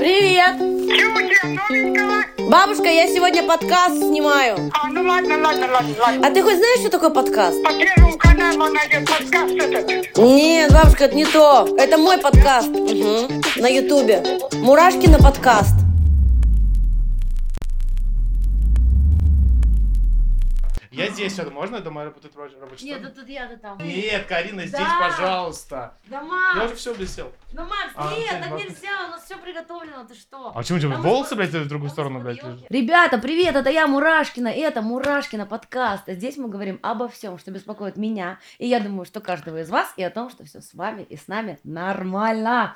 Привет! 0.00 0.56
Бабушка, 2.48 2.88
я 2.88 3.06
сегодня 3.06 3.42
подкаст 3.42 3.98
снимаю. 3.98 4.70
А, 4.72 4.88
ну 4.88 5.02
ладно, 5.02 5.36
ладно, 5.36 5.68
ладно, 5.70 5.94
ладно. 6.00 6.26
А 6.26 6.30
ты 6.30 6.42
хоть 6.42 6.56
знаешь, 6.56 6.80
что 6.80 6.88
такое 6.88 7.10
подкаст? 7.10 7.62
По 7.62 7.70
первому 7.74 8.16
каналу 8.16 8.72
найдет 8.72 9.06
подкаст 9.06 9.54
этот. 9.56 10.16
Нет, 10.16 10.72
бабушка, 10.72 11.04
это 11.04 11.14
не 11.14 11.26
то. 11.26 11.68
Это 11.76 11.98
мой 11.98 12.16
подкаст. 12.16 12.68
Мгм. 12.68 13.42
На 13.56 13.68
ютубе. 13.68 14.22
Мурашкина 14.54 15.18
подкаст. 15.18 15.79
Я 21.00 21.10
здесь 21.10 21.34
сяду, 21.34 21.50
можно? 21.50 21.76
Я 21.76 21.82
думаю, 21.82 22.12
тут 22.12 22.34
рабочий 22.36 22.84
Нет, 22.86 22.98
стол. 23.00 23.12
да 23.14 23.20
тут 23.20 23.28
я, 23.28 23.46
да 23.48 23.56
там. 23.56 23.78
Нет, 23.78 24.26
Карина, 24.26 24.66
здесь, 24.66 24.80
Да. 24.80 25.08
пожалуйста. 25.10 25.94
Да, 26.08 26.16
Я 26.18 26.22
Макс, 26.22 26.64
уже 26.66 26.74
все 26.76 26.94
блестел. 26.94 27.32
ну, 27.52 27.62
Макс, 27.62 27.92
А, 27.94 28.14
нет, 28.16 28.40
так 28.40 28.50
Макс. 28.50 28.62
нельзя, 28.64 29.06
у 29.06 29.10
нас 29.10 29.24
все 29.24 29.36
приготовлено, 29.38 30.04
ты 30.04 30.14
что? 30.14 30.48
А 30.48 30.52
почему 30.52 30.78
тебе 30.78 30.90
Там 30.92 31.02
волосы, 31.02 31.34
блядь, 31.36 31.50
в 31.50 31.68
другую 31.68 31.90
сторону, 31.90 32.20
блядь, 32.20 32.42
лежат? 32.42 32.70
Ребята, 32.70 33.18
привет, 33.18 33.56
это 33.56 33.70
я, 33.70 33.86
Мурашкина, 33.86 34.48
и 34.48 34.60
это 34.60 34.82
Мурашкина 34.82 35.46
подкаст. 35.46 36.08
И 36.08 36.14
Здесь 36.14 36.36
мы 36.36 36.48
говорим 36.48 36.78
обо 36.82 37.08
всем, 37.08 37.38
что 37.38 37.50
беспокоит 37.50 37.96
меня, 37.96 38.38
и 38.58 38.66
я 38.66 38.80
думаю, 38.80 39.04
что 39.06 39.20
каждого 39.20 39.60
из 39.62 39.70
вас, 39.70 39.92
и 39.96 40.02
о 40.02 40.10
том, 40.10 40.28
что 40.30 40.44
все 40.44 40.60
с 40.60 40.74
вами 40.74 41.02
и 41.02 41.16
с 41.16 41.28
нами 41.28 41.58
нормально. 41.64 42.74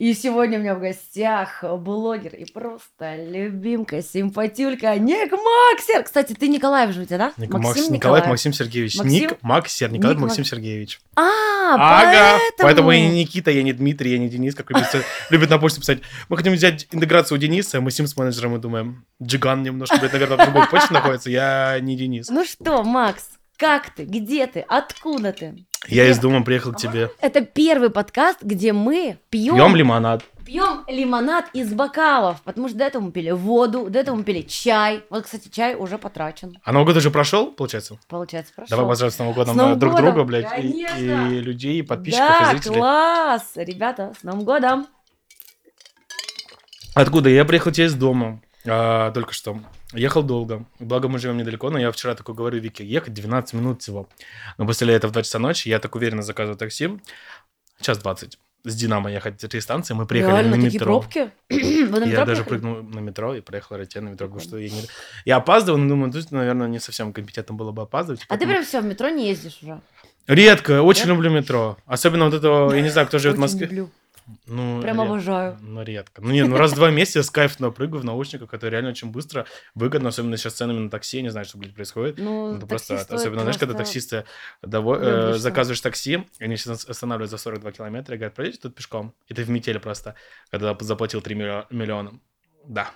И 0.00 0.14
сегодня 0.14 0.58
у 0.58 0.62
меня 0.62 0.74
в 0.74 0.80
гостях 0.80 1.62
блогер 1.62 2.34
и 2.34 2.50
просто 2.50 3.16
любимка, 3.22 4.00
симпатюлька 4.00 4.96
Ник 4.98 5.30
Максер. 5.30 6.02
Кстати, 6.04 6.32
ты 6.32 6.48
Николаев 6.48 6.94
же 6.94 7.02
у 7.02 7.04
тебя, 7.04 7.18
да? 7.18 7.32
Ник- 7.36 7.52
Максим 7.52 7.82
Макс- 7.82 7.90
Николаев. 7.90 8.26
Максим 8.26 8.54
Сергеевич. 8.54 8.96
Максим? 8.96 9.12
Ник 9.12 9.36
Максер, 9.42 9.92
Николаев 9.92 10.16
Ник 10.16 10.22
Максим 10.22 10.40
Мак- 10.44 10.48
Сергеевич. 10.48 11.00
А, 11.16 11.74
Ага, 11.74 12.38
поэтому... 12.38 12.40
поэтому 12.62 12.90
я 12.92 13.00
не 13.10 13.20
Никита, 13.24 13.50
я 13.50 13.62
не 13.62 13.74
Дмитрий, 13.74 14.12
я 14.12 14.18
не 14.18 14.30
Денис, 14.30 14.54
как 14.54 14.70
любит, 14.70 14.86
любит 15.30 15.50
на 15.50 15.58
почту 15.58 15.80
писать. 15.80 15.98
Мы 16.30 16.38
хотим 16.38 16.54
взять 16.54 16.88
интеграцию 16.92 17.36
у 17.36 17.38
Дениса, 17.38 17.82
мы 17.82 17.90
с 17.90 17.98
ним 17.98 18.06
с 18.08 18.16
менеджером 18.16 18.56
и 18.56 18.58
думаем, 18.58 19.04
Джиган 19.22 19.62
немножко, 19.62 19.98
наверное, 20.00 20.38
в 20.38 20.44
другой 20.46 20.66
почте 20.68 20.94
находится, 20.94 21.28
я 21.28 21.78
не 21.78 21.94
Денис. 21.94 22.30
Ну 22.30 22.46
что, 22.46 22.82
Макс, 22.84 23.28
как 23.60 23.90
ты? 23.90 24.04
Где 24.04 24.46
ты? 24.46 24.64
Откуда 24.66 25.32
ты? 25.32 25.66
Я 25.86 26.08
из 26.08 26.18
дома 26.18 26.42
приехал 26.42 26.72
к 26.72 26.78
тебе. 26.78 27.10
Это 27.20 27.42
первый 27.42 27.90
подкаст, 27.90 28.42
где 28.42 28.72
мы 28.72 29.18
пьем 29.28 29.54
Пьем 29.54 29.76
лимонад. 29.76 30.24
Пьем 30.46 30.84
лимонад 30.88 31.44
из 31.52 31.70
бокалов, 31.72 32.40
потому 32.42 32.68
что 32.68 32.78
до 32.78 32.84
этого 32.84 33.02
мы 33.02 33.12
пили 33.12 33.30
воду, 33.30 33.90
до 33.90 33.98
этого 33.98 34.16
мы 34.16 34.24
пили 34.24 34.40
чай. 34.40 35.04
Вот, 35.10 35.24
кстати, 35.24 35.48
чай 35.48 35.74
уже 35.74 35.98
потрачен. 35.98 36.58
А 36.64 36.72
Новый 36.72 36.86
год 36.86 36.96
уже 36.96 37.10
прошел, 37.10 37.52
получается? 37.52 37.98
Получается, 38.08 38.54
хорошо. 38.54 38.70
Давай 38.70 38.86
поздравим 38.86 39.12
с 39.12 39.18
Новым 39.18 39.34
годом 39.34 39.54
С 39.54 39.56
Новым 39.58 39.78
друг 39.78 39.92
годом, 39.92 40.06
друга, 40.06 40.24
блядь, 40.24 40.58
и, 40.58 40.86
и 40.98 41.40
людей, 41.40 41.80
и 41.80 41.82
подписчиков, 41.82 42.28
Да, 42.28 42.52
и 42.52 42.56
зрителей. 42.56 42.78
класс! 42.78 43.52
Ребята, 43.56 44.14
с 44.18 44.22
Новым 44.22 44.44
годом! 44.44 44.86
Откуда? 46.94 47.28
Я 47.28 47.44
приехал 47.44 47.70
тебе 47.72 47.86
из 47.86 47.94
дома 47.94 48.40
а, 48.66 49.12
только 49.12 49.34
что. 49.34 49.60
Ехал 49.92 50.22
долго. 50.22 50.64
Благо, 50.78 51.08
мы 51.08 51.18
живем 51.18 51.36
недалеко, 51.36 51.70
но 51.70 51.78
я 51.78 51.90
вчера 51.90 52.14
такой 52.14 52.34
говорю 52.34 52.60
Вике, 52.60 52.84
ехать 52.84 53.12
12 53.14 53.54
минут 53.54 53.82
всего. 53.82 54.08
Но 54.58 54.66
после 54.66 54.94
этого 54.94 55.10
в 55.10 55.12
2 55.12 55.22
часа 55.22 55.38
ночи 55.38 55.68
я 55.68 55.78
так 55.80 55.94
уверенно 55.96 56.22
заказываю 56.22 56.56
такси. 56.56 56.90
Час 57.80 57.98
20. 57.98 58.38
С 58.64 58.74
Динамо 58.76 59.10
ехать 59.10 59.38
три 59.38 59.58
станции. 59.60 59.94
Мы 59.94 60.04
приехали 60.06 60.32
Реально, 60.34 60.56
на 60.56 60.62
такие 60.62 60.74
метро. 60.74 61.00
пробки? 61.00 61.30
Вы 61.48 61.98
на 62.00 62.04
метро 62.04 62.20
я 62.20 62.24
даже 62.26 62.44
прыгнул 62.44 62.82
на 62.82 62.98
метро 63.00 63.34
и 63.34 63.40
проехал 63.40 63.76
Ротен 63.78 64.04
на 64.04 64.08
метро, 64.10 64.26
потому 64.28 64.42
что 64.46 64.58
я, 64.58 64.68
не... 64.68 64.82
я 65.24 65.36
опаздывал, 65.36 65.78
но 65.78 65.88
думаю, 65.88 66.12
тут, 66.12 66.30
наверное, 66.30 66.68
не 66.68 66.78
совсем 66.78 67.14
компетентно 67.14 67.54
было 67.54 67.72
бы 67.72 67.80
опаздывать. 67.82 68.20
А 68.28 68.36
ты 68.36 68.46
прям 68.46 68.62
все, 68.62 68.82
в 68.82 68.84
метро 68.84 69.08
не 69.08 69.28
ездишь 69.30 69.60
уже? 69.62 69.80
Редко, 70.26 70.82
очень 70.82 71.06
Да? 71.06 71.08
люблю 71.14 71.30
метро. 71.30 71.78
Особенно 71.86 72.26
вот 72.26 72.34
этого, 72.34 72.72
я 72.74 72.82
не 72.82 72.90
знаю, 72.90 73.06
кто 73.08 73.18
живет 73.18 73.36
в 73.38 73.40
Москве. 73.40 73.66
люблю. 73.66 73.90
Ну, 74.46 74.80
Прям 74.80 74.96
ред- 75.00 75.06
обожаю. 75.06 75.58
Ну, 75.60 75.82
редко. 75.82 76.22
Ну, 76.22 76.30
не, 76.30 76.44
ну, 76.44 76.56
раз 76.56 76.72
в 76.72 76.76
два 76.76 76.90
месяца 76.90 77.18
я 77.20 77.22
с 77.22 77.30
кайфом 77.30 77.72
прыгаю 77.72 78.00
в 78.02 78.04
наушниках, 78.04 78.52
это 78.54 78.68
реально 78.68 78.90
очень 78.90 79.10
быстро, 79.10 79.46
выгодно, 79.74 80.08
особенно 80.10 80.36
сейчас 80.36 80.54
ценами 80.54 80.78
на 80.78 80.90
такси, 80.90 81.16
я 81.18 81.22
не 81.22 81.30
знаю, 81.30 81.44
что, 81.46 81.58
блядь, 81.58 81.74
происходит. 81.74 82.18
Ну, 82.18 82.56
Это 82.56 82.66
просто, 82.66 82.94
особенно, 82.96 83.40
знаешь, 83.42 83.58
когда 83.58 83.74
просто- 83.74 83.92
таксисты 83.92 84.24
дово- 84.62 84.98
э, 85.00 85.34
заказываешь 85.38 85.80
такси, 85.80 86.26
они 86.38 86.56
сейчас 86.56 86.88
останавливают 86.88 87.30
за 87.30 87.38
42 87.38 87.72
километра 87.72 88.14
и 88.14 88.18
говорят, 88.18 88.34
пройдите 88.34 88.60
тут 88.60 88.74
пешком. 88.74 89.14
И 89.28 89.34
ты 89.34 89.42
в 89.44 89.50
метели 89.50 89.78
просто, 89.78 90.14
когда 90.50 90.76
заплатил 90.80 91.20
3 91.22 91.34
миллио- 91.34 91.66
миллиона. 91.70 92.12
Да. 92.66 92.90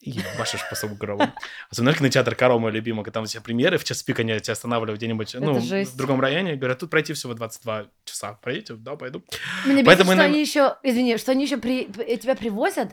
Ебашишь 0.00 0.68
по 0.68 0.76
своему 0.76 0.96
корову. 0.96 1.22
Особенно 1.70 1.94
кинотеатр 1.94 2.34
Коро, 2.34 2.58
мой 2.58 2.70
любимый, 2.70 3.02
когда 3.02 3.20
там 3.20 3.26
все 3.26 3.40
премьеры, 3.40 3.78
в 3.78 3.84
час 3.84 4.02
пик 4.02 4.20
они 4.20 4.38
тебя 4.40 4.52
останавливают 4.52 4.98
где-нибудь, 4.98 5.34
ну, 5.40 5.60
жесть. 5.60 5.94
в 5.94 5.96
другом 5.96 6.20
районе, 6.20 6.54
говорят, 6.56 6.78
тут 6.78 6.90
пройти 6.90 7.12
всего 7.14 7.34
22 7.34 7.86
часа. 8.04 8.34
Пройдите? 8.34 8.74
Да, 8.74 8.96
пойду. 8.96 9.22
Мне 9.64 9.76
бесит, 9.76 9.86
Поэтому 9.86 10.10
что 10.12 10.14
иногда- 10.18 10.24
они 10.32 10.40
еще, 10.40 10.76
извини, 10.82 11.16
что 11.16 11.32
они 11.32 11.44
еще 11.44 11.56
при- 11.56 11.86
п- 11.86 12.16
тебя 12.18 12.36
привозят 12.36 12.90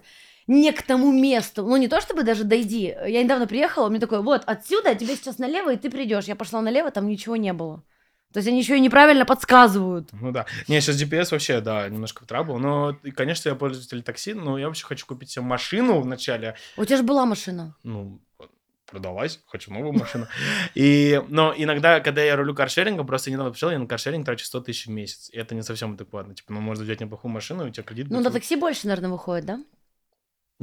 не 0.47 0.72
к 0.72 0.81
тому 0.81 1.12
месту. 1.12 1.63
Ну, 1.66 1.75
не 1.78 1.88
то 1.88 2.02
чтобы 2.02 2.24
даже 2.24 2.44
дойди. 2.46 2.96
Я 3.08 3.22
недавно 3.24 3.47
приехала, 3.47 3.90
мне 3.90 4.00
такое, 4.00 4.22
вот, 4.22 4.44
отсюда 4.46 4.96
тебе 4.96 5.16
сейчас 5.16 5.38
налево, 5.38 5.74
и 5.74 5.78
ты 5.78 5.90
придешь. 5.90 6.25
Я 6.25 6.36
пошла 6.36 6.62
налево, 6.62 6.90
там 6.92 7.08
ничего 7.08 7.36
не 7.36 7.53
было. 7.53 7.84
То 8.34 8.40
есть 8.40 8.48
они 8.50 8.60
еще 8.60 8.78
и 8.78 8.80
неправильно 8.80 9.26
подсказывают. 9.26 10.10
Ну 10.12 10.32
да. 10.32 10.48
Не, 10.68 10.82
сейчас 10.82 11.00
GPS 11.00 11.30
вообще, 11.32 11.62
да, 11.62 11.88
немножко 11.88 12.24
в 12.24 12.28
трабл. 12.28 12.58
Но, 12.58 12.98
и, 13.04 13.12
конечно, 13.12 13.48
я 13.48 13.56
пользователь 13.56 14.02
такси, 14.02 14.34
но 14.34 14.58
я 14.58 14.68
вообще 14.68 14.86
хочу 14.86 15.06
купить 15.06 15.30
себе 15.30 15.46
машину 15.46 16.02
вначале. 16.02 16.56
У 16.76 16.84
тебя 16.84 16.98
же 16.98 17.04
была 17.04 17.28
машина. 17.28 17.76
Ну, 17.84 18.20
продалась, 18.88 19.40
хочу 19.48 19.72
новую 19.72 19.94
машину. 19.94 20.28
И, 20.74 21.22
но 21.30 21.54
иногда, 21.56 22.00
когда 22.00 22.24
я 22.24 22.36
рулю 22.36 22.56
каршерингом, 22.56 23.06
просто 23.06 23.30
недавно 23.30 23.52
пришел, 23.52 23.70
я 23.70 23.78
на 23.78 23.86
каршеринг 23.86 24.26
трачу 24.26 24.46
100 24.46 24.62
тысяч 24.62 24.88
в 24.88 24.90
месяц. 24.90 25.30
И 25.32 25.38
это 25.38 25.54
не 25.54 25.62
совсем 25.62 25.94
адекватно. 25.94 26.34
Типа, 26.34 26.54
ну, 26.54 26.60
можно 26.60 26.84
взять 26.84 27.02
неплохую 27.02 27.32
машину, 27.32 27.66
и 27.66 27.70
у 27.70 27.72
тебя 27.72 27.84
кредит 27.84 28.08
Ну, 28.10 28.18
будет 28.18 28.26
на 28.26 28.32
такси 28.32 28.56
больше, 28.56 28.88
наверное, 28.88 29.12
выходит, 29.12 29.46
да? 29.46 29.60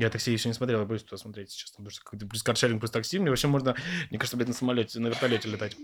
Я 0.00 0.08
такси 0.08 0.32
еще 0.32 0.48
не 0.48 0.54
смотрел, 0.54 0.80
я 0.80 0.86
боюсь 0.86 1.02
туда 1.02 1.18
смотреть 1.18 1.50
сейчас, 1.50 1.72
потому 1.72 1.90
что 1.90 2.02
как-то 2.02 2.26
плюс 2.26 2.42
каршеринг, 2.42 2.80
плюс 2.80 2.90
такси, 2.90 3.18
мне 3.18 3.28
вообще 3.28 3.48
можно, 3.48 3.76
мне 4.08 4.18
кажется, 4.18 4.38
блядь, 4.38 4.48
на 4.48 4.54
самолете, 4.54 4.98
на 4.98 5.08
вертолете 5.08 5.46
летать. 5.46 5.76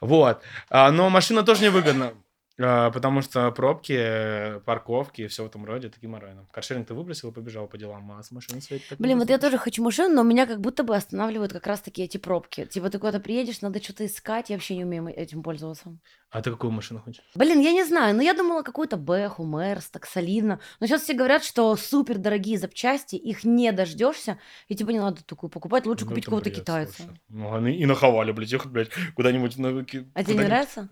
Вот. 0.00 0.42
А, 0.70 0.90
но 0.90 1.08
машина 1.08 1.44
тоже 1.44 1.62
невыгодна, 1.62 2.14
потому 2.60 3.22
что 3.22 3.50
пробки, 3.52 3.92
э, 3.92 4.60
парковки 4.60 5.22
и 5.22 5.26
все 5.28 5.44
в 5.44 5.46
этом 5.46 5.64
роде, 5.64 5.88
такие 5.88 6.08
морально. 6.08 6.46
Каршеринг 6.52 6.86
ты 6.88 6.94
выбросил 6.94 7.30
и 7.30 7.32
побежал 7.32 7.66
по 7.66 7.78
делам, 7.78 8.12
а 8.12 8.22
с 8.22 8.30
машиной 8.30 8.60
своей 8.60 8.82
Блин, 8.98 9.18
вот 9.18 9.30
я 9.30 9.38
тоже 9.38 9.56
хочу 9.56 9.82
машину, 9.82 10.14
но 10.14 10.22
меня 10.22 10.46
как 10.46 10.60
будто 10.60 10.82
бы 10.82 10.94
останавливают 10.94 11.52
как 11.52 11.66
раз 11.66 11.80
таки 11.80 12.02
эти 12.02 12.18
пробки. 12.18 12.66
Типа 12.66 12.90
ты 12.90 12.98
куда-то 12.98 13.20
приедешь, 13.20 13.62
надо 13.62 13.82
что-то 13.82 14.04
искать, 14.04 14.50
я 14.50 14.56
вообще 14.56 14.76
не 14.76 14.84
умею 14.84 15.08
этим 15.08 15.42
пользоваться. 15.42 15.96
А 16.30 16.42
ты 16.42 16.50
какую 16.50 16.70
машину 16.70 17.00
хочешь? 17.00 17.24
Блин, 17.34 17.60
я 17.60 17.72
не 17.72 17.84
знаю, 17.84 18.14
но 18.14 18.22
я 18.22 18.34
думала 18.34 18.62
какую-то 18.62 18.96
Бэху, 18.96 19.44
Мерс, 19.44 19.88
так 19.90 20.06
солидно. 20.06 20.60
Но 20.78 20.86
сейчас 20.86 21.02
все 21.02 21.14
говорят, 21.14 21.42
что 21.42 21.74
супер 21.76 22.18
дорогие 22.18 22.58
запчасти, 22.58 23.16
их 23.16 23.42
не 23.44 23.72
дождешься, 23.72 24.38
и 24.68 24.76
типа 24.76 24.90
не 24.90 25.00
надо 25.00 25.24
такую 25.24 25.50
покупать, 25.50 25.86
лучше 25.86 26.04
Ну, 26.04 26.10
купить 26.10 26.26
какого-то 26.26 26.50
бред, 26.50 26.60
китайца. 26.60 26.94
слушай. 27.02 27.20
Ну, 27.28 27.54
они 27.54 27.76
и 27.76 27.86
на 27.86 27.94
Хавале, 27.94 28.32
блядь, 28.32 28.52
ехать, 28.52 28.70
блядь, 28.70 28.90
куда-нибудь 29.16 29.56
на... 29.56 29.70
А 30.14 30.24
тебе 30.24 30.34
не 30.34 30.44
нравится? 30.44 30.88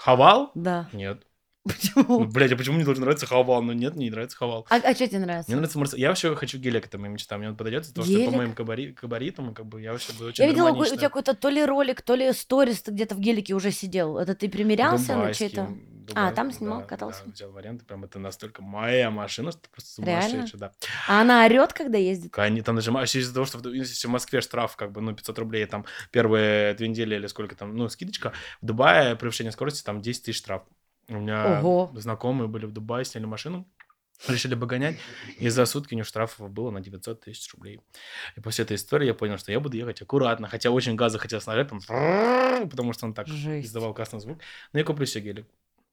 Хавал? 0.00 0.50
Да. 0.54 0.88
Нет. 0.94 1.26
Ну, 1.66 1.72
Почему? 1.72 2.24
блядь, 2.24 2.52
а 2.52 2.56
почему 2.56 2.76
мне 2.76 2.84
должен 2.84 3.02
нравиться 3.02 3.26
Хавал? 3.26 3.62
Ну, 3.62 3.72
нет, 3.72 3.94
мне 3.94 4.06
не 4.06 4.10
нравится 4.10 4.36
Хавал. 4.36 4.66
А, 4.70 4.78
что 4.94 5.06
тебе 5.06 5.18
нравится? 5.18 5.50
Мне 5.50 5.56
нравится 5.56 5.78
Мерс. 5.78 5.94
Я 5.94 6.08
вообще 6.08 6.34
хочу 6.34 6.58
гелик, 6.58 6.86
это 6.86 6.96
моя 6.96 7.12
мечта. 7.12 7.36
Мне 7.36 7.50
он 7.50 7.56
подойдет, 7.56 7.86
потому 7.86 8.06
что 8.06 8.14
Гелик? 8.14 8.30
по 8.30 8.36
моим 8.36 8.52
габари- 8.52 8.94
габаритам, 9.00 9.54
как 9.54 9.66
бы, 9.66 9.82
я 9.82 9.92
вообще 9.92 10.12
буду 10.14 10.26
очень 10.28 10.42
Я 10.42 10.48
видела, 10.50 10.70
у 10.70 10.84
тебя 10.84 10.96
какой-то 10.96 11.34
то 11.34 11.48
ли 11.50 11.62
ролик, 11.64 12.00
то 12.00 12.14
ли 12.14 12.32
сторис, 12.32 12.82
ты 12.82 12.92
где-то 12.92 13.14
в 13.14 13.20
гелике 13.20 13.54
уже 13.54 13.72
сидел. 13.72 14.16
Это 14.16 14.34
ты 14.34 14.48
примерялся 14.48 15.08
на 15.08 15.14
Дубайский, 15.18 15.48
чей-то? 15.48 15.62
Дубай- 16.06 16.12
А, 16.14 16.32
там 16.32 16.50
снимал, 16.50 16.80
да, 16.80 16.86
катался? 16.86 17.22
Да, 17.26 17.32
взял 17.32 17.52
варианты, 17.52 17.84
прям 17.84 18.04
это 18.04 18.18
настолько 18.18 18.62
моя 18.62 19.10
машина, 19.10 19.52
что 19.52 19.60
просто 19.70 20.02
Реально? 20.02 20.28
сумасшедшая, 20.30 20.60
да. 20.60 20.72
А 21.08 21.20
она 21.20 21.44
орет, 21.44 21.72
когда 21.74 21.98
ездит? 21.98 22.36
Они 22.38 22.62
там 22.62 22.74
нажимаешь 22.76 23.14
из-за 23.14 23.34
того, 23.34 23.44
что 23.44 23.58
в, 23.58 23.66
если 23.72 24.06
в 24.08 24.10
Москве 24.10 24.40
штраф, 24.40 24.76
как 24.76 24.92
бы, 24.92 25.02
ну, 25.02 25.14
500 25.14 25.38
рублей, 25.38 25.66
там, 25.66 25.84
первые 26.10 26.74
две 26.74 26.88
недели 26.88 27.14
или 27.16 27.26
сколько 27.26 27.54
там, 27.54 27.76
ну, 27.76 27.88
скидочка. 27.90 28.32
В 28.62 28.66
Дубае 28.66 29.14
превышение 29.14 29.52
скорости, 29.52 29.84
там, 29.84 30.00
10 30.00 30.24
тысяч 30.24 30.38
штраф. 30.38 30.62
У 31.10 31.14
меня 31.14 31.58
Ого. 31.60 31.90
знакомые 31.94 32.48
были 32.48 32.66
в 32.66 32.72
Дубае, 32.72 33.04
сняли 33.04 33.24
машину, 33.26 33.66
решили 34.28 34.54
бы 34.54 34.66
гонять, 34.66 34.96
и 35.38 35.48
за 35.48 35.66
сутки 35.66 35.94
у 35.94 35.96
них 35.96 36.06
штрафов 36.06 36.50
было 36.50 36.70
на 36.70 36.80
900 36.80 37.20
тысяч 37.22 37.52
рублей. 37.54 37.80
И 38.36 38.40
после 38.40 38.64
этой 38.64 38.76
истории 38.76 39.06
я 39.06 39.14
понял, 39.14 39.36
что 39.36 39.50
я 39.50 39.58
буду 39.60 39.76
ехать 39.76 40.00
аккуратно, 40.02 40.48
хотя 40.48 40.70
очень 40.70 40.94
газа 40.94 41.18
хотел 41.18 41.40
снажать, 41.40 41.68
там, 41.68 41.80
потому 42.68 42.92
что 42.92 43.06
он 43.06 43.14
так 43.14 43.26
Жесть. 43.26 43.66
издавал 43.68 43.92
классный 43.92 44.20
звук. 44.20 44.38
Но 44.72 44.78
я 44.78 44.84
куплю 44.84 45.04
себе 45.06 45.24
гелик. 45.32 45.46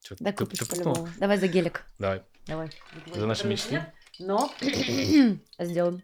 Чё, 0.03 0.15
Да 0.19 0.31
ты- 0.31 0.45
купишь 0.45 0.67
по-любому. 0.69 1.09
Давай 1.17 1.37
за 1.39 1.47
гелик. 1.47 1.83
Давай. 1.97 2.21
Давай. 2.45 2.69
За 3.15 3.25
наши 3.25 3.47
мечты. 3.47 3.83
Но 4.19 4.51
сделаем. 5.59 6.03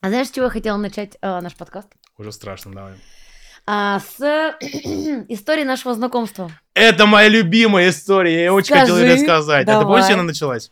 А 0.00 0.08
знаешь, 0.08 0.28
с 0.28 0.30
чего 0.30 0.46
я 0.46 0.50
хотела 0.50 0.76
начать 0.76 1.16
э, 1.20 1.40
наш 1.40 1.54
подкаст? 1.56 1.88
Уже 2.18 2.32
страшно, 2.32 2.72
давай. 2.72 2.94
А, 3.66 4.00
с 4.00 4.18
истории 5.28 5.64
нашего 5.64 5.94
знакомства. 5.94 6.50
Это 6.74 7.06
моя 7.06 7.28
любимая 7.28 7.90
история, 7.90 8.44
я 8.44 8.54
очень 8.54 8.74
хотел 8.74 8.96
ее 8.96 9.10
Скажи, 9.10 9.22
рассказать. 9.22 9.66
Давай. 9.66 9.84
помнишь, 9.84 10.06
как 10.06 10.14
она 10.14 10.22
началась? 10.24 10.70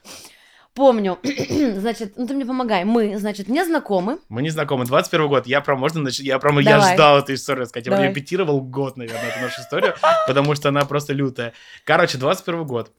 помню, 0.81 1.19
значит, 1.77 2.15
ну 2.17 2.27
ты 2.27 2.35
мне 2.35 2.47
помогай, 2.47 2.85
мы, 2.85 3.19
значит, 3.19 3.49
не 3.49 3.65
знакомы, 3.65 4.19
Мы 4.31 4.41
не 4.43 4.49
знакомы. 4.51 4.87
21 4.87 5.29
год. 5.29 5.47
Я 5.47 5.61
прям, 5.61 5.79
можно 5.79 6.01
начать? 6.01 6.25
Я 6.25 6.39
прям, 6.39 6.59
я 6.61 6.81
ждал 6.81 7.19
эту 7.19 7.35
историю 7.35 7.63
рассказать. 7.63 7.87
Я 7.87 7.93
Давай. 7.93 8.09
репетировал 8.09 8.63
год, 8.63 8.97
наверное, 8.97 9.29
эту 9.31 9.41
нашу 9.41 9.61
историю, 9.61 9.95
потому 10.27 10.55
что 10.55 10.71
она 10.71 10.85
просто 10.87 11.13
лютая. 11.13 11.53
Короче, 11.85 12.17
21 12.19 12.65
год. 12.65 12.93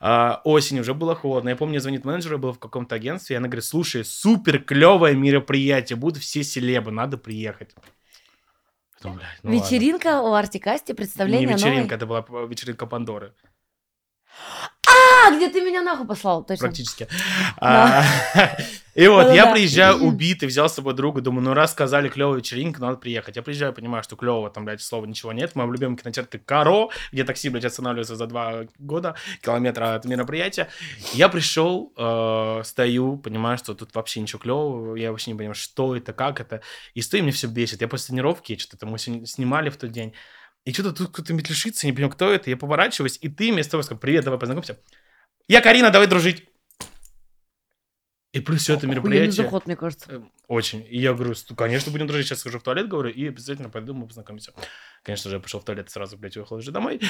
А, 0.00 0.40
осень, 0.44 0.78
уже 0.78 0.94
было 0.94 1.16
холодно. 1.16 1.48
Я 1.48 1.56
помню, 1.56 1.80
звонит 1.80 2.04
менеджер, 2.04 2.32
я 2.32 2.38
был 2.38 2.52
в 2.52 2.58
каком-то 2.58 2.94
агентстве, 2.94 3.34
и 3.34 3.36
она 3.36 3.48
говорит, 3.48 3.64
слушай, 3.64 4.04
супер 4.04 4.60
клевое 4.60 5.16
мероприятие, 5.16 5.96
будут 5.96 6.22
все 6.22 6.44
селебы, 6.44 6.92
надо 6.92 7.16
приехать. 7.16 7.74
Потом, 9.04 9.18
блядь, 9.18 9.28
ну 9.42 9.50
ладно. 9.50 9.64
вечеринка 9.64 10.22
у 10.22 10.32
Артикасти, 10.32 10.92
представление 10.94 11.46
Не 11.46 11.52
новой. 11.52 11.58
вечеринка, 11.70 11.94
это 11.96 12.06
была 12.06 12.24
вечеринка 12.46 12.86
Пандоры, 12.86 13.34
А, 14.86 15.34
где 15.34 15.48
ты 15.48 15.60
меня 15.62 15.82
нахуй 15.82 16.06
послал, 16.06 16.44
точно. 16.44 16.66
практически. 16.66 17.08
А, 17.58 18.02
И 18.94 19.08
вот, 19.08 19.22
я 19.22 19.28
Да-да-да. 19.28 19.52
приезжаю 19.52 19.96
убитый, 20.04 20.46
взял 20.46 20.68
с 20.68 20.74
собой 20.74 20.94
друга, 20.94 21.20
думаю, 21.20 21.42
ну 21.42 21.54
раз 21.54 21.72
сказали 21.72 22.08
клевая 22.08 22.38
вечеринка, 22.38 22.80
надо 22.80 22.96
приехать. 22.96 23.34
Я 23.34 23.42
приезжаю, 23.42 23.72
понимаю, 23.72 24.04
что 24.04 24.14
клевого 24.14 24.50
там, 24.50 24.64
блядь, 24.64 24.82
слова 24.82 25.04
ничего 25.04 25.32
нет. 25.32 25.52
В 25.52 25.56
моем 25.56 25.72
любимом 25.72 25.96
кинотеатре 25.96 26.40
Каро, 26.44 26.90
где 27.10 27.24
такси, 27.24 27.48
блядь, 27.48 27.64
останавливается 27.64 28.14
за 28.14 28.26
два 28.26 28.66
года, 28.78 29.16
километра 29.42 29.96
от 29.96 30.04
мероприятия. 30.04 30.68
Я 31.12 31.28
пришел, 31.28 31.92
э, 31.96 32.60
стою, 32.64 33.16
понимаю, 33.16 33.58
что 33.58 33.74
тут 33.74 33.92
вообще 33.94 34.20
ничего 34.20 34.38
клевого, 34.38 34.94
я 34.94 35.10
вообще 35.10 35.32
не 35.32 35.36
понимаю, 35.36 35.56
что 35.56 35.96
это, 35.96 36.12
как 36.12 36.40
это. 36.40 36.60
И 36.94 37.02
стою, 37.02 37.24
мне 37.24 37.32
все 37.32 37.48
бесит. 37.48 37.80
Я 37.80 37.88
после 37.88 38.08
тренировки, 38.08 38.56
что-то 38.58 38.86
мы 38.86 38.98
снимали 38.98 39.70
в 39.70 39.76
тот 39.76 39.90
день, 39.90 40.12
и 40.64 40.72
что-то 40.72 40.92
тут 40.92 41.12
кто-то 41.12 41.34
метлешится, 41.34 41.86
не 41.86 41.92
понимаю, 41.92 42.12
кто 42.12 42.32
это. 42.32 42.50
Я 42.50 42.56
поворачиваюсь, 42.56 43.18
и 43.20 43.28
ты 43.28 43.52
вместо 43.52 43.72
того, 43.72 43.82
что 43.82 43.96
привет, 43.96 44.24
давай 44.24 44.40
познакомься. 44.40 44.78
Я 45.46 45.60
Карина, 45.60 45.90
давай 45.90 46.08
дружить. 46.08 46.48
И 48.34 48.40
плюс 48.40 48.62
все 48.62 48.74
это 48.74 48.86
мероприятие. 48.86 49.44
заход, 49.44 49.66
мне 49.66 49.76
кажется. 49.76 50.06
Э, 50.10 50.20
Очень. 50.48 50.84
И 50.90 50.98
я 50.98 51.14
говорю, 51.14 51.34
«Су- 51.34 51.54
конечно, 51.54 51.90
будем 51.92 52.06
дружить. 52.08 52.26
Сейчас 52.26 52.40
схожу 52.40 52.58
в 52.58 52.62
туалет, 52.62 52.88
говорю, 52.88 53.08
и 53.10 53.28
обязательно 53.28 53.70
пойду, 53.70 53.94
мы 53.94 54.06
познакомимся. 54.06 54.52
Конечно 55.04 55.30
же, 55.30 55.36
я 55.36 55.40
пошел 55.40 55.60
в 55.60 55.64
туалет, 55.64 55.88
сразу, 55.90 56.16
блядь, 56.16 56.36
уехал 56.36 56.56
уже 56.56 56.70
домой. 56.72 57.00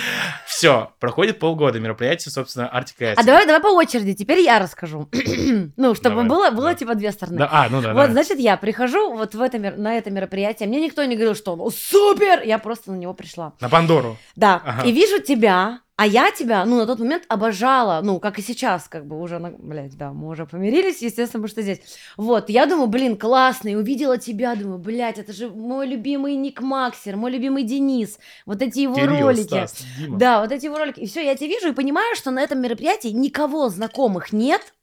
Все, 0.46 0.92
проходит 1.00 1.38
полгода 1.38 1.80
мероприятие, 1.80 2.30
собственно, 2.30 2.68
Артика 2.68 3.14
А 3.16 3.22
давай, 3.22 3.46
давай 3.46 3.62
по 3.62 3.68
очереди, 3.68 4.14
теперь 4.14 4.40
я 4.40 4.58
расскажу. 4.58 5.08
ну, 5.76 5.94
чтобы 5.94 6.16
Давай, 6.24 6.28
было, 6.28 6.50
было 6.50 6.70
да. 6.70 6.74
типа 6.74 6.94
две 6.94 7.10
стороны. 7.12 7.38
Да, 7.38 7.48
а, 7.50 7.68
ну 7.70 7.80
да, 7.80 7.94
Вот, 7.94 8.06
да. 8.08 8.12
значит, 8.12 8.38
я 8.38 8.56
прихожу 8.56 9.12
вот 9.14 9.34
в 9.34 9.40
это, 9.40 9.58
на 9.58 9.96
это 9.96 10.10
мероприятие. 10.10 10.68
Мне 10.68 10.80
никто 10.80 11.02
не 11.04 11.14
говорил, 11.14 11.34
что 11.34 11.54
оно 11.54 11.70
супер! 11.70 12.42
Я 12.42 12.58
просто 12.58 12.92
на 12.92 12.96
него 12.96 13.14
пришла. 13.14 13.54
На 13.60 13.68
Пандору. 13.68 14.18
Да, 14.36 14.60
Ага. 14.64 14.88
и 14.88 14.92
вижу 14.92 15.22
тебя, 15.22 15.80
а 15.96 16.06
я 16.06 16.32
тебя, 16.32 16.64
ну, 16.64 16.76
на 16.76 16.86
тот 16.86 16.98
момент 16.98 17.24
обожала, 17.28 18.00
ну, 18.02 18.18
как 18.18 18.38
и 18.38 18.42
сейчас, 18.42 18.88
как 18.88 19.06
бы 19.06 19.20
уже, 19.20 19.38
на- 19.38 19.50
блядь, 19.50 19.96
да, 19.96 20.12
мы 20.12 20.28
уже 20.28 20.44
помирились, 20.44 21.02
естественно, 21.02 21.44
потому 21.44 21.48
что 21.48 21.62
здесь. 21.62 21.80
Вот, 22.16 22.50
я 22.50 22.66
думаю, 22.66 22.88
блин, 22.88 23.16
классный, 23.16 23.76
увидела 23.76 24.18
тебя, 24.18 24.56
думаю, 24.56 24.78
блядь, 24.78 25.18
это 25.18 25.32
же 25.32 25.48
мой 25.48 25.86
любимый 25.86 26.34
Ник 26.34 26.60
Максер, 26.60 27.16
мой 27.16 27.30
любимый 27.30 27.62
Денис, 27.62 28.18
вот 28.44 28.60
эти 28.60 28.80
его 28.80 28.94
Кирилл, 28.94 29.26
ролики. 29.26 29.46
Стас, 29.46 29.84
Дима. 29.98 30.18
Да, 30.18 30.40
вот 30.40 30.50
эти 30.50 30.64
его 30.64 30.76
ролики. 30.78 30.98
И 31.00 31.06
все, 31.06 31.24
я 31.24 31.36
тебя 31.36 31.48
вижу 31.48 31.68
и 31.68 31.72
понимаю, 31.72 32.16
что 32.16 32.30
на 32.32 32.40
этом 32.40 32.60
мероприятии 32.60 33.08
никого 33.08 33.68
знакомых 33.68 34.32
нет. 34.32 34.74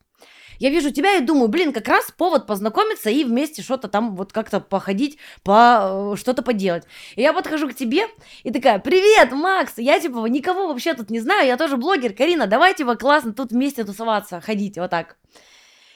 Я 0.61 0.69
вижу 0.69 0.91
тебя 0.91 1.15
и 1.15 1.21
думаю, 1.21 1.47
блин, 1.47 1.73
как 1.73 1.87
раз 1.87 2.11
повод 2.11 2.45
познакомиться 2.45 3.09
и 3.09 3.23
вместе 3.23 3.63
что-то 3.63 3.87
там 3.87 4.15
вот 4.15 4.31
как-то 4.31 4.59
походить, 4.59 5.17
по 5.41 6.13
э, 6.13 6.17
что-то 6.17 6.43
поделать. 6.43 6.83
И 7.15 7.23
я 7.23 7.33
подхожу 7.33 7.67
к 7.67 7.73
тебе 7.73 8.03
и 8.43 8.51
такая, 8.51 8.77
привет, 8.77 9.31
Макс, 9.31 9.73
я 9.77 9.99
типа 9.99 10.23
никого 10.27 10.67
вообще 10.67 10.93
тут 10.93 11.09
не 11.09 11.19
знаю, 11.19 11.47
я 11.47 11.57
тоже 11.57 11.77
блогер, 11.77 12.13
Карина, 12.13 12.45
давай 12.45 12.75
типа 12.75 12.95
классно 12.95 13.33
тут 13.33 13.49
вместе 13.49 13.83
тусоваться, 13.83 14.39
ходить 14.39 14.77
вот 14.77 14.91
так. 14.91 15.17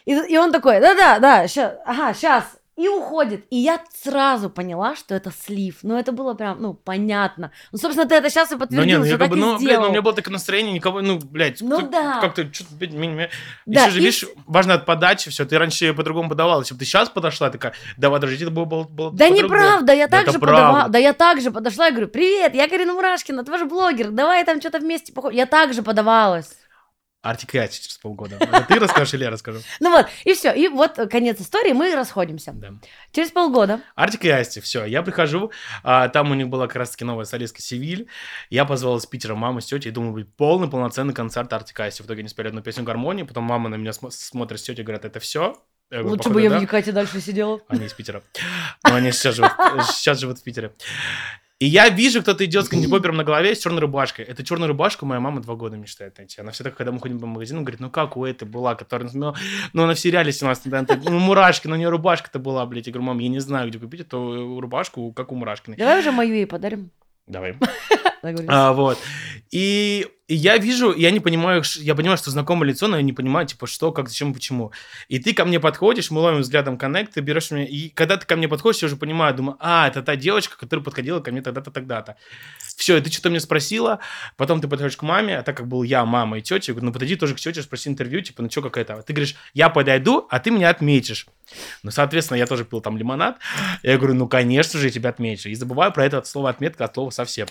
И, 0.05 0.13
и 0.13 0.35
он 0.35 0.51
такой, 0.51 0.79
да-да, 0.79 1.19
да, 1.19 1.47
ща, 1.47 1.79
ага, 1.85 2.15
сейчас. 2.15 2.45
И 2.77 2.89
уходит. 2.89 3.45
И 3.51 3.55
я 3.55 3.79
сразу 4.03 4.49
поняла, 4.49 4.97
что 4.97 5.15
это 5.15 5.31
слив. 5.31 5.77
Ну, 5.83 5.97
это 5.97 6.11
было 6.11 6.33
прям, 6.33 6.61
ну, 6.61 6.73
понятно. 6.73 7.51
Ну, 7.71 7.77
собственно, 7.77 8.05
ты 8.05 8.15
это 8.15 8.29
сейчас 8.29 8.51
и 8.51 8.55
Ну, 8.55 8.59
подтвердил, 8.59 8.99
ну, 8.99 9.05
что 9.05 9.13
я 9.13 9.17
так 9.17 9.29
как 9.29 9.29
бы, 9.29 9.37
и 9.37 9.39
ну, 9.39 9.47
блядь, 9.51 9.61
сделал. 9.61 9.81
ну, 9.83 9.87
у 9.87 9.91
меня 9.91 10.01
было 10.01 10.13
такое 10.13 10.33
настроение, 10.33 10.73
никого, 10.73 11.01
ну, 11.01 11.17
блядь, 11.17 11.61
Ну 11.61 11.79
как- 11.79 11.89
да. 11.89 12.19
как-то 12.19 12.53
что-то, 12.53 12.75
блядь, 12.75 12.91
меня... 12.91 13.29
Да, 13.65 13.83
Еще 13.83 13.91
же, 13.91 13.97
и 13.99 14.01
видишь, 14.01 14.25
важно 14.45 14.73
от 14.73 14.85
подачи 14.85 15.29
все, 15.31 15.45
ты 15.45 15.57
раньше 15.57 15.93
по-другому 15.93 16.27
подавала, 16.27 16.59
если 16.61 16.73
бы 16.73 16.79
ты 16.79 16.85
сейчас 16.85 17.07
подошла, 17.07 17.49
такая, 17.49 17.71
давай, 17.95 18.19
дружить, 18.19 18.41
это 18.41 18.51
было, 18.51 18.65
было, 18.65 18.83
было 18.83 19.11
Да 19.13 19.29
неправда, 19.29 19.93
я 19.93 20.07
Да 20.07 20.17
так 20.17 20.23
это 20.23 20.31
же 20.33 20.39
подавала, 20.39 20.89
да 20.89 20.97
я 20.99 21.13
так 21.13 21.39
же 21.39 21.51
подошла 21.51 21.87
и 21.87 21.91
говорю, 21.91 22.09
привет, 22.09 22.55
я 22.55 22.67
Карина 22.67 22.93
Мурашкина, 22.93 23.45
твой 23.45 23.59
же 23.59 23.65
блогер, 23.65 24.11
давай 24.11 24.43
там 24.43 24.59
что-то 24.59 24.79
вместе 24.79 25.13
походим. 25.13 25.37
Я 25.37 25.45
так 25.45 25.73
же 25.73 25.81
подавалась. 25.81 26.49
Артик 27.25 27.51
через 27.51 27.97
полгода. 27.97 28.37
Это 28.39 28.65
ты 28.67 28.75
расскажешь 28.79 29.15
или 29.15 29.23
я 29.23 29.31
расскажу? 29.31 29.59
Ну 29.79 29.91
вот, 29.91 30.05
и 30.23 30.33
все, 30.33 30.53
и 30.53 30.67
вот 30.67 30.99
конец 31.09 31.41
истории, 31.41 31.71
мы 31.73 31.95
расходимся. 31.95 32.51
Да. 32.53 32.73
Через 33.11 33.31
полгода. 33.31 33.81
Артик 33.95 34.25
и 34.25 34.29
Асти, 34.29 34.61
все, 34.61 34.85
я 34.85 35.01
прихожу, 35.01 35.51
а, 35.83 36.07
там 36.09 36.31
у 36.31 36.35
них 36.35 36.49
была 36.49 36.67
как 36.67 36.77
раз-таки 36.77 37.03
новая 37.03 37.25
солистка 37.25 37.61
Севиль, 37.61 38.07
я 38.51 38.65
позвал 38.65 38.97
из 38.97 39.07
Питера 39.07 39.33
маму 39.33 39.61
с 39.61 39.65
тетей, 39.65 39.89
и 39.89 39.91
думаю, 39.91 40.13
будет 40.13 40.35
полный 40.35 40.69
полноценный 40.69 41.15
концерт 41.15 41.51
Артик 41.51 41.79
и 41.79 41.83
Асти. 41.83 42.03
В 42.03 42.05
итоге 42.05 42.19
они 42.19 42.29
спели 42.29 42.49
одну 42.49 42.61
песню 42.61 42.83
гармонии, 42.83 43.23
потом 43.23 43.43
мама 43.43 43.69
на 43.69 43.75
меня 43.75 43.91
смо- 43.91 44.11
смотрит 44.11 44.59
с 44.59 44.63
тетей, 44.63 44.83
говорят, 44.83 45.05
это 45.05 45.19
все? 45.19 45.55
Лучше 45.91 46.29
бы 46.29 46.41
я 46.41 46.57
в 46.57 46.61
Якате 46.61 46.91
дальше 46.91 47.21
сидела. 47.21 47.59
Они 47.67 47.85
из 47.85 47.93
Питера. 47.93 48.21
Но 48.83 48.95
они 48.95 49.11
сейчас 49.11 49.35
живут, 49.35 49.51
сейчас 49.93 50.19
живут 50.19 50.39
в 50.39 50.43
Питере. 50.43 50.73
И 51.65 51.67
я 51.67 51.89
вижу, 51.89 52.21
кто-то 52.21 52.45
идет 52.45 52.65
с 52.65 52.69
кандибобером 52.69 53.15
на 53.17 53.23
голове 53.23 53.55
с 53.55 53.59
черной 53.59 53.81
рубашкой. 53.81 54.23
Эту 54.25 54.43
черную 54.43 54.67
рубашку 54.67 55.07
моя 55.07 55.19
мама 55.19 55.41
два 55.41 55.55
года 55.55 55.77
мечтает 55.77 56.15
найти. 56.19 56.39
Она 56.39 56.51
всегда, 56.51 56.69
когда 56.69 56.91
мы 56.91 56.99
ходим 56.99 57.19
по 57.19 57.25
магазину, 57.25 57.61
говорит, 57.61 57.79
ну 57.79 57.89
как 57.89 58.17
у 58.17 58.23
этой 58.23 58.47
была, 58.47 58.75
которая... 58.75 59.09
Ну, 59.11 59.33
ну 59.73 59.83
она 59.83 59.95
в 59.95 59.99
сериале 59.99 60.31
снялась, 60.31 60.61
ну, 60.63 60.85
ну 61.05 61.17
мурашки, 61.17 61.67
но 61.67 61.73
у 61.73 61.77
нее 61.79 61.89
рубашка-то 61.89 62.37
была, 62.37 62.63
блядь. 62.67 62.85
Я 62.85 62.93
говорю, 62.93 63.07
мам, 63.07 63.17
я 63.17 63.29
не 63.29 63.39
знаю, 63.39 63.69
где 63.69 63.79
купить 63.79 64.01
эту 64.01 64.59
рубашку, 64.59 65.11
как 65.11 65.31
у 65.31 65.35
Мурашкиной. 65.35 65.75
Давай 65.77 66.01
уже 66.01 66.11
мою 66.11 66.35
ей 66.35 66.45
подарим. 66.45 66.91
Давай. 67.27 67.55
А, 68.47 68.73
вот. 68.73 68.97
И, 69.51 70.07
я 70.27 70.57
вижу, 70.57 70.95
я 70.95 71.11
не 71.11 71.19
понимаю, 71.19 71.61
я 71.75 71.93
понимаю, 71.93 72.17
что 72.17 72.31
знакомое 72.31 72.69
лицо, 72.69 72.87
но 72.87 72.97
я 72.97 73.03
не 73.03 73.13
понимаю, 73.13 73.45
типа, 73.45 73.67
что, 73.67 73.91
как, 73.91 74.09
зачем, 74.09 74.33
почему. 74.33 74.71
И 75.07 75.19
ты 75.19 75.33
ко 75.33 75.45
мне 75.45 75.59
подходишь, 75.59 76.09
мы 76.09 76.21
ловим 76.21 76.41
взглядом 76.41 76.79
коннект, 76.79 77.13
ты 77.13 77.21
берешь 77.21 77.51
меня, 77.51 77.65
и 77.65 77.89
когда 77.89 78.17
ты 78.17 78.25
ко 78.25 78.35
мне 78.35 78.47
подходишь, 78.47 78.81
я 78.81 78.87
уже 78.87 78.95
понимаю, 78.95 79.35
думаю, 79.35 79.57
а, 79.59 79.87
это 79.87 80.01
та 80.01 80.15
девочка, 80.15 80.57
которая 80.57 80.83
подходила 80.83 81.19
ко 81.19 81.31
мне 81.31 81.43
тогда-то, 81.43 81.69
тогда-то. 81.69 82.15
Все, 82.75 82.97
и 82.97 83.01
ты 83.01 83.11
что-то 83.11 83.29
мне 83.29 83.39
спросила, 83.39 83.99
потом 84.35 84.59
ты 84.59 84.67
подходишь 84.67 84.97
к 84.97 85.01
маме, 85.01 85.37
а 85.37 85.43
так 85.43 85.55
как 85.57 85.67
был 85.67 85.83
я, 85.83 86.03
мама 86.05 86.39
и 86.39 86.41
тетя, 86.41 86.71
я 86.71 86.73
говорю, 86.73 86.87
ну 86.87 86.93
подойди 86.93 87.15
тоже 87.15 87.33
к 87.33 87.39
тете, 87.39 87.61
спроси 87.61 87.89
интервью, 87.89 88.21
типа, 88.21 88.43
ну 88.43 88.49
что, 88.49 88.61
как 88.61 88.77
это? 88.77 89.01
Ты 89.01 89.13
говоришь, 89.13 89.35
я 89.53 89.69
подойду, 89.69 90.27
а 90.29 90.39
ты 90.39 90.51
меня 90.51 90.69
отметишь. 90.69 91.27
Ну, 91.83 91.91
соответственно, 91.91 92.37
я 92.37 92.47
тоже 92.47 92.65
пил 92.65 92.81
там 92.81 92.97
лимонад. 92.97 93.37
Я 93.83 93.97
говорю, 93.97 94.15
ну, 94.15 94.27
конечно 94.27 94.79
же, 94.79 94.87
я 94.87 94.91
тебя 94.91 95.11
отмечу. 95.11 95.47
И 95.49 95.55
забываю 95.55 95.93
про 95.93 96.05
это 96.05 96.17
от 96.17 96.27
слова 96.27 96.49
отметка, 96.49 96.85
от 96.85 96.95
слова 96.95 97.11
совсем. 97.11 97.47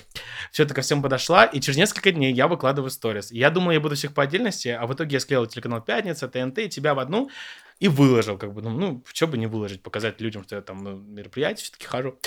Все 0.50 0.64
это 0.64 0.74
ко 0.74 0.82
всем 0.82 1.00
подошла, 1.00 1.44
и 1.44 1.60
через 1.60 1.78
несколько 1.78 2.12
дней 2.12 2.32
я 2.32 2.48
выкладываю 2.48 2.90
сторис. 2.90 3.30
Я 3.30 3.50
думал, 3.50 3.70
я 3.70 3.80
буду 3.80 3.94
всех 3.94 4.12
по 4.12 4.22
отдельности, 4.22 4.68
а 4.68 4.86
в 4.86 4.92
итоге 4.94 5.14
я 5.14 5.20
склеил 5.20 5.46
телеканал 5.46 5.80
«Пятница», 5.80 6.28
ТНТ, 6.28 6.58
и 6.58 6.68
тебя 6.68 6.94
в 6.94 6.98
одну, 6.98 7.30
и 7.78 7.88
выложил, 7.88 8.36
как 8.36 8.52
бы, 8.52 8.62
ну, 8.62 8.70
ну 8.70 9.04
что 9.12 9.26
бы 9.26 9.38
не 9.38 9.46
выложить, 9.46 9.82
показать 9.82 10.20
людям, 10.20 10.44
что 10.44 10.56
я 10.56 10.62
там 10.62 10.82
на 10.82 10.90
мероприятие 10.90 11.64
все-таки 11.64 11.86
хожу. 11.86 12.18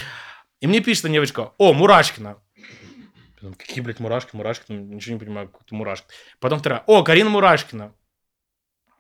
И 0.62 0.68
мне 0.68 0.80
пишет 0.80 1.12
девочка, 1.12 1.52
о, 1.58 1.74
Мурашкина. 1.74 2.38
Какие, 3.54 3.82
блядь, 3.82 4.00
Мурашки, 4.00 4.36
Мурашкина, 4.36 4.78
ничего 4.80 5.14
не 5.16 5.20
понимаю, 5.20 5.50
какой-то 5.50 5.76
Мурашкин. 5.76 6.08
Потом 6.40 6.60
вторая, 6.60 6.84
о, 6.88 7.04
Карина 7.04 7.30
Мурашкина. 7.30 7.94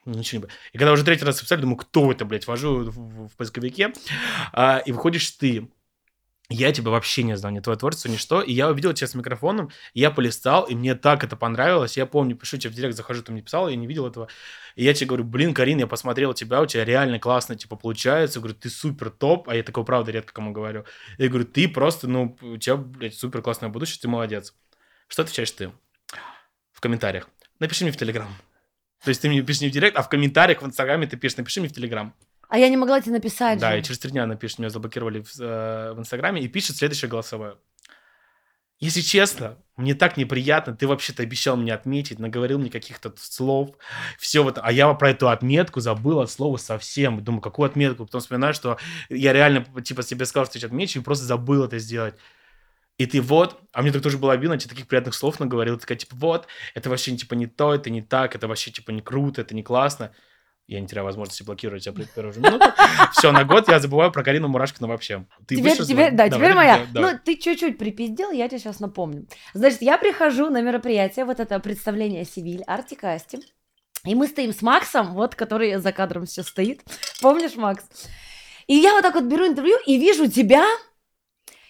Ничего 0.05 0.39
не 0.39 0.45
понимаю. 0.45 0.59
И 0.73 0.77
когда 0.77 0.91
уже 0.93 1.03
третий 1.03 1.25
раз 1.25 1.37
написали, 1.37 1.61
думаю, 1.61 1.77
кто 1.77 2.11
это, 2.11 2.23
блядь, 2.25 2.47
вожу 2.47 2.83
в, 2.85 2.95
в- 2.97 3.27
в 3.29 3.35
поисковике, 3.35 3.93
а, 4.53 4.77
и 4.85 4.91
выходишь 4.91 5.29
ты. 5.31 5.69
Я 6.49 6.71
тебя 6.71 6.91
вообще 6.91 7.23
не 7.23 7.35
знал, 7.35 7.51
ни 7.51 7.59
твое 7.59 7.77
творчество, 7.77 8.07
ни 8.07 8.15
что. 8.15 8.41
И 8.41 8.53
я 8.53 8.69
увидел 8.69 8.93
тебя 8.93 9.07
с 9.07 9.13
микрофоном, 9.15 9.69
я 9.93 10.11
полистал, 10.11 10.63
и 10.63 10.75
мне 10.75 10.95
так 10.95 11.25
это 11.25 11.35
понравилось. 11.35 11.97
Я 11.97 12.05
помню, 12.05 12.37
пишу 12.37 12.57
тебе 12.57 12.71
в 12.71 12.73
директ, 12.73 12.95
захожу, 12.95 13.21
ты 13.21 13.33
мне 13.33 13.41
писал, 13.41 13.67
я 13.67 13.75
не 13.75 13.85
видел 13.85 14.07
этого. 14.07 14.29
И 14.75 14.85
я 14.85 14.93
тебе 14.93 15.07
говорю, 15.07 15.25
блин, 15.25 15.53
Карин, 15.53 15.79
я 15.79 15.87
посмотрел 15.87 16.33
тебя, 16.33 16.61
у 16.61 16.65
тебя 16.65 16.85
реально 16.85 17.19
классно, 17.19 17.57
типа, 17.57 17.75
получается. 17.75 18.39
Говорю, 18.39 18.55
ты 18.55 18.69
супер 18.69 19.09
топ, 19.09 19.49
а 19.49 19.55
я 19.55 19.63
такого, 19.63 19.83
правда, 19.83 20.11
редко 20.11 20.31
кому 20.31 20.53
говорю. 20.53 20.85
Я 21.17 21.27
говорю, 21.27 21.45
ты 21.45 21.67
просто, 21.67 22.07
ну, 22.07 22.37
у 22.41 22.55
тебя, 22.55 22.77
блядь, 22.77 23.15
супер 23.15 23.41
классное 23.41 23.67
будущее, 23.67 23.99
ты 24.01 24.07
молодец. 24.07 24.55
Что 25.09 25.23
отвечаешь 25.23 25.51
ты? 25.51 25.73
В 26.71 26.79
комментариях. 26.79 27.27
Напиши 27.59 27.83
мне 27.83 27.91
в 27.91 27.97
Телеграм. 27.97 28.29
То 29.03 29.09
есть 29.09 29.21
ты 29.21 29.27
мне 29.27 29.41
пишешь 29.41 29.63
не 29.63 29.69
в 29.69 29.71
директ, 29.71 29.97
а 29.97 30.01
в 30.01 30.07
комментариях 30.07 30.61
в 30.61 30.65
Инстаграме 30.65 31.07
ты 31.07 31.17
пишешь, 31.17 31.37
напиши 31.37 31.59
мне 31.59 31.67
в 31.67 31.73
Телеграм. 31.73 32.13
А 32.49 32.57
я 32.57 32.69
не 32.69 32.77
могла 32.77 33.01
тебе 33.01 33.13
написать 33.13 33.59
Да, 33.59 33.71
же. 33.71 33.79
и 33.79 33.83
через 33.83 33.99
три 33.99 34.11
дня 34.11 34.23
она 34.23 34.35
пишет, 34.35 34.59
меня 34.59 34.69
заблокировали 34.69 35.21
в, 35.21 35.39
э, 35.39 35.93
в 35.93 35.99
Инстаграме, 35.99 36.41
и 36.41 36.47
пишет 36.47 36.77
следующее 36.77 37.09
голосовое. 37.09 37.57
Если 38.79 39.01
честно, 39.01 39.57
мне 39.75 39.95
так 39.95 40.17
неприятно, 40.17 40.75
ты 40.75 40.87
вообще-то 40.87 41.23
обещал 41.23 41.57
меня 41.57 41.73
отметить, 41.73 42.19
наговорил 42.19 42.59
мне 42.59 42.69
каких-то 42.69 43.11
слов, 43.17 43.71
все 44.19 44.43
вот, 44.43 44.59
а 44.61 44.71
я 44.71 44.93
про 44.93 45.09
эту 45.09 45.29
отметку 45.29 45.79
забыл 45.79 46.19
от 46.19 46.29
слова 46.29 46.57
совсем. 46.57 47.23
Думаю, 47.23 47.41
какую 47.41 47.65
отметку? 47.65 48.05
Потом 48.05 48.21
вспоминаю, 48.21 48.53
что 48.53 48.77
я 49.09 49.33
реально, 49.33 49.65
типа, 49.81 50.03
себе 50.03 50.25
сказал, 50.25 50.45
что 50.45 50.57
я 50.57 50.61
тебя 50.61 50.67
отмечу, 50.67 50.99
и 50.99 51.03
просто 51.03 51.25
забыл 51.25 51.63
это 51.63 51.79
сделать. 51.79 52.15
И 52.99 53.07
ты 53.07 53.19
вот, 53.19 53.59
а 53.73 53.81
мне 53.81 53.91
так 53.91 54.03
тоже 54.03 54.19
было 54.19 54.33
обидно, 54.33 54.57
тебе 54.57 54.69
таких 54.69 54.87
приятных 54.87 55.15
слов 55.15 55.39
наговорил, 55.39 55.79
такая, 55.79 55.97
типа, 55.97 56.15
вот, 56.15 56.47
это 56.75 56.89
вообще, 56.89 57.15
типа, 57.15 57.33
не 57.33 57.47
то, 57.47 57.73
это 57.73 57.89
не 57.89 58.03
так, 58.03 58.35
это 58.35 58.47
вообще, 58.47 58.69
типа, 58.69 58.91
не 58.91 59.01
круто, 59.01 59.41
это 59.41 59.55
не 59.55 59.63
классно. 59.63 60.11
Я 60.67 60.81
не 60.81 60.88
теряю 60.88 61.05
возможности 61.05 61.43
блокировать 61.43 61.83
тебя 61.83 61.93
при 61.93 62.03
первой 62.03 62.33
же 62.33 62.41
минуте. 62.41 62.74
Все, 63.13 63.31
на 63.31 63.45
год 63.45 63.69
я 63.69 63.79
забываю 63.79 64.12
про 64.12 64.21
Карину 64.21 64.50
Мурашкину 64.50 64.88
вообще. 64.89 65.25
Ты 65.47 65.55
Теперь, 65.55 65.77
теперь, 65.77 66.12
да, 66.12 66.25
раздавать? 66.25 66.33
теперь 66.33 66.50
Давай, 66.50 66.55
моя. 66.55 66.77
да, 66.77 66.86
давай. 66.93 67.13
Ну, 67.13 67.19
ты 67.24 67.38
чуть-чуть 67.38 67.77
припиздел, 67.77 68.31
я 68.31 68.50
тебе 68.50 68.59
сейчас 68.59 68.81
напомню. 68.81 69.27
Значит, 69.53 69.81
я 69.81 69.97
прихожу 69.97 70.50
на 70.50 70.62
мероприятие, 70.62 71.24
вот 71.24 71.39
это 71.39 71.57
представление 71.59 72.25
Севиль, 72.25 72.63
Артикасти. 72.63 73.39
И 74.03 74.13
мы 74.13 74.27
стоим 74.27 74.53
с 74.53 74.62
Максом, 74.62 75.13
вот, 75.13 75.36
который 75.36 75.75
за 75.77 75.91
кадром 75.93 76.25
сейчас 76.25 76.47
стоит. 76.47 76.81
Помнишь, 77.21 77.55
Макс? 77.55 77.86
И 78.67 78.75
я 78.75 78.91
вот 78.91 79.03
так 79.03 79.15
вот 79.15 79.24
беру 79.24 79.47
интервью 79.47 79.77
и 79.86 79.97
вижу 79.97 80.29
тебя. 80.29 80.65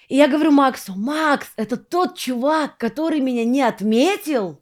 И 0.08 0.16
я 0.16 0.27
говорю 0.27 0.51
Максу, 0.51 0.96
Макс, 0.96 1.48
это 1.56 1.77
тот 1.77 2.18
чувак, 2.18 2.77
который 2.77 3.20
меня 3.20 3.46
не 3.46 3.62
отметил. 3.62 4.60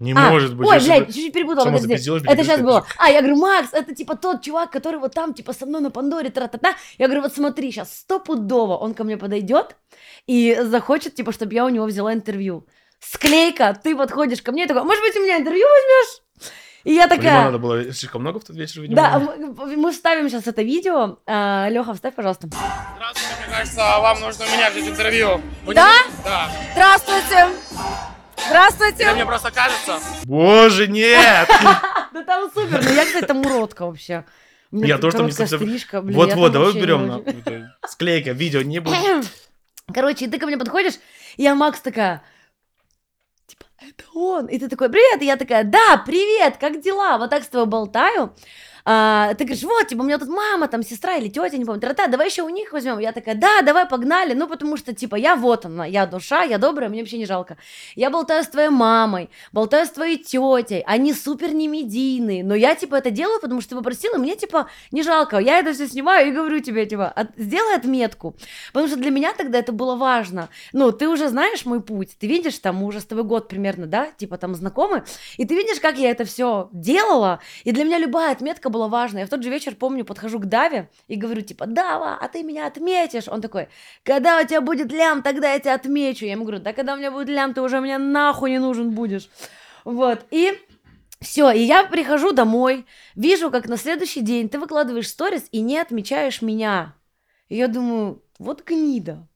Не 0.00 0.12
А, 0.12 0.30
может 0.30 0.56
быть. 0.56 0.66
Ой, 0.66 0.80
блядь, 0.80 1.06
чуть-чуть 1.08 1.32
перепутала. 1.32 1.64
Сама 1.64 1.78
запиздилась, 1.78 2.22
Это 2.26 2.42
сейчас 2.42 2.60
было. 2.62 2.86
А, 2.96 3.10
я 3.10 3.20
говорю, 3.20 3.36
Макс, 3.36 3.68
это 3.72 3.94
типа 3.94 4.16
тот 4.16 4.42
чувак, 4.42 4.70
который 4.70 4.98
вот 4.98 5.14
там, 5.14 5.34
типа, 5.34 5.52
со 5.52 5.66
мной 5.66 5.82
на 5.82 5.90
Пандоре, 5.90 6.30
тра-та-та. 6.30 6.74
Я 6.96 7.06
говорю, 7.06 7.22
вот 7.22 7.34
смотри, 7.34 7.70
сейчас 7.70 7.94
стопудово 7.98 8.76
он 8.78 8.94
ко 8.94 9.04
мне 9.04 9.18
подойдет 9.18 9.76
и 10.26 10.56
захочет, 10.62 11.14
типа, 11.14 11.32
чтобы 11.32 11.52
я 11.54 11.66
у 11.66 11.68
него 11.68 11.84
взяла 11.84 12.14
интервью. 12.14 12.66
Склейка, 12.98 13.78
ты 13.82 13.94
подходишь 13.94 14.40
ко 14.42 14.52
мне 14.52 14.64
и 14.64 14.66
такой, 14.66 14.84
может 14.84 15.02
быть, 15.02 15.14
у 15.16 15.20
меня 15.20 15.36
интервью 15.38 15.66
возьмешь? 15.66 16.22
И 16.84 16.94
я 16.94 17.06
такая, 17.06 17.44
надо 17.44 17.58
было 17.58 17.92
слишком 17.92 18.22
много 18.22 18.40
в 18.40 18.44
тот 18.44 18.56
вечер, 18.56 18.80
видимо. 18.80 18.96
да, 18.96 19.18
мы, 19.18 19.76
мы 19.76 19.92
вставим 19.92 20.30
сейчас 20.30 20.46
это 20.46 20.62
видео. 20.62 21.18
Леха, 21.26 21.92
вставь, 21.92 22.14
пожалуйста. 22.14 22.48
Здравствуйте, 22.48 23.34
мне 23.46 23.54
кажется, 23.54 23.80
вам 24.00 24.20
нужно 24.20 24.46
у 24.46 24.56
меня 24.56 24.70
взять 24.70 24.88
интервью. 24.88 25.42
Да? 25.66 25.92
Да. 26.24 26.50
Здравствуйте! 26.72 27.48
Здравствуйте! 28.46 29.12
мне 29.12 29.24
просто 29.26 29.50
кажется. 29.50 29.98
Боже, 30.24 30.88
нет! 30.88 31.48
Да 32.12 32.24
там 32.24 32.50
супер, 32.52 32.82
ну 32.82 32.92
я, 32.92 33.04
кстати, 33.04 33.24
там 33.24 33.38
уродка 33.46 33.86
вообще. 33.86 34.24
Я 34.72 34.98
тоже 34.98 35.16
там 35.16 35.26
не 35.26 35.32
совсем- 35.32 35.60
Вот-вот, 35.92 36.50
давай 36.50 36.70
уберем. 36.70 37.22
это, 37.24 37.76
Склейка, 37.86 38.32
видео 38.32 38.62
не 38.62 38.80
будет. 38.80 38.98
Короче, 39.94 40.26
ты 40.26 40.38
ко 40.40 40.46
мне 40.46 40.58
подходишь, 40.58 40.94
и 41.36 41.44
я 41.44 41.54
Макс 41.54 41.80
такая, 41.80 42.22
типа, 43.46 43.64
это 43.80 44.04
он. 44.12 44.46
И 44.46 44.58
ты 44.58 44.68
такой, 44.68 44.90
привет, 44.90 45.22
и 45.22 45.26
я 45.26 45.36
такая, 45.36 45.62
да, 45.62 46.02
привет, 46.04 46.56
как 46.58 46.80
дела? 46.80 47.16
Вот 47.18 47.30
так 47.30 47.44
с 47.44 47.48
тобой 47.48 47.66
болтаю. 47.66 48.34
А, 48.92 49.34
ты 49.34 49.44
говоришь, 49.44 49.62
вот, 49.62 49.86
типа, 49.86 50.00
у 50.00 50.04
меня 50.04 50.18
тут 50.18 50.28
мама, 50.28 50.66
там, 50.66 50.82
сестра 50.82 51.14
или 51.14 51.28
тетя, 51.28 51.56
не 51.56 51.64
помню, 51.64 51.80
та 51.80 52.08
давай 52.08 52.26
еще 52.26 52.42
у 52.42 52.48
них 52.48 52.72
возьмем. 52.72 52.98
Я 52.98 53.12
такая, 53.12 53.36
да, 53.36 53.62
давай, 53.62 53.86
погнали. 53.86 54.34
Ну, 54.34 54.48
потому 54.48 54.76
что, 54.76 54.92
типа, 54.92 55.14
я 55.14 55.36
вот 55.36 55.64
она, 55.64 55.86
я 55.86 56.06
душа, 56.06 56.42
я 56.42 56.58
добрая, 56.58 56.88
мне 56.88 57.02
вообще 57.02 57.18
не 57.18 57.24
жалко. 57.24 57.56
Я 57.94 58.10
болтаю 58.10 58.42
с 58.42 58.48
твоей 58.48 58.70
мамой, 58.70 59.30
болтаю 59.52 59.86
с 59.86 59.90
твоей 59.90 60.16
тетей, 60.16 60.82
они 60.88 61.14
супер 61.14 61.54
не 61.54 61.68
медийные, 61.68 62.42
но 62.42 62.56
я, 62.56 62.74
типа, 62.74 62.96
это 62.96 63.12
делаю, 63.12 63.40
потому 63.40 63.60
что 63.60 63.70
ты 63.70 63.76
попросила, 63.76 64.18
мне, 64.18 64.34
типа, 64.34 64.68
не 64.90 65.04
жалко. 65.04 65.38
Я 65.38 65.60
это 65.60 65.72
все 65.72 65.86
снимаю 65.86 66.26
и 66.26 66.32
говорю 66.32 66.58
тебе, 66.58 66.84
типа, 66.84 67.12
«От- 67.14 67.30
сделай 67.36 67.76
отметку. 67.76 68.34
Потому 68.72 68.88
что 68.88 68.96
для 68.96 69.12
меня 69.12 69.32
тогда 69.34 69.60
это 69.60 69.70
было 69.70 69.94
важно. 69.94 70.48
Ну, 70.72 70.90
ты 70.90 71.08
уже 71.08 71.28
знаешь 71.28 71.64
мой 71.64 71.80
путь, 71.80 72.16
ты 72.18 72.26
видишь, 72.26 72.58
там, 72.58 72.78
мы 72.78 72.86
уже 72.86 72.98
с 72.98 73.04
тобой 73.04 73.22
год 73.22 73.46
примерно, 73.46 73.86
да, 73.86 74.08
типа, 74.16 74.36
там, 74.36 74.56
знакомы, 74.56 75.04
и 75.36 75.44
ты 75.44 75.54
видишь, 75.54 75.78
как 75.78 75.96
я 75.96 76.10
это 76.10 76.24
все 76.24 76.68
делала, 76.72 77.38
и 77.62 77.70
для 77.70 77.84
меня 77.84 77.98
любая 77.98 78.32
отметка 78.32 78.68
была 78.68 78.79
важна. 78.88 79.20
Я 79.20 79.26
в 79.26 79.30
тот 79.30 79.42
же 79.42 79.50
вечер, 79.50 79.74
помню, 79.74 80.04
подхожу 80.04 80.38
к 80.38 80.46
Даве 80.46 80.90
и 81.08 81.16
говорю, 81.16 81.42
типа, 81.42 81.66
Дава, 81.66 82.16
а 82.20 82.28
ты 82.28 82.42
меня 82.42 82.66
отметишь? 82.66 83.28
Он 83.28 83.40
такой, 83.40 83.68
когда 84.02 84.40
у 84.40 84.46
тебя 84.46 84.60
будет 84.60 84.92
лям, 84.92 85.22
тогда 85.22 85.52
я 85.52 85.58
тебя 85.58 85.74
отмечу. 85.74 86.24
Я 86.24 86.32
ему 86.32 86.44
говорю, 86.44 86.62
да 86.62 86.72
когда 86.72 86.94
у 86.94 86.96
меня 86.96 87.10
будет 87.10 87.28
лям, 87.28 87.54
ты 87.54 87.62
уже 87.62 87.80
мне 87.80 87.98
нахуй 87.98 88.50
не 88.50 88.58
нужен 88.58 88.90
будешь. 88.90 89.28
Вот, 89.84 90.24
и 90.30 90.58
все, 91.20 91.50
и 91.50 91.60
я 91.60 91.84
прихожу 91.84 92.32
домой, 92.32 92.86
вижу, 93.14 93.50
как 93.50 93.68
на 93.68 93.76
следующий 93.76 94.22
день 94.22 94.48
ты 94.48 94.58
выкладываешь 94.58 95.08
сторис 95.08 95.46
и 95.50 95.60
не 95.60 95.78
отмечаешь 95.78 96.40
меня. 96.40 96.96
И 97.48 97.56
я 97.56 97.68
думаю, 97.68 98.22
вот 98.38 98.64
гнида. 98.64 99.26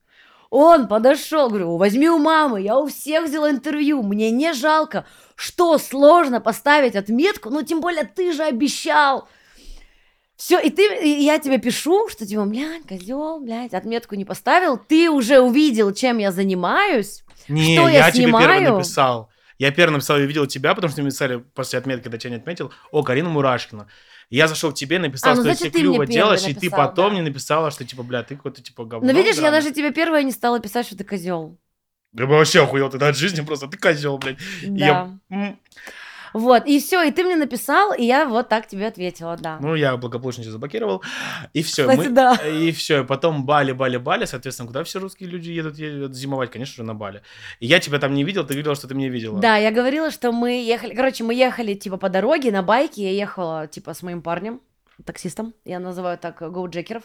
Он 0.57 0.87
подошел, 0.87 1.49
говорю, 1.49 1.75
возьми 1.75 2.09
у 2.09 2.17
мамы, 2.17 2.61
я 2.61 2.77
у 2.77 2.87
всех 2.87 3.25
взяла 3.25 3.49
интервью, 3.49 4.01
мне 4.03 4.31
не 4.31 4.53
жалко. 4.53 5.05
Что, 5.35 5.77
сложно 5.77 6.39
поставить 6.39 6.95
отметку? 6.95 7.49
Ну, 7.49 7.61
тем 7.61 7.81
более, 7.81 8.05
ты 8.05 8.31
же 8.31 8.41
обещал. 8.43 9.27
Все, 10.37 10.57
и 10.57 10.69
ты, 10.69 11.03
и 11.03 11.25
я 11.25 11.39
тебе 11.39 11.57
пишу, 11.57 12.07
что 12.07 12.25
типа, 12.25 12.45
блядь, 12.45 12.87
козел, 12.87 13.41
блядь, 13.41 13.73
отметку 13.73 14.15
не 14.15 14.23
поставил, 14.23 14.77
ты 14.77 15.09
уже 15.09 15.41
увидел, 15.41 15.93
чем 15.93 16.19
я 16.19 16.31
занимаюсь. 16.31 17.25
Не, 17.49 17.75
Что 17.75 17.89
я 17.89 18.09
тебе 18.09 18.27
первый 18.27 18.39
снимаю? 18.39 18.75
написал. 18.75 19.29
Я 19.57 19.71
первый 19.71 19.95
написал 19.95 20.19
и 20.19 20.25
видел 20.25 20.45
тебя, 20.45 20.73
потому 20.73 20.89
что 20.89 21.01
мне 21.01 21.11
писали 21.11 21.43
после 21.53 21.79
отметки, 21.79 22.03
когда 22.03 22.17
тебя 22.17 22.29
не 22.29 22.37
отметил, 22.37 22.71
о, 22.91 23.03
Карина 23.03 23.27
Мурашкина. 23.27 23.89
Я 24.29 24.47
зашел 24.47 24.71
к 24.71 24.75
тебе, 24.75 24.99
написал, 24.99 25.33
А, 25.33 25.35
ну, 25.35 25.41
что 25.41 25.53
значит, 25.53 25.73
ты 25.73 25.79
клево 25.79 26.05
делаешь, 26.05 26.41
и 26.41 26.53
ты 26.53 26.65
написал, 26.65 26.77
потом 26.87 27.05
да. 27.07 27.13
мне 27.13 27.21
написала, 27.21 27.71
что 27.71 27.85
типа, 27.85 28.03
бля, 28.03 28.23
ты 28.23 28.35
какой-то 28.35 28.61
типа 28.61 28.85
говно. 28.85 29.11
Но 29.11 29.17
видишь, 29.17 29.35
я 29.35 29.41
драный». 29.41 29.59
даже 29.61 29.73
тебе 29.73 29.91
первая 29.91 30.23
не 30.23 30.31
стала 30.31 30.59
писать, 30.59 30.87
что 30.87 30.97
ты 30.97 31.03
козел. 31.03 31.57
Я 32.13 32.25
бы 32.25 32.33
вообще 32.33 32.63
охуел 32.63 32.89
тогда 32.89 33.09
от 33.09 33.17
жизни, 33.17 33.41
просто 33.41 33.67
ты 33.67 33.77
козел, 33.77 34.17
блядь. 34.17 34.37
И 34.61 34.67
Да. 34.67 35.19
я, 35.29 35.57
Вот, 36.35 36.65
и 36.65 36.81
все, 36.81 37.01
и 37.01 37.11
ты 37.11 37.23
мне 37.23 37.37
написал, 37.37 37.93
и 37.93 38.03
я 38.03 38.25
вот 38.25 38.49
так 38.49 38.67
тебе 38.67 38.87
ответила, 38.87 39.37
да. 39.37 39.57
Ну, 39.61 39.73
я 39.73 39.95
благополучно 39.95 40.43
тебя 40.43 40.51
заблокировал. 40.51 41.01
И 41.53 41.63
все. 41.63 41.87
Кстати, 41.87 42.09
да. 42.09 42.33
И 42.33 42.73
все. 42.73 43.03
И 43.03 43.05
потом 43.05 43.45
Бали, 43.45 43.71
Бали, 43.71 43.95
Бали. 43.95 44.25
Соответственно, 44.25 44.67
куда 44.67 44.83
все 44.83 44.99
русские 44.99 45.29
люди 45.29 45.51
едут, 45.51 45.77
едут 45.77 46.13
зимовать? 46.13 46.51
Конечно 46.51 46.75
же, 46.75 46.83
на 46.83 46.93
Бали. 46.93 47.21
И 47.61 47.67
я 47.67 47.79
тебя 47.79 47.99
там 47.99 48.13
не 48.13 48.25
видел, 48.25 48.45
ты 48.45 48.53
видела, 48.53 48.75
что 48.75 48.85
ты 48.85 48.95
меня 48.95 49.07
видела. 49.07 49.39
Да, 49.39 49.55
я 49.55 49.71
говорила, 49.71 50.11
что 50.11 50.33
мы 50.33 50.61
ехали, 50.61 50.93
короче, 50.93 51.23
мы 51.23 51.33
ехали, 51.33 51.73
типа, 51.73 51.95
по 51.95 52.09
дороге 52.09 52.51
на 52.51 52.63
байке, 52.63 53.03
я 53.03 53.11
ехала, 53.11 53.67
типа, 53.67 53.93
с 53.93 54.03
моим 54.03 54.21
парнем, 54.21 54.59
таксистом, 55.05 55.53
я 55.63 55.79
называю 55.79 56.17
так 56.17 56.41
э, 56.41 56.49
гоуджекеров, 56.49 57.03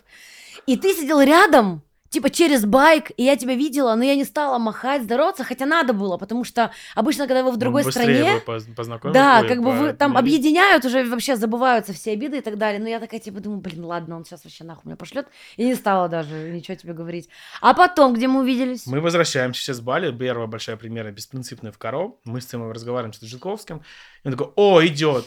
и 0.66 0.76
ты 0.76 0.92
сидел 0.92 1.20
рядом, 1.20 1.82
типа, 2.10 2.28
через 2.28 2.64
байк, 2.64 3.12
и 3.16 3.22
я 3.22 3.36
тебя 3.36 3.54
видела, 3.54 3.94
но 3.94 4.04
я 4.04 4.16
не 4.16 4.24
стала 4.24 4.58
махать, 4.58 5.04
здороваться, 5.04 5.44
хотя 5.44 5.64
надо 5.64 5.92
было, 5.92 6.18
потому 6.18 6.44
что 6.44 6.72
обычно, 6.94 7.26
когда 7.26 7.42
вы 7.44 7.52
в 7.52 7.56
другой 7.56 7.84
стране... 7.84 8.40
познакомились, 8.44 9.14
Да, 9.14 9.44
как 9.44 9.62
бы 9.62 9.72
вы 9.72 9.92
там 9.92 10.16
объединяют, 10.16 10.84
уже 10.84 11.04
вообще 11.04 11.36
забываются 11.36 11.92
все 11.92 12.12
обиды 12.12 12.38
и 12.38 12.40
так 12.40 12.58
далее. 12.58 12.80
Но 12.80 12.88
я 12.88 13.00
такая, 13.00 13.20
типа, 13.20 13.40
думаю, 13.40 13.60
блин, 13.60 13.84
ладно, 13.84 14.16
он 14.16 14.24
сейчас 14.24 14.44
вообще 14.44 14.64
нахуй 14.64 14.82
меня 14.86 14.96
пошлет. 14.96 15.28
И 15.56 15.64
не 15.64 15.74
стала 15.74 16.08
даже 16.08 16.50
ничего 16.50 16.74
тебе 16.74 16.92
говорить. 16.92 17.28
А 17.60 17.74
потом, 17.74 18.14
где 18.14 18.26
мы 18.26 18.40
увиделись? 18.40 18.86
Мы 18.86 19.00
возвращаемся 19.00 19.60
сейчас 19.60 19.76
с 19.76 19.80
Бали. 19.80 20.10
Первая 20.16 20.48
большая 20.48 20.76
примера 20.76 21.10
беспринципная 21.12 21.70
в 21.70 21.78
Каро. 21.78 22.14
Мы 22.24 22.40
с 22.40 22.52
ним 22.52 22.70
разговариваем 22.72 23.12
с 23.12 23.20
Житковским. 23.20 23.82
И 24.24 24.28
он 24.28 24.36
такой, 24.36 24.52
о, 24.56 24.84
идет. 24.84 25.26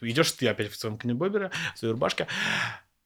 Идешь 0.00 0.32
ты 0.32 0.48
опять 0.48 0.72
в 0.72 0.76
своем 0.76 0.96
книбобере, 0.96 1.50
в 1.74 1.78
своей 1.78 1.92
рубашке. 1.92 2.26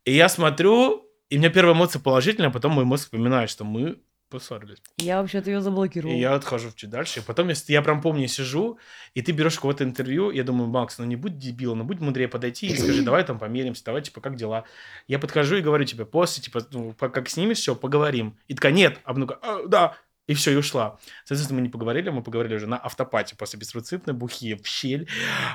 И 0.04 0.12
я 0.12 0.28
смотрю, 0.28 1.04
и 1.34 1.36
у 1.36 1.40
меня 1.40 1.50
первая 1.50 1.74
эмоция 1.74 2.00
положительная, 2.00 2.50
а 2.50 2.52
потом 2.52 2.70
мой 2.70 2.84
мозг 2.84 3.06
вспоминает, 3.06 3.50
что 3.50 3.64
мы 3.64 3.98
поссорились. 4.30 4.78
Я 4.98 5.20
вообще-то 5.20 5.50
ее 5.50 5.60
заблокировала. 5.60 6.14
И 6.14 6.20
я 6.20 6.34
отхожу 6.34 6.70
чуть 6.76 6.90
дальше. 6.90 7.18
И 7.18 7.22
потом, 7.24 7.48
если 7.48 7.72
я 7.72 7.82
прям 7.82 8.00
помню, 8.00 8.22
я 8.22 8.28
сижу, 8.28 8.78
и 9.14 9.20
ты 9.20 9.32
берешь 9.32 9.58
кого-то 9.58 9.82
интервью, 9.82 10.30
я 10.30 10.44
думаю, 10.44 10.68
Макс, 10.70 10.96
ну 10.98 11.04
не 11.04 11.16
будь 11.16 11.36
дебилом, 11.36 11.78
ну 11.78 11.84
будь 11.84 11.98
мудрее 11.98 12.28
подойти 12.28 12.68
и 12.68 12.76
скажи, 12.76 13.02
давай 13.02 13.24
там 13.24 13.40
померимся, 13.40 13.84
давай, 13.84 14.02
типа, 14.02 14.20
как 14.20 14.36
дела? 14.36 14.62
Я 15.08 15.18
подхожу 15.18 15.56
и 15.56 15.60
говорю 15.60 15.84
тебе, 15.86 16.06
после, 16.06 16.40
типа, 16.40 16.64
ну, 16.70 16.94
как 16.94 17.28
снимешь 17.28 17.58
все, 17.58 17.74
поговорим. 17.74 18.38
И 18.46 18.54
такая, 18.54 18.72
нет, 18.72 19.00
а 19.02 19.12
ну 19.14 19.26
да, 19.66 19.96
и 20.26 20.34
все, 20.34 20.52
и 20.52 20.56
ушла. 20.56 20.98
Соответственно, 21.24 21.60
мы 21.60 21.66
не 21.66 21.70
поговорили, 21.70 22.10
мы 22.10 22.22
поговорили 22.22 22.54
уже 22.54 22.66
на 22.66 22.78
автопате 22.78 23.36
после 23.36 23.58
беспринципной, 23.58 24.14
бухие 24.14 24.56
в 24.56 24.66
щель, 24.66 25.08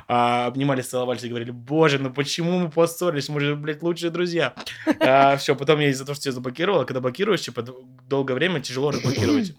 а, 0.07 0.47
обнимались, 0.47 0.88
целовались 0.88 1.23
и 1.23 1.29
говорили, 1.29 1.51
боже, 1.51 1.99
ну 1.99 2.13
почему 2.13 2.59
мы 2.59 2.69
поссорились, 2.69 3.29
мы 3.29 3.39
же, 3.39 3.55
блядь, 3.55 3.81
лучшие 3.81 4.11
друзья. 4.11 4.53
все, 5.38 5.55
потом 5.55 5.79
я 5.79 5.89
из-за 5.89 6.05
того, 6.05 6.15
что 6.15 6.23
тебя 6.25 6.33
заблокировал, 6.33 6.81
а 6.81 6.85
когда 6.85 7.01
блокируешь, 7.01 7.41
типа, 7.41 7.65
долгое 8.07 8.33
время 8.33 8.59
тяжело 8.59 8.91
разблокировать. 8.91 9.55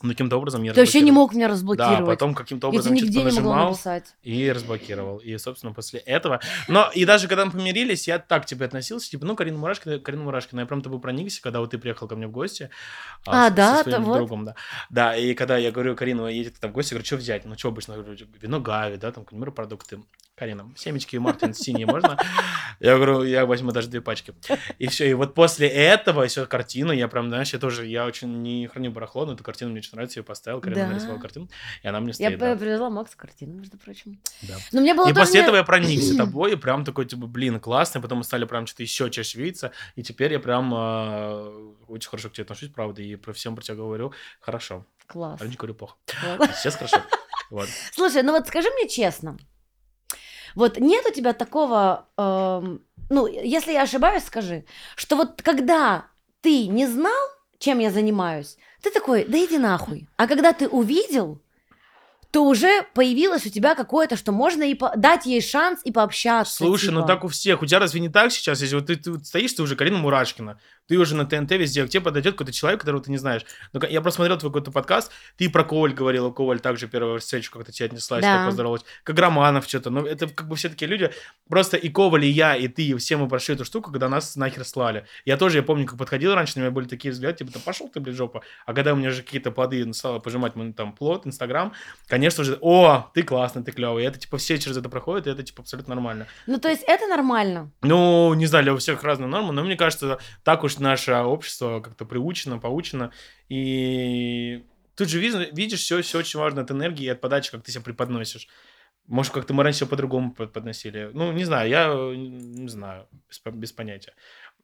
Но 0.00 0.10
каким-то 0.10 0.36
образом 0.36 0.62
я 0.62 0.72
Ты 0.72 0.80
вообще 0.80 1.00
не 1.00 1.10
мог 1.10 1.34
меня 1.34 1.48
разблокировать. 1.48 1.98
Да, 2.00 2.06
потом 2.06 2.34
каким-то 2.34 2.68
я 2.68 2.70
образом 2.70 2.96
что-то 2.96 3.06
нигде 3.06 3.22
не 3.24 3.40
могла 3.40 3.68
написать. 3.70 4.14
и 4.22 4.50
разблокировал. 4.52 5.18
И, 5.18 5.36
собственно, 5.38 5.72
после 5.72 6.00
этого... 6.00 6.40
Но 6.68 6.90
и 6.94 7.04
даже 7.04 7.26
когда 7.26 7.44
мы 7.46 7.50
помирились, 7.50 8.06
я 8.06 8.18
так 8.18 8.44
к 8.44 8.46
тебе 8.46 8.66
относился, 8.66 9.10
типа, 9.10 9.26
ну, 9.26 9.34
Карина 9.34 9.58
Мурашкина, 9.58 9.98
Карина 9.98 10.22
Мурашкина. 10.24 10.60
Я 10.60 10.66
прям 10.66 10.82
тобой 10.82 11.00
проникся, 11.00 11.42
когда 11.42 11.60
вот 11.60 11.70
ты 11.70 11.78
приехал 11.78 12.06
ко 12.06 12.14
мне 12.14 12.28
в 12.28 12.30
гости. 12.30 12.70
А, 13.26 13.50
с- 13.50 13.52
да, 13.54 13.78
со 13.78 13.82
своим 13.90 14.04
вот. 14.04 14.16
другом, 14.18 14.44
да. 14.44 14.54
Да, 14.90 15.16
и 15.16 15.34
когда 15.34 15.56
я 15.56 15.72
говорю, 15.72 15.96
Карина, 15.96 16.22
вы 16.22 16.32
едете 16.32 16.56
там 16.60 16.70
в 16.70 16.74
гости, 16.74 16.92
я 16.92 16.96
говорю, 16.96 17.06
что 17.06 17.16
взять? 17.16 17.44
Ну, 17.44 17.58
что 17.58 17.68
обычно? 17.68 17.92
Я 17.94 18.02
говорю, 18.02 18.26
вино 18.40 18.60
Гави, 18.60 18.96
да, 18.98 19.10
там, 19.10 19.24
к 19.24 19.30
примеру, 19.30 19.52
продукты. 19.52 20.00
Карина, 20.38 20.72
семечки 20.76 21.16
и 21.16 21.18
Мартин 21.18 21.52
синие 21.54 21.86
можно? 21.86 22.16
Я 22.80 22.94
говорю, 22.94 23.24
я 23.24 23.44
возьму 23.44 23.72
даже 23.72 23.88
две 23.88 24.00
пачки. 24.00 24.32
И 24.78 24.86
все, 24.86 25.10
и 25.10 25.14
вот 25.14 25.34
после 25.34 25.66
этого 25.66 26.22
еще 26.22 26.46
картину, 26.46 26.92
я 26.92 27.08
прям, 27.08 27.28
знаешь, 27.28 27.52
я 27.52 27.58
тоже, 27.58 27.86
я 27.86 28.06
очень 28.06 28.40
не 28.40 28.68
храню 28.68 28.92
барахло, 28.92 29.26
но 29.26 29.32
эту 29.32 29.42
картину 29.42 29.72
мне 29.72 29.80
очень 29.80 29.90
нравится, 29.94 30.20
я 30.20 30.22
поставил, 30.22 30.60
Карина 30.60 30.82
Да. 30.82 30.86
нарисовала 30.92 31.18
картину, 31.18 31.48
и 31.82 31.88
она 31.88 31.98
мне 31.98 32.10
Я 32.10 32.14
стоит. 32.28 32.38
да. 32.38 32.54
привезла 32.54 32.88
Максу 32.88 33.16
картину, 33.16 33.54
между 33.54 33.78
прочим. 33.78 34.20
Да. 34.42 34.54
Но 34.70 34.80
мне 34.80 34.94
было 34.94 35.08
И 35.10 35.12
после 35.12 35.40
не- 35.40 35.44
этого 35.44 35.56
я 35.56 35.64
проникся 35.64 36.16
тобой, 36.16 36.52
и 36.52 36.56
прям 36.56 36.84
такой, 36.84 37.06
типа, 37.06 37.26
блин, 37.26 37.58
классно, 37.58 38.00
потом 38.00 38.18
мы 38.18 38.24
стали 38.24 38.44
прям 38.44 38.68
что-то 38.68 38.84
еще 38.84 39.10
чаще 39.10 39.38
видеться, 39.40 39.72
и 39.96 40.04
теперь 40.04 40.32
я 40.32 40.38
прям 40.38 40.72
э, 40.72 41.72
очень 41.88 42.08
хорошо 42.08 42.28
к 42.28 42.34
тебе 42.34 42.44
отношусь, 42.44 42.68
правда, 42.70 43.02
и 43.02 43.16
про 43.16 43.32
всем 43.32 43.56
про 43.56 43.62
тебя 43.64 43.74
говорю 43.74 44.12
хорошо. 44.40 44.86
Класс. 45.08 45.40
Раньше 45.40 45.56
говорю 45.58 45.74
плохо. 45.74 45.96
класс. 46.06 46.50
А 46.50 46.52
сейчас 46.52 46.76
хорошо. 46.76 46.98
Вот. 47.50 47.68
Слушай, 47.92 48.22
ну 48.22 48.30
вот 48.32 48.46
скажи 48.46 48.68
мне 48.70 48.88
честно. 48.88 49.36
Вот 50.58 50.80
нет 50.80 51.06
у 51.06 51.12
тебя 51.12 51.34
такого, 51.34 52.08
эм, 52.16 52.82
ну, 53.10 53.28
если 53.28 53.70
я 53.70 53.82
ошибаюсь, 53.82 54.24
скажи, 54.24 54.64
что 54.96 55.14
вот 55.14 55.40
когда 55.40 56.06
ты 56.40 56.66
не 56.66 56.88
знал, 56.88 57.28
чем 57.60 57.78
я 57.78 57.92
занимаюсь, 57.92 58.56
ты 58.82 58.90
такой, 58.90 59.24
да 59.24 59.38
иди 59.38 59.56
нахуй. 59.56 60.08
А 60.16 60.26
когда 60.26 60.52
ты 60.52 60.66
увидел, 60.66 61.40
то 62.32 62.44
уже 62.44 62.82
появилось 62.92 63.46
у 63.46 63.50
тебя 63.50 63.76
какое-то, 63.76 64.16
что 64.16 64.32
можно 64.32 64.64
и 64.64 64.74
по- 64.74 64.92
дать 64.96 65.26
ей 65.26 65.40
шанс 65.40 65.80
и 65.84 65.92
пообщаться. 65.92 66.56
Слушай, 66.56 66.90
ну 66.90 67.02
типа. 67.02 67.06
так 67.06 67.22
у 67.22 67.28
всех. 67.28 67.62
У 67.62 67.66
тебя 67.66 67.78
разве 67.78 68.00
не 68.00 68.08
так 68.08 68.32
сейчас? 68.32 68.60
Если 68.60 68.74
вот 68.74 68.86
ты, 68.86 68.96
ты 68.96 69.12
вот 69.12 69.26
стоишь, 69.26 69.52
ты 69.52 69.62
уже 69.62 69.76
Карина 69.76 69.98
Мурашкина, 69.98 70.58
ты 70.88 70.96
уже 70.96 71.14
на 71.14 71.26
ТНТ 71.26 71.52
везде, 71.52 71.84
к 71.86 71.90
тебе 71.90 72.00
подойдет 72.02 72.32
какой-то 72.34 72.52
человек, 72.52 72.80
которого 72.80 73.02
ты 73.02 73.10
не 73.10 73.18
знаешь. 73.18 73.42
Ну, 73.72 73.80
я 73.88 74.00
просто 74.00 74.16
смотрел 74.16 74.38
твой 74.38 74.50
какой-то 74.50 74.72
подкаст, 74.72 75.12
ты 75.36 75.48
про 75.50 75.62
Коваль 75.62 75.92
говорила, 75.92 76.30
Коваль 76.30 76.60
также 76.60 76.88
первую 76.88 77.20
встречу 77.20 77.52
как-то 77.52 77.70
тебе 77.72 77.86
отнеслась, 77.86 78.22
Да. 78.22 78.38
так 78.38 78.46
поздоровалась. 78.46 78.84
Как 79.04 79.18
Романов 79.18 79.66
что-то. 79.68 79.90
Ну, 79.90 80.04
это 80.06 80.26
как 80.28 80.48
бы 80.48 80.56
все 80.56 80.68
такие 80.70 80.88
люди. 80.88 81.10
Просто 81.48 81.76
и 81.76 81.88
Коваль, 81.90 82.24
и 82.24 82.28
я, 82.28 82.56
и 82.56 82.68
ты, 82.68 82.82
и 82.82 82.94
все 82.96 83.16
мы 83.16 83.28
прошли 83.28 83.54
эту 83.54 83.64
штуку, 83.64 83.90
когда 83.90 84.08
нас 84.08 84.34
нахер 84.36 84.64
слали. 84.64 85.06
Я 85.26 85.36
тоже, 85.36 85.58
я 85.58 85.62
помню, 85.62 85.86
как 85.86 85.98
подходил 85.98 86.34
раньше, 86.34 86.54
на 86.56 86.62
меня 86.62 86.70
были 86.70 86.86
такие 86.86 87.12
взгляды, 87.12 87.38
типа, 87.38 87.52
да 87.52 87.60
пошел 87.62 87.88
ты, 87.88 88.00
блядь, 88.00 88.16
жопа. 88.16 88.42
А 88.64 88.72
когда 88.72 88.94
у 88.94 88.96
меня 88.96 89.10
уже 89.10 89.22
какие-то 89.22 89.50
плоды 89.50 89.92
стало 89.92 90.18
пожимать, 90.20 90.56
мой 90.56 90.72
там, 90.72 90.92
плод, 90.94 91.26
Инстаграм, 91.26 91.74
конечно 92.06 92.44
же, 92.44 92.56
о, 92.62 93.10
ты 93.14 93.22
классный, 93.22 93.62
ты 93.62 93.72
клевый. 93.72 94.04
И 94.04 94.06
это, 94.06 94.18
типа, 94.18 94.38
все 94.38 94.58
через 94.58 94.76
это 94.78 94.88
проходят, 94.88 95.26
и 95.26 95.30
это, 95.30 95.42
типа, 95.42 95.62
абсолютно 95.62 95.94
нормально. 95.94 96.26
Ну, 96.46 96.58
то 96.58 96.68
есть 96.68 96.82
это 96.86 97.06
нормально. 97.06 97.70
Ну, 97.82 98.32
не 98.34 98.46
знаю, 98.46 98.64
для 98.64 98.76
всех 98.76 99.02
разные 99.02 99.28
нормы, 99.28 99.52
но 99.52 99.62
мне 99.62 99.76
кажется, 99.76 100.18
так 100.44 100.64
уж 100.64 100.77
наше 100.80 101.12
общество 101.14 101.80
как-то 101.80 102.04
приучено, 102.04 102.58
поучено. 102.58 103.12
И 103.48 104.64
тут 104.94 105.08
же 105.08 105.20
видно- 105.20 105.46
видишь, 105.52 105.80
все, 105.80 106.00
все 106.02 106.18
очень 106.18 106.38
важно 106.38 106.62
от 106.62 106.70
энергии 106.70 107.04
и 107.04 107.08
от 107.08 107.20
подачи, 107.20 107.50
как 107.50 107.62
ты 107.62 107.72
себя 107.72 107.82
преподносишь. 107.82 108.48
Может, 109.06 109.32
как-то 109.32 109.54
мы 109.54 109.62
раньше 109.62 109.86
по-другому 109.86 110.32
под- 110.32 110.52
подносили. 110.52 111.10
Ну, 111.14 111.32
не 111.32 111.44
знаю, 111.44 111.68
я 111.70 111.94
не 112.14 112.68
знаю, 112.68 113.08
без, 113.28 113.40
без 113.54 113.72
понятия. 113.72 114.12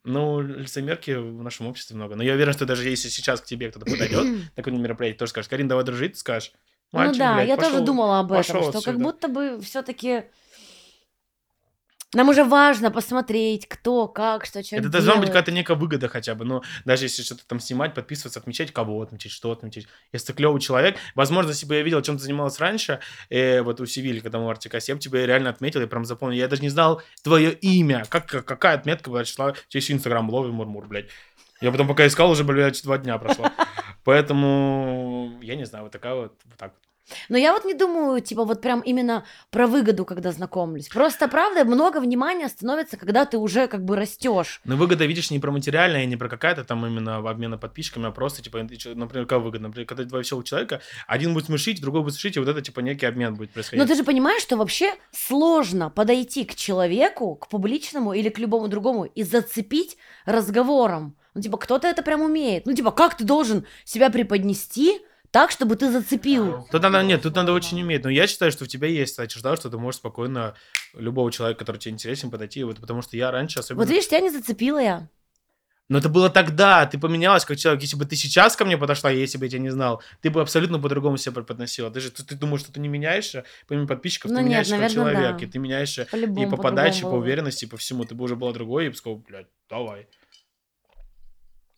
Ну, 0.03 0.39
лицемерки 0.41 1.11
в 1.11 1.41
нашем 1.41 1.65
обществе 1.67 1.95
много. 1.95 2.15
Но 2.15 2.23
я 2.23 2.33
уверен, 2.33 2.53
что 2.53 2.65
даже 2.65 2.87
если 2.87 3.09
сейчас 3.09 3.41
к 3.41 3.45
тебе 3.45 3.71
кто-то 3.71 3.85
подойдет 3.85 4.23
на 4.55 4.55
какое-нибудь 4.55 4.83
мероприятие, 4.83 5.17
тоже 5.17 5.31
скажешь, 5.31 5.49
Карин, 5.49 5.67
давай 5.67 5.83
дружить, 5.83 6.13
ты 6.13 6.19
скажешь, 6.19 6.51
ну 6.91 7.11
да, 7.15 7.35
блядь, 7.35 7.47
я 7.49 7.57
тоже 7.57 7.71
пошёл». 7.71 7.85
думала 7.85 8.19
об 8.19 8.31
этом, 8.31 8.43
что 8.43 8.65
как 8.71 8.75
отсюда. 8.75 8.97
будто 8.99 9.27
бы 9.27 9.59
все-таки 9.61 10.25
нам 12.15 12.29
уже 12.29 12.43
важно 12.43 12.91
посмотреть, 12.91 13.67
кто, 13.67 14.07
как, 14.07 14.45
что 14.45 14.63
человек 14.63 14.87
Это 14.87 14.91
должна 14.91 15.15
быть 15.17 15.27
какая-то 15.27 15.51
некая 15.51 15.75
выгода 15.75 16.07
хотя 16.07 16.33
бы. 16.35 16.45
Но 16.45 16.63
даже 16.85 17.05
если 17.05 17.21
что-то 17.23 17.45
там 17.45 17.59
снимать, 17.59 17.93
подписываться, 17.93 18.39
отмечать, 18.39 18.71
кого 18.71 19.01
отмечать, 19.01 19.31
что 19.31 19.51
отмечать. 19.51 19.87
Если 20.11 20.27
ты 20.27 20.33
клевый 20.33 20.59
человек, 20.61 20.97
возможно, 21.13 21.49
если 21.49 21.65
бы 21.65 21.75
я 21.75 21.81
видел, 21.83 22.01
чем 22.01 22.17
ты 22.17 22.23
занималась 22.23 22.59
раньше, 22.59 22.99
э, 23.29 23.61
вот 23.61 23.79
у 23.81 23.85
Севиль, 23.85 24.21
когда 24.21 24.39
мы 24.39 24.45
в 24.45 24.49
Артикасе, 24.49 24.91
я 24.91 24.95
бы 24.95 25.01
тебя 25.01 25.25
реально 25.25 25.49
отметил, 25.49 25.81
я 25.81 25.87
прям 25.87 26.05
запомнил. 26.05 26.37
Я 26.37 26.47
даже 26.47 26.61
не 26.61 26.69
знал 26.69 27.01
твое 27.23 27.51
имя. 27.53 28.05
Как, 28.09 28.25
как- 28.25 28.45
какая 28.45 28.75
отметка 28.75 29.09
была, 29.09 29.25
шла? 29.25 29.53
Через 29.67 29.91
Инстаграм, 29.91 30.29
лови 30.29 30.51
мурмур, 30.51 30.87
блядь. 30.87 31.07
Я 31.61 31.71
потом 31.71 31.87
пока 31.87 32.05
искал, 32.07 32.31
уже, 32.31 32.43
блядь, 32.43 32.81
два 32.83 32.97
дня 32.97 33.17
прошло. 33.17 33.49
Поэтому, 34.03 35.39
я 35.41 35.55
не 35.55 35.65
знаю, 35.65 35.83
вот 35.85 35.91
такая 35.91 36.13
вот, 36.15 36.33
вот 36.45 36.57
так 36.57 36.73
вот. 36.73 36.84
Но 37.29 37.37
я 37.37 37.53
вот 37.53 37.65
не 37.65 37.73
думаю, 37.73 38.21
типа, 38.21 38.45
вот 38.45 38.61
прям 38.61 38.81
именно 38.81 39.25
про 39.51 39.67
выгоду, 39.67 40.05
когда 40.05 40.31
знакомлюсь. 40.31 40.87
Просто, 40.89 41.27
правда, 41.27 41.63
много 41.63 41.99
внимания 41.99 42.49
становится, 42.49 42.97
когда 42.97 43.25
ты 43.25 43.37
уже 43.37 43.67
как 43.67 43.83
бы 43.85 43.95
растешь. 43.95 44.61
Но 44.63 44.75
выгода, 44.75 45.05
видишь, 45.05 45.31
не 45.31 45.39
про 45.39 45.51
материальное, 45.51 46.05
не 46.05 46.17
про 46.17 46.29
какая-то 46.29 46.63
там 46.63 46.85
именно 46.85 47.17
обмена 47.17 47.57
подписчиками, 47.57 48.07
а 48.07 48.11
просто, 48.11 48.41
типа, 48.41 48.57
например, 48.95 49.25
как 49.25 49.41
выгода? 49.41 49.63
Например, 49.63 49.87
когда 49.87 50.03
два 50.03 50.19
веселых 50.19 50.45
человека, 50.45 50.81
один 51.07 51.33
будет 51.33 51.45
смешить, 51.45 51.81
другой 51.81 52.01
будет 52.01 52.13
смешить, 52.13 52.37
и 52.37 52.39
вот 52.39 52.49
это, 52.49 52.61
типа, 52.61 52.79
некий 52.79 53.05
обмен 53.05 53.35
будет 53.35 53.51
происходить. 53.51 53.81
Но 53.81 53.87
ты 53.87 53.95
же 53.95 54.03
понимаешь, 54.03 54.41
что 54.41 54.57
вообще 54.57 54.93
сложно 55.11 55.89
подойти 55.89 56.45
к 56.45 56.55
человеку, 56.55 57.35
к 57.35 57.47
публичному 57.49 58.13
или 58.13 58.29
к 58.29 58.39
любому 58.39 58.67
другому 58.67 59.05
и 59.05 59.23
зацепить 59.23 59.97
разговором. 60.25 61.15
Ну, 61.33 61.41
типа, 61.41 61.57
кто-то 61.57 61.87
это 61.87 62.01
прям 62.01 62.21
умеет. 62.21 62.65
Ну, 62.65 62.73
типа, 62.73 62.91
как 62.91 63.17
ты 63.17 63.25
должен 63.25 63.65
себя 63.83 64.09
преподнести 64.09 65.01
так, 65.35 65.51
чтобы 65.51 65.75
ты 65.75 65.91
зацепил? 65.91 66.65
Тут 66.71 66.81
надо, 66.81 67.03
нет, 67.03 67.21
тут 67.21 67.35
надо 67.35 67.51
очень 67.51 67.81
уметь. 67.81 68.05
Но 68.05 68.09
я 68.09 68.25
считаю, 68.25 68.53
что 68.53 68.63
у 68.63 68.67
тебя 68.67 68.87
есть 68.87 69.19
эта 69.19 69.27
черта, 69.27 69.57
что 69.57 69.69
ты 69.69 69.77
можешь 69.77 69.99
спокойно 69.99 70.55
любого 70.93 71.29
человека, 71.29 71.59
который 71.59 71.75
тебе 71.75 71.91
интересен, 71.91 72.31
подойти. 72.31 72.63
Вот, 72.63 72.79
потому 72.79 73.01
что 73.01 73.17
я 73.17 73.31
раньше 73.31 73.59
особенно... 73.59 73.83
Вот 73.83 73.89
видишь, 73.89 74.07
тебя 74.07 74.21
не 74.21 74.29
зацепила 74.29 74.79
я. 74.81 75.09
Но 75.89 75.97
это 75.97 76.07
было 76.07 76.29
тогда, 76.29 76.85
ты 76.85 76.97
поменялась 76.97 77.43
как 77.43 77.57
человек. 77.57 77.81
Если 77.81 77.97
бы 77.97 78.05
ты 78.05 78.15
сейчас 78.15 78.55
ко 78.55 78.63
мне 78.63 78.77
подошла, 78.77 79.11
если 79.11 79.37
бы 79.37 79.43
я 79.43 79.49
тебя 79.49 79.59
не 79.59 79.71
знал, 79.71 80.01
ты 80.21 80.29
бы 80.29 80.39
абсолютно 80.39 80.79
по-другому 80.79 81.17
себя 81.17 81.33
преподносила. 81.33 81.91
Ты 81.91 81.99
же 81.99 82.11
ты, 82.11 82.23
ты 82.23 82.35
думаешь, 82.35 82.61
что 82.61 82.71
ты 82.71 82.79
не 82.79 82.87
меняешься, 82.87 83.43
помимо 83.67 83.87
подписчиков, 83.87 84.31
Ну 84.31 84.37
ты 84.37 84.43
нет, 84.43 84.51
меняешься 84.51 84.71
как 84.77 84.81
наверно, 84.83 85.11
человек, 85.11 85.37
да. 85.37 85.45
и 85.45 85.49
ты 85.49 85.59
меняешься 85.59 86.07
По-любому, 86.09 86.39
и 86.39 86.49
по 86.49 86.55
по-другому 86.55 86.75
подаче, 86.77 87.01
по 87.01 87.09
было 87.09 87.17
уверенности, 87.17 87.65
по 87.65 87.75
всему. 87.75 88.05
Ты 88.05 88.15
бы 88.15 88.23
уже 88.23 88.37
была 88.37 88.53
другой, 88.53 88.85
и 88.85 88.89
бы 88.89 88.95
сказал, 88.95 89.17
блядь, 89.17 89.47
давай. 89.69 90.07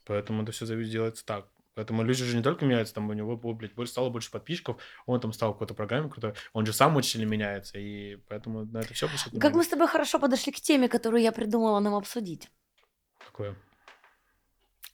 Поэтому 0.06 0.44
это 0.44 0.52
все 0.52 0.68
делается 0.68 1.26
так. 1.26 1.48
Поэтому 1.78 2.02
люди 2.02 2.26
же 2.26 2.36
не 2.36 2.42
только 2.42 2.66
меняются, 2.66 2.96
там 2.96 3.08
у 3.08 3.14
него, 3.14 3.38
блядь, 3.54 3.76
больше- 3.76 3.92
стало 3.92 4.10
больше 4.10 4.32
подписчиков, 4.32 4.78
он 5.06 5.20
там 5.20 5.32
стал 5.32 5.54
какой-то 5.54 5.76
программе 5.76 6.10
крутой, 6.10 6.34
он 6.52 6.66
же 6.66 6.74
сам 6.74 6.96
очень 6.96 7.12
сильно 7.12 7.30
меняется, 7.30 7.78
и 7.78 8.16
поэтому 8.28 8.66
на 8.66 8.80
это 8.80 8.96
все 8.96 9.08
Как 9.40 9.54
мы 9.54 9.64
с 9.64 9.68
тобой 9.68 9.88
хорошо 9.88 10.18
подошли 10.18 10.52
к 10.52 10.60
теме, 10.60 10.90
которую 10.90 11.22
я 11.22 11.32
придумала 11.32 11.80
нам 11.80 11.94
обсудить. 11.94 12.50
Такое. 13.24 13.56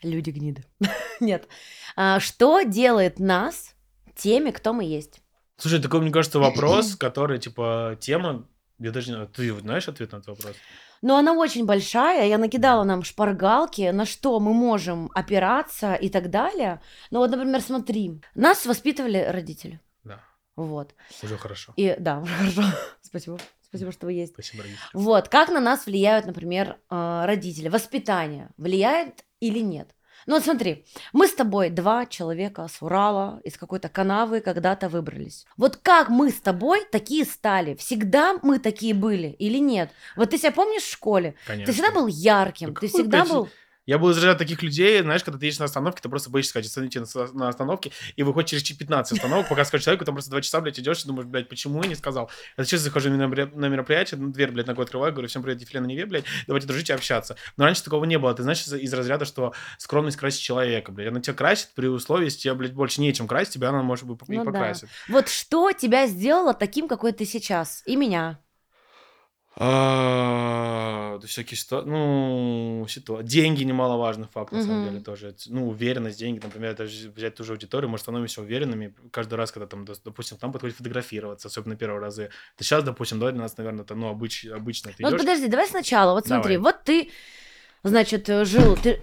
Люди 0.02 0.32
гниды. 0.32 0.66
Нет. 1.22 1.48
А, 1.96 2.20
что 2.20 2.64
делает 2.64 3.18
нас 3.18 3.76
теми, 4.14 4.52
кто 4.52 4.74
мы 4.74 4.84
есть? 4.84 5.22
Слушай, 5.56 5.82
такой, 5.82 6.02
мне 6.02 6.12
кажется, 6.12 6.40
вопрос, 6.40 6.96
который, 7.00 7.40
типа, 7.40 7.98
тема, 8.02 8.46
я 8.80 8.92
даже 8.92 9.08
не 9.08 9.14
знаю, 9.14 9.30
ты 9.30 9.54
знаешь 9.60 9.88
ответ 9.88 10.12
на 10.12 10.18
этот 10.18 10.28
вопрос? 10.30 10.56
Но 11.02 11.18
она 11.18 11.34
очень 11.34 11.66
большая, 11.66 12.28
я 12.28 12.38
накидала 12.38 12.84
нам 12.84 13.04
шпаргалки, 13.04 13.92
на 13.92 14.06
что 14.06 14.40
мы 14.40 14.54
можем 14.54 15.12
опираться 15.14 15.96
и 15.96 16.10
так 16.10 16.30
далее. 16.30 16.82
Ну 17.12 17.20
вот, 17.20 17.30
например, 17.30 17.62
смотри, 17.62 18.22
нас 18.36 18.66
воспитывали 18.66 19.26
родители. 19.30 19.82
Да, 20.04 20.22
Вот. 20.56 20.96
уже 21.22 21.38
хорошо. 21.38 21.74
И 21.76 21.96
да, 22.00 22.20
уже 22.22 22.34
хорошо. 22.34 22.64
Спасибо. 23.02 23.38
Спасибо, 23.62 23.92
что 23.92 24.06
вы 24.06 24.14
есть. 24.14 24.34
Спасибо, 24.34 24.64
родители. 24.64 24.88
Вот, 24.94 25.28
как 25.30 25.50
на 25.50 25.60
нас 25.60 25.88
влияют, 25.88 26.26
например, 26.26 26.78
э, 26.90 27.24
родители? 27.26 27.70
Воспитание 27.70 28.50
влияет 28.56 29.26
или 29.40 29.60
нет? 29.60 29.96
Ну 30.26 30.36
вот 30.36 30.44
смотри, 30.44 30.86
мы 31.12 31.28
с 31.28 31.34
тобой 31.34 31.70
два 31.70 32.06
человека 32.06 32.68
с 32.68 32.82
Урала, 32.82 33.42
из 33.44 33.58
какой-то 33.58 33.90
канавы 33.90 34.42
когда-то 34.42 34.90
выбрались. 34.90 35.46
Вот 35.58 35.78
как 35.78 36.10
мы 36.10 36.30
с 36.30 36.40
тобой 36.40 36.86
такие 36.92 37.26
стали? 37.26 37.76
Всегда 37.76 38.38
мы 38.42 38.60
такие 38.60 38.94
были 38.94 39.28
или 39.28 39.58
нет? 39.58 39.90
Вот 40.16 40.30
ты 40.30 40.38
себя 40.38 40.52
помнишь 40.52 40.84
в 40.84 40.92
школе? 40.92 41.36
Конечно. 41.46 41.66
Ты 41.66 41.72
всегда 41.74 41.92
был 41.92 42.08
ярким, 42.08 42.74
Да 42.74 42.82
ты 42.82 42.88
всегда 42.88 43.26
был... 43.26 43.50
Я 43.86 43.98
был 43.98 44.12
из 44.12 44.38
таких 44.38 44.64
людей, 44.64 45.02
знаешь, 45.02 45.24
когда 45.24 45.38
ты 45.38 45.46
едешь 45.46 45.60
на 45.60 45.66
остановке, 45.66 46.02
ты 46.02 46.10
просто 46.10 46.30
боишься 46.30 46.52
сказать, 46.52 46.68
остановите 46.68 47.02
на, 47.02 47.34
на 47.34 47.50
остановке, 47.50 47.92
и 48.16 48.24
выходишь 48.24 48.62
через 48.62 48.78
15 48.78 49.14
остановок, 49.14 49.50
пока 49.50 49.66
скажешь 49.66 49.84
человеку, 49.86 50.06
там 50.06 50.16
просто 50.16 50.32
два 50.32 50.42
часа, 50.42 50.62
блядь, 50.62 50.80
идешь 50.80 51.04
и 51.04 51.08
думаешь, 51.08 51.28
блядь, 51.28 51.50
почему 51.50 51.82
я 51.84 51.90
не 51.90 51.96
сказал? 51.96 52.32
Я 52.58 52.64
сейчас 52.64 52.82
захожу 52.82 53.10
на 53.10 53.22
меропри- 53.22 53.54
на 53.54 53.68
мероприятие, 53.68 54.20
ну, 54.20 54.32
дверь, 54.32 54.52
блядь, 54.52 54.68
ногой 54.68 54.86
открываю, 54.86 55.12
говорю, 55.12 55.28
всем 55.28 55.44
привет, 55.44 55.62
Ефлена 55.62 55.86
Неве, 55.86 56.06
блядь, 56.06 56.26
давайте 56.48 56.68
дружить 56.68 56.90
и 56.90 56.94
общаться. 56.94 57.36
Но 57.58 57.66
раньше 57.66 57.84
такого 57.84 58.06
не 58.06 58.18
было, 58.18 58.34
ты 58.34 58.44
знаешь, 58.44 58.66
из, 58.66 58.94
разряда, 58.94 59.26
что 59.26 59.54
скромность 59.78 60.18
красит 60.18 60.40
человека, 60.40 60.92
блядь, 60.92 61.10
она 61.10 61.20
тебя 61.20 61.34
красит 61.34 61.70
при 61.76 61.88
условии, 61.88 62.26
если 62.26 62.40
тебе, 62.40 62.54
блядь, 62.54 62.74
больше 62.74 63.02
нечем 63.02 63.28
красить, 63.28 63.56
тебя 63.56 63.70
она, 63.70 63.84
может 63.84 64.06
быть, 64.06 64.18
и 64.30 64.38
Ну 64.38 64.46
да. 64.46 64.52
покрасит. 64.52 64.88
Вот 65.10 65.28
что 65.28 65.72
тебя 65.74 66.08
сделало 66.08 66.54
таким, 66.54 66.88
какой 66.88 67.12
ты 67.12 67.26
сейчас? 67.26 67.84
И 67.86 67.96
меня. 67.96 68.40
А, 69.56 71.20
Да 71.22 71.28
всякие 71.28 71.58
ситуации, 71.58 71.90
ну, 71.90 72.86
ситуа- 72.88 73.24
деньги 73.24 73.64
немаловажный 73.64 74.28
факт, 74.28 74.52
на 74.52 74.64
самом 74.64 74.86
деле, 74.86 75.00
тоже. 75.00 75.36
Ну, 75.48 75.70
уверенность, 75.70 76.18
деньги, 76.18 76.40
например, 76.44 76.76
даже 76.76 77.10
взять 77.12 77.36
ту 77.36 77.44
же 77.44 77.54
аудиторию, 77.54 77.90
мы 77.90 78.00
становимся 78.00 78.42
уверенными 78.42 78.96
каждый 79.12 79.36
раз, 79.36 79.52
когда 79.52 79.68
там, 79.68 79.86
допустим, 79.86 80.38
к 80.38 80.42
нам 80.42 80.52
подходит 80.52 80.76
фотографироваться, 80.76 81.48
особенно 81.48 81.76
первые 81.76 82.02
разы. 82.02 82.30
Ты 82.58 82.64
сейчас, 82.64 82.84
допустим, 82.84 83.20
для 83.20 83.32
нас, 83.32 83.56
наверное, 83.58 83.84
это, 83.84 83.94
ну, 83.96 84.10
обыч, 84.10 84.46
обычно 84.46 84.92
ты 84.92 85.04
Ну 85.04 85.12
вот 85.12 85.20
подожди, 85.20 85.48
давай 85.48 85.68
сначала. 85.68 86.14
Вот 86.14 86.26
смотри, 86.26 86.58
вот 86.58 86.84
ты, 86.84 87.12
значит, 87.84 88.28
э, 88.30 88.46
жил... 88.46 88.76
Ты. 88.76 89.02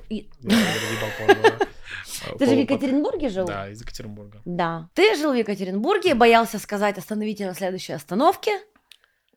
А, 2.27 2.37
ты 2.39 2.47
же 2.47 2.55
в 2.55 2.59
Екатеринбурге 2.59 3.29
жил? 3.29 3.47
Да, 3.47 3.71
из 3.71 3.81
Екатеринбурга. 3.81 4.41
Да. 4.45 4.89
Ты 4.95 5.15
жил 5.17 5.33
в 5.33 5.37
Екатеринбурге, 5.37 6.15
боялся 6.15 6.59
сказать 6.59 6.99
«остановите 6.99 7.47
на 7.47 7.55
следующей 7.55 7.93
остановке», 7.93 8.61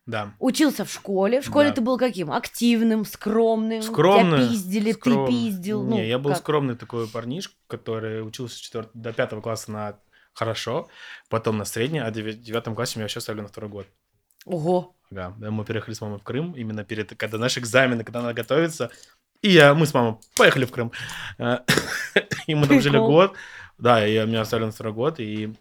Да. 0.05 0.33
учился 0.39 0.83
в 0.85 0.91
школе. 0.91 1.39
В 1.41 1.45
школе 1.45 1.69
Да. 1.69 1.75
ты 1.75 1.81
был 1.81 1.97
каким? 1.97 2.31
Активным, 2.31 3.05
скромным? 3.05 3.81
Скромный. 3.81 4.37
Тебя 4.39 4.49
пиздили, 4.49 4.91
скром- 4.91 5.25
ты 5.27 5.31
пиздил. 5.31 5.83
ну, 5.83 5.95
Не, 5.95 6.07
я 6.09 6.19
был 6.19 6.31
как? 6.31 6.39
скромный 6.39 6.75
такой 6.75 7.07
парнишка, 7.07 7.53
который 7.67 8.25
учился 8.27 8.55
с 8.57 8.59
четвёр- 8.59 8.89
до 8.93 9.13
пятого 9.13 9.39
класса 9.41 9.71
на 9.71 9.99
хорошо, 10.33 10.89
потом 11.29 11.57
на 11.57 11.63
средний, 11.65 11.99
а 11.99 12.09
в 12.09 12.13
девя- 12.13 12.33
девятом 12.33 12.75
классе 12.75 12.93
меня 12.97 13.05
вообще 13.05 13.21
ставили 13.21 13.41
на 13.41 13.47
второй 13.47 13.69
год. 13.69 13.87
Ого. 14.45 14.93
Да, 15.09 15.33
да, 15.37 15.51
мы 15.51 15.63
переехали 15.63 15.93
с 15.93 16.01
мамой 16.01 16.19
в 16.19 16.23
Крым, 16.23 16.51
именно 16.53 16.83
перед, 16.83 17.15
когда 17.15 17.37
наши 17.37 17.59
экзамены, 17.61 18.03
когда 18.03 18.21
надо 18.21 18.33
готовиться. 18.33 18.89
И 19.41 19.49
я, 19.51 19.73
мы 19.73 19.85
с 19.85 19.93
мамой 19.93 20.15
поехали 20.35 20.65
в 20.65 20.71
Крым. 20.71 20.91
Э, 21.37 21.59
И 22.47 22.55
мы 22.55 22.67
там 22.67 22.81
жили 22.81 22.97
год. 22.97 23.35
Да, 23.77 24.05
и 24.05 24.25
меня 24.25 24.41
оставили 24.41 24.65
на 24.65 24.71
второй 24.71 24.93
год, 24.93 25.19
и 25.19 25.53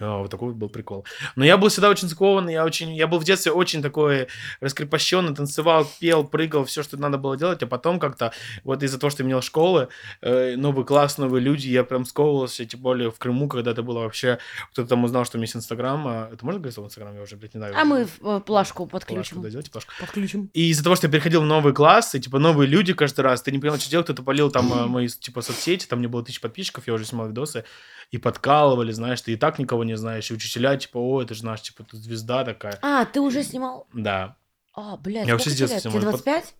вот 0.00 0.30
такой 0.30 0.48
вот 0.48 0.56
был 0.56 0.68
прикол. 0.68 1.04
Но 1.36 1.44
я 1.44 1.56
был 1.56 1.68
всегда 1.68 1.88
очень 1.90 2.08
скованный, 2.08 2.52
я 2.54 2.64
очень, 2.64 2.94
я 2.94 3.06
был 3.06 3.18
в 3.18 3.24
детстве 3.24 3.52
очень 3.52 3.82
такой 3.82 4.28
раскрепощенный, 4.60 5.34
танцевал, 5.34 5.86
пел, 6.00 6.24
прыгал, 6.24 6.64
все, 6.64 6.82
что 6.82 6.96
надо 6.96 7.18
было 7.18 7.36
делать, 7.36 7.62
а 7.62 7.66
потом 7.66 7.98
как-то 7.98 8.32
вот 8.64 8.82
из-за 8.82 8.98
того, 8.98 9.10
что 9.10 9.22
я 9.22 9.26
менял 9.26 9.42
школы, 9.42 9.88
э, 10.20 10.56
новый 10.56 10.84
класс, 10.84 11.18
новые 11.18 11.40
люди, 11.42 11.68
я 11.68 11.84
прям 11.84 12.04
сковывался, 12.04 12.64
тем 12.64 12.80
более 12.80 13.10
в 13.10 13.18
Крыму, 13.18 13.48
когда 13.48 13.72
это 13.72 13.82
было 13.82 14.00
вообще, 14.00 14.38
кто-то 14.72 14.88
там 14.88 15.04
узнал, 15.04 15.24
что 15.24 15.36
у 15.36 15.38
меня 15.38 15.44
есть 15.44 15.56
Инстаграм, 15.56 16.06
а, 16.06 16.30
это 16.32 16.44
можно 16.44 16.60
говорить 16.60 16.74
слово 16.74 16.88
Инстаграм, 16.88 17.14
я 17.14 17.22
уже, 17.22 17.36
блядь, 17.36 17.54
не 17.54 17.58
знаю. 17.58 17.74
А 17.76 17.84
мы 17.84 18.04
в- 18.06 18.18
э, 18.26 18.40
плашку 18.40 18.86
Плашку 18.86 18.88
подключим. 18.88 19.42
дойдете, 19.42 19.70
плашку? 19.70 19.92
Подключим. 20.00 20.50
И 20.54 20.70
из-за 20.70 20.84
того, 20.84 20.96
что 20.96 21.06
я 21.06 21.12
переходил 21.12 21.42
в 21.42 21.46
новый 21.46 21.72
класс, 21.72 22.14
и, 22.14 22.20
типа, 22.20 22.38
новые 22.38 22.68
люди 22.68 22.92
каждый 22.92 23.20
раз, 23.22 23.42
ты 23.42 23.50
не 23.50 23.58
понял, 23.58 23.76
что 23.78 23.90
делать, 23.90 24.06
кто-то 24.06 24.22
полил 24.22 24.50
там 24.50 24.72
э, 24.72 24.86
мои, 24.86 25.08
типа, 25.08 25.42
соцсети, 25.42 25.86
там 25.86 25.98
мне 26.00 26.08
было 26.08 26.24
тысяч 26.24 26.40
подписчиков, 26.40 26.86
я 26.86 26.94
уже 26.94 27.04
снимал 27.04 27.28
видосы, 27.28 27.64
и 28.10 28.16
подкалывали, 28.18 28.90
знаешь, 28.92 29.20
ты 29.20 29.32
и 29.32 29.36
так 29.36 29.58
никого 29.58 29.84
не 29.84 29.87
знаешь, 29.96 30.30
и 30.30 30.34
учителя, 30.34 30.76
типа, 30.76 30.98
о, 30.98 31.22
это 31.22 31.34
же 31.34 31.44
наш, 31.44 31.62
типа, 31.62 31.84
тут 31.84 32.00
звезда 32.00 32.44
такая. 32.44 32.78
А, 32.82 33.04
ты 33.04 33.20
уже 33.20 33.42
снимал? 33.42 33.86
Да, 33.92 34.36
А, 34.74 34.96
блядь, 34.96 35.26
Я 35.26 35.32
вообще 35.34 35.50
с 35.50 35.54
детства 35.56 35.80
снимаю 35.80 36.00
Тебе 36.02 36.10
под- 36.12 36.24
25? 36.24 36.54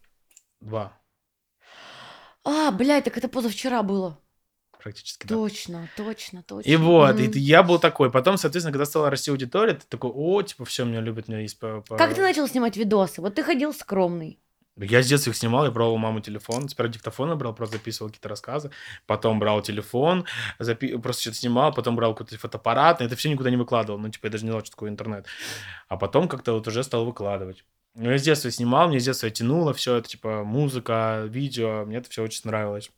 два 0.60 0.92
А, 2.44 2.70
блядь, 2.70 3.04
так 3.04 3.16
это 3.18 3.28
позавчера 3.28 3.82
было. 3.82 4.18
практически, 4.82 5.26
да. 5.26 5.34
Точно, 5.34 5.88
точно, 5.96 6.42
точно. 6.44 6.70
И 6.70 6.76
вот, 6.76 7.16
Мгм. 7.16 7.24
и 7.32 7.38
я 7.40 7.62
был 7.64 7.78
такой. 7.80 8.10
Потом, 8.12 8.38
соответственно, 8.38 8.72
когда 8.72 8.86
стала 8.86 9.10
расти 9.10 9.30
аудитория, 9.30 9.74
ты 9.74 9.84
такой, 9.88 10.10
о, 10.14 10.40
типа, 10.42 10.64
все, 10.64 10.84
меня 10.84 11.00
любят, 11.00 11.26
меня 11.28 11.40
есть 11.40 11.58
по... 11.58 11.80
по- 11.82 11.96
Как 11.96 12.14
ты 12.14 12.20
начал 12.22 12.46
снимать 12.46 12.76
видосы? 12.76 13.20
Вот 13.20 13.34
ты 13.34 13.42
ходил 13.42 13.74
скромный. 13.74 14.38
Я 14.80 15.02
с 15.02 15.06
детства 15.06 15.30
их 15.30 15.36
снимал, 15.36 15.64
я 15.64 15.70
брал 15.70 15.92
у 15.92 15.98
мамы 15.98 16.20
телефон, 16.20 16.68
сперва 16.68 16.92
диктофон 16.92 17.36
брал, 17.36 17.54
просто 17.54 17.76
записывал 17.76 18.10
какие-то 18.10 18.28
рассказы, 18.28 18.70
потом 19.06 19.38
брал 19.38 19.60
телефон, 19.60 20.24
запи- 20.58 20.98
просто 20.98 21.22
что-то 21.22 21.36
снимал, 21.38 21.74
потом 21.74 21.96
брал 21.96 22.14
какой-то 22.14 22.38
фотоаппарат, 22.38 23.00
это 23.00 23.16
все 23.16 23.30
никуда 23.30 23.50
не 23.50 23.56
выкладывал, 23.56 23.98
ну, 23.98 24.08
типа, 24.08 24.26
я 24.26 24.30
даже 24.30 24.44
не 24.44 24.50
знал, 24.50 24.62
что 24.62 24.70
такое 24.70 24.90
интернет. 24.90 25.26
А 25.88 25.96
потом 25.96 26.28
как-то 26.28 26.52
вот 26.52 26.66
уже 26.68 26.82
стал 26.84 27.04
выкладывать. 27.04 27.64
Ну, 27.94 28.10
я 28.10 28.18
с 28.18 28.22
детства 28.22 28.50
снимал, 28.50 28.88
мне 28.88 29.00
с 29.00 29.04
детства 29.04 29.30
тянуло 29.30 29.74
все 29.74 29.96
это, 29.96 30.08
типа, 30.08 30.44
музыка, 30.44 31.24
видео, 31.26 31.84
мне 31.84 31.96
это 31.98 32.08
все 32.08 32.22
очень 32.22 32.42
нравилось. 32.44 32.90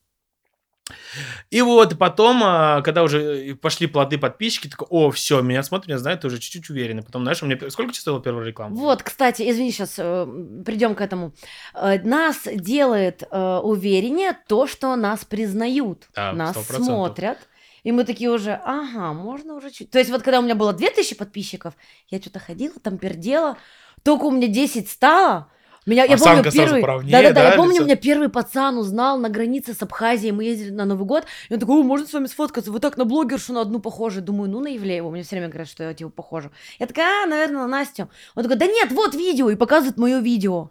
И 1.50 1.62
вот 1.62 1.98
потом, 1.98 2.42
а, 2.44 2.82
когда 2.82 3.02
уже 3.02 3.54
пошли 3.60 3.86
плоды 3.86 4.18
подписчики, 4.18 4.68
такой, 4.68 4.86
о, 4.90 5.10
все, 5.10 5.40
меня 5.40 5.62
смотрят, 5.62 5.88
меня 5.88 5.98
знают, 5.98 6.20
ты 6.22 6.26
уже 6.28 6.38
чуть-чуть 6.38 6.70
уверенный. 6.70 7.02
Потом, 7.02 7.22
знаешь, 7.22 7.42
у 7.42 7.46
меня... 7.46 7.58
Сколько 7.70 7.94
стоила 7.94 8.20
первая 8.20 8.46
реклама? 8.46 8.74
Вот, 8.76 9.02
кстати, 9.02 9.48
извини, 9.50 9.70
сейчас 9.72 9.94
придем 9.94 10.94
к 10.94 11.00
этому. 11.00 11.32
Э, 11.74 11.98
нас 12.02 12.46
делает 12.46 13.22
э, 13.30 13.60
увереннее 13.62 14.36
то, 14.48 14.66
что 14.66 14.94
нас 14.96 15.24
признают, 15.24 16.08
Да, 16.14 16.32
нас 16.32 16.56
100%. 16.56 16.84
смотрят. 16.84 17.38
И 17.82 17.92
мы 17.92 18.04
такие 18.04 18.30
уже, 18.30 18.52
ага, 18.64 19.12
можно 19.12 19.54
уже 19.54 19.70
чуть. 19.70 19.90
То 19.90 19.98
есть 19.98 20.10
вот 20.10 20.22
когда 20.22 20.40
у 20.40 20.42
меня 20.42 20.54
было 20.54 20.72
2000 20.72 21.14
подписчиков, 21.16 21.74
я 22.08 22.20
что-то 22.20 22.38
ходила, 22.38 22.74
там 22.82 22.98
пердела, 22.98 23.56
только 24.02 24.24
у 24.24 24.30
меня 24.30 24.48
10 24.48 24.90
стало, 24.90 25.50
меня, 25.86 26.04
я 26.04 26.18
помню, 26.18 26.42
сразу 26.42 26.56
первый, 26.56 26.80
поровнее, 26.82 27.12
да-да-да, 27.12 27.42
да, 27.42 27.50
я 27.50 27.56
помню, 27.56 27.74
лицо? 27.74 27.84
меня 27.84 27.96
первый 27.96 28.28
пацан 28.28 28.76
узнал 28.76 29.18
на 29.18 29.28
границе 29.28 29.72
с 29.72 29.82
Абхазией, 29.82 30.32
мы 30.32 30.44
ездили 30.44 30.70
на 30.70 30.84
Новый 30.84 31.06
год, 31.06 31.24
и 31.48 31.54
он 31.54 31.60
такой, 31.60 31.80
о, 31.80 31.82
можно 31.82 32.06
с 32.06 32.12
вами 32.12 32.26
сфоткаться, 32.26 32.70
вы 32.70 32.80
так 32.80 32.96
на 32.96 33.04
блогершу 33.04 33.52
на 33.52 33.62
одну 33.62 33.80
похожи, 33.80 34.20
думаю, 34.20 34.50
ну 34.50 34.60
на 34.60 34.68
Евлееву, 34.68 35.10
мне 35.10 35.22
все 35.22 35.36
время 35.36 35.48
говорят, 35.48 35.68
что 35.68 35.84
я 35.84 35.94
типа 35.94 36.10
похожа. 36.10 36.50
Я 36.78 36.86
такая, 36.86 37.24
а, 37.24 37.26
наверное, 37.26 37.62
на 37.62 37.68
Настю. 37.68 38.10
Он 38.34 38.42
такой, 38.42 38.58
да 38.58 38.66
нет, 38.66 38.92
вот 38.92 39.14
видео, 39.14 39.50
и 39.50 39.56
показывает 39.56 39.96
мое 39.96 40.18
видео. 40.20 40.70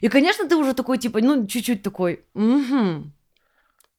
И, 0.00 0.08
конечно, 0.08 0.48
ты 0.48 0.56
уже 0.56 0.74
такой, 0.74 0.98
типа, 0.98 1.20
ну, 1.20 1.46
чуть-чуть 1.46 1.82
такой, 1.82 2.24
угу. 2.34 3.04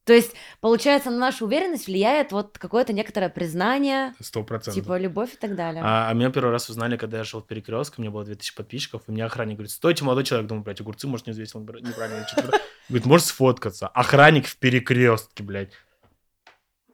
То 0.10 0.14
есть, 0.16 0.34
получается, 0.60 1.12
на 1.12 1.20
нашу 1.20 1.46
уверенность 1.46 1.86
влияет 1.86 2.32
вот 2.32 2.58
какое-то 2.58 2.94
некоторое 2.94 3.30
признание, 3.30 4.16
Сто 4.20 4.42
процентов. 4.42 4.74
типа, 4.82 4.98
любовь 4.98 5.36
и 5.36 5.38
так 5.38 5.56
далее. 5.56 5.84
А, 5.86 6.10
а 6.10 6.14
меня 6.16 6.32
первый 6.32 6.50
раз 6.50 6.68
узнали, 6.68 6.98
когда 6.98 7.20
я 7.20 7.24
шел 7.24 7.44
в 7.44 7.46
перекрестке, 7.46 8.02
мне 8.02 8.10
было 8.10 8.26
2000 8.26 8.56
подписчиков, 8.56 9.04
и 9.06 9.12
мне 9.12 9.24
охранник 9.24 9.58
говорит, 9.58 9.70
стойте, 9.70 10.04
молодой 10.04 10.24
человек, 10.24 10.48
думаю, 10.48 10.64
блядь, 10.64 10.82
огурцы, 10.82 11.06
может, 11.06 11.28
не 11.28 11.34
взвесил 11.34 11.60
неправильно. 11.60 12.28
что-то». 12.28 12.60
Говорит, 12.90 13.06
можешь 13.06 13.28
сфоткаться? 13.28 13.88
Охранник 13.88 14.48
в 14.48 14.58
перекрестке, 14.58 15.44
блядь. 15.44 15.74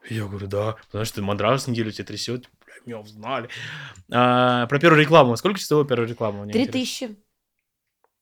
Я 0.10 0.26
говорю, 0.26 0.48
да, 0.48 0.76
потому 0.88 1.06
что 1.06 1.22
мандраж 1.22 1.68
неделю 1.68 1.92
тебя 1.94 2.04
трясет, 2.04 2.50
блядь, 2.66 2.86
меня 2.86 3.00
узнали. 3.00 3.48
А, 4.12 4.68
про 4.68 4.78
первую 4.78 5.02
рекламу. 5.02 5.38
Сколько 5.38 5.62
стоила 5.62 5.86
первая 5.86 6.10
реклама? 6.10 6.46
Три 6.50 6.68
тысячи, 6.68 7.16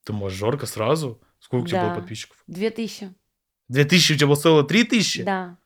Ты 0.03 0.13
мажорка 0.13 0.67
сразу? 0.67 1.19
Сколько 1.39 1.63
у 1.63 1.67
тебя 1.67 1.87
было 1.87 1.95
подписчиков? 1.95 2.37
две 2.45 2.69
тысячи. 2.69 3.11
Две 3.73 3.85
тысячи 3.85 4.13
у 4.13 4.15
тебя 4.15 4.27
было 4.27 4.35
стоило 4.35 4.63
три 4.63 4.83
тысячи? 4.83 5.23
Да. 5.23 5.57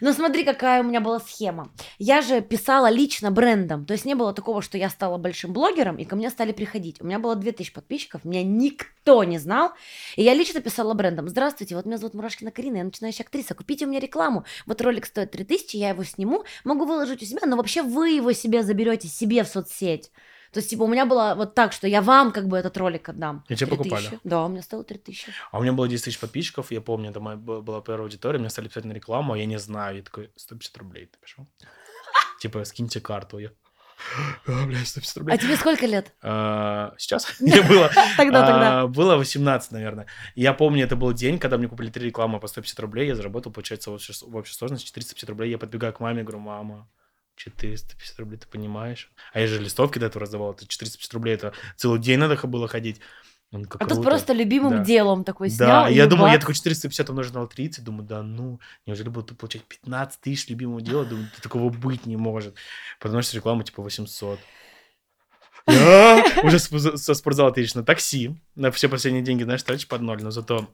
Но 0.00 0.12
смотри, 0.12 0.42
какая 0.42 0.80
у 0.80 0.84
меня 0.84 1.00
была 1.00 1.20
схема. 1.20 1.72
Я 2.00 2.22
же 2.22 2.40
писала 2.40 2.90
лично 2.90 3.30
брендом. 3.30 3.86
То 3.86 3.92
есть 3.92 4.04
не 4.04 4.16
было 4.16 4.32
такого, 4.32 4.62
что 4.62 4.76
я 4.78 4.90
стала 4.90 5.16
большим 5.16 5.52
блогером, 5.52 5.94
и 5.94 6.04
ко 6.04 6.16
мне 6.16 6.28
стали 6.28 6.50
приходить. 6.50 7.00
У 7.00 7.06
меня 7.06 7.20
было 7.20 7.36
2000 7.36 7.72
подписчиков, 7.72 8.24
меня 8.24 8.42
никто 8.42 9.22
не 9.22 9.38
знал. 9.38 9.74
И 10.16 10.24
я 10.24 10.34
лично 10.34 10.60
писала 10.60 10.92
брендом. 10.92 11.28
Здравствуйте, 11.28 11.76
вот 11.76 11.86
меня 11.86 11.98
зовут 11.98 12.14
Мурашкина 12.14 12.50
Карина, 12.50 12.78
я 12.78 12.84
начинающая 12.84 13.24
актриса. 13.24 13.54
Купите 13.54 13.86
у 13.86 13.88
меня 13.88 14.00
рекламу. 14.00 14.44
Вот 14.66 14.82
ролик 14.82 15.06
стоит 15.06 15.30
3000, 15.30 15.76
я 15.76 15.90
его 15.90 16.02
сниму, 16.02 16.42
могу 16.64 16.84
выложить 16.84 17.22
у 17.22 17.26
себя, 17.26 17.42
но 17.46 17.56
вообще 17.56 17.82
вы 17.82 18.10
его 18.10 18.32
себе 18.32 18.64
заберете, 18.64 19.06
себе 19.06 19.44
в 19.44 19.48
соцсеть. 19.48 20.10
То 20.52 20.58
есть, 20.58 20.70
типа, 20.70 20.82
у 20.82 20.86
меня 20.86 21.06
было 21.06 21.34
вот 21.36 21.54
так, 21.54 21.72
что 21.72 21.86
я 21.86 22.00
вам 22.00 22.32
как 22.32 22.48
бы 22.48 22.56
этот 22.56 22.76
ролик 22.76 23.08
отдам. 23.08 23.44
И 23.48 23.54
тебе 23.54 23.66
3000. 23.66 23.76
покупали? 23.76 24.20
Да, 24.24 24.44
у 24.44 24.48
меня 24.48 24.62
стоило 24.62 24.84
3000. 24.84 25.32
А 25.50 25.58
у 25.58 25.62
меня 25.62 25.72
было 25.72 25.88
10 25.88 26.04
тысяч 26.04 26.18
подписчиков, 26.18 26.70
я 26.70 26.80
помню, 26.80 27.10
это 27.10 27.20
моя 27.20 27.36
была 27.36 27.80
первая 27.80 28.04
аудитория, 28.04 28.38
мне 28.38 28.50
стали 28.50 28.68
писать 28.68 28.84
на 28.84 28.92
рекламу, 28.92 29.34
а 29.34 29.38
я 29.38 29.46
не 29.46 29.58
знаю, 29.58 29.96
я 29.96 30.02
такой, 30.02 30.30
150 30.36 30.76
рублей 30.78 31.06
ты 31.06 31.18
пошел? 31.18 31.46
Типа, 32.40 32.64
скиньте 32.64 33.00
карту, 33.00 33.38
я... 33.38 33.50
«А, 34.46 34.64
блядь, 34.66 34.86
150 34.86 35.16
рублей. 35.18 35.34
А 35.34 35.38
тебе 35.38 35.56
сколько 35.56 35.84
лет? 35.84 36.12
А, 36.22 36.94
Сейчас? 36.98 37.34
Не 37.40 37.60
было. 37.62 37.90
Тогда, 38.16 38.46
тогда. 38.46 38.80
А, 38.82 38.86
Было 38.86 39.16
18, 39.16 39.72
наверное. 39.72 40.06
Я 40.36 40.54
помню, 40.54 40.84
это 40.84 40.94
был 40.94 41.12
день, 41.12 41.38
когда 41.40 41.58
мне 41.58 41.66
купили 41.66 41.90
три 41.90 42.06
рекламы 42.06 42.38
по 42.38 42.46
150 42.46 42.78
рублей, 42.78 43.08
я 43.08 43.16
заработал, 43.16 43.52
получается, 43.52 43.90
в 43.90 43.94
общей 44.36 44.54
сложности 44.54 44.86
450 44.86 45.28
рублей. 45.28 45.50
Я 45.50 45.58
подбегаю 45.58 45.92
к 45.92 46.00
маме, 46.00 46.22
говорю, 46.22 46.38
мама, 46.38 46.88
450 47.38 48.18
рублей, 48.18 48.38
ты 48.38 48.46
понимаешь? 48.48 49.10
А 49.32 49.40
я 49.40 49.46
же 49.46 49.60
листовки 49.60 49.98
до 49.98 50.06
этого 50.06 50.20
раздавал, 50.22 50.52
это 50.52 50.66
450 50.66 51.14
рублей, 51.14 51.34
это 51.34 51.52
целый 51.76 52.00
день 52.00 52.18
надо 52.18 52.36
было 52.46 52.68
ходить. 52.68 53.00
Как 53.50 53.76
А 53.76 53.84
тут 53.86 53.88
круто. 53.94 54.02
просто 54.02 54.32
любимым 54.34 54.70
Да. 54.70 54.84
делом 54.84 55.24
такой 55.24 55.48
снял. 55.48 55.84
Да, 55.84 55.88
я 55.88 56.06
думаю, 56.06 56.26
я 56.26 56.34
бац. 56.34 56.40
такой 56.40 56.54
450 56.54 57.08
умножить 57.08 57.32
на 57.32 57.46
30, 57.46 57.82
думаю, 57.82 58.06
да 58.06 58.22
ну, 58.22 58.60
неужели 58.84 59.08
буду 59.08 59.34
получать 59.34 59.64
15 59.64 60.20
тысяч 60.20 60.48
любимого 60.48 60.82
дела? 60.82 61.06
Думаю, 61.06 61.30
такого 61.40 61.70
быть 61.70 62.04
не 62.04 62.16
может. 62.16 62.56
Потому 63.00 63.22
что 63.22 63.36
реклама 63.36 63.64
типа 63.64 63.82
800. 63.82 64.38
Я 65.66 66.24
уже 66.42 66.58
со 66.58 67.14
спортзала 67.14 67.50
ты 67.50 67.60
едешь 67.60 67.74
на 67.74 67.84
такси, 67.84 68.38
на 68.54 68.70
все 68.70 68.88
последние 68.88 69.22
деньги, 69.22 69.44
знаешь, 69.44 69.62
тратишь 69.62 69.88
под 69.88 70.02
ноль, 70.02 70.22
но 70.22 70.30
зато 70.30 70.68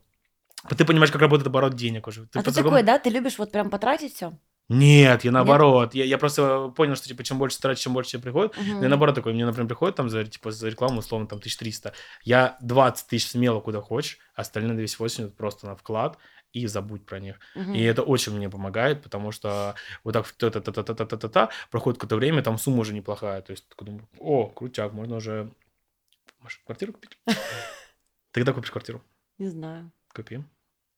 ты 0.76 0.84
понимаешь, 0.84 1.12
как 1.12 1.20
работает 1.20 1.46
оборот 1.46 1.74
денег 1.74 2.06
уже. 2.08 2.28
А 2.34 2.42
ты 2.42 2.52
такой, 2.52 2.82
да? 2.82 2.98
Ты 2.98 3.10
любишь 3.10 3.38
вот 3.38 3.52
прям 3.52 3.70
потратить 3.70 4.14
все? 4.14 4.32
Нет, 4.68 5.24
я 5.24 5.30
наоборот. 5.30 5.94
Я, 5.94 6.04
я 6.04 6.16
просто 6.16 6.68
понял, 6.74 6.96
что 6.96 7.06
типа 7.06 7.22
чем 7.22 7.38
больше 7.38 7.60
тратишь, 7.60 7.82
чем 7.82 7.92
больше 7.92 8.12
тебе 8.12 8.22
приходит. 8.22 8.56
Угу. 8.56 8.82
Я 8.82 8.88
наоборот 8.88 9.14
такой, 9.14 9.34
мне, 9.34 9.44
например, 9.44 9.68
приходит 9.68 9.96
там 9.96 10.08
за, 10.08 10.24
типа, 10.24 10.52
за 10.52 10.68
рекламу, 10.68 11.00
условно, 11.00 11.26
там 11.26 11.38
1300. 11.38 11.92
Я 12.22 12.56
20 12.62 13.06
тысяч 13.06 13.28
смело 13.28 13.60
куда 13.60 13.80
хочешь, 13.82 14.18
а 14.34 14.40
остальные 14.40 14.76
280 14.76 15.36
просто 15.36 15.66
на 15.66 15.76
вклад 15.76 16.18
и 16.54 16.66
забудь 16.66 17.04
про 17.04 17.20
них. 17.20 17.40
Угу. 17.54 17.72
И 17.72 17.82
это 17.82 18.02
очень 18.02 18.32
мне 18.34 18.48
помогает, 18.48 19.02
потому 19.02 19.32
что 19.32 19.74
вот 20.02 20.12
так 20.12 20.30
та-та-та-та-та-та-та 20.32 21.50
проходит 21.70 21.98
какое-то 21.98 22.16
время, 22.16 22.42
там 22.42 22.56
сумма 22.56 22.80
уже 22.80 22.94
неплохая. 22.94 23.42
То 23.42 23.50
есть, 23.50 23.66
думаю, 23.78 24.08
о, 24.18 24.46
крутяк, 24.46 24.92
можно 24.92 25.16
уже 25.16 25.52
квартиру 26.64 26.94
купить? 26.94 27.18
Тогда 28.30 28.52
купишь 28.52 28.70
квартиру? 28.70 29.02
Не 29.38 29.48
знаю. 29.48 29.90
Купим. 30.14 30.48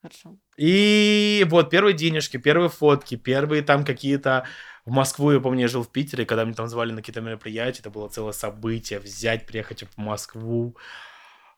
Хорошо. 0.06 0.36
И 0.56 1.44
вот 1.50 1.70
первые 1.70 1.94
денежки, 1.94 2.36
первые 2.36 2.68
фотки, 2.68 3.16
первые 3.16 3.62
там 3.62 3.84
какие-то... 3.84 4.46
В 4.84 4.90
Москву, 4.90 5.32
я 5.32 5.40
помню, 5.40 5.62
я 5.62 5.68
жил 5.68 5.82
в 5.82 5.90
Питере, 5.90 6.24
когда 6.24 6.44
меня 6.44 6.54
там 6.54 6.68
звали 6.68 6.92
на 6.92 6.98
какие-то 6.98 7.20
мероприятия, 7.20 7.80
это 7.80 7.90
было 7.90 8.08
целое 8.08 8.30
событие, 8.30 9.00
взять, 9.00 9.44
приехать 9.44 9.82
в 9.82 9.96
Москву. 9.96 10.76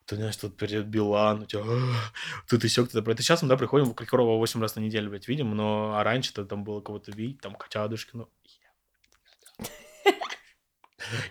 Ты 0.06 0.16
знаешь, 0.16 0.36
тут 0.38 0.56
придет 0.56 0.86
Билан, 0.86 1.42
у 1.42 1.44
тебя 1.44 1.60
«Ах, 1.62 2.14
тут 2.48 2.64
еще 2.64 2.86
кто-то. 2.86 3.10
Это 3.10 3.22
сейчас 3.22 3.42
мы, 3.42 3.48
да, 3.50 3.58
приходим 3.58 3.84
в 3.84 3.94
Крикорова 3.94 4.38
8 4.38 4.62
раз 4.62 4.76
на 4.76 4.80
неделю, 4.80 5.10
блядь, 5.10 5.28
видим, 5.28 5.54
но 5.54 5.98
а 5.98 6.04
раньше-то 6.04 6.46
там 6.46 6.64
было 6.64 6.80
кого-то 6.80 7.12
видеть, 7.12 7.42
там 7.42 7.54
котятушки, 7.54 8.12
ну... 8.14 8.30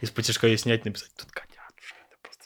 Из-под 0.02 0.24
тяжка 0.24 0.46
ей 0.46 0.58
снять, 0.60 0.86
написать, 0.86 1.12
тут 1.18 1.32
просто- 2.22 2.46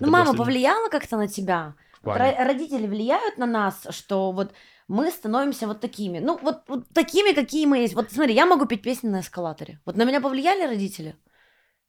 Ну, 0.00 0.10
мама 0.10 0.34
повлияла 0.34 0.88
как-то 0.88 1.16
на 1.16 1.28
тебя? 1.28 1.76
Плане. 2.02 2.32
Ро- 2.32 2.44
родители 2.44 2.86
влияют 2.86 3.38
на 3.38 3.46
нас, 3.46 3.86
что 3.90 4.32
вот 4.32 4.52
мы 4.88 5.10
становимся 5.10 5.66
вот 5.66 5.80
такими. 5.80 6.18
Ну, 6.18 6.38
вот, 6.42 6.62
вот 6.68 6.88
такими, 6.94 7.32
какие 7.32 7.66
мы 7.66 7.78
есть. 7.78 7.94
Вот 7.94 8.10
смотри, 8.10 8.34
я 8.34 8.46
могу 8.46 8.66
петь 8.66 8.82
песни 8.82 9.08
на 9.08 9.20
эскалаторе. 9.20 9.80
Вот 9.84 9.96
на 9.96 10.04
меня 10.04 10.20
повлияли 10.20 10.66
родители? 10.66 11.16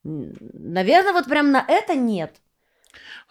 Наверное, 0.04 1.14
вот 1.14 1.26
прям 1.26 1.52
на 1.52 1.66
это 1.68 1.96
нет. 1.96 2.42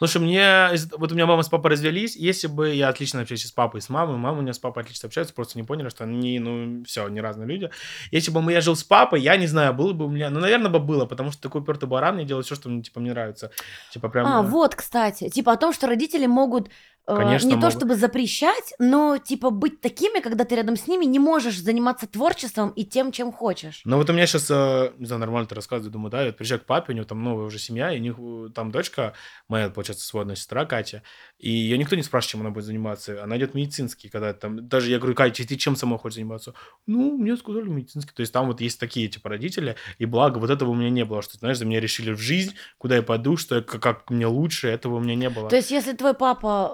Слушай, 0.01 0.23
мне... 0.23 0.71
Вот 0.97 1.13
у 1.13 1.15
меня 1.15 1.27
мама 1.27 1.43
с 1.43 1.51
папой 1.51 1.73
развелись. 1.73 2.17
Если 2.17 2.47
бы 2.47 2.71
я 2.71 2.89
отлично 2.89 3.21
общаюсь 3.21 3.45
с 3.45 3.53
папой 3.53 3.81
и 3.81 3.83
с 3.83 3.91
мамой, 3.91 4.17
мама 4.17 4.39
у 4.39 4.41
меня 4.41 4.55
с 4.55 4.59
папой 4.59 4.83
отлично 4.83 5.09
общается, 5.09 5.35
просто 5.35 5.59
не 5.59 5.63
поняли, 5.63 5.91
что 5.91 6.05
они, 6.05 6.39
ну, 6.39 6.83
все, 6.85 7.07
не 7.09 7.21
разные 7.21 7.47
люди. 7.47 7.71
Если 8.11 8.31
бы 8.31 8.51
я 8.51 8.63
жил 8.63 8.77
с 8.77 8.83
папой, 8.83 9.21
я 9.21 9.37
не 9.37 9.47
знаю, 9.47 9.75
было 9.75 9.93
бы 9.93 10.07
у 10.07 10.09
меня... 10.09 10.31
Ну, 10.31 10.41
наверное, 10.41 10.71
бы 10.71 10.79
было, 10.79 11.05
потому 11.05 11.33
что 11.33 11.43
такой 11.43 11.61
упертый 11.61 11.87
баран, 11.87 12.15
мне 12.15 12.25
делает 12.25 12.47
все, 12.47 12.55
что 12.55 12.71
мне, 12.71 12.83
типа, 12.83 12.99
мне 13.01 13.11
нравится. 13.11 13.51
Типа, 13.93 14.09
прям... 14.09 14.27
А, 14.27 14.41
вот, 14.41 14.75
кстати, 14.75 15.29
типа 15.29 15.53
о 15.53 15.59
том, 15.59 15.75
что 15.75 15.87
родители 15.87 16.25
могут 16.25 16.71
Конечно, 17.07 17.47
не 17.47 17.55
то 17.55 17.61
могут. 17.61 17.73
чтобы 17.73 17.97
запрещать, 17.97 18.75
но 18.79 19.19
типа 19.19 19.51
быть 19.51 19.81
такими, 19.81 20.21
когда 20.21 20.45
ты 20.45 20.55
рядом 20.55 20.77
с 20.77 20.87
ними 20.87 21.05
не 21.05 21.19
можешь 21.19 21.59
заниматься 21.59 22.07
творчеством 22.07 22.71
и 22.71 22.85
тем, 22.85 23.11
чем 23.13 23.33
хочешь. 23.33 23.83
Ну 23.85 23.97
вот 23.97 24.09
у 24.11 24.13
меня 24.13 24.27
сейчас, 24.27 24.49
не 24.51 25.07
знаю, 25.07 25.21
нормально 25.21 25.49
ты 25.49 25.55
рассказываю, 25.55 25.91
думаю, 25.91 26.11
да, 26.11 26.21
я 26.21 26.27
вот 26.27 26.37
приезжаю 26.37 26.61
к 26.61 26.67
папе, 26.67 26.93
у 26.93 26.97
него 26.97 27.05
там 27.05 27.23
новая 27.23 27.47
уже 27.47 27.59
семья, 27.59 27.93
и 27.93 27.99
у 27.99 28.03
них 28.03 28.17
э, 28.19 28.53
там 28.55 28.71
дочка, 28.71 29.15
моя, 29.49 29.71
получается, 29.71 30.07
сводная 30.07 30.37
сестра 30.37 30.65
Катя, 30.67 31.03
и 31.39 31.51
ее 31.51 31.79
никто 31.79 31.97
не 31.97 32.03
спрашивает, 32.03 32.31
чем 32.31 32.41
она 32.43 32.51
будет 32.51 32.65
заниматься, 32.65 33.23
она 33.23 33.37
идет 33.39 33.55
медицинский, 33.55 34.09
когда 34.09 34.33
там, 34.33 34.69
даже 34.69 34.91
я 34.91 34.99
говорю, 34.99 35.15
Катя, 35.15 35.47
ты 35.47 35.57
чем 35.57 35.77
сама 35.77 35.99
хочешь 35.99 36.17
заниматься? 36.17 36.55
Ну, 36.87 37.17
мне 37.17 37.37
сказали 37.37 37.69
медицинский, 37.69 38.13
то 38.15 38.21
есть 38.21 38.33
там 38.33 38.47
вот 38.47 38.61
есть 38.61 38.79
такие, 38.79 39.09
типа, 39.09 39.29
родители, 39.29 39.77
и 39.99 40.05
благо 40.05 40.39
вот 40.39 40.51
этого 40.51 40.71
у 40.71 40.75
меня 40.75 40.91
не 40.91 41.05
было, 41.05 41.23
что, 41.23 41.39
знаешь, 41.39 41.59
за 41.59 41.65
меня 41.65 41.81
решили 41.81 42.13
в 42.13 42.21
жизнь, 42.21 42.55
куда 42.79 42.97
я 42.97 43.03
пойду, 43.03 43.37
что 43.37 43.57
я, 43.57 43.63
как, 43.63 43.83
как 43.83 44.11
мне 44.11 44.27
лучше, 44.27 44.69
этого 44.69 44.97
у 44.97 45.01
меня 45.01 45.15
не 45.15 45.31
было. 45.31 45.49
То 45.49 45.57
есть, 45.57 45.71
если 45.71 45.93
твой 45.93 46.15
папа 46.15 46.71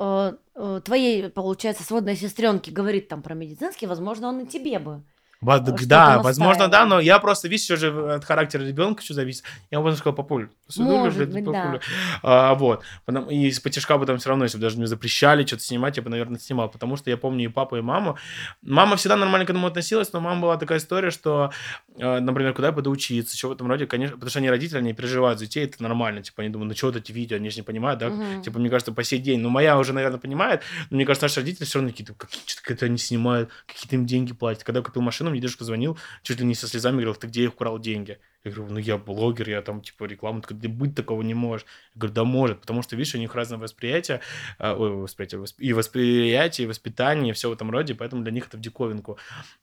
э, 0.55 0.81
твоей, 0.85 1.29
получается, 1.31 1.85
сводной 1.85 2.16
сестренке 2.16 2.70
говорит 2.70 3.09
там 3.09 3.22
про 3.22 3.35
медицинский, 3.35 3.87
возможно, 3.87 4.29
он 4.29 4.40
и 4.40 4.46
тебе 4.46 4.79
бы. 4.79 5.02
Во- 5.40 5.59
что-то 5.59 5.87
да, 5.87 6.18
возможно, 6.22 6.68
да, 6.68 6.87
но 6.87 6.99
я 6.99 7.18
просто, 7.18 7.49
видишь, 7.49 7.64
все 7.64 7.77
же 7.77 8.14
от 8.14 8.25
характера 8.25 8.62
ребенка 8.62 9.03
все 9.03 9.12
зависит. 9.14 9.44
Я 9.70 9.81
бы 9.81 9.94
сказал, 9.94 10.14
папуль, 10.14 10.49
Может 10.79 11.29
быть, 11.31 11.44
да. 11.44 11.53
папуля. 11.53 11.81
А, 12.22 12.55
вот. 12.55 12.83
Потом- 13.05 13.31
и 13.31 13.46
из 13.46 13.61
потяжка 13.61 13.99
бы 13.99 14.07
там 14.07 14.16
все 14.18 14.31
равно, 14.31 14.44
если 14.44 14.57
бы 14.59 14.62
даже 14.62 14.79
мне 14.79 14.87
запрещали 14.87 15.44
что-то 15.44 15.62
снимать, 15.62 15.96
я 15.99 16.03
бы, 16.03 16.09
наверное, 16.11 16.38
снимал, 16.38 16.70
потому 16.70 16.96
что 16.96 17.11
я 17.11 17.16
помню 17.16 17.44
и 17.44 17.49
папу, 17.49 17.77
и 17.77 17.81
маму. 17.83 18.16
Мама 18.62 18.96
всегда 18.96 19.16
нормально 19.16 19.44
к 19.46 19.51
этому 19.51 19.66
относилась, 19.66 20.12
но 20.12 20.20
мама 20.20 20.40
была 20.40 20.57
такая 20.57 20.79
история, 20.79 21.11
что, 21.11 21.51
э, 21.99 22.18
например, 22.20 22.55
куда 22.55 22.68
я 22.68 22.72
пойду 22.72 22.90
учиться, 22.90 23.37
что 23.37 23.49
в 23.49 23.53
этом 23.53 23.68
роде, 23.68 23.87
конечно, 23.87 24.16
потому 24.16 24.31
что 24.31 24.38
они 24.38 24.49
родители, 24.51 24.79
они 24.79 24.94
переживают 24.94 25.38
за 25.38 25.44
детей, 25.46 25.64
это 25.66 25.83
нормально, 25.83 26.22
типа, 26.22 26.42
они 26.42 26.51
думают, 26.51 26.70
ну 26.70 26.77
что 26.77 26.87
вот 26.87 26.96
эти 26.96 27.12
видео, 27.12 27.37
они 27.37 27.51
же 27.51 27.57
не 27.57 27.62
понимают, 27.62 28.01
да, 28.01 28.09
Мгм. 28.09 28.42
типа, 28.42 28.59
мне 28.59 28.70
кажется, 28.70 28.92
по 28.92 29.05
сей 29.05 29.18
день, 29.18 29.40
ну, 29.40 29.51
моя 29.51 29.79
уже, 29.79 29.92
наверное, 29.92 30.18
понимает, 30.18 30.62
но 30.90 30.96
мне 30.96 31.05
кажется, 31.05 31.27
наши 31.27 31.40
родители 31.40 31.64
все 31.66 31.79
равно 31.79 31.90
какие-то, 31.90 32.14
какие 32.14 32.77
то 32.77 32.87
они 32.87 32.99
снимают, 32.99 33.51
какие-то 33.66 33.96
им 33.96 34.07
деньги 34.07 34.33
платят. 34.33 34.64
Когда 34.64 34.79
я 34.81 34.85
купил 34.85 35.03
машину, 35.03 35.27
мне 35.37 35.42
дедушка 35.42 35.64
звонил, 35.64 35.99
чуть 36.22 36.40
ли 36.40 36.46
не 36.46 36.55
со 36.55 36.66
слезами, 36.66 36.94
говорил, 36.94 37.14
ты 37.14 37.27
где 37.27 37.44
их 37.44 37.55
украл 37.55 37.79
деньги? 37.79 38.18
Я 38.44 38.53
говорю, 38.53 38.75
ну, 38.75 38.79
я 38.79 38.96
блогер, 38.96 39.49
я 39.51 39.61
там, 39.61 39.81
типа, 39.81 40.05
рекламу, 40.05 40.40
ты 40.40 40.68
быть 40.68 40.94
такого 40.94 41.22
не 41.22 41.35
можешь. 41.35 41.66
Я 41.94 42.01
говорю, 42.01 42.14
да 42.14 42.25
может, 42.25 42.61
потому 42.61 42.83
что, 42.83 42.94
видишь, 42.94 43.14
у 43.16 43.18
них 43.18 43.35
разное 43.35 43.59
восприятие, 43.59 44.20
а, 44.59 44.77
ой, 44.77 44.90
восприятие, 44.90 45.40
восп- 45.40 45.59
и 45.59 45.72
восприятие, 45.72 46.66
и 46.66 46.68
воспитание, 46.68 47.31
и 47.31 47.33
все 47.33 47.51
в 47.51 47.53
этом 47.53 47.70
роде, 47.72 47.94
поэтому 47.94 48.22
для 48.22 48.31
них 48.31 48.46
это 48.46 48.57
в 48.57 48.61
диковинку. 48.61 49.18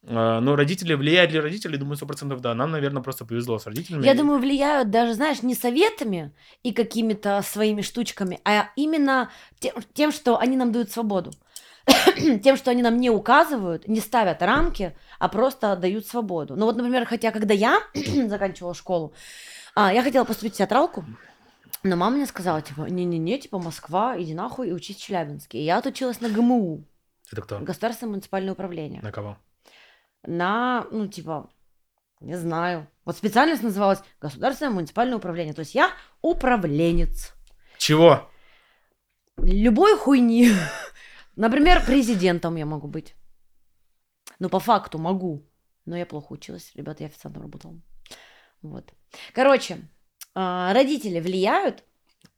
А, 0.06 0.42
Но 0.42 0.56
родители, 0.58 0.96
влияют 0.96 1.32
ли 1.32 1.40
родители? 1.40 1.78
Думаю, 1.78 1.96
сто 1.96 2.06
процентов 2.06 2.42
да. 2.42 2.54
Нам, 2.54 2.72
наверное, 2.72 3.02
просто 3.02 3.26
повезло 3.26 3.58
с 3.58 3.66
родителями. 3.68 4.06
Я 4.06 4.16
думаю, 4.16 4.40
влияют 4.40 4.90
даже, 4.90 5.14
знаешь, 5.14 5.44
не 5.44 5.56
советами 5.56 6.32
и 6.64 6.74
какими-то 6.74 7.42
своими 7.42 7.82
штучками, 7.82 8.40
а 8.44 8.70
именно 8.76 9.30
тем, 9.60 9.76
тем, 9.94 10.12
что 10.12 10.38
они 10.38 10.58
нам 10.58 10.72
дают 10.72 10.92
свободу. 10.92 11.32
тем, 12.44 12.58
что 12.58 12.72
они 12.72 12.82
нам 12.82 12.98
не 12.98 13.10
указывают, 13.10 13.88
не 13.88 14.00
ставят 14.00 14.42
рамки, 14.42 14.96
а 15.20 15.30
просто 15.30 15.76
дают 15.76 16.08
свободу. 16.08 16.56
Ну 16.56 16.66
вот, 16.66 16.76
например, 16.76 17.06
хотя 17.06 17.32
когда 17.32 17.54
я 17.54 17.80
заканчивала 18.28 18.74
школу, 18.74 19.14
а, 19.76 19.94
я 19.94 20.04
хотела 20.04 20.24
поступить 20.24 20.54
в 20.54 20.58
театралку, 20.58 21.06
но 21.84 21.96
мама 21.96 22.18
мне 22.18 22.26
сказала, 22.26 22.62
типа, 22.62 22.82
не-не-не, 22.84 23.40
типа, 23.40 23.60
Москва, 23.60 24.16
иди 24.18 24.34
нахуй 24.34 24.70
и 24.70 24.74
учись 24.74 24.98
в 24.98 25.02
Челябинске. 25.02 25.60
И 25.60 25.64
я 25.64 25.78
отучилась 25.78 26.22
на 26.22 26.30
ГМУ, 26.30 26.86
Это 27.32 27.42
кто? 27.42 27.60
Государственное 27.60 28.12
муниципальное 28.12 28.54
управление. 28.54 29.02
На 29.02 29.12
кого? 29.12 29.38
на, 30.26 30.88
ну, 30.92 31.08
типа, 31.08 31.50
не 32.20 32.38
знаю. 32.38 32.88
Вот 33.06 33.18
специальность 33.18 33.64
называлась 33.64 34.00
Государственное 34.22 34.72
муниципальное 34.72 35.18
управление. 35.18 35.54
То 35.54 35.60
есть 35.60 35.76
я 35.76 35.92
управленец. 36.22 37.34
Чего? 37.78 38.30
Любой 39.38 39.98
хуйни. 39.98 40.52
Например, 41.36 41.84
президентом 41.86 42.56
я 42.56 42.66
могу 42.66 42.88
быть. 42.88 43.16
Ну, 44.40 44.50
по 44.50 44.60
факту 44.60 44.98
могу. 44.98 45.48
Но 45.86 45.98
я 45.98 46.06
плохо 46.06 46.34
училась. 46.34 46.72
Ребята, 46.76 47.04
я 47.04 47.08
официантом 47.08 47.44
работала. 47.44 47.80
Вот. 48.62 48.94
Короче, 49.34 49.80
а, 50.36 50.74
родители 50.74 51.20
влияют 51.20 51.84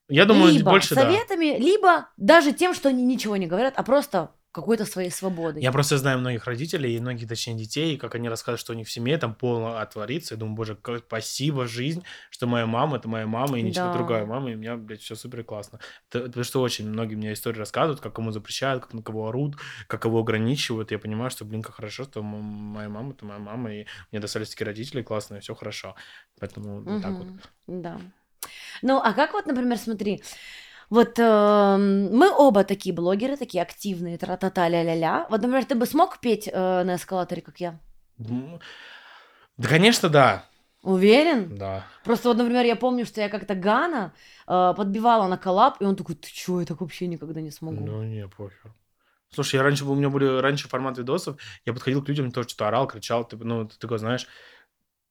Я 0.10 0.26
думаю, 0.26 0.54
либо 0.54 0.72
больше 0.72 0.96
да. 0.96 1.02
советами, 1.02 1.58
либо 1.58 2.10
даже 2.18 2.52
тем, 2.52 2.74
что 2.74 2.90
они 2.90 3.04
ничего 3.04 3.38
не 3.38 3.48
говорят, 3.48 3.74
а 3.78 3.84
просто 3.84 4.32
какой-то 4.56 4.86
своей 4.86 5.12
свободой. 5.12 5.62
Я 5.62 5.72
просто 5.74 5.98
знаю 5.98 6.20
многих 6.20 6.46
родителей 6.46 6.96
и 6.96 7.00
многих, 7.02 7.28
точнее, 7.28 7.56
детей, 7.56 7.96
и 7.96 7.98
как 7.98 8.16
они 8.16 8.30
рассказывают, 8.30 8.62
что 8.62 8.72
у 8.72 8.76
них 8.76 8.88
в 8.88 8.92
семье 8.92 9.18
там 9.18 9.36
полно 9.36 9.78
отворится. 9.80 10.36
Я 10.36 10.40
думаю, 10.40 10.56
боже, 10.56 10.76
как 10.76 11.00
спасибо, 11.06 11.68
жизнь, 11.68 12.04
что 12.30 12.48
моя 12.48 12.66
мама, 12.66 12.96
это 12.98 13.10
моя 13.10 13.28
мама, 13.28 13.60
и 13.60 13.62
ничего 13.62 13.88
Да. 13.88 13.94
другая 13.94 14.26
мама, 14.26 14.52
и 14.52 14.56
у 14.56 14.58
меня, 14.58 14.78
блядь, 14.78 15.02
все 15.02 15.16
супер 15.16 15.44
классно. 15.44 15.80
Это- 16.10 16.26
Потому 16.26 16.44
что 16.46 16.62
очень 16.62 16.88
многие 16.90 17.16
мне 17.16 17.34
истории 17.34 17.60
рассказывают, 17.60 18.00
как 18.00 18.16
кому 18.16 18.32
запрещают, 18.32 18.84
как 18.84 18.94
на 18.94 19.02
кого 19.04 19.28
орут, 19.28 19.58
как 19.88 20.02
кого 20.02 20.20
ограничивают. 20.20 20.92
Я 20.92 21.00
понимаю, 21.00 21.30
что, 21.32 21.44
блин, 21.44 21.62
как 21.62 21.76
хорошо, 21.76 22.06
что 22.06 22.24
моя 22.24 22.88
мама, 22.88 23.12
это 23.12 23.26
моя 23.26 23.40
мама, 23.40 23.74
и 23.74 23.86
мне 24.12 24.22
достались 24.22 24.50
такие 24.50 24.66
родители 24.66 25.02
классные, 25.02 25.42
все 25.42 25.54
хорошо. 25.54 25.96
Поэтому 26.40 26.82
вот 26.82 27.02
так 27.02 27.12
вот. 27.18 27.28
Да. 27.68 28.00
Ну, 28.82 28.98
а 29.04 29.14
как 29.14 29.34
вот, 29.34 29.48
например, 29.48 29.78
смотри, 29.78 30.24
вот 30.90 31.20
эм, 31.20 32.16
мы 32.16 32.32
оба 32.32 32.64
такие 32.64 32.94
блогеры, 32.94 33.38
такие 33.38 33.62
активные, 33.62 34.18
тра-та-та, 34.18 34.70
ля-ля-ля. 34.70 35.28
Вот, 35.30 35.42
например, 35.42 35.66
ты 35.66 35.76
бы 35.76 35.86
смог 35.86 36.20
петь 36.20 36.50
э, 36.52 36.84
на 36.84 36.96
эскалаторе, 36.96 37.42
как 37.42 37.60
я? 37.60 37.80
Да, 38.18 39.68
конечно, 39.68 40.10
да. 40.10 40.46
Уверен? 40.84 41.56
Да. 41.58 41.84
Просто 42.04 42.28
вот, 42.28 42.38
например, 42.38 42.66
я 42.66 42.76
помню, 42.76 43.06
что 43.06 43.20
я 43.20 43.30
как-то 43.30 43.56
Гана 43.56 44.14
э, 44.48 44.74
подбивала 44.78 45.28
на 45.28 45.38
коллаб, 45.38 45.82
и 45.82 45.86
он 45.86 45.96
такой, 45.96 46.16
ты 46.16 46.30
чё, 46.32 46.60
я 46.60 46.66
так 46.66 46.82
вообще 46.82 47.08
никогда 47.08 47.42
не 47.42 47.52
смогу. 47.52 47.84
Ну, 47.84 48.04
не, 48.04 48.28
похер. 48.28 48.72
Слушай, 49.32 49.56
я 49.56 49.64
раньше 49.64 49.84
у 49.86 49.96
меня 49.96 50.10
были 50.10 50.40
раньше 50.40 50.68
формат 50.70 50.98
видосов, 50.98 51.38
я 51.66 51.74
подходил 51.74 52.04
к 52.04 52.08
людям, 52.08 52.32
тоже 52.32 52.50
что-то 52.50 52.68
орал, 52.68 52.88
кричал, 52.88 53.28
ты, 53.28 53.36
ну, 53.38 53.66
ты 53.68 53.78
такой, 53.80 53.98
знаешь, 53.98 54.28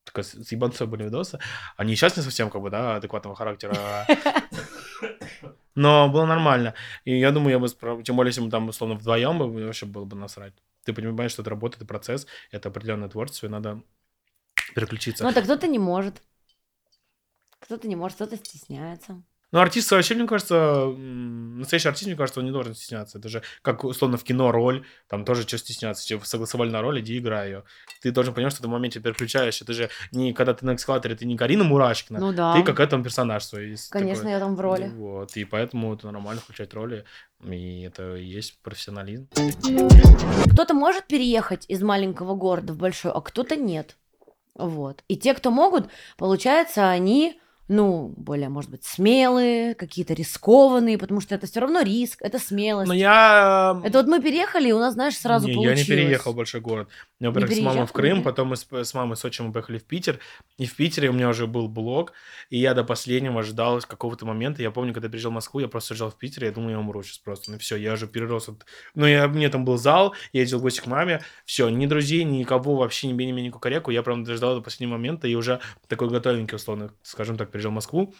такой 0.04 0.22
с 0.22 0.52
ебанцой 0.52 0.86
были 0.86 1.04
видосы. 1.04 1.40
Они 1.76 1.96
сейчас 1.96 2.16
не 2.16 2.22
совсем, 2.22 2.50
как 2.50 2.62
бы, 2.62 2.70
да, 2.70 2.96
адекватного 2.96 3.34
характера. 3.34 4.06
Но 5.74 6.08
было 6.08 6.26
нормально. 6.26 6.74
И 7.04 7.18
я 7.18 7.32
думаю, 7.32 7.52
я 7.52 7.58
бы, 7.58 7.66
спро- 7.66 8.02
тем 8.02 8.16
более, 8.16 8.30
если 8.30 8.40
мы 8.40 8.50
там, 8.50 8.68
условно, 8.68 8.94
вдвоем, 8.96 9.38
бы, 9.38 9.64
вообще 9.66 9.86
было 9.86 10.04
бы 10.04 10.16
насрать. 10.16 10.54
Ты 10.84 10.92
понимаешь, 10.92 11.32
что 11.32 11.42
это 11.42 11.50
работа, 11.50 11.76
это 11.78 11.86
процесс, 11.86 12.26
это 12.50 12.68
определенное 12.68 13.08
творчество, 13.08 13.46
и 13.46 13.50
надо 13.50 13.82
переключиться. 14.74 15.24
Ну, 15.24 15.32
так 15.32 15.44
кто-то 15.44 15.66
не 15.66 15.78
может. 15.78 16.22
Кто-то 17.60 17.88
не 17.88 17.96
может, 17.96 18.16
кто-то 18.16 18.36
стесняется. 18.36 19.22
Ну, 19.52 19.60
артист 19.60 19.90
вообще, 19.92 20.14
мне 20.14 20.26
кажется, 20.26 20.86
настоящий 20.88 21.88
артист, 21.88 22.06
мне 22.06 22.16
кажется, 22.16 22.40
он 22.40 22.46
не 22.46 22.52
должен 22.52 22.74
стесняться. 22.74 23.18
Это 23.18 23.28
же 23.28 23.42
как, 23.62 23.84
условно, 23.84 24.16
в 24.16 24.24
кино 24.24 24.50
роль, 24.50 24.84
там 25.08 25.24
тоже 25.24 25.42
что 25.42 25.58
стесняться. 25.58 26.02
Если 26.12 26.26
согласовали 26.26 26.70
на 26.70 26.82
роль, 26.82 27.00
иди 27.00 27.18
играй 27.18 27.48
ее. 27.48 27.64
Ты 28.02 28.10
должен 28.10 28.34
понимать, 28.34 28.52
что 28.52 28.62
ты 28.62 28.68
в 28.68 28.70
моменте 28.72 29.00
переключаешься. 29.00 29.64
Ты 29.64 29.72
же 29.74 29.90
не, 30.10 30.32
когда 30.32 30.54
ты 30.54 30.66
на 30.66 30.74
эскалаторе, 30.74 31.14
ты 31.14 31.24
не 31.24 31.36
Карина 31.36 31.62
Мурашкина, 31.64 32.18
Ну 32.18 32.32
да. 32.32 32.54
ты 32.54 32.62
какой-то 32.64 32.90
там 32.92 33.04
персонаж 33.04 33.44
свой. 33.44 33.76
Конечно, 33.90 34.24
такой. 34.24 34.32
я 34.32 34.40
там 34.40 34.56
в 34.56 34.60
роли. 34.60 34.88
Вот, 34.88 35.36
и 35.36 35.44
поэтому 35.44 35.94
это 35.94 36.10
нормально 36.10 36.40
включать 36.40 36.74
роли, 36.74 37.04
и 37.44 37.82
это 37.82 38.16
и 38.16 38.24
есть 38.24 38.58
профессионализм. 38.62 39.28
Кто-то 40.52 40.74
может 40.74 41.06
переехать 41.06 41.64
из 41.68 41.82
маленького 41.82 42.34
города 42.34 42.72
в 42.72 42.76
большой, 42.76 43.12
а 43.12 43.20
кто-то 43.20 43.56
нет. 43.56 43.96
Вот. 44.54 45.02
И 45.08 45.16
те, 45.16 45.34
кто 45.34 45.50
могут, 45.50 45.88
получается, 46.16 46.88
они, 46.88 47.40
ну, 47.68 48.12
более, 48.16 48.48
может 48.48 48.70
быть, 48.70 48.84
смелые, 48.84 49.74
какие-то 49.74 50.12
рискованные, 50.12 50.98
потому 50.98 51.20
что 51.20 51.34
это 51.34 51.46
все 51.46 51.60
равно 51.60 51.80
риск, 51.80 52.20
это 52.20 52.38
смелость. 52.38 52.88
Но 52.88 52.94
я... 52.94 53.80
Это 53.84 53.98
вот 53.98 54.06
мы 54.06 54.20
переехали, 54.20 54.68
и 54.68 54.72
у 54.72 54.78
нас, 54.78 54.94
знаешь, 54.94 55.16
сразу 55.16 55.48
не, 55.48 55.54
получилось. 55.54 55.78
я 55.88 55.94
не 55.96 56.02
переехал 56.02 56.32
в 56.32 56.36
большой 56.36 56.60
город. 56.60 56.88
Я, 57.20 57.30
во-первых, 57.30 57.56
с 57.56 57.60
мамой 57.60 57.86
в 57.86 57.92
Крым, 57.92 58.22
потом 58.22 58.48
мы 58.48 58.56
с, 58.56 58.66
с 58.70 58.94
мамой 58.94 59.16
с 59.16 59.24
отчимом 59.24 59.52
поехали 59.52 59.78
в 59.78 59.84
Питер. 59.84 60.18
И 60.58 60.66
в 60.66 60.76
Питере 60.76 61.08
у 61.08 61.12
меня 61.12 61.28
уже 61.28 61.46
был 61.46 61.68
блог, 61.68 62.12
и 62.50 62.58
я 62.58 62.74
до 62.74 62.84
последнего 62.84 63.42
ждал 63.42 63.80
какого-то 63.80 64.26
момента. 64.26 64.62
Я 64.62 64.70
помню, 64.70 64.92
когда 64.92 65.08
приезжал 65.08 65.30
в 65.32 65.34
Москву, 65.34 65.60
я 65.60 65.68
просто 65.68 65.94
ждал 65.94 66.10
в 66.10 66.18
Питере, 66.18 66.48
я 66.48 66.52
думал, 66.52 66.70
я 66.70 66.78
умру 66.78 67.02
сейчас 67.02 67.18
просто. 67.18 67.50
Ну 67.50 67.58
все, 67.58 67.76
я 67.76 67.94
уже 67.94 68.06
перерос. 68.06 68.48
от- 68.48 68.66
Ну, 68.94 69.06
я, 69.06 69.26
мне 69.26 69.48
там 69.48 69.64
был 69.64 69.78
зал, 69.78 70.14
я 70.32 70.40
ездил 70.40 70.58
в 70.58 70.62
гости 70.62 70.80
к 70.80 70.86
маме. 70.86 71.22
Все, 71.44 71.68
ни 71.70 71.86
друзей, 71.86 72.24
никого 72.24 72.76
вообще, 72.76 73.08
ни 73.08 73.12
бени, 73.14 73.32
ни 73.32 73.50
кукареку. 73.50 73.90
Я 73.90 74.02
прям 74.02 74.22
дождал 74.24 74.54
до 74.56 74.60
последнего 74.60 74.96
момента, 74.96 75.26
и 75.26 75.34
уже 75.34 75.60
такой 75.88 76.08
готовенький, 76.08 76.56
условно, 76.56 76.92
скажем 77.02 77.36
так, 77.36 77.53
приезжал 77.54 77.70
в 77.70 77.76
Москву. 77.76 78.12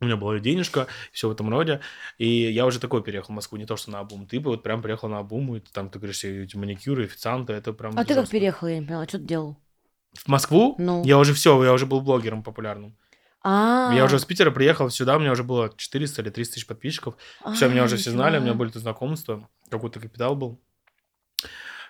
У 0.00 0.04
меня 0.04 0.16
была 0.16 0.38
денежка, 0.40 0.88
все 1.12 1.28
в 1.28 1.32
этом 1.32 1.48
роде. 1.48 1.80
И 2.18 2.26
я 2.26 2.66
уже 2.66 2.80
такой 2.80 3.02
переехал 3.04 3.32
в 3.32 3.36
Москву, 3.36 3.56
не 3.56 3.66
то, 3.66 3.76
что 3.76 3.92
на 3.92 4.00
Абум. 4.00 4.26
Ты 4.26 4.40
бы 4.40 4.50
вот 4.50 4.64
прям 4.64 4.82
приехал 4.82 5.08
на 5.08 5.20
Абум, 5.20 5.54
и 5.54 5.60
там, 5.60 5.88
ты 5.88 6.00
говоришь, 6.00 6.16
все 6.16 6.42
эти 6.42 6.56
маникюры, 6.56 7.04
официанты, 7.04 7.52
это 7.52 7.72
прям 7.72 7.96
А 7.96 8.04
ты 8.04 8.14
как 8.14 8.28
переехал, 8.28 8.66
я 8.66 8.80
не 8.80 8.86
поняла, 8.86 9.06
что 9.06 9.18
ты 9.18 9.24
делал? 9.24 9.56
В 10.14 10.26
Москву? 10.26 10.74
Ну. 10.78 11.04
Я 11.04 11.18
уже 11.18 11.32
все, 11.32 11.62
я 11.64 11.72
уже 11.72 11.86
был 11.86 12.00
блогером 12.00 12.42
популярным. 12.42 12.96
А, 13.42 13.92
Я 13.94 14.04
уже 14.04 14.18
с 14.18 14.24
Питера 14.24 14.50
приехал 14.50 14.90
сюда, 14.90 15.16
у 15.16 15.20
меня 15.20 15.30
уже 15.30 15.44
было 15.44 15.72
400 15.76 16.22
или 16.22 16.30
300 16.30 16.54
тысяч 16.54 16.66
подписчиков. 16.66 17.14
Все, 17.54 17.68
меня 17.68 17.82
А, 17.82 17.84
уже 17.84 17.96
все 17.96 18.10
знали, 18.10 18.38
у 18.38 18.40
меня 18.40 18.54
были 18.54 18.70
тут 18.70 18.82
знакомства, 18.82 19.48
какой-то 19.70 20.00
капитал 20.00 20.34
был. 20.34 20.60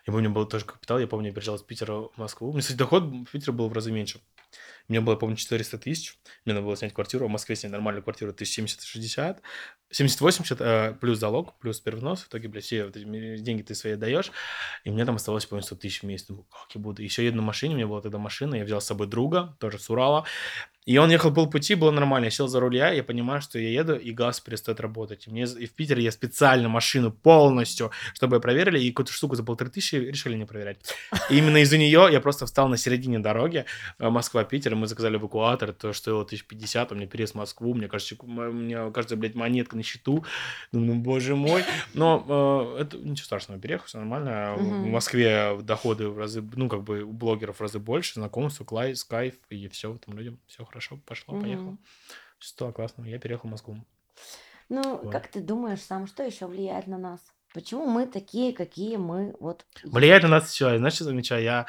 Я 0.07 0.13
помню, 0.13 0.31
был 0.31 0.47
тоже 0.47 0.67
капитал, 0.67 0.99
я 0.99 1.07
помню, 1.07 1.29
я 1.29 1.33
приезжал 1.33 1.55
из 1.57 1.63
Питера 1.63 1.95
в 1.95 2.13
Москву. 2.17 2.49
У 2.49 2.53
меня, 2.53 2.61
кстати, 2.61 2.77
доход 2.77 3.05
в 3.05 3.25
Питере 3.31 3.53
был 3.53 3.69
в 3.69 3.73
разы 3.73 3.91
меньше. 3.91 4.21
Меня 4.89 5.01
было, 5.01 5.17
помню, 5.17 5.37
400 5.37 5.79
тысяч. 5.79 6.19
Мне 6.45 6.55
надо 6.55 6.67
было 6.67 6.77
снять 6.77 6.93
квартиру. 6.93 7.27
В 7.27 7.31
Москве 7.31 7.57
снять 7.57 7.73
нормальную 7.73 8.03
квартиру 8.03 8.33
1070-60. 8.33 9.39
70-80 9.93 10.57
э, 10.59 10.95
плюс 11.01 11.19
залог, 11.19 11.59
плюс 11.59 11.81
первый 11.81 11.99
взнос. 11.99 12.23
В 12.23 12.29
итоге, 12.29 12.49
блядь, 12.49 12.65
все 12.65 12.85
вот 12.85 12.95
деньги 12.95 13.63
ты 13.63 13.75
свои 13.75 13.95
даешь. 13.95 14.31
И 14.85 14.91
мне 14.91 15.05
там 15.05 15.17
оставалось, 15.17 15.47
помню, 15.47 15.63
100 15.63 15.77
тысяч 15.77 16.03
в 16.03 16.07
месяц. 16.07 16.27
Думаю, 16.27 16.45
как 16.45 16.75
я 16.75 16.81
буду? 16.81 17.03
Еще 17.03 17.25
еду 17.25 17.37
на 17.37 17.43
машине, 17.43 17.75
у 17.75 17.77
меня 17.77 17.87
была 17.87 18.01
тогда 18.01 18.19
машина. 18.19 18.57
Я 18.57 18.65
взял 18.65 18.81
с 18.81 18.87
собой 18.87 19.07
друга, 19.07 19.57
тоже 19.59 19.79
с 19.79 19.89
Урала. 19.89 20.27
И 20.87 20.99
он 20.99 21.11
ехал 21.11 21.33
полпути, 21.33 21.75
было 21.75 21.91
нормально. 21.91 22.27
Я 22.27 22.31
сел 22.31 22.47
за 22.47 22.61
руль 22.61 22.77
я, 22.77 22.91
я 22.91 23.03
понимаю, 23.03 23.41
что 23.41 23.59
я 23.59 23.71
еду, 23.71 23.95
и 23.95 24.13
газ 24.13 24.41
перестает 24.41 24.81
работать. 24.81 25.27
И, 25.27 25.31
мне, 25.31 25.45
и 25.45 25.67
в 25.67 25.73
Питере 25.73 26.03
я 26.03 26.13
специально 26.13 26.69
машину 26.69 27.11
полностью, 27.11 27.91
чтобы 28.13 28.39
проверили, 28.39 28.79
и 28.79 28.91
какую-то 28.91 29.13
штуку 29.13 29.35
за 29.35 29.45
полторы 29.45 29.71
тысячи 29.71 29.95
решили 29.95 30.37
не 30.37 30.45
проверять. 30.45 30.95
И 31.31 31.39
именно 31.39 31.59
из-за 31.63 31.79
нее 31.79 32.09
я 32.13 32.21
просто 32.21 32.45
встал 32.45 32.69
на 32.69 32.77
середине 32.77 33.19
дороги, 33.19 33.65
э, 33.99 34.11
Москва-Питер, 34.11 34.74
и 34.75 34.77
мы 34.77 34.87
заказали 34.87 35.17
эвакуатор, 35.17 35.73
то 35.73 35.93
стоило 35.93 36.23
1050, 36.23 36.93
у 36.93 36.95
меня 36.95 37.07
переезд 37.07 37.33
в 37.33 37.37
Москву, 37.37 37.75
мне 37.75 37.89
кажется, 37.89 38.17
у 38.21 38.27
меня 38.27 38.91
кажется, 38.91 39.17
блядь, 39.17 39.35
монетка 39.35 39.77
на 39.77 39.83
счету. 39.83 40.25
Думаю, 40.73 40.95
ну, 40.97 41.01
боже 41.01 41.37
мой. 41.37 41.65
Но 41.95 42.75
э, 42.77 42.83
это 42.83 42.99
ничего 42.99 43.25
страшного, 43.25 43.61
переехал, 43.61 43.87
все 43.87 43.99
нормально. 43.99 44.55
В 44.57 44.61
Мгм. 44.61 44.91
Москве 44.91 45.59
доходы 45.63 46.09
в 46.09 46.19
разы, 46.19 46.43
ну, 46.55 46.69
как 46.69 46.83
бы 46.83 47.03
у 47.03 47.13
блогеров 47.13 47.57
в 47.57 47.61
разы 47.61 47.79
больше, 47.79 48.15
знакомства, 48.15 48.65
клайс, 48.65 49.05
кайф, 49.05 49.35
и 49.49 49.69
все 49.69 49.97
там 50.05 50.17
людям, 50.19 50.39
все 50.47 50.65
хорошо, 50.65 50.99
пошло, 51.07 51.35
Мгм. 51.35 51.43
поехало. 51.43 51.77
Стало 52.39 52.73
классно, 52.73 53.05
я 53.05 53.19
переехал 53.19 53.49
в 53.49 53.53
Москву. 53.53 53.79
Ну, 54.69 54.99
Вот. 54.99 55.13
как 55.13 55.29
ты 55.29 55.41
думаешь 55.41 55.81
сам, 55.81 56.07
что 56.07 56.23
еще 56.23 56.47
влияет 56.47 56.87
на 56.87 56.99
нас? 56.99 57.21
Почему 57.55 57.87
мы 57.87 58.07
такие, 58.07 58.53
какие 58.53 58.97
мы 58.97 59.37
вот... 59.39 59.65
Влияет 59.85 60.25
на 60.25 60.29
нас 60.29 60.51
все. 60.51 60.77
Знаешь, 60.77 60.95
что 60.95 61.05
замечаю? 61.05 61.45
Я... 61.45 61.67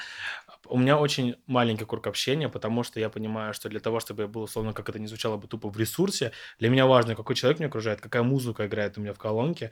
У 0.67 0.77
меня 0.77 0.97
очень 0.97 1.35
маленький 1.47 1.85
круг 1.85 2.07
общения, 2.07 2.49
потому 2.49 2.83
что 2.83 2.99
я 2.99 3.09
понимаю, 3.09 3.53
что 3.53 3.69
для 3.69 3.79
того, 3.79 3.99
чтобы 3.99 4.23
я 4.23 4.27
был, 4.27 4.43
условно, 4.43 4.73
как 4.73 4.89
это 4.89 4.99
не 4.99 5.07
звучало 5.07 5.37
бы 5.37 5.47
тупо, 5.47 5.69
в 5.69 5.77
ресурсе, 5.77 6.31
для 6.59 6.69
меня 6.69 6.85
важно, 6.85 7.15
какой 7.15 7.35
человек 7.35 7.59
меня 7.59 7.67
окружает, 7.67 8.01
какая 8.01 8.23
музыка 8.23 8.65
играет 8.65 8.97
у 8.97 9.01
меня 9.01 9.13
в 9.13 9.17
колонке, 9.17 9.71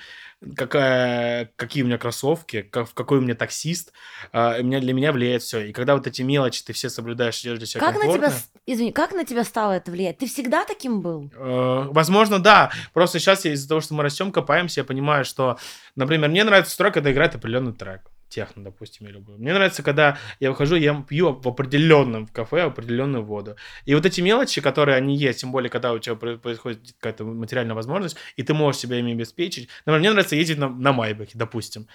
какая... 0.55 1.51
какие 1.55 1.83
у 1.83 1.85
меня 1.85 1.97
кроссовки, 1.97 2.61
как... 2.61 2.93
какой 2.93 3.19
у 3.19 3.21
меня 3.21 3.35
таксист. 3.35 3.93
А, 4.31 4.61
меня... 4.61 4.79
Для 4.79 4.93
меня 4.93 5.11
влияет 5.11 5.43
все. 5.43 5.61
И 5.61 5.73
когда 5.73 5.95
вот 5.95 6.07
эти 6.07 6.21
мелочи 6.21 6.63
ты 6.63 6.73
все 6.73 6.89
соблюдаешь, 6.89 7.41
делаешь 7.41 7.59
для 7.59 7.67
себя 7.67 7.79
Как 7.79 7.95
на 7.95 8.01
тебя, 8.01 8.11
комфортно, 8.13 8.39
извини, 8.65 8.91
как 8.91 9.13
на 9.13 9.25
тебя 9.25 9.43
стало 9.43 9.73
это 9.73 9.91
влиять? 9.91 10.17
Ты 10.17 10.27
всегда 10.27 10.65
таким 10.65 11.01
был? 11.01 11.31
Э, 11.35 11.87
Возможно, 11.89 12.39
да. 12.39 12.71
Просто 12.93 13.19
сейчас 13.19 13.45
я 13.45 13.53
из-за 13.53 13.67
того, 13.67 13.81
что 13.81 13.93
мы 13.93 14.03
растем, 14.03 14.31
копаемся, 14.31 14.81
я 14.81 14.85
понимаю, 14.85 15.25
что, 15.25 15.57
например, 15.95 16.29
мне 16.29 16.43
нравится 16.43 16.73
строй, 16.73 16.91
когда 16.91 17.11
играет 17.11 17.35
определенный 17.35 17.73
трек. 17.73 18.12
Техно, 18.33 18.63
допустим, 18.63 19.05
я 19.05 19.11
люблю. 19.13 19.37
Мне 19.37 19.53
нравится, 19.53 19.83
когда 19.83 20.17
я 20.39 20.49
выхожу, 20.49 20.75
я 20.75 20.95
пью 21.07 21.39
в 21.39 21.47
определенном 21.47 22.25
кафе 22.25 22.63
определенную 22.63 23.23
воду. 23.23 23.57
И 23.85 23.93
вот 23.93 24.07
эти 24.07 24.21
мелочи, 24.21 24.59
которые 24.59 24.97
они 24.97 25.15
есть, 25.15 25.41
тем 25.41 25.51
более, 25.51 25.69
когда 25.69 25.93
у 25.93 25.99
тебя 25.99 26.15
про- 26.15 26.37
происходит 26.37 26.95
какая-то 26.99 27.25
материальная 27.25 27.75
возможность, 27.75 28.17
и 28.35 28.41
ты 28.41 28.55
можешь 28.55 28.81
себя 28.81 28.97
ими 28.97 29.11
обеспечить. 29.11 29.69
Например, 29.85 29.99
мне 29.99 30.09
нравится 30.09 30.35
ездить 30.35 30.57
на, 30.57 30.67
на 30.67 30.93
Майбахе, 30.93 31.33
допустим 31.35 31.87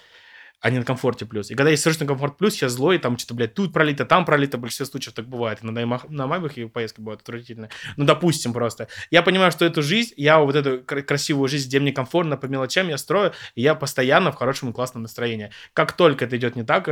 а 0.61 0.71
не 0.71 0.79
на 0.79 0.85
комфорте 0.85 1.25
плюс. 1.25 1.51
И 1.51 1.55
когда 1.55 1.77
сажусь 1.77 2.01
на 2.01 2.07
комфорт 2.07 2.37
плюс, 2.37 2.61
я 2.61 2.69
злой, 2.69 2.99
там 2.99 3.17
что-то, 3.17 3.35
блядь, 3.35 3.55
тут 3.55 3.73
пролито, 3.73 4.05
там 4.05 4.25
пролито, 4.25 4.57
в 4.59 4.61
большинстве 4.61 4.87
случаев 4.87 5.15
так 5.15 5.29
бывает. 5.29 5.61
Иногда 5.63 5.83
и 5.83 5.85
мах- 5.85 6.09
на 6.09 6.27
Майбахе 6.27 6.69
поездки 6.69 7.01
бывают 7.01 7.23
отвратительные. 7.23 7.71
Ну, 7.97 8.05
допустим, 8.05 8.53
просто. 8.53 8.89
Я 9.11 9.23
понимаю, 9.23 9.53
что 9.53 9.65
эту 9.65 9.83
жизнь, 9.83 10.15
я 10.17 10.39
вот 10.41 10.57
эту 10.57 10.83
кра- 10.83 11.03
красивую 11.03 11.49
жизнь, 11.49 11.69
где 11.69 11.79
мне 11.79 11.93
комфортно 11.93 12.37
по 12.37 12.47
мелочам, 12.47 12.89
я 12.89 12.99
строю, 12.99 13.33
и 13.55 13.63
я 13.63 13.75
постоянно 13.75 14.33
в 14.33 14.37
хорошем 14.37 14.71
и 14.71 14.73
классном 14.73 15.03
настроении. 15.03 15.51
Как 15.73 15.93
только 15.93 16.25
это 16.25 16.37
идет 16.37 16.57
не 16.57 16.65
так, 16.65 16.89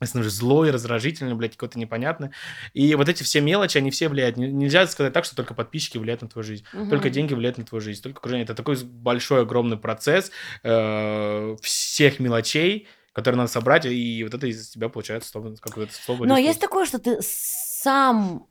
я 0.00 0.06
становлюсь 0.06 0.34
злой, 0.34 0.70
раздражительный, 0.70 1.34
блядь, 1.34 1.52
какой-то 1.56 1.78
непонятный. 1.78 2.30
И 2.72 2.94
вот 2.94 3.08
эти 3.08 3.22
все 3.24 3.40
мелочи, 3.40 3.78
они 3.78 3.90
все 3.90 4.08
влияют. 4.08 4.36
Нельзя 4.36 4.86
сказать 4.86 5.12
так, 5.12 5.24
что 5.24 5.34
только 5.34 5.54
подписчики 5.54 5.98
влияют 5.98 6.22
на 6.22 6.28
твою 6.28 6.44
жизнь. 6.44 6.64
Только 6.72 7.08
Мгм. 7.08 7.10
деньги 7.12 7.34
влияют 7.34 7.58
на 7.58 7.64
твою 7.64 7.80
жизнь, 7.80 8.02
только 8.02 8.18
окружение. 8.18 8.44
Это 8.44 8.54
такой 8.54 8.76
большой, 8.84 9.42
огромный 9.42 9.76
процесс 9.76 10.30
э, 10.62 11.56
всех 11.62 12.20
мелочей, 12.20 12.86
которые 13.12 13.38
надо 13.38 13.50
собрать, 13.50 13.86
и 13.86 14.22
вот 14.22 14.34
это 14.34 14.46
из 14.46 14.68
тебя 14.68 14.88
получается 14.88 15.32
какое-то 15.60 15.92
слово. 15.92 16.20
Но 16.26 16.34
ресурс. 16.36 16.46
есть 16.46 16.60
такое, 16.60 16.86
что 16.86 17.00
ты 17.00 17.18
сам 17.20 18.46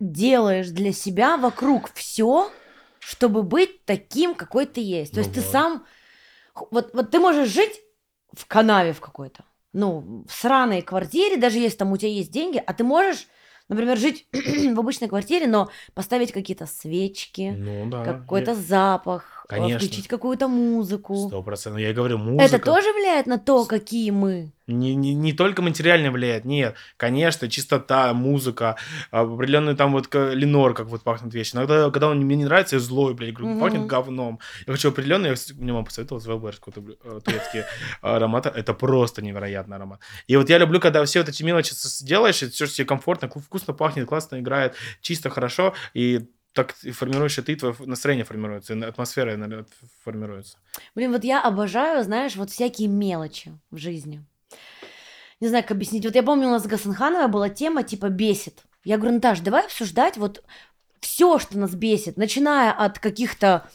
делаешь 0.00 0.68
для 0.70 0.92
себя 0.92 1.36
вокруг 1.36 1.92
все, 1.94 2.50
чтобы 2.98 3.44
быть 3.44 3.84
таким, 3.84 4.34
какой 4.34 4.66
ты 4.66 4.80
есть. 4.80 5.12
То 5.12 5.18
Ну 5.20 5.22
есть 5.22 5.34
ты 5.34 5.40
вот. 5.40 5.50
сам... 5.52 5.86
Вот, 6.72 6.90
вот 6.94 7.10
ты 7.12 7.20
можешь 7.20 7.48
жить 7.48 7.80
в 8.32 8.46
канаве 8.46 8.92
в 8.92 9.00
какой-то, 9.00 9.44
ну, 9.74 10.24
в 10.26 10.32
сраной 10.32 10.80
квартире, 10.80 11.36
даже 11.36 11.58
если 11.58 11.76
там 11.76 11.92
у 11.92 11.96
тебя 11.96 12.10
есть 12.10 12.30
деньги, 12.30 12.62
а 12.64 12.72
ты 12.72 12.84
можешь, 12.84 13.26
например, 13.68 13.98
жить 13.98 14.26
в 14.32 14.78
обычной 14.78 15.08
квартире, 15.08 15.46
но 15.46 15.68
поставить 15.92 16.32
какие-то 16.32 16.66
свечки, 16.66 17.54
Ну 17.58 17.90
да. 17.90 18.04
какой-то 18.04 18.54
запах, 18.54 19.43
Конечно. 19.48 19.78
включить 19.78 20.08
какую-то 20.08 20.48
музыку. 20.48 21.28
Сто 21.28 21.42
процентов. 21.42 21.80
Я 21.80 21.90
и 21.90 21.92
говорю, 21.92 22.18
музыка. 22.18 22.56
Это 22.56 22.58
тоже 22.64 22.92
влияет 22.92 23.26
на 23.26 23.38
то, 23.38 23.64
какие 23.66 24.10
мы? 24.10 24.52
Не, 24.66 24.94
не, 24.94 25.12
не 25.12 25.34
только 25.34 25.60
материально 25.60 26.10
влияет, 26.10 26.46
нет. 26.46 26.76
Конечно, 26.96 27.50
чистота, 27.50 28.14
музыка, 28.14 28.76
определенный 29.10 29.76
там 29.76 29.92
вот 29.92 30.08
Ленор, 30.14 30.72
как 30.72 30.86
вот 30.86 31.02
пахнет 31.02 31.34
вещи. 31.34 31.54
Иногда, 31.54 31.90
когда 31.90 32.08
он 32.08 32.20
мне 32.20 32.36
не 32.36 32.44
нравится, 32.44 32.76
я 32.76 32.80
злой, 32.80 33.12
блядь, 33.12 33.34
говорю, 33.34 33.50
Мгм. 33.52 33.60
пахнет 33.60 33.86
говном. 33.86 34.40
Я 34.66 34.72
хочу 34.72 34.88
определенный, 34.88 35.30
я, 35.30 35.34
мне 35.56 35.72
мама 35.72 35.84
посоветовала 35.84 36.22
Свелберс, 36.22 36.58
какой-то 36.60 36.80
э, 37.04 37.20
турецкий 37.22 37.62
аромат. 38.00 38.46
Это 38.46 38.72
просто 38.72 39.20
невероятный 39.20 39.76
аромат. 39.76 40.00
И 40.26 40.36
вот 40.36 40.48
я 40.48 40.56
люблю, 40.56 40.80
когда 40.80 41.04
все 41.04 41.20
вот 41.20 41.28
эти 41.28 41.42
мелочи 41.42 41.74
делаешь, 42.02 42.42
и 42.42 42.48
все 42.48 42.66
тебе 42.66 42.86
комфортно, 42.86 43.26
вку- 43.26 43.40
вкусно 43.40 43.74
пахнет, 43.74 44.06
классно 44.08 44.40
играет, 44.40 44.74
чисто, 45.02 45.28
хорошо, 45.28 45.74
и 45.92 46.26
так 46.54 46.74
и 46.82 46.92
формируешь 46.92 47.38
и 47.38 47.42
ты, 47.42 47.56
твое 47.56 47.74
настроение 47.80 48.24
формируется, 48.24 48.74
и 48.74 48.82
атмосфера 48.82 49.36
наверное, 49.36 49.66
формируется. 50.04 50.56
Блин, 50.94 51.12
вот 51.12 51.24
я 51.24 51.42
обожаю, 51.42 52.02
знаешь, 52.04 52.36
вот 52.36 52.50
всякие 52.50 52.88
мелочи 52.88 53.52
в 53.70 53.76
жизни. 53.76 54.24
Не 55.40 55.48
знаю, 55.48 55.64
как 55.64 55.72
объяснить. 55.72 56.04
Вот 56.04 56.14
я 56.14 56.22
помню, 56.22 56.46
у 56.46 56.50
нас 56.52 56.62
с 56.62 56.66
Гасанхановой 56.66 57.28
была 57.28 57.48
тема 57.48 57.82
типа 57.82 58.08
«бесит». 58.08 58.62
Я 58.84 58.98
говорю, 58.98 59.16
Наташ, 59.16 59.40
давай 59.40 59.64
обсуждать 59.64 60.16
вот 60.16 60.44
все, 61.00 61.38
что 61.38 61.58
нас 61.58 61.74
бесит, 61.74 62.16
начиная 62.16 62.72
от 62.72 62.98
каких-то 62.98 63.68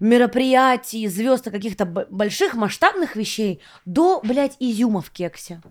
мероприятий, 0.00 1.06
звезд, 1.06 1.44
каких-то 1.44 1.84
больших 1.84 2.54
масштабных 2.54 3.14
вещей 3.14 3.60
до, 3.84 4.20
блядь, 4.22 4.56
изюма 4.58 5.00
в 5.00 5.10
кексе. 5.10 5.62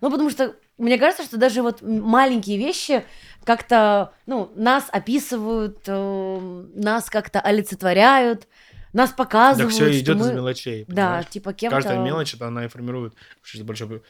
Ну, 0.00 0.10
потому 0.10 0.30
что 0.30 0.56
мне 0.78 0.98
кажется, 0.98 1.24
что 1.24 1.36
даже 1.36 1.62
вот 1.62 1.82
маленькие 1.82 2.58
вещи 2.58 3.04
как-то, 3.46 4.12
ну, 4.26 4.52
нас 4.56 4.88
описывают, 4.90 5.78
э, 5.86 6.64
нас 6.74 7.08
как-то 7.08 7.40
олицетворяют, 7.40 8.48
нас 8.92 9.12
показывают. 9.12 9.72
Так 9.72 9.88
все 9.88 9.98
идет 9.98 10.16
из 10.16 10.26
мы- 10.26 10.34
мелочей. 10.34 10.84
Да, 10.88 10.94
понимаешь? 10.94 11.26
типа 11.28 11.52
кем-то... 11.52 11.76
Каждая 11.76 11.98
мелочь, 12.00 12.34
это 12.34 12.48
она 12.48 12.64
и 12.64 12.68
формирует 12.68 13.14
большой... 13.62 14.02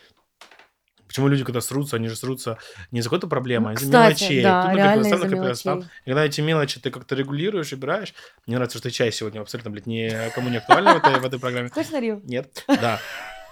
Почему 1.06 1.28
люди, 1.28 1.44
когда 1.44 1.60
срутся, 1.60 1.96
они 1.96 2.08
же 2.08 2.16
срутся 2.16 2.58
не 2.90 2.98
из-за 3.00 3.10
какой-то 3.10 3.28
проблемы, 3.28 3.70
а 3.70 3.72
из-за 3.74 3.92
мелочей. 3.92 4.42
да, 4.42 4.62
Тут 4.62 4.74
реально 4.74 4.96
постоянно 4.96 5.24
из-за 5.24 5.64
там. 5.64 5.78
мелочей. 5.78 5.90
И 6.04 6.08
когда 6.08 6.24
эти 6.24 6.40
мелочи 6.40 6.80
ты 6.80 6.90
как-то 6.90 7.14
регулируешь, 7.14 7.72
убираешь. 7.72 8.14
Мне 8.46 8.56
нравится, 8.56 8.78
что 8.78 8.90
чай 8.90 9.12
сегодня 9.12 9.40
абсолютно, 9.40 9.70
блядь, 9.70 9.86
никому 9.86 10.48
не 10.48 10.56
актуально 10.56 10.94
в 10.94 10.96
этой, 10.96 11.20
в 11.20 11.24
этой 11.24 11.38
программе. 11.38 11.68
Хочешь 11.68 11.92
налью? 11.92 12.22
Нет? 12.24 12.64
Да. 12.66 12.98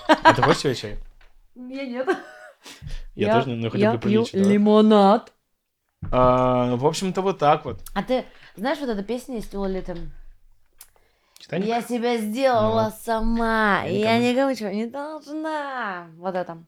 А 0.09 0.35
ты 0.35 0.43
хочешь 0.43 0.63
себе 0.63 0.75
чай? 0.75 0.99
Я 1.55 1.87
нет. 1.87 2.09
Я, 3.15 3.41
тоже, 3.41 3.55
ну, 3.55 3.71
хотя 3.71 3.85
я 3.85 3.93
бы 3.93 3.99
прилично. 3.99 4.43
да. 4.43 4.51
лимонад. 4.51 5.33
А, 6.13 6.77
в 6.77 6.87
общем-то, 6.87 7.23
вот 7.23 7.39
так 7.39 7.65
вот. 7.65 7.81
А 7.95 8.03
ты 8.03 8.25
знаешь, 8.57 8.79
вот 8.79 8.89
эта 8.89 9.03
песня 9.03 9.37
есть 9.37 9.55
у 9.55 9.61
Лолиты? 9.61 9.97
Титаник? 11.39 11.67
Я 11.67 11.83
себя 11.83 12.17
сделала 12.19 12.91
Ну. 12.91 12.97
сама, 13.05 13.83
Я 13.85 13.89
и 13.89 13.99
я 13.99 14.19
никому- 14.33 14.51
ничего 14.51 14.71
не 14.71 14.87
должна. 14.87 16.09
Вот 16.17 16.35
это. 16.35 16.65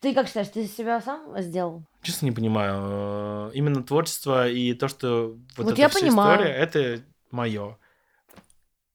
Ты 0.00 0.14
как 0.14 0.28
считаешь, 0.28 0.48
ты 0.48 0.66
себя 0.66 1.00
сам 1.00 1.40
сделал? 1.40 1.82
Честно 2.02 2.26
не 2.26 2.32
понимаю. 2.32 3.50
Именно 3.52 3.82
творчество 3.82 4.48
и 4.48 4.72
то, 4.74 4.88
что 4.88 5.36
вот, 5.56 5.66
Вот 5.66 5.72
эта 5.72 5.80
я 5.82 5.88
вся 5.88 6.00
понимаю. 6.00 6.34
история, 6.36 6.52
это 6.54 7.02
мое. 7.30 7.76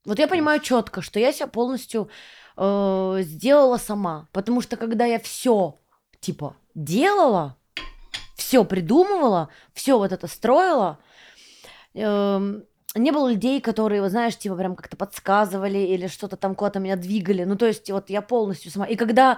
Вот 0.05 0.17
я 0.19 0.27
понимаю 0.27 0.59
четко, 0.61 1.01
что 1.01 1.19
я 1.19 1.31
себя 1.33 1.47
полностью 1.47 2.09
э, 2.57 3.17
сделала 3.21 3.77
сама. 3.77 4.27
Потому 4.31 4.61
что 4.61 4.77
когда 4.77 5.05
я 5.05 5.19
все, 5.19 5.79
типа, 6.19 6.55
делала, 6.75 7.57
все 8.41 8.65
придумывала, 8.65 9.49
все 9.73 9.99
вот 9.99 10.11
это 10.11 10.25
строила, 10.27 10.97
эм, 11.93 12.63
не 12.95 13.11
было 13.11 13.31
людей, 13.31 13.61
которые, 13.61 14.01
вот 14.01 14.09
знаешь, 14.09 14.35
типа 14.35 14.55
прям 14.55 14.75
как-то 14.75 14.97
подсказывали 14.97 15.77
или 15.77 16.07
что-то 16.07 16.37
там 16.37 16.55
куда-то 16.55 16.79
меня 16.79 16.95
двигали. 16.95 17.43
Ну, 17.43 17.55
то 17.55 17.67
есть 17.67 17.89
вот 17.91 18.09
я 18.09 18.21
полностью 18.21 18.71
сама. 18.71 18.85
И 18.85 18.95
когда... 18.95 19.37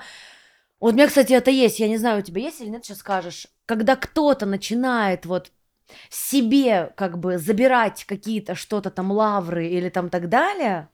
Вот 0.79 0.93
у 0.93 0.95
меня, 0.95 1.07
кстати, 1.07 1.33
это 1.33 1.51
есть, 1.51 1.79
я 1.79 1.87
не 1.87 1.97
знаю, 1.97 2.19
у 2.19 2.23
тебя 2.23 2.41
есть 2.41 2.61
или 2.61 2.69
нет, 2.69 2.83
сейчас 2.83 2.99
скажешь. 2.99 3.47
Когда 3.65 3.95
кто-то 3.95 4.45
начинает 4.45 5.25
вот 5.25 5.51
себе 6.09 6.91
как 6.95 7.19
бы 7.19 7.37
забирать 7.37 8.05
какие-то 8.05 8.55
что-то 8.55 8.89
там 8.89 9.11
лавры 9.11 9.67
или 9.67 9.89
там 9.89 10.09
так 10.09 10.29
далее, 10.29 10.89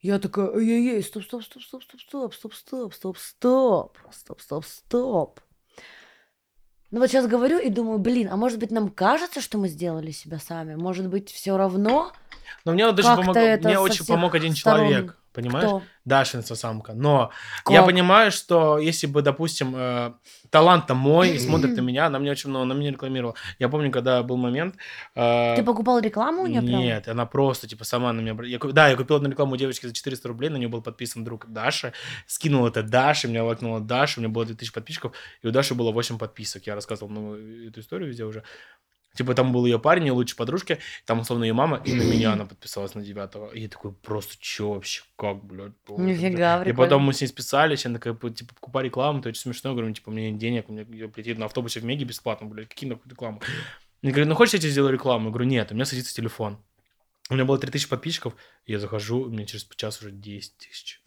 я 0.00 0.18
такая, 0.18 0.50
эй-эй-эй, 0.52 1.02
стоп, 1.02 1.24
стоп, 1.24 1.44
стоп, 1.44 1.62
стоп, 1.62 1.82
стоп, 1.82 2.02
стоп, 2.02 2.34
стоп, 2.34 2.94
стоп, 2.94 3.18
стоп, 3.18 3.18
стоп, 3.18 4.40
стоп, 4.40 4.40
стоп, 4.40 4.64
стоп. 4.64 5.40
Ну 6.94 7.00
вот 7.00 7.08
сейчас 7.10 7.26
говорю 7.26 7.58
и 7.58 7.70
думаю, 7.70 7.98
блин, 7.98 8.28
а 8.30 8.36
может 8.36 8.60
быть 8.60 8.70
нам 8.70 8.88
кажется, 8.88 9.40
что 9.40 9.58
мы 9.58 9.66
сделали 9.66 10.12
себя 10.12 10.38
сами? 10.38 10.76
Может 10.76 11.08
быть 11.08 11.28
все 11.28 11.56
равно? 11.56 12.12
Но 12.64 12.70
мне 12.70 12.86
вот 12.86 12.94
Как-то 13.02 13.16
помог, 13.16 13.36
это 13.36 13.66
мне 13.66 13.80
очень 13.80 14.06
помог 14.06 14.36
один 14.36 14.54
сторон. 14.54 14.88
человек, 14.88 15.16
понимаешь? 15.34 15.68
Кто? 15.68 15.82
Даша 16.04 16.38
инстасамка. 16.38 16.92
Но 16.92 17.30
я 17.68 17.78
Как? 17.78 17.86
понимаю, 17.86 18.30
что 18.30 18.78
если 18.78 19.06
бы, 19.06 19.22
допустим, 19.22 19.74
э, 19.74 20.12
талант-то 20.50 20.94
мой 20.94 21.30
и 21.30 21.38
смотрит 21.38 21.76
на 21.76 21.80
меня, 21.82 22.06
она 22.06 22.18
мне 22.18 22.30
очень 22.30 22.50
много, 22.50 22.64
она 22.64 22.74
меня 22.74 22.90
рекламировала. 22.90 23.34
Я 23.58 23.68
помню, 23.68 23.90
когда 23.90 24.22
был 24.22 24.36
момент... 24.36 24.76
э, 25.14 25.56
Ты 25.56 25.62
покупал 25.64 25.98
рекламу 25.98 26.42
у 26.42 26.46
нее 26.46 26.62
прям? 26.62 26.80
Нет, 26.80 27.08
она 27.08 27.26
просто, 27.26 27.66
типа, 27.66 27.84
сама 27.84 28.12
на 28.12 28.20
меня... 28.20 28.36
Я, 28.44 28.58
да, 28.58 28.88
я 28.88 28.96
купил 28.96 29.16
одну 29.16 29.30
рекламу 29.30 29.56
девочки 29.56 29.86
за 29.86 29.92
400 29.92 30.28
рублей, 30.28 30.50
на 30.50 30.56
нее 30.56 30.68
был 30.68 30.82
подписан 30.82 31.24
друг 31.24 31.46
Даша, 31.50 31.92
скинул 32.26 32.66
это 32.66 32.82
Даше, 32.82 33.28
меня 33.28 33.44
лайкнула 33.44 33.80
Даша, 33.80 34.20
у 34.20 34.22
меня 34.22 34.32
было 34.32 34.44
2000 34.44 34.72
подписчиков, 34.72 35.12
и 35.42 35.48
у 35.48 35.50
Даши 35.50 35.74
было 35.74 35.90
8 35.90 36.18
подписок. 36.18 36.66
Я 36.66 36.74
рассказывал 36.74 37.10
ну, 37.10 37.34
эту 37.34 37.80
историю 37.80 38.08
везде 38.08 38.24
уже. 38.24 38.42
Типа, 39.14 39.34
там 39.34 39.52
был 39.52 39.64
ее 39.64 39.78
парень, 39.78 40.06
ее 40.06 40.12
лучшая 40.12 40.36
подружка, 40.36 40.78
там, 41.06 41.20
условно, 41.20 41.44
ее 41.44 41.52
мама, 41.52 41.80
и 41.84 41.92
на 41.94 42.02
меня 42.02 42.32
она 42.32 42.46
подписалась 42.46 42.94
на 42.94 43.02
девятого. 43.02 43.50
И 43.52 43.60
я 43.60 43.68
такой, 43.68 43.92
просто, 43.92 44.34
чё 44.40 44.72
вообще, 44.72 45.02
как, 45.16 45.44
блядь? 45.44 45.72
Нифига, 45.88 46.60
И 46.60 46.64
прикольно. 46.64 46.74
потом 46.74 47.02
мы 47.02 47.12
с 47.12 47.20
ней 47.20 47.28
списались, 47.28 47.86
она 47.86 47.98
такая, 47.98 48.14
типа, 48.32 48.54
покупай 48.54 48.84
рекламу, 48.84 49.20
это 49.20 49.28
очень 49.28 49.40
смешно. 49.42 49.70
Я 49.70 49.74
говорю, 49.74 49.88
ну, 49.88 49.94
типа, 49.94 50.10
мне 50.10 50.30
нет 50.30 50.40
денег, 50.40 50.68
мне 50.68 50.82
её 50.82 51.08
прийти 51.08 51.34
на 51.34 51.46
автобусе 51.46 51.80
в 51.80 51.84
Меги 51.84 52.04
бесплатно, 52.04 52.48
блядь, 52.48 52.68
какие 52.68 52.90
нахуй 52.90 53.08
рекламы? 53.08 53.40
Мне 54.02 54.10
говорят, 54.10 54.28
ну, 54.28 54.34
хочешь, 54.34 54.54
я 54.54 54.60
тебе 54.60 54.70
сделаю 54.70 54.92
рекламу? 54.92 55.26
Я 55.26 55.30
говорю, 55.30 55.46
нет, 55.48 55.70
у 55.70 55.74
меня 55.74 55.84
садится 55.84 56.14
телефон. 56.14 56.58
У 57.30 57.34
меня 57.34 57.44
было 57.44 57.56
3000 57.58 57.88
подписчиков, 57.88 58.34
я 58.66 58.78
захожу, 58.78 59.20
у 59.22 59.28
меня 59.30 59.46
через 59.46 59.66
час 59.76 60.00
уже 60.00 60.10
10 60.10 60.56
тысяч. 60.58 61.00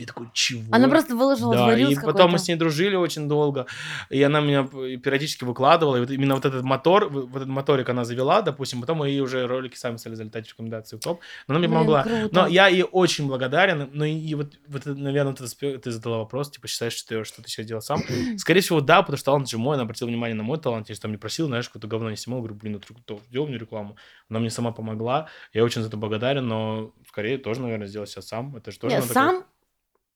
И 0.00 0.06
такой, 0.06 0.28
чего? 0.32 0.62
Она 0.74 0.88
просто 0.88 1.14
выложила 1.14 1.54
Да, 1.54 1.78
и 1.78 1.94
потом 1.94 2.30
мы 2.30 2.38
с 2.38 2.48
ней 2.48 2.54
дружили 2.54 2.96
очень 2.96 3.28
долго, 3.28 3.66
и 4.08 4.22
она 4.22 4.40
меня 4.40 4.64
периодически 4.64 5.44
выкладывала, 5.44 5.96
и 5.96 6.00
вот 6.00 6.10
именно 6.10 6.36
вот 6.36 6.46
этот 6.46 6.62
мотор, 6.62 7.10
вот 7.10 7.36
этот 7.36 7.48
моторик 7.48 7.90
она 7.90 8.04
завела, 8.04 8.40
допустим, 8.40 8.80
потом 8.80 8.98
мои 8.98 9.20
уже 9.20 9.46
ролики 9.46 9.76
сами 9.76 9.98
стали 9.98 10.14
залетать 10.14 10.46
в 10.46 10.52
рекомендации 10.52 10.96
в 10.96 11.00
топ, 11.00 11.20
но 11.46 11.52
она 11.52 11.58
мне 11.58 11.68
Блин, 11.68 11.80
помогла. 11.80 12.02
круто. 12.04 12.28
Но 12.32 12.46
я 12.46 12.68
ей 12.68 12.82
очень 12.82 13.26
благодарен, 13.26 13.90
но 13.92 14.06
и, 14.06 14.18
и 14.18 14.34
вот, 14.34 14.54
вот 14.68 14.86
наверное, 14.86 15.34
ты, 15.34 15.78
ты 15.78 15.90
задала 15.90 16.16
вопрос, 16.20 16.50
типа, 16.50 16.66
считаешь, 16.66 16.94
что 16.94 17.08
ты, 17.08 17.24
что 17.24 17.42
ты 17.42 17.50
сейчас 17.50 17.66
делал 17.66 17.82
сам? 17.82 18.00
Скорее 18.38 18.62
всего, 18.62 18.80
да, 18.80 19.02
потому 19.02 19.18
что 19.18 19.26
талант 19.26 19.50
же 19.50 19.58
мой, 19.58 19.74
она 19.74 19.82
обратила 19.82 20.08
внимание 20.08 20.34
на 20.34 20.44
мой 20.44 20.58
талант, 20.58 20.88
я 20.88 20.94
же 20.94 21.00
там 21.02 21.10
не 21.10 21.18
просил, 21.18 21.46
знаешь, 21.48 21.68
какое-то 21.68 21.88
говно 21.88 22.08
не 22.08 22.16
снимал, 22.16 22.40
говорю, 22.40 22.54
блин, 22.54 22.72
ну 22.72 22.94
ты 23.04 23.18
сделал 23.28 23.48
мне 23.48 23.58
рекламу. 23.58 23.96
Она 24.30 24.40
мне 24.40 24.48
сама 24.48 24.72
помогла, 24.72 25.28
я 25.52 25.62
очень 25.62 25.82
за 25.82 25.88
это 25.88 25.98
благодарен, 25.98 26.48
но 26.48 26.94
скорее 27.06 27.36
тоже, 27.36 27.60
наверное, 27.60 27.86
сделать 27.86 28.08
сейчас 28.08 28.28
сам, 28.28 28.56
это 28.56 28.70
же 28.70 28.78
тоже 28.78 28.96
Нет, 28.96 29.04
сам, 29.04 29.44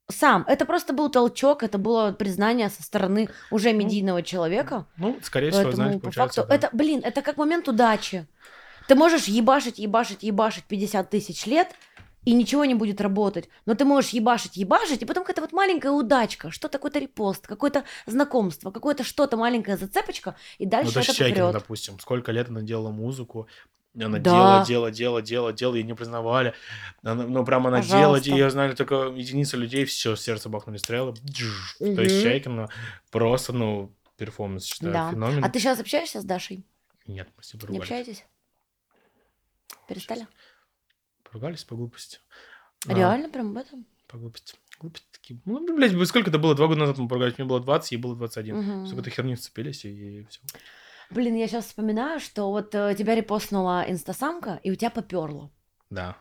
сам. 0.08 0.44
Это 0.46 0.66
просто 0.66 0.92
был 0.92 1.10
толчок, 1.10 1.62
это 1.62 1.78
было 1.78 2.12
признание 2.12 2.68
со 2.68 2.82
стороны 2.82 3.28
уже 3.50 3.72
медийного 3.72 4.22
человека. 4.22 4.86
Ну, 4.96 5.18
скорее 5.22 5.50
всего, 5.50 5.64
Поэтому, 5.64 5.84
знаешь, 5.84 6.00
по 6.02 6.10
факту, 6.10 6.44
да. 6.48 6.54
это, 6.54 6.70
блин, 6.72 7.00
это 7.02 7.22
как 7.22 7.36
момент 7.36 7.68
удачи. 7.68 8.26
Ты 8.86 8.94
можешь 8.94 9.24
ебашить, 9.24 9.78
ебашить, 9.78 10.22
ебашить 10.22 10.64
50 10.64 11.08
тысяч 11.08 11.46
лет, 11.46 11.68
и 12.24 12.32
ничего 12.32 12.64
не 12.64 12.74
будет 12.74 13.00
работать. 13.00 13.48
Но 13.66 13.74
ты 13.74 13.84
можешь 13.84 14.10
ебашить, 14.10 14.56
ебашить, 14.56 15.02
и 15.02 15.04
потом 15.04 15.24
какая-то 15.24 15.42
вот 15.42 15.52
маленькая 15.52 15.92
удачка, 15.92 16.50
что-то 16.50 16.78
какой-то 16.78 16.98
репост, 16.98 17.46
какое-то 17.46 17.84
знакомство, 18.06 18.70
какое-то 18.70 19.04
что-то 19.04 19.36
маленькая 19.36 19.76
зацепочка, 19.76 20.36
и 20.58 20.64
Ну, 20.64 20.70
дальше 20.70 20.94
даже 20.94 21.12
это 21.12 21.18
Чайкина, 21.18 21.52
допустим, 21.52 21.98
сколько 22.00 22.32
лет 22.32 22.48
она 22.48 22.62
делала 22.62 22.90
музыку, 22.90 23.46
она 23.94 24.18
Да. 24.18 24.64
делала, 24.64 24.64
делала, 24.64 24.90
делала, 24.92 25.22
делала, 25.22 25.52
делала, 25.52 25.74
ее 25.76 25.84
не 25.84 25.94
признавали. 25.94 26.54
Она- 27.02 27.26
ну, 27.26 27.44
прям 27.44 27.66
она 27.66 27.80
делала, 27.82 28.16
ее 28.16 28.50
знали 28.50 28.74
только 28.74 28.94
единицы 29.14 29.56
людей, 29.56 29.84
все, 29.84 30.16
сердце 30.16 30.48
бахнули 30.48 30.78
стрелы. 30.78 31.14
Джж. 31.24 31.76
То 31.78 31.84
есть. 32.02 32.22
Чайкина 32.22 32.68
просто, 33.10 33.52
ну, 33.52 33.92
перформанс, 34.16 34.64
считаю, 34.64 34.92
Да. 34.92 35.10
феномен. 35.10 35.44
А 35.44 35.48
ты 35.48 35.58
сейчас 35.58 35.78
общаешься 35.80 36.20
с 36.20 36.24
Дашей? 36.24 36.64
Нет, 37.06 37.28
мы 37.36 37.42
с 37.42 37.52
ней 37.52 37.58
Не 37.58 37.66
поругались. 37.66 37.82
общаетесь? 37.90 38.24
Перестали? 39.88 40.26
Поругались 41.24 41.64
по 41.64 41.74
глупости. 41.76 42.18
А, 42.86 42.94
Реально 42.94 43.28
прям 43.28 43.50
об 43.50 43.56
этом? 43.58 43.86
По 44.08 44.16
глупости. 44.18 44.54
Глупости 44.80 45.06
такие. 45.12 45.40
Ну, 45.44 45.76
блядь, 45.76 45.92
сколько 46.08 46.30
это 46.30 46.38
было? 46.38 46.54
Два 46.54 46.66
года 46.66 46.80
назад 46.80 46.98
мы 46.98 47.08
поругались. 47.08 47.38
Мне 47.38 47.46
было 47.46 47.60
20, 47.60 47.92
ей 47.92 47.98
было 47.98 48.16
21. 48.16 48.56
Мгм. 48.56 48.86
С 48.86 48.90
какой-то 48.90 49.10
херню 49.10 49.36
вцепились, 49.36 49.84
и 49.84 50.26
все. 50.28 50.40
Блин, 51.14 51.36
я 51.36 51.46
сейчас 51.46 51.66
вспоминаю, 51.66 52.18
что 52.18 52.50
вот 52.50 52.74
э, 52.74 52.94
тебя 52.98 53.14
репостнула 53.14 53.84
инстасамка, 53.86 54.58
и 54.64 54.72
у 54.72 54.74
тебя 54.74 54.90
поперло. 54.90 55.50
Да. 55.88 56.16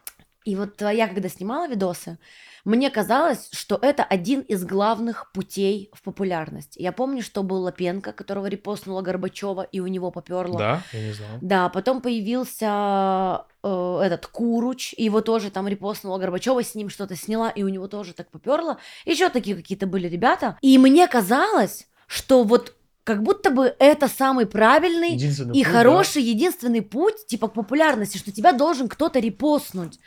И 0.46 0.56
вот 0.56 0.82
я, 0.82 1.08
когда 1.08 1.30
снимала 1.30 1.68
видосы, 1.68 2.20
мне 2.64 2.90
казалось, 2.92 3.50
что 3.52 3.80
это 3.82 4.04
один 4.04 4.42
из 4.42 4.64
главных 4.64 5.32
путей 5.34 5.90
в 5.94 6.02
популярность. 6.02 6.76
Я 6.76 6.92
помню, 6.92 7.24
что 7.24 7.42
был 7.44 7.62
Лапенко, 7.64 8.14
которого 8.14 8.46
репостнула 8.46 9.02
Горбачева, 9.02 9.64
и 9.64 9.80
у 9.80 9.88
него 9.88 10.12
поперло. 10.12 10.60
Да, 10.60 10.84
я 10.94 11.08
не 11.08 11.14
знал. 11.14 11.30
Да, 11.42 11.70
потом 11.70 12.02
появился 12.02 13.46
э, 13.64 14.00
этот 14.04 14.28
Куруч, 14.28 14.94
и 14.94 15.04
его 15.06 15.22
тоже 15.22 15.50
там 15.50 15.68
репостнула 15.68 16.20
Горбачева, 16.20 16.64
с 16.64 16.76
ним 16.76 16.90
что-то 16.90 17.16
сняла, 17.16 17.50
и 17.50 17.64
у 17.64 17.68
него 17.68 17.88
тоже 17.88 18.14
так 18.14 18.30
поперло. 18.30 18.78
Еще 19.06 19.30
такие 19.30 19.56
какие-то 19.56 19.88
были 19.88 20.08
ребята. 20.08 20.58
И 20.62 20.78
мне 20.78 21.08
казалось, 21.08 21.88
что 22.08 22.44
вот 22.44 22.76
как 23.04 23.22
будто 23.22 23.52
бы 23.52 23.76
это 23.80 24.08
самый 24.08 24.46
правильный 24.46 25.16
и 25.16 25.28
путь, 25.28 25.64
да. 25.64 25.70
хороший 25.70 26.22
единственный 26.22 26.82
путь, 26.82 27.26
типа, 27.26 27.50
к 27.50 27.54
популярности, 27.54 28.18
что 28.18 28.32
тебя 28.32 28.54
должен 28.54 28.88
кто-то 28.88 29.20
репостнуть. 29.20 30.00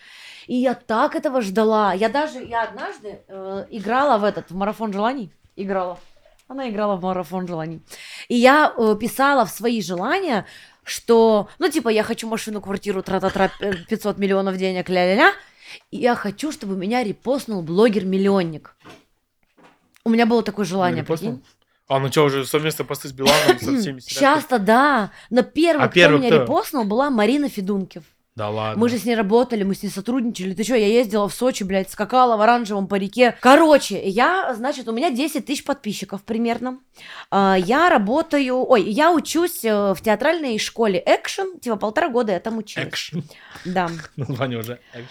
И 0.46 0.56
я 0.56 0.74
так 0.74 1.14
этого 1.14 1.42
ждала. 1.42 1.92
Я 1.92 2.08
даже, 2.08 2.42
я 2.42 2.62
однажды 2.62 3.20
э, 3.28 3.66
играла 3.70 4.18
в 4.18 4.24
этот, 4.24 4.50
в 4.50 4.54
марафон 4.54 4.92
желаний. 4.92 5.30
Играла. 5.56 5.98
Она 6.48 6.70
играла 6.70 6.96
в 6.96 7.02
марафон 7.02 7.46
желаний. 7.46 7.80
И 8.28 8.36
я 8.36 8.72
э, 8.76 8.96
писала 8.98 9.44
в 9.44 9.50
свои 9.50 9.82
желания, 9.82 10.46
что, 10.84 11.48
ну, 11.58 11.68
типа, 11.68 11.88
я 11.88 12.04
хочу 12.04 12.28
машину, 12.28 12.60
квартиру, 12.60 13.02
тра-та-тра, 13.02 13.50
э, 13.60 13.74
500 13.88 14.18
миллионов 14.18 14.56
денег, 14.56 14.88
ля-ля-ля. 14.88 15.32
И 15.90 15.96
я 15.96 16.14
хочу, 16.14 16.52
чтобы 16.52 16.76
меня 16.76 17.02
репостнул 17.02 17.60
блогер-миллионник. 17.62 18.76
У 20.04 20.10
меня 20.10 20.24
было 20.24 20.44
такое 20.44 20.64
желание, 20.64 21.02
Репостнул? 21.02 21.40
А, 21.88 21.98
ну 22.00 22.08
что, 22.10 22.24
уже 22.24 22.44
совместно 22.46 22.84
посты 22.84 23.08
с 23.08 23.12
Биланом, 23.12 23.58
со 23.60 23.76
всеми 23.78 24.00
Сейчас-то 24.00 24.58
да, 24.58 25.12
но 25.30 25.42
первый, 25.42 25.84
А 25.84 25.88
кто 25.88 25.94
первый 25.94 26.18
меня 26.18 26.30
кто? 26.30 26.42
репостнул, 26.42 26.84
была 26.84 27.10
Марина 27.10 27.48
Федункив. 27.48 28.02
Да 28.34 28.50
ладно. 28.50 28.78
Мы 28.78 28.90
же 28.90 28.98
с 28.98 29.04
ней 29.06 29.14
работали, 29.14 29.62
мы 29.62 29.74
с 29.74 29.82
ней 29.82 29.88
сотрудничали. 29.88 30.52
Ты 30.52 30.62
что, 30.62 30.74
я 30.74 30.86
ездила 30.88 31.26
в 31.26 31.32
Сочи, 31.32 31.62
блядь, 31.62 31.90
скакала 31.90 32.36
в 32.36 32.40
оранжевом 32.42 32.86
парике. 32.86 33.34
Короче, 33.40 34.06
я, 34.06 34.52
значит, 34.54 34.86
у 34.88 34.92
меня 34.92 35.08
10 35.10 35.46
тысяч 35.46 35.64
подписчиков 35.64 36.22
примерно. 36.22 36.80
А, 37.30 37.56
Я 37.58 37.88
работаю, 37.88 38.56
ой, 38.68 38.82
я 38.82 39.10
учусь 39.12 39.64
э, 39.64 39.94
в 39.94 40.02
театральной 40.02 40.58
школе 40.58 41.02
экшен, 41.06 41.58
типа 41.60 41.76
полтора 41.76 42.10
года 42.10 42.32
я 42.32 42.40
там 42.40 42.58
училась. 42.58 42.88
Экшн. 42.88 43.20
Да. 43.64 43.88
Название 44.16 44.58
уже. 44.58 44.80
Экшн. 44.92 45.08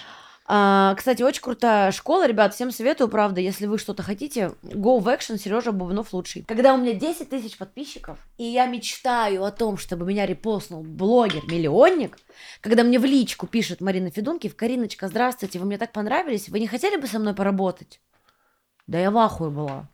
А, 0.48 0.94
кстати, 0.94 1.24
очень 1.24 1.42
крутая 1.42 1.92
школа, 1.92 2.28
ребят, 2.28 2.54
всем 2.54 2.70
советую, 2.70 3.08
правда, 3.08 3.42
если 3.42 3.66
вы 3.66 3.80
что-то 3.80 4.04
хотите, 4.04 4.52
go 4.62 5.00
в 5.00 5.14
экшен, 5.14 5.40
Сережа 5.40 5.72
Бубнов 5.72 6.14
лучший. 6.14 6.44
Когда 6.48 6.76
у 6.76 6.78
меня 6.78 6.94
10 6.94 7.30
тысяч 7.30 7.58
подписчиков, 7.58 8.20
и 8.38 8.44
я 8.44 8.68
мечтаю 8.68 9.44
о 9.44 9.52
том, 9.52 9.78
чтобы 9.78 10.06
меня 10.06 10.28
репостнул 10.28 10.84
блогер-миллионник, 10.84 12.20
когда 12.62 12.84
мне 12.84 13.00
в 13.00 13.06
личку 13.06 13.48
пишет 13.48 13.82
Марина 13.82 14.12
Федункив, 14.12 14.56
Кариночка, 14.56 15.08
здравствуйте, 15.08 15.58
вы 15.58 15.66
мне 15.66 15.80
так 15.80 15.92
понравились, 15.92 16.48
вы 16.48 16.60
не 16.60 16.68
хотели 16.68 16.98
бы 16.98 17.08
со 17.08 17.18
мной 17.18 17.34
поработать? 17.34 18.00
Да 18.86 19.00
я 19.00 19.10
в 19.10 19.18
ахуе 19.18 19.50
была. 19.50 19.90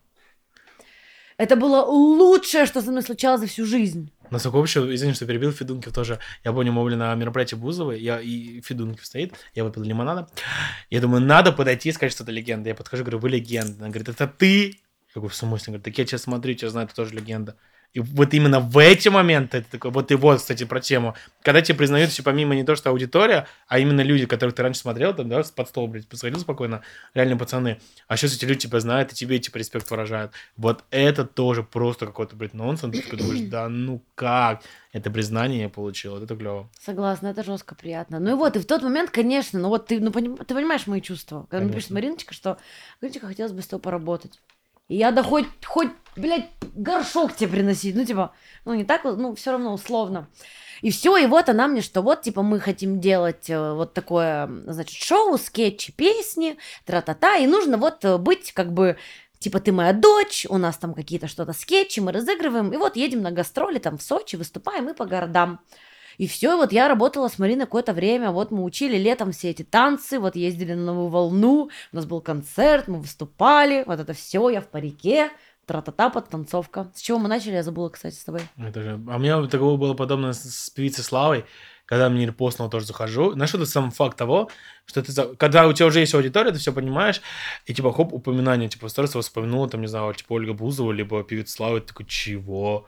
Это 1.38 1.56
было 1.56 1.82
лучшее, 1.86 2.66
что 2.66 2.82
со 2.82 2.92
мной 2.92 3.04
случалось 3.04 3.40
за 3.40 3.48
всю 3.48 3.66
жизнь. 3.66 4.12
Насколько 4.32 4.58
вообще, 4.58 4.80
извини, 4.96 5.14
что 5.14 5.26
перебил, 5.26 5.52
Федункив 5.52 5.94
тоже. 5.94 6.20
Я 6.46 6.54
помню, 6.54 6.72
мы 6.72 6.84
были 6.84 6.96
на 6.96 7.14
мероприятии 7.16 7.56
Бузовой, 7.56 8.00
я, 8.00 8.22
и 8.22 8.62
Федункив 8.62 9.06
стоит, 9.06 9.34
я 9.54 9.66
выпил 9.66 9.84
лимонада. 9.84 10.30
Я 10.90 11.02
думаю, 11.02 11.22
надо 11.22 11.52
подойти 11.52 11.90
и 11.90 11.92
сказать, 11.92 12.14
что 12.14 12.24
это 12.24 12.32
легенда. 12.32 12.70
Я 12.70 12.76
подхожу, 12.76 13.04
говорю, 13.04 13.20
вы 13.20 13.30
легенда. 13.30 13.76
Она 13.80 13.90
говорит, 13.90 14.08
это 14.08 14.28
ты? 14.28 14.68
Я 14.70 14.76
говорю, 15.16 15.30
в 15.30 15.36
смысле? 15.36 15.72
Она 15.72 15.78
говорит, 15.78 15.84
так 15.84 15.98
я 15.98 16.06
тебя 16.06 16.18
смотрю, 16.18 16.54
тебя 16.54 16.70
знаю, 16.70 16.88
ты 16.88 16.96
тоже 16.96 17.14
легенда. 17.14 17.58
И 17.94 18.00
вот 18.00 18.34
именно 18.34 18.62
в 18.62 18.78
эти 18.78 19.10
моменты, 19.10 19.58
это 19.58 19.72
такой, 19.72 19.92
вот 19.92 20.12
и 20.12 20.16
вот, 20.16 20.38
кстати, 20.40 20.64
про 20.64 20.80
тему. 20.80 21.14
Когда 21.42 21.62
тебе 21.62 21.78
признают 21.78 22.10
еще 22.10 22.24
помимо 22.24 22.56
не 22.56 22.64
то, 22.64 22.76
что 22.78 22.90
аудитория, 22.90 23.48
а 23.68 23.80
именно 23.80 24.00
люди, 24.02 24.26
которых 24.26 24.56
ты 24.56 24.64
раньше 24.64 24.80
смотрел, 24.80 25.14
там, 25.14 25.28
да, 25.28 25.44
под 25.56 25.68
стол, 25.68 25.88
блядь, 25.88 26.08
посходил 26.08 26.40
спокойно, 26.40 26.84
реальные 27.14 27.38
пацаны. 27.38 27.80
А 28.08 28.16
сейчас 28.16 28.36
эти 28.36 28.46
люди 28.46 28.62
тебя 28.62 28.80
знают, 28.80 29.12
и 29.12 29.16
тебе, 29.16 29.40
типа, 29.40 29.58
респект 29.58 29.92
выражают. 29.92 30.32
Вот 30.56 30.86
это 30.90 31.26
тоже 31.26 31.64
просто 31.64 32.06
какой-то, 32.06 32.36
блядь, 32.38 32.54
нонсенс. 32.54 32.98
Ты 32.98 33.18
думаешь, 33.18 33.50
да 33.50 33.68
ну 33.68 34.02
как? 34.16 34.62
Это 34.94 35.12
признание 35.12 35.64
я 35.64 35.70
получил, 35.70 36.14
вот 36.14 36.24
это 36.24 36.36
клево. 36.36 36.70
Согласна, 36.80 37.28
это 37.28 37.44
жестко 37.44 37.76
приятно. 37.76 38.20
Ну 38.20 38.32
и 38.32 38.34
вот, 38.34 38.56
и 38.56 38.60
в 38.60 38.66
тот 38.66 38.84
момент, 38.84 39.10
конечно, 39.10 39.60
ну 39.60 39.68
вот 39.68 39.88
ты, 39.88 40.00
ну, 40.00 40.12
поним- 40.12 40.38
ты 40.38 40.54
понимаешь 40.54 40.88
мои 40.88 41.02
чувства. 41.02 41.42
Когда 41.50 41.64
мне 41.64 41.72
Конечно. 41.72 41.76
пишет 41.76 41.92
Мариночка, 41.92 42.34
что 42.34 42.58
Мариночка, 43.02 43.28
хотелось 43.28 43.52
бы 43.52 43.62
с 43.62 43.68
тобой 43.68 43.82
поработать. 43.82 44.40
И 44.92 44.98
я 44.98 45.12
да 45.12 45.24
хоть, 45.24 45.46
хоть, 45.66 45.88
блядь, 46.18 46.50
горшок 46.76 47.34
тебе 47.34 47.52
приносить. 47.52 47.96
Ну, 47.96 48.04
типа, 48.04 48.34
ну, 48.66 48.74
не 48.74 48.84
так, 48.84 49.06
ну, 49.06 49.34
все 49.36 49.52
равно 49.52 49.74
условно. 49.74 50.28
И 50.82 50.92
все, 50.92 51.16
и 51.16 51.28
вот 51.28 51.48
она 51.48 51.68
мне, 51.68 51.80
что 51.82 52.02
вот, 52.02 52.24
типа, 52.24 52.42
мы 52.42 52.60
хотим 52.60 53.00
делать 53.00 53.50
э, 53.50 53.72
вот 53.72 53.94
такое, 53.94 54.50
значит, 54.66 55.02
шоу, 55.02 55.38
скетчи, 55.38 55.94
песни, 55.94 56.58
тра-та-та, 56.86 57.38
и 57.38 57.48
нужно 57.48 57.78
вот 57.78 58.04
э, 58.04 58.18
быть, 58.18 58.52
как 58.52 58.74
бы, 58.74 58.98
типа, 59.40 59.62
ты 59.62 59.72
моя 59.72 59.94
дочь, 59.94 60.46
у 60.50 60.58
нас 60.58 60.76
там 60.78 60.94
какие-то 60.94 61.30
что-то 61.30 61.54
скетчи, 61.54 62.02
мы 62.02 62.12
разыгрываем, 62.12 62.74
и 62.74 62.76
вот 62.76 62.98
едем 62.98 63.22
на 63.22 63.32
гастроли 63.32 63.80
там 63.80 63.98
в 63.98 64.02
Сочи, 64.02 64.36
выступаем 64.36 64.90
и 64.90 64.94
по 64.94 65.06
городам. 65.06 65.62
И 66.22 66.28
все, 66.28 66.56
вот 66.56 66.72
я 66.72 66.88
работала 66.88 67.30
с 67.30 67.40
Мариной 67.40 67.66
какое-то 67.66 67.94
время, 67.94 68.30
вот 68.30 68.52
мы 68.52 68.64
учили 68.64 68.96
летом 68.96 69.32
все 69.32 69.50
эти 69.50 69.64
танцы, 69.64 70.20
вот 70.20 70.36
ездили 70.36 70.76
на 70.76 70.94
новую 70.94 71.08
волну, 71.08 71.72
у 71.92 71.96
нас 71.96 72.06
был 72.06 72.22
концерт, 72.22 72.88
мы 72.88 73.00
выступали, 73.00 73.84
вот 73.88 74.00
это 74.00 74.14
все, 74.14 74.48
я 74.50 74.62
в 74.62 74.68
парике, 74.68 75.32
тра-та-та, 75.66 76.12
подтанцовка. 76.12 76.92
С 76.94 77.02
чего 77.02 77.18
мы 77.18 77.28
начали, 77.28 77.54
я 77.54 77.64
забыла, 77.64 77.90
кстати, 77.90 78.14
с 78.14 78.24
тобой. 78.24 78.42
Это 78.56 78.84
же... 78.84 79.02
А 79.10 79.16
у 79.16 79.18
меня 79.18 79.44
такого 79.48 79.78
было 79.78 79.96
подобно 79.96 80.34
с, 80.34 80.70
певицей 80.70 81.04
Славой, 81.04 81.44
когда 81.88 82.08
мне 82.08 82.28
репостнул, 82.28 82.70
тоже 82.70 82.86
захожу. 82.86 83.32
Знаешь, 83.32 83.56
это 83.56 83.66
сам 83.66 83.90
факт 83.90 84.16
того, 84.16 84.52
что 84.86 85.02
ты... 85.02 85.36
Когда 85.38 85.66
у 85.66 85.74
тебя 85.74 85.88
уже 85.88 86.02
есть 86.02 86.14
аудитория, 86.14 86.52
ты 86.52 86.60
все 86.60 86.72
понимаешь, 86.72 87.20
и 87.66 87.74
типа 87.74 87.92
хоп, 87.92 88.14
упоминание, 88.14 88.70
типа, 88.70 88.90
сторис 88.90 89.16
вспомянула, 89.16 89.68
там, 89.70 89.82
не 89.82 89.88
знаю, 89.88 90.14
типа 90.14 90.34
Ольга 90.34 90.54
Бузова, 90.54 90.92
либо 90.92 91.24
певица 91.24 91.56
Слава, 91.56 91.82
ты 91.82 91.88
такой, 91.88 92.06
чего? 92.06 92.88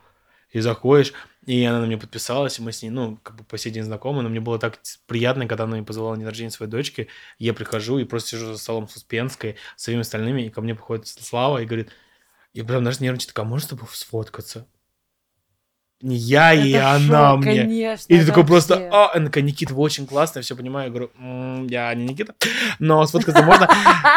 И 0.54 0.60
заходишь, 0.60 1.12
и 1.46 1.64
она 1.64 1.80
на 1.80 1.86
меня 1.86 1.98
подписалась, 1.98 2.58
и 2.58 2.62
мы 2.62 2.72
с 2.72 2.82
ней, 2.82 2.90
ну, 2.90 3.18
как 3.22 3.36
бы 3.36 3.44
по 3.44 3.58
сей 3.58 3.72
день 3.72 3.82
знакомы, 3.82 4.22
но 4.22 4.30
мне 4.30 4.40
было 4.40 4.58
так 4.58 4.80
приятно, 5.06 5.46
когда 5.48 5.64
она 5.64 5.76
мне 5.76 5.84
позвала 5.84 6.12
на 6.12 6.18
день 6.18 6.26
рождения 6.28 6.50
своей 6.50 6.70
дочки, 6.70 7.08
я 7.38 7.52
прихожу 7.54 7.98
и 7.98 8.04
просто 8.04 8.30
сижу 8.30 8.46
за 8.46 8.58
столом 8.58 8.88
с 8.88 8.96
Успенской, 8.96 9.56
с 9.76 9.82
всеми 9.82 10.00
остальными, 10.02 10.42
и 10.46 10.50
ко 10.50 10.62
мне 10.62 10.74
приходит 10.76 11.08
Слава 11.08 11.58
и 11.58 11.66
говорит, 11.66 11.90
и 12.54 12.62
прям 12.62 12.84
даже 12.84 13.02
нервничает, 13.02 13.30
такая, 13.34 13.46
«А 13.46 13.48
можно 13.48 13.66
с 13.66 13.70
тобой 13.70 13.88
сфоткаться? 13.92 14.68
Не 16.00 16.16
я 16.16 16.52
и 16.52 16.72
Это 16.72 16.90
она 16.92 17.30
шок, 17.30 17.38
мне. 17.44 17.62
конечно. 17.62 18.12
И 18.12 18.18
ты 18.18 18.26
такой 18.26 18.44
просто, 18.46 18.90
а, 18.92 19.14
она 19.14 19.26
такая, 19.26 19.42
Никита, 19.44 19.72
вы 19.74 19.80
очень 19.80 20.06
классно, 20.06 20.40
я 20.40 20.42
все 20.42 20.54
понимаю. 20.54 20.86
Я 20.86 20.90
говорю, 20.90 21.10
«М, 21.18 21.66
я 21.68 21.94
не 21.94 22.04
Никита, 22.04 22.34
но 22.78 23.06
сфоткаться 23.06 23.42
можно. 23.42 23.68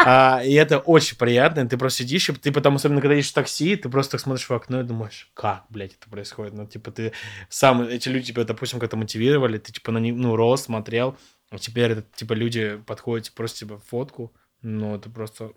А, 0.04 0.42
И 0.44 0.52
это 0.52 0.78
очень 0.80 1.16
приятно, 1.16 1.66
ты 1.66 1.78
просто 1.78 2.02
сидишь, 2.02 2.28
и 2.28 2.32
ты 2.34 2.52
потом, 2.52 2.76
особенно 2.76 3.00
когда 3.00 3.14
едешь 3.14 3.30
в 3.30 3.34
такси, 3.34 3.76
ты 3.76 3.88
просто 3.88 4.12
так 4.12 4.20
смотришь 4.20 4.48
в 4.48 4.52
окно 4.52 4.80
и 4.80 4.84
думаешь, 4.84 5.30
как, 5.34 5.64
блядь, 5.70 5.94
это 5.94 6.10
происходит? 6.10 6.52
Ну, 6.54 6.66
типа, 6.66 6.90
ты 6.90 7.12
сам, 7.48 7.80
эти 7.82 8.08
люди 8.10 8.26
тебя, 8.32 8.44
допустим, 8.44 8.80
как-то 8.80 8.96
мотивировали, 8.96 9.56
ты, 9.58 9.72
типа, 9.72 9.90
на 9.92 9.98
них, 9.98 10.14
ну, 10.14 10.36
рос, 10.36 10.64
смотрел, 10.64 11.16
а 11.50 11.58
теперь, 11.58 11.92
это, 11.92 12.02
типа, 12.16 12.34
люди 12.34 12.76
подходят, 12.86 13.32
просто, 13.32 13.60
типа, 13.60 13.80
фотку, 13.88 14.34
ну, 14.60 14.96
это 14.96 15.08
просто 15.08 15.52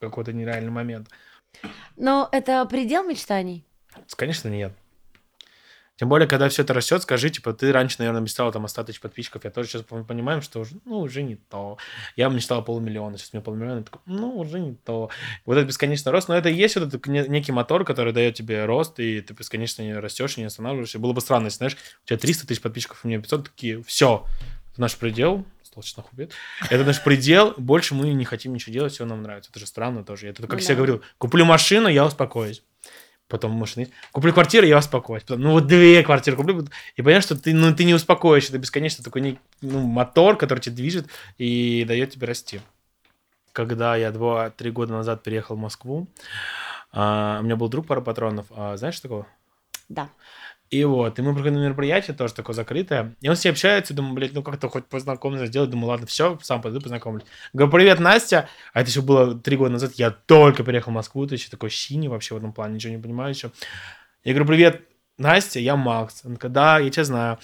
какой-то 0.00 0.32
нереальный 0.32 0.70
момент. 0.70 1.08
Но 1.96 2.28
это 2.32 2.64
предел 2.64 3.04
мечтаний. 3.04 3.66
Конечно, 4.16 4.48
нет. 4.48 4.72
Тем 5.96 6.08
более, 6.08 6.26
когда 6.26 6.48
все 6.48 6.62
это 6.62 6.72
растет, 6.72 7.02
скажи, 7.02 7.28
типа, 7.30 7.52
ты 7.52 7.70
раньше, 7.70 7.96
наверное, 7.98 8.22
мечтал 8.22 8.50
там 8.50 8.64
о 8.64 8.68
100 8.68 8.84
тысяч 8.84 9.00
подписчиков, 9.00 9.44
я 9.44 9.50
тоже 9.50 9.68
сейчас 9.68 9.82
понимаем, 9.82 10.40
что 10.40 10.60
уже, 10.60 10.76
ну, 10.86 11.00
уже 11.00 11.22
не 11.22 11.36
то. 11.36 11.76
Я 12.16 12.28
мечтал 12.28 12.60
о 12.60 12.62
полумиллиона, 12.62 13.18
сейчас 13.18 13.34
меня 13.34 13.42
полмиллиона, 13.42 13.78
я 13.78 13.84
такой, 13.84 14.00
ну, 14.06 14.38
уже 14.38 14.58
не 14.58 14.74
то. 14.74 15.10
Вот 15.44 15.56
этот 15.56 15.68
бесконечный 15.68 16.10
рост, 16.10 16.28
но 16.28 16.36
это 16.36 16.48
и 16.48 16.54
есть 16.54 16.76
вот 16.76 16.88
этот 16.88 17.06
не- 17.06 17.28
некий 17.28 17.52
мотор, 17.52 17.84
который 17.84 18.12
дает 18.14 18.34
тебе 18.34 18.64
рост, 18.64 18.98
и 19.00 19.20
ты 19.20 19.34
бесконечно 19.34 19.82
не 19.82 19.92
растешь 19.94 20.38
и 20.38 20.40
не 20.40 20.46
останавливаешься. 20.46 20.98
Было 20.98 21.12
бы 21.12 21.20
странно, 21.20 21.46
если, 21.46 21.58
знаешь, 21.58 21.76
у 22.04 22.08
тебя 22.08 22.18
300 22.18 22.46
тысяч 22.46 22.62
подписчиков, 22.62 23.00
у 23.04 23.08
меня 23.08 23.20
500, 23.20 23.44
такие, 23.50 23.82
все, 23.82 24.26
это 24.72 24.80
наш 24.80 24.96
предел, 24.96 25.44
Столочь 25.62 25.96
нахуй 25.96 26.10
бед. 26.14 26.32
Это 26.68 26.84
наш 26.84 27.02
предел, 27.02 27.54
больше 27.56 27.94
мы 27.94 28.10
не 28.12 28.26
хотим 28.26 28.52
ничего 28.52 28.74
делать, 28.74 28.92
все 28.92 29.06
нам 29.06 29.22
нравится. 29.22 29.50
Это 29.50 29.58
же 29.60 29.66
странно 29.66 30.04
тоже. 30.04 30.26
Я 30.26 30.32
тут, 30.34 30.44
как 30.44 30.52
Ну 30.52 30.58
всегда 30.58 30.74
да. 30.74 30.76
говорил, 30.76 31.02
куплю 31.16 31.46
машину, 31.46 31.88
я 31.88 32.04
успокоюсь. 32.04 32.62
Потом 33.32 33.62
есть. 33.62 33.90
Куплю 34.12 34.30
квартиру, 34.34 34.66
я 34.66 34.76
успокоюсь. 34.76 35.22
Потом, 35.22 35.40
ну 35.40 35.52
вот 35.52 35.66
две 35.66 36.02
квартиры 36.02 36.36
куплю. 36.36 36.66
И 36.96 37.00
понимаешь, 37.00 37.24
что 37.24 37.34
ты, 37.34 37.54
ну, 37.54 37.74
ты 37.74 37.84
не 37.84 37.94
успокоишься. 37.94 38.50
Это 38.50 38.58
бесконечно 38.58 39.02
такой 39.02 39.22
не- 39.22 39.38
ну, 39.62 39.80
мотор, 39.80 40.36
который 40.36 40.58
тебя 40.58 40.76
движет 40.76 41.06
и 41.38 41.86
дает 41.88 42.10
тебе 42.10 42.26
расти. 42.26 42.60
Когда 43.54 43.96
я 43.96 44.10
два-три 44.10 44.70
года 44.70 44.92
назад 44.92 45.22
переехал 45.22 45.56
в 45.56 45.58
Москву, 45.58 46.08
а, 46.92 47.38
у 47.40 47.44
меня 47.44 47.56
был 47.56 47.70
друг 47.70 47.86
пара 47.86 48.02
патронов. 48.02 48.44
А, 48.50 48.76
знаешь 48.76 49.00
такого? 49.00 49.26
Да. 49.88 50.10
И 50.72 50.84
вот, 50.84 51.18
и 51.18 51.22
мы 51.22 51.34
приходим 51.34 51.56
на 51.56 51.64
мероприятие, 51.64 52.16
тоже 52.16 52.32
такое 52.32 52.56
закрытое. 52.56 53.14
И 53.20 53.28
он 53.28 53.36
с 53.36 53.44
ней 53.44 53.50
общается, 53.50 53.92
думаю, 53.92 54.14
блядь, 54.14 54.32
ну 54.32 54.42
как-то 54.42 54.70
хоть 54.70 54.86
познакомиться 54.86 55.44
сделать. 55.44 55.68
Думаю, 55.68 55.88
ладно, 55.88 56.06
все, 56.06 56.38
сам 56.42 56.62
пойду 56.62 56.80
познакомлюсь. 56.80 57.24
Говорю, 57.52 57.70
привет, 57.72 58.00
Настя. 58.00 58.48
А 58.72 58.80
это 58.80 58.88
еще 58.88 59.02
было 59.02 59.38
три 59.38 59.58
года 59.58 59.72
назад. 59.72 59.92
Я 59.96 60.10
только 60.10 60.64
переехал 60.64 60.90
в 60.90 60.94
Москву, 60.94 61.26
ты 61.26 61.34
еще 61.34 61.50
такой 61.50 61.70
синий 61.70 62.08
вообще 62.08 62.34
в 62.34 62.38
этом 62.38 62.54
плане, 62.54 62.76
ничего 62.76 62.94
не 62.94 63.02
понимаю 63.02 63.34
еще. 63.34 63.52
Я 64.24 64.32
говорю, 64.32 64.48
привет, 64.48 64.88
Настя, 65.18 65.60
я 65.60 65.76
Макс. 65.76 66.24
Она 66.24 66.36
такая, 66.36 66.50
да, 66.50 66.78
я 66.78 66.88
тебя 66.90 67.04
знаю. 67.04 67.38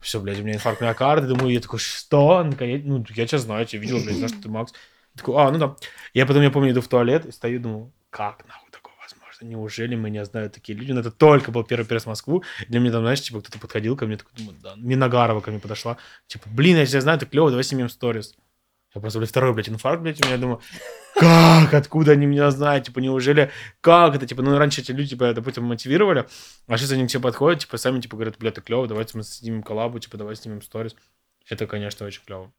Все, 0.00 0.20
блядь, 0.20 0.40
у 0.40 0.42
меня 0.42 0.54
инфаркт 0.54 0.80
миокарда. 0.80 1.28
Думаю, 1.28 1.52
я 1.52 1.60
такой, 1.60 1.78
что? 1.78 2.38
Она 2.38 2.50
такая, 2.50 2.78
«Я- 2.78 2.82
ну, 2.84 3.04
я 3.14 3.26
тебя 3.28 3.38
знаю, 3.38 3.60
я 3.60 3.66
тебя 3.66 3.80
видел, 3.82 3.98
блядь, 4.02 4.16
знаю, 4.16 4.28
что 4.30 4.42
ты 4.42 4.48
Макс. 4.48 4.72
Я 5.14 5.18
такой, 5.18 5.36
а, 5.40 5.52
ну 5.52 5.58
да. 5.60 5.76
Я 6.14 6.26
потом, 6.26 6.42
я 6.42 6.50
помню, 6.50 6.72
иду 6.72 6.80
в 6.80 6.88
туалет 6.88 7.26
и 7.26 7.30
стою, 7.30 7.60
думаю, 7.60 7.92
как 8.10 8.44
нахуй 8.48 8.65
возможно? 9.40 9.56
Неужели 9.56 9.94
меня 9.94 10.24
знают 10.24 10.52
такие 10.52 10.78
люди? 10.78 10.92
Ну, 10.92 11.00
это 11.00 11.10
только 11.10 11.50
был 11.50 11.64
первый 11.64 11.86
перес 11.86 12.04
в 12.04 12.06
Москву. 12.06 12.42
Для 12.68 12.80
меня 12.80 12.92
там, 12.92 13.02
знаешь, 13.02 13.20
типа, 13.20 13.40
кто-то 13.40 13.58
подходил 13.58 13.96
ко 13.96 14.06
мне, 14.06 14.16
такой, 14.16 14.32
думаю, 14.36 14.56
да. 14.62 14.74
Миногарова 14.76 15.40
ко 15.40 15.50
мне 15.50 15.60
подошла. 15.60 15.96
Типа, 16.26 16.48
блин, 16.48 16.76
я 16.76 16.86
тебя 16.86 17.00
знаю, 17.00 17.18
ты 17.18 17.26
клево, 17.26 17.50
давай 17.50 17.64
снимем 17.64 17.88
сторис. 17.88 18.34
Я 18.94 19.00
просто, 19.00 19.18
блядь, 19.18 19.30
второй, 19.30 19.52
блядь, 19.52 19.68
инфаркт, 19.68 20.02
блядь, 20.02 20.24
у 20.24 20.26
меня, 20.26 20.38
думаю, 20.38 20.60
как, 21.14 21.74
откуда 21.74 22.12
они 22.12 22.24
меня 22.24 22.50
знают, 22.50 22.86
типа, 22.86 23.00
неужели, 23.00 23.50
как 23.82 24.14
это, 24.14 24.26
типа, 24.26 24.42
ну, 24.42 24.56
раньше 24.56 24.80
эти 24.80 24.90
люди, 24.92 25.10
типа, 25.10 25.34
допустим, 25.34 25.64
мотивировали, 25.64 26.26
а 26.66 26.78
сейчас 26.78 26.92
они 26.92 27.06
тебе 27.06 27.20
подходят, 27.20 27.60
типа, 27.60 27.76
сами, 27.76 28.00
типа, 28.00 28.16
говорят, 28.16 28.38
блядь, 28.38 28.54
ты 28.54 28.62
клево, 28.62 28.86
давайте 28.86 29.18
мы 29.18 29.22
снимем 29.22 29.62
коллабу, 29.62 29.98
типа, 29.98 30.16
давай 30.16 30.34
снимем 30.34 30.62
сторис. 30.62 30.96
Это, 31.48 31.66
конечно, 31.66 32.06
очень 32.06 32.22
клево. 32.24 32.52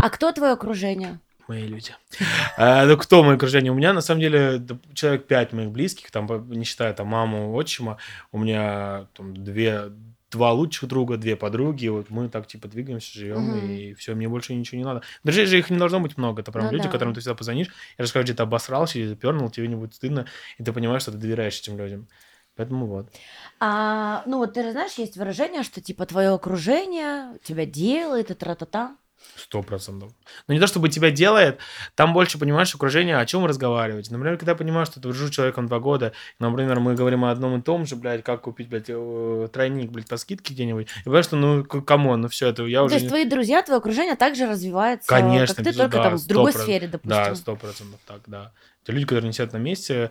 А 0.00 0.10
кто 0.10 0.30
твое 0.32 0.52
окружение? 0.52 1.18
Мои 1.50 1.66
люди. 1.66 1.92
А, 2.56 2.86
ну, 2.86 2.96
кто 2.96 3.24
мое 3.24 3.34
окружение? 3.34 3.72
У 3.72 3.74
меня, 3.74 3.92
на 3.92 4.02
самом 4.02 4.20
деле, 4.20 4.64
человек 4.94 5.26
пять 5.26 5.52
моих 5.52 5.72
близких, 5.72 6.12
там, 6.12 6.28
не 6.48 6.64
считая 6.64 6.92
там 6.94 7.08
маму, 7.08 7.52
отчима, 7.54 7.98
у 8.30 8.38
меня 8.38 9.08
там 9.14 9.34
две, 9.36 9.90
два 10.30 10.52
лучших 10.52 10.88
друга, 10.88 11.16
две 11.16 11.34
подруги, 11.34 11.88
вот 11.88 12.08
мы 12.08 12.28
так, 12.28 12.46
типа, 12.46 12.68
двигаемся, 12.68 13.18
живем, 13.18 13.56
и 13.56 13.94
все, 13.94 14.14
мне 14.14 14.28
больше 14.28 14.54
ничего 14.54 14.78
не 14.78 14.84
надо. 14.84 15.02
Друзей 15.24 15.46
же 15.46 15.58
их 15.58 15.70
не 15.70 15.78
должно 15.78 15.98
быть 15.98 16.16
много, 16.16 16.42
это 16.42 16.52
прям 16.52 16.66
Ну 16.66 16.70
люди, 16.70 16.84
да. 16.84 16.88
которым 16.88 17.14
ты 17.14 17.20
всегда 17.20 17.34
позвонишь, 17.34 17.66
и 17.66 18.02
расскажешь, 18.02 18.26
где 18.26 18.36
ты 18.36 18.44
обосрался 18.44 19.00
или 19.00 19.16
пернул, 19.16 19.50
тебе 19.50 19.66
не 19.66 19.74
будет 19.74 19.94
стыдно, 19.94 20.26
и 20.56 20.62
ты 20.62 20.72
понимаешь, 20.72 21.02
что 21.02 21.10
ты 21.10 21.18
доверяешь 21.18 21.58
этим 21.58 21.76
людям. 21.76 22.06
Поэтому 22.54 22.86
вот. 22.86 23.12
А, 23.58 24.22
ну 24.26 24.38
вот 24.38 24.52
ты 24.54 24.62
же 24.62 24.70
знаешь, 24.70 24.92
есть 24.94 25.16
выражение, 25.16 25.64
что 25.64 25.80
типа 25.80 26.06
твое 26.06 26.28
окружение 26.28 27.38
тебя 27.42 27.66
делает 27.66 28.30
и 28.30 28.34
тра-та-та. 28.34 28.96
Сто 29.36 29.62
процентов. 29.62 30.12
Но 30.48 30.54
не 30.54 30.60
то, 30.60 30.66
чтобы 30.66 30.88
тебя 30.88 31.10
делает, 31.10 31.58
там 31.94 32.12
больше 32.12 32.38
понимаешь 32.38 32.74
окружение, 32.74 33.16
о 33.18 33.26
чем 33.26 33.46
разговаривать. 33.46 34.10
Например, 34.10 34.36
когда 34.36 34.52
я 34.52 34.56
понимаю, 34.56 34.86
что 34.86 35.00
дружу 35.00 35.28
с 35.28 35.30
человеком 35.30 35.66
два 35.66 35.78
года, 35.78 36.12
например, 36.38 36.78
мы 36.80 36.94
говорим 36.94 37.24
о 37.24 37.30
одном 37.30 37.58
и 37.58 37.62
том 37.62 37.86
же, 37.86 37.96
блядь, 37.96 38.22
как 38.22 38.42
купить, 38.42 38.68
блядь, 38.68 38.86
э, 38.88 39.48
тройник, 39.52 39.90
блядь, 39.90 40.08
по 40.08 40.16
скидке 40.18 40.52
где-нибудь. 40.54 40.88
И 41.00 41.04
понимаешь, 41.04 41.24
что, 41.26 41.36
ну, 41.36 41.64
come 41.64 41.96
on, 41.96 42.20
ну 42.22 42.28
все, 42.28 42.48
это 42.48 42.64
я 42.64 42.80
Ну, 42.80 42.84
уже... 42.86 42.90
То 42.90 42.94
есть 42.96 43.04
не- 43.04 43.08
твои 43.08 43.24
друзья, 43.24 43.62
твое 43.62 43.78
окружение 43.78 44.14
также 44.16 44.46
развивается, 44.46 45.08
Конечно, 45.08 45.46
как 45.54 45.56
ты, 45.56 45.62
безусловно, 45.70 45.90
только 45.92 45.96
да, 46.04 46.10
там 46.10 46.18
в 46.18 46.26
другой 46.26 46.52
100%. 46.52 46.62
сфере, 46.62 46.86
Да, 46.88 46.98
допустим. 47.02 47.36
сто 47.36 47.56
процентов 47.56 48.00
так, 48.06 48.20
да. 48.26 48.52
Это 48.82 48.92
люди, 48.92 49.04
которые 49.06 49.26
не 49.28 49.32
сидят 49.32 49.52
на 49.52 49.58
месте, 49.58 50.10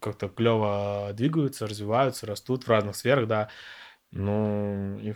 как-то 0.00 0.28
клево 0.28 1.10
двигаются, 1.14 1.66
развиваются, 1.66 2.26
растут 2.26 2.64
в 2.64 2.68
разных 2.68 2.96
сферах, 2.96 3.26
да. 3.26 3.48
Ну, 4.12 4.98
и. 4.98 5.14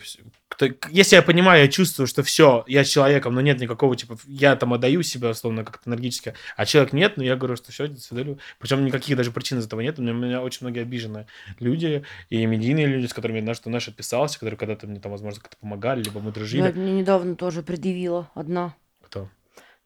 Кто- 0.49 0.68
если 0.90 1.16
я 1.16 1.22
понимаю, 1.22 1.62
я 1.62 1.68
чувствую, 1.68 2.07
что 2.07 2.22
все, 2.22 2.64
я 2.66 2.82
с 2.82 2.88
человеком, 2.88 3.34
но 3.34 3.42
нет 3.42 3.61
никакого, 3.61 3.94
типа, 3.94 4.16
я 4.26 4.57
там 4.57 4.72
отдаю 4.72 5.03
себя, 5.03 5.30
условно, 5.30 5.64
как-то 5.64 5.90
энергически, 5.90 6.32
а 6.57 6.64
человек 6.64 6.94
нет, 6.94 7.18
но 7.18 7.22
я 7.22 7.36
говорю, 7.36 7.57
что 7.57 7.72
все, 7.72 7.88
до 7.88 8.01
свидания. 8.01 8.38
Причем 8.59 8.84
никаких 8.86 9.14
даже 9.18 9.30
причин 9.32 9.59
из 9.59 9.66
этого 9.66 9.82
нет. 9.82 9.99
У 9.99 10.03
меня, 10.03 10.12
у 10.12 10.16
меня 10.16 10.42
очень 10.42 10.61
многие 10.62 10.80
обиженные 10.80 11.26
люди, 11.61 12.05
и 12.30 12.47
медийные 12.47 12.86
люди, 12.86 13.05
с 13.05 13.12
которыми 13.12 13.40
знаешь, 13.40 13.59
что, 13.59 13.68
знаешь, 13.68 13.86
отписался, 13.86 14.38
которые 14.38 14.57
когда-то 14.57 14.86
мне 14.86 14.99
там, 14.99 15.12
возможно, 15.12 15.40
как-то 15.40 15.59
помогали, 15.59 16.03
либо 16.03 16.20
мы 16.20 16.32
дружили. 16.32 16.62
Я 16.62 16.72
мне 16.72 16.92
недавно 16.92 17.36
тоже 17.36 17.62
предъявила 17.62 18.30
одна 18.34 18.74
Кто? 19.03 19.28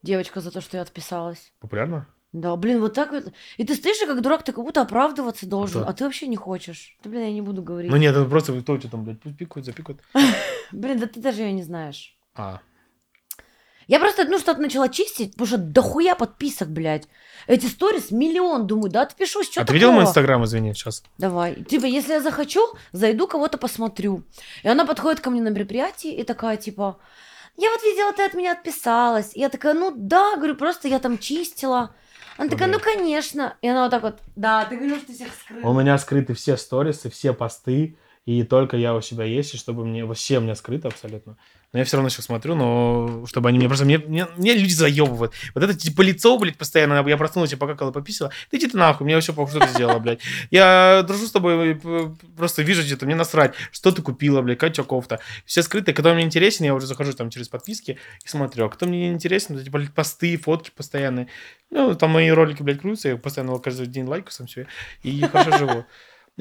девочка 0.01 0.39
за 0.39 0.51
то, 0.51 0.61
что 0.61 0.77
я 0.77 0.83
отписалась. 0.83 1.51
Популярно? 1.59 2.07
Да, 2.33 2.55
блин, 2.55 2.79
вот 2.79 2.93
так 2.93 3.11
вот. 3.11 3.25
И 3.57 3.65
ты 3.65 3.75
стоишь, 3.75 4.01
и 4.01 4.05
как 4.05 4.21
дурак, 4.21 4.43
ты 4.43 4.53
как 4.53 4.63
будто 4.63 4.81
оправдываться 4.81 5.45
должен, 5.45 5.83
а 5.83 5.91
ты 5.93 6.05
вообще 6.05 6.27
не 6.27 6.37
хочешь. 6.37 6.97
Да, 7.03 7.09
блин, 7.09 7.23
я 7.23 7.31
не 7.31 7.41
буду 7.41 7.61
говорить. 7.61 7.91
Ну 7.91 7.97
нет, 7.97 8.15
это 8.15 8.25
просто 8.25 8.59
кто 8.61 8.73
у 8.73 8.77
тебя 8.77 8.89
там, 8.89 9.03
блядь, 9.03 9.19
пикают, 9.37 9.65
запикают. 9.65 10.01
Блин, 10.71 10.99
да 10.99 11.07
ты 11.07 11.19
даже 11.19 11.41
ее 11.41 11.51
не 11.51 11.63
знаешь. 11.63 12.15
А, 12.35 12.61
Я 13.87 13.99
просто, 13.99 14.23
ну, 14.23 14.39
что-то 14.39 14.61
начала 14.61 14.87
чистить, 14.87 15.33
потому 15.33 15.47
что 15.47 15.57
дохуя 15.57 16.15
подписок, 16.15 16.69
блядь. 16.69 17.09
Эти 17.47 17.65
сторис 17.65 18.11
миллион, 18.11 18.65
думаю, 18.65 18.89
да 18.89 19.01
отпишусь, 19.01 19.51
что 19.51 19.61
а 19.61 19.65
ты 19.65 19.73
видел 19.73 19.91
мой 19.91 20.03
инстаграм, 20.03 20.45
извини, 20.45 20.73
сейчас? 20.73 21.03
Давай. 21.17 21.55
Типа, 21.65 21.85
если 21.85 22.13
я 22.13 22.21
захочу, 22.21 22.61
зайду, 22.93 23.27
кого-то 23.27 23.57
посмотрю. 23.57 24.23
И 24.63 24.69
она 24.69 24.85
подходит 24.85 25.19
ко 25.19 25.29
мне 25.29 25.41
на 25.41 25.49
мероприятии 25.49 26.13
и 26.13 26.23
такая, 26.23 26.55
типа, 26.55 26.99
я 27.57 27.69
вот 27.69 27.83
видела, 27.83 28.13
ты 28.13 28.23
от 28.23 28.33
меня 28.33 28.53
отписалась. 28.53 29.35
И 29.35 29.41
я 29.41 29.49
такая, 29.49 29.73
ну 29.73 29.91
да, 29.93 30.37
говорю, 30.37 30.55
просто 30.55 30.87
я 30.87 30.99
там 30.99 31.17
чистила. 31.17 31.93
Она 32.37 32.49
такая, 32.49 32.67
ну, 32.67 32.79
конечно. 32.79 33.55
И 33.61 33.67
она 33.67 33.83
вот 33.83 33.91
так 33.91 34.01
вот, 34.03 34.19
да, 34.35 34.65
ты 34.65 34.75
говоришь, 34.77 35.03
ты 35.05 35.13
всех 35.13 35.29
скрыл. 35.33 35.67
У 35.67 35.73
меня 35.79 35.97
скрыты 35.97 36.33
все 36.33 36.57
сторисы, 36.57 37.09
все 37.09 37.33
посты, 37.33 37.97
и 38.25 38.43
только 38.43 38.77
я 38.77 38.93
у 38.93 39.01
себя 39.01 39.23
есть, 39.23 39.55
и 39.55 39.57
чтобы 39.57 39.83
мне, 39.83 40.03
у 40.03 40.07
меня 40.07 40.55
скрыто 40.55 40.89
абсолютно. 40.89 41.37
Но 41.73 41.79
я 41.79 41.85
все 41.85 41.97
равно 41.97 42.09
сейчас 42.09 42.25
смотрю, 42.25 42.53
но 42.53 43.25
чтобы 43.25 43.49
они 43.49 43.57
мне 43.57 43.67
просто, 43.67 43.85
мне, 43.85 43.97
мне, 43.97 44.27
мне 44.37 44.53
люди 44.53 44.73
заебывают. 44.73 45.33
Вот 45.55 45.63
это 45.63 45.73
типа 45.73 46.01
лицо, 46.01 46.37
блядь, 46.37 46.57
постоянно, 46.57 47.07
я 47.07 47.17
проснулась, 47.17 47.51
я 47.51 47.57
покакала, 47.57 47.91
пописала, 47.91 48.31
да 48.51 48.57
иди 48.57 48.67
ты 48.67 48.77
нахуй, 48.77 49.05
мне 49.05 49.15
вообще 49.15 49.33
похуй, 49.33 49.51
что 49.51 49.65
ты 49.65 49.73
сделала, 49.73 49.97
блядь. 49.99 50.19
Я 50.51 51.03
дружу 51.07 51.27
с 51.27 51.31
тобой, 51.31 51.75
п- 51.75 52.13
просто 52.37 52.61
вижу 52.61 52.83
где-то, 52.83 53.05
мне 53.05 53.15
насрать, 53.15 53.55
что 53.71 53.91
ты 53.91 54.01
купила, 54.01 54.41
блядь, 54.41 54.59
какая 54.59 54.83
кофта. 54.85 55.19
Все 55.45 55.63
скрытые, 55.63 55.95
когда 55.95 56.13
мне 56.13 56.23
интересен, 56.23 56.65
я 56.65 56.75
уже 56.75 56.85
захожу 56.85 57.13
там 57.13 57.29
через 57.29 57.47
подписки 57.47 57.97
и 58.23 58.27
смотрю, 58.27 58.65
а 58.65 58.69
кто 58.69 58.85
мне 58.85 59.07
не 59.07 59.13
интересен, 59.13 59.57
то, 59.57 59.63
типа, 59.63 59.79
блядь, 59.79 59.93
посты, 59.93 60.37
фотки 60.37 60.71
постоянные. 60.75 61.27
Ну, 61.71 61.95
там 61.95 62.11
мои 62.11 62.29
ролики, 62.29 62.61
блядь, 62.61 62.81
крутятся, 62.81 63.09
я 63.09 63.17
постоянно 63.17 63.57
каждый 63.59 63.87
день 63.87 64.05
лайкаю 64.05 64.31
сам 64.31 64.47
себе, 64.47 64.67
и 65.03 65.21
хорошо 65.21 65.57
живу. 65.57 65.85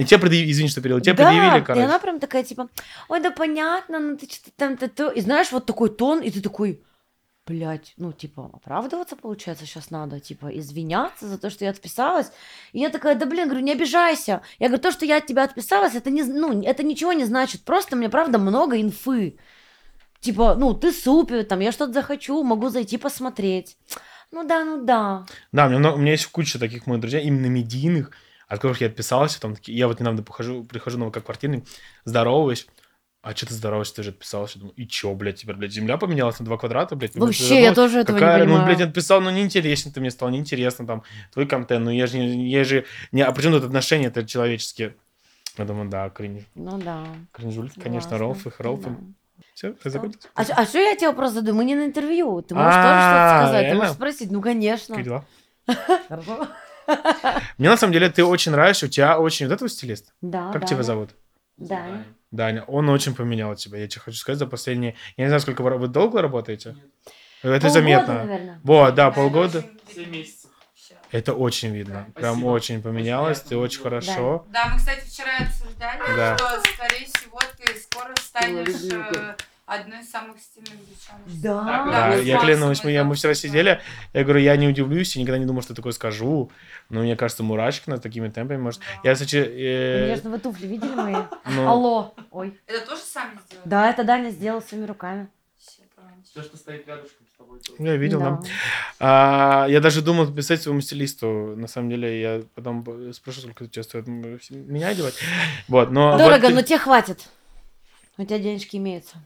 И 0.00 0.04
тебе 0.04 0.18
предъявили, 0.18 0.50
извини, 0.50 0.68
что 0.68 0.80
перевел, 0.80 1.00
тебе 1.00 1.12
да, 1.14 1.24
предъявили, 1.26 1.60
и 1.60 1.64
короче. 1.64 1.84
она 1.84 1.98
прям 1.98 2.20
такая, 2.20 2.42
типа, 2.42 2.68
ой, 3.08 3.20
да 3.20 3.30
понятно, 3.30 3.98
ну 3.98 4.16
ты 4.16 4.26
что-то 4.26 4.50
там, 4.56 4.76
то, 4.78 4.88
то. 4.88 5.10
И 5.10 5.20
знаешь, 5.20 5.52
вот 5.52 5.66
такой 5.66 5.90
тон, 5.90 6.20
и 6.20 6.30
ты 6.30 6.40
такой, 6.40 6.82
блядь, 7.46 7.92
ну, 7.98 8.12
типа, 8.12 8.50
оправдываться, 8.52 9.16
получается, 9.16 9.66
сейчас 9.66 9.90
надо, 9.90 10.18
типа, 10.18 10.46
извиняться 10.58 11.28
за 11.28 11.36
то, 11.36 11.50
что 11.50 11.66
я 11.66 11.70
отписалась. 11.70 12.32
И 12.72 12.78
я 12.78 12.88
такая, 12.88 13.14
да, 13.14 13.26
блин, 13.26 13.48
говорю, 13.48 13.62
не 13.62 13.72
обижайся. 13.72 14.40
Я 14.58 14.68
говорю, 14.68 14.82
то, 14.82 14.90
что 14.90 15.04
я 15.04 15.18
от 15.18 15.26
тебя 15.26 15.44
отписалась, 15.44 15.94
это, 15.94 16.10
не, 16.10 16.22
ну, 16.22 16.62
это 16.62 16.82
ничего 16.82 17.12
не 17.12 17.24
значит, 17.24 17.62
просто 17.64 17.94
мне, 17.94 18.08
правда, 18.08 18.38
много 18.38 18.80
инфы. 18.80 19.36
Типа, 20.20 20.54
ну, 20.54 20.72
ты 20.72 20.92
супер, 20.92 21.44
там, 21.44 21.60
я 21.60 21.72
что-то 21.72 21.92
захочу, 21.92 22.42
могу 22.42 22.70
зайти 22.70 22.96
посмотреть. 22.96 23.76
Ну 24.32 24.46
да, 24.46 24.64
ну 24.64 24.84
да. 24.84 25.26
Да, 25.52 25.66
у 25.66 25.70
меня, 25.70 25.92
у 25.92 25.98
меня 25.98 26.12
есть 26.12 26.26
куча 26.26 26.58
таких 26.58 26.86
моих 26.86 27.00
друзей, 27.00 27.24
именно 27.24 27.46
медийных, 27.46 28.12
от 28.50 28.58
которых 28.58 28.80
я 28.80 28.88
отписался. 28.88 29.40
Там, 29.40 29.54
такие, 29.54 29.78
я 29.78 29.86
вот 29.86 30.00
недавно 30.00 30.22
похожу, 30.22 30.64
прихожу 30.64 30.98
на 30.98 31.10
квартирный, 31.10 31.64
здороваюсь. 32.04 32.66
А 33.22 33.34
что 33.36 33.46
ты 33.46 33.54
здороваешься, 33.54 33.96
ты 33.96 34.02
же 34.02 34.10
отписался? 34.10 34.58
Думаю, 34.58 34.74
и 34.76 34.88
чё, 34.88 35.14
блядь, 35.14 35.36
теперь, 35.36 35.54
блядь, 35.54 35.72
земля 35.72 35.98
поменялась 35.98 36.38
на 36.40 36.46
два 36.46 36.56
квадрата, 36.56 36.96
блядь? 36.96 37.14
Ну, 37.14 37.26
Вообще, 37.26 37.62
я 37.62 37.74
тоже 37.74 38.00
этого 38.00 38.18
Какая, 38.18 38.40
не 38.40 38.46
ну, 38.46 38.54
понимаю. 38.54 38.76
блядь, 38.76 38.88
отписал, 38.88 39.20
ну, 39.20 39.30
неинтересно 39.30 39.92
ты 39.92 40.00
мне 40.00 40.10
стал, 40.10 40.30
неинтересно, 40.30 40.86
там, 40.86 41.02
твой 41.32 41.46
контент, 41.46 41.84
ну, 41.84 41.90
я 41.90 42.06
же, 42.06 42.16
я 42.18 42.64
же, 42.64 42.86
не, 43.12 43.22
а 43.22 43.30
при 43.32 43.42
чем 43.42 43.52
тут 43.52 43.64
отношения 43.64 44.06
это 44.06 44.26
человеческие? 44.26 44.96
Я 45.58 45.64
думаю, 45.66 45.90
да, 45.90 46.08
кринж, 46.08 46.44
Ну 46.54 46.78
да. 46.78 47.04
кринжуль, 47.32 47.70
конечно. 47.80 48.16
Ролф, 48.18 48.46
Ролф. 48.58 48.84
Да. 48.84 48.96
Все? 49.54 49.74
А, 50.34 50.42
а 50.42 50.64
что 50.64 50.78
я 50.78 50.96
тебе 50.96 51.08
вопрос 51.08 51.32
задаю? 51.32 51.54
Мы 51.54 51.64
не 51.64 51.74
на 51.74 51.84
интервью. 51.84 52.40
Ты 52.40 52.54
можешь 52.54 52.72
тоже 52.72 52.86
А, 52.88 53.36
что-то 53.36 53.46
сказать? 53.48 53.70
Ты 53.70 53.74
можешь 53.76 53.92
спросить? 53.92 54.30
Ну, 54.30 54.40
конечно. 54.40 54.94
Как 54.96 55.04
дела? 55.04 55.24
Хорошо. 56.08 56.48
Мне, 57.58 57.68
на 57.70 57.76
самом 57.76 57.92
деле, 57.92 58.08
ты 58.10 58.24
очень 58.24 58.52
нравишься, 58.52 58.86
у 58.86 58.88
тебя 58.88 59.18
очень... 59.18 59.46
Вот 59.46 59.52
этого 59.54 59.68
стилист? 59.68 60.12
Да, 60.20 60.50
Как 60.52 60.62
да, 60.62 60.66
тебя 60.66 60.76
да. 60.78 60.82
зовут? 60.82 61.10
Да. 61.56 62.04
Даня, 62.30 62.62
он 62.64 62.88
очень 62.88 63.14
поменял 63.14 63.54
тебя. 63.56 63.78
Я 63.78 63.88
тебе 63.88 64.00
хочу 64.00 64.16
сказать, 64.18 64.38
за 64.38 64.46
последние... 64.46 64.94
Я 65.16 65.24
не 65.24 65.28
знаю, 65.28 65.40
сколько 65.40 65.62
вы, 65.62 65.76
вы 65.78 65.88
долго 65.88 66.22
работаете? 66.22 66.76
Это 67.42 67.52
Полгода, 67.52 67.70
заметно. 67.70 68.14
наверное. 68.14 68.60
Вот, 68.62 68.94
да, 68.94 69.10
полгода. 69.10 69.64
Семь 69.94 70.10
месяцев. 70.10 70.50
Это 71.10 71.34
очень 71.34 71.70
видно. 71.74 72.06
Прям 72.14 72.34
Спасибо. 72.34 72.48
очень 72.50 72.82
поменялось. 72.82 73.40
Ты 73.40 73.56
очень 73.56 73.82
хорошо. 73.82 74.46
Да, 74.50 74.68
мы, 74.68 74.78
кстати, 74.78 75.04
вчера 75.08 75.38
обсуждали, 75.40 75.98
Да. 76.16 76.36
что, 76.38 76.60
скорее 76.72 77.06
всего, 77.06 77.40
ты 77.58 77.74
скоро 77.80 78.14
станешь 78.20 78.68
одной 79.70 80.00
из 80.00 80.10
самых 80.10 80.38
стильных 80.40 80.78
девчонок. 80.88 81.22
Да. 81.42 81.64
Да, 81.64 81.90
Да, 81.90 82.14
я 82.16 82.38
клянусь, 82.38 82.82
мы, 82.84 82.90
я- 82.90 83.04
мы 83.04 83.14
вчера 83.14 83.34
сидели, 83.34 83.80
я 84.12 84.24
говорю, 84.24 84.40
я 84.40 84.56
не 84.56 84.68
удивлюсь, 84.68 85.14
я 85.16 85.22
никогда 85.22 85.38
не 85.38 85.46
думал, 85.46 85.62
что 85.62 85.74
такое 85.74 85.92
скажу, 85.92 86.50
но 86.88 87.00
мне 87.00 87.16
кажется, 87.16 87.42
Мурашкина 87.42 87.98
такими 87.98 88.28
темпами 88.28 88.58
может... 88.58 88.80
Я, 89.04 89.14
кстати, 89.14 89.36
э, 89.36 90.38
туфли 90.42 90.66
видели 90.66 90.94
мои? 90.94 91.16
ну, 91.46 91.68
Алло. 91.68 92.14
Ой. 92.30 92.58
Это 92.66 92.86
тоже 92.86 93.02
сами 93.02 93.38
сделали? 93.46 93.68
Да, 93.68 93.90
это 93.90 94.04
Даня 94.04 94.30
сделал 94.30 94.60
своими 94.60 94.86
руками. 94.86 95.28
Все, 96.24 96.42
что 96.42 96.56
стоит 96.56 96.86
рядышком 96.86 97.26
с 97.26 97.38
тобой. 97.38 97.58
тоже. 97.58 97.82
я 97.82 97.96
видел, 97.96 98.20
да. 98.20 98.30
Да. 98.30 98.48
А, 99.00 99.66
я 99.68 99.80
даже 99.80 100.00
думал 100.02 100.32
писать 100.32 100.62
своему 100.62 100.80
стилисту. 100.80 101.54
На 101.56 101.66
самом 101.66 101.90
деле, 101.90 102.20
я 102.20 102.42
потом 102.54 103.12
спрошу, 103.12 103.40
сколько 103.40 103.64
это 103.64 103.82
стоит 103.82 104.06
меня 104.06 104.88
одевать. 104.88 105.14
Вот, 105.66 105.90
но... 105.90 106.16
Дорого, 106.18 106.42
вот 106.42 106.48
ты- 106.48 106.54
но 106.54 106.62
тебе 106.62 106.78
хватит. 106.78 107.28
У 108.16 108.24
тебя 108.24 108.38
денежки 108.38 108.76
имеются. 108.76 109.16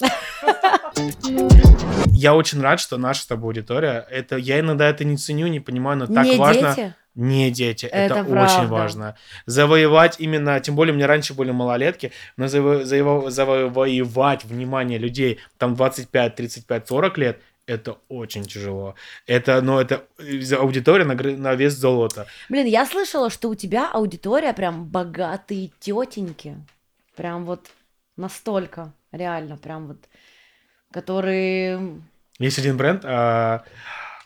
Я 2.12 2.34
очень 2.34 2.60
рад, 2.60 2.80
что 2.80 2.98
наша 2.98 3.22
с 3.22 3.26
тобой 3.26 3.48
аудитория. 3.48 4.06
Это, 4.10 4.36
я 4.36 4.60
иногда 4.60 4.88
это 4.88 5.04
не 5.04 5.16
ценю, 5.16 5.46
не 5.46 5.60
понимаю, 5.60 5.98
но 5.98 6.06
так 6.06 6.24
не 6.24 6.36
важно... 6.36 6.74
дети? 6.74 6.94
Не 7.16 7.50
дети, 7.50 7.86
это, 7.86 8.20
Это 8.20 8.22
очень 8.22 8.68
важно. 8.68 9.16
Завоевать 9.44 10.20
именно, 10.20 10.60
тем 10.60 10.76
более 10.76 10.92
у 10.92 10.96
меня 10.96 11.08
раньше 11.08 11.34
были 11.34 11.50
малолетки, 11.50 12.12
но 12.36 12.44
заво- 12.44 12.84
заво- 12.84 13.30
завоевать 13.30 14.44
внимание 14.44 14.96
людей 14.96 15.40
там 15.58 15.74
25, 15.74 16.36
35, 16.36 16.88
40 16.88 17.18
лет, 17.18 17.42
это 17.66 17.98
очень 18.08 18.44
тяжело. 18.44 18.94
Это, 19.26 19.60
ну, 19.60 19.80
это 19.80 20.04
э, 20.18 20.54
аудитория 20.54 21.04
на, 21.04 21.14
на 21.14 21.54
вес 21.56 21.74
золота. 21.74 22.26
Блин, 22.48 22.66
я 22.66 22.86
слышала, 22.86 23.28
что 23.28 23.48
у 23.48 23.54
тебя 23.54 23.90
аудитория 23.90 24.52
прям 24.52 24.86
богатые 24.86 25.72
тетеньки. 25.80 26.56
Прям 27.16 27.44
вот 27.44 27.66
настолько, 28.16 28.92
реально, 29.12 29.56
прям 29.56 29.88
вот, 29.88 30.08
которые... 30.92 32.02
Есть 32.38 32.58
один 32.58 32.76
бренд, 32.76 33.04
а, 33.04 33.64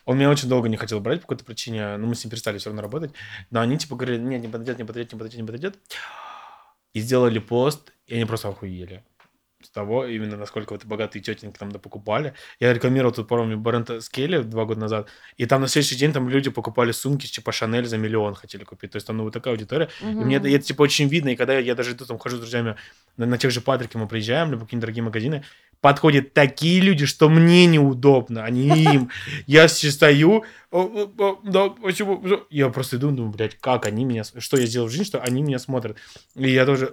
он 0.04 0.18
меня 0.18 0.30
очень 0.30 0.48
долго 0.48 0.68
не 0.68 0.76
хотел 0.76 1.00
брать 1.00 1.20
по 1.20 1.26
какой-то 1.26 1.44
причине, 1.44 1.96
но 1.96 2.06
мы 2.06 2.14
с 2.14 2.24
ним 2.24 2.30
перестали 2.30 2.58
все 2.58 2.68
равно 2.68 2.82
работать. 2.82 3.12
Но 3.50 3.60
они 3.60 3.78
типа 3.78 3.96
говорили, 3.96 4.20
нет, 4.20 4.42
не 4.42 4.48
подойдет, 4.48 4.78
не 4.78 4.84
подойдет, 4.84 5.12
не 5.12 5.18
подойдет, 5.18 5.40
не 5.40 5.46
подойдет. 5.46 5.78
И 6.92 7.00
сделали 7.00 7.38
пост, 7.38 7.92
и 8.06 8.14
они 8.14 8.24
просто 8.24 8.48
охуели. 8.48 9.02
С 9.74 9.80
того, 9.84 10.06
именно 10.06 10.36
насколько 10.36 10.72
вот 10.72 10.84
богатые 10.84 11.20
тетеньки 11.20 11.58
там 11.58 11.72
покупали. 11.72 12.34
Я 12.60 12.72
рекламировал 12.72 13.10
тут, 13.12 13.26
помню, 13.26 13.58
бренд 13.58 13.90
Скелли 14.04 14.38
два 14.38 14.66
года 14.66 14.78
назад, 14.78 15.08
и 15.36 15.46
там 15.46 15.62
на 15.62 15.66
следующий 15.66 15.96
день 15.96 16.12
там 16.12 16.28
люди 16.28 16.48
покупали 16.48 16.92
сумки, 16.92 17.26
типа 17.26 17.50
Шанель 17.50 17.86
за 17.88 17.98
миллион 17.98 18.36
хотели 18.36 18.62
купить. 18.62 18.92
То 18.92 18.96
есть 18.98 19.06
там 19.08 19.16
ну, 19.16 19.24
вот 19.24 19.32
такая 19.32 19.52
аудитория. 19.52 19.88
И 20.00 20.04
мне 20.24 20.36
это, 20.36 20.46
это, 20.48 20.64
типа, 20.64 20.82
очень 20.82 21.08
видно, 21.08 21.30
и 21.30 21.34
когда 21.34 21.54
я, 21.54 21.58
я 21.58 21.74
даже 21.74 21.90
иду, 21.90 22.04
там, 22.06 22.18
хожу 22.20 22.36
с 22.36 22.38
друзьями 22.38 22.76
на, 23.16 23.26
на 23.26 23.36
тех 23.36 23.50
же 23.50 23.60
Патрике, 23.60 23.98
мы 23.98 24.06
приезжаем, 24.06 24.52
либо 24.52 24.62
какие-нибудь 24.64 24.82
дорогие 24.82 25.02
магазины, 25.02 25.44
подходят 25.80 26.32
такие 26.32 26.80
люди, 26.80 27.04
что 27.04 27.28
мне 27.28 27.66
неудобно, 27.66 28.44
а 28.44 28.50
не 28.50 28.68
им. 28.94 29.10
Я 29.48 29.66
стою, 29.66 30.44
«О, 30.70 30.82
о, 30.82 31.12
о, 31.18 31.40
да, 31.42 31.68
почему? 31.68 32.18
почему?» 32.18 32.40
Я 32.48 32.68
просто 32.68 32.96
иду, 32.96 33.10
думаю, 33.10 33.32
блядь, 33.32 33.56
как 33.58 33.86
они 33.86 34.04
меня, 34.04 34.22
с- 34.22 34.34
что 34.38 34.56
я 34.56 34.66
сделал 34.66 34.86
в 34.86 34.90
жизни, 34.92 35.04
что 35.04 35.20
они 35.20 35.42
меня 35.42 35.58
смотрят. 35.58 35.96
И 36.36 36.48
я 36.48 36.64
тоже, 36.64 36.92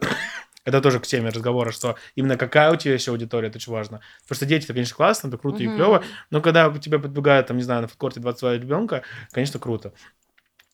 это 0.63 0.81
тоже 0.81 0.99
к 0.99 1.07
теме 1.07 1.29
разговора, 1.29 1.71
что 1.71 1.95
именно 2.15 2.37
какая 2.37 2.71
у 2.71 2.75
тебя 2.75 2.93
еще 2.93 3.11
аудитория, 3.11 3.47
это 3.49 3.57
очень 3.57 3.71
важно. 3.71 4.01
Потому 4.23 4.35
что 4.35 4.45
дети, 4.45 4.65
это, 4.65 4.73
конечно, 4.73 4.95
классно, 4.95 5.27
это 5.27 5.37
круто 5.37 5.63
и 5.63 5.67
Мгм. 5.67 5.75
клево, 5.75 6.03
но 6.29 6.41
когда 6.41 6.71
тебя 6.77 6.99
подбегают, 6.99 7.47
там, 7.47 7.57
не 7.57 7.63
знаю, 7.63 7.81
на 7.81 7.87
фудкорте 7.87 8.19
22 8.19 8.53
ребенка, 8.53 9.03
конечно, 9.31 9.59
круто. 9.59 9.93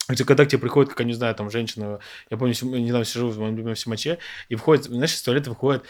Хотя 0.08 0.24
когда 0.24 0.46
к 0.46 0.50
тебе 0.50 0.62
приходит, 0.62 0.90
как 0.92 1.00
я 1.02 1.06
не 1.06 1.14
знаю, 1.14 1.36
там 1.36 1.50
женщина, 1.50 2.00
я 2.30 2.38
помню, 2.38 2.54
сем- 2.54 2.72
недавно 2.72 3.04
сижу 3.06 3.28
в 3.30 3.38
моем 3.40 3.56
любимом 3.58 3.76
Симаче, 3.76 4.20
и 4.48 4.56
входит, 4.56 4.86
знаешь, 4.86 5.14
из 5.14 5.22
туалета 5.22 5.50
выходит 5.50 5.84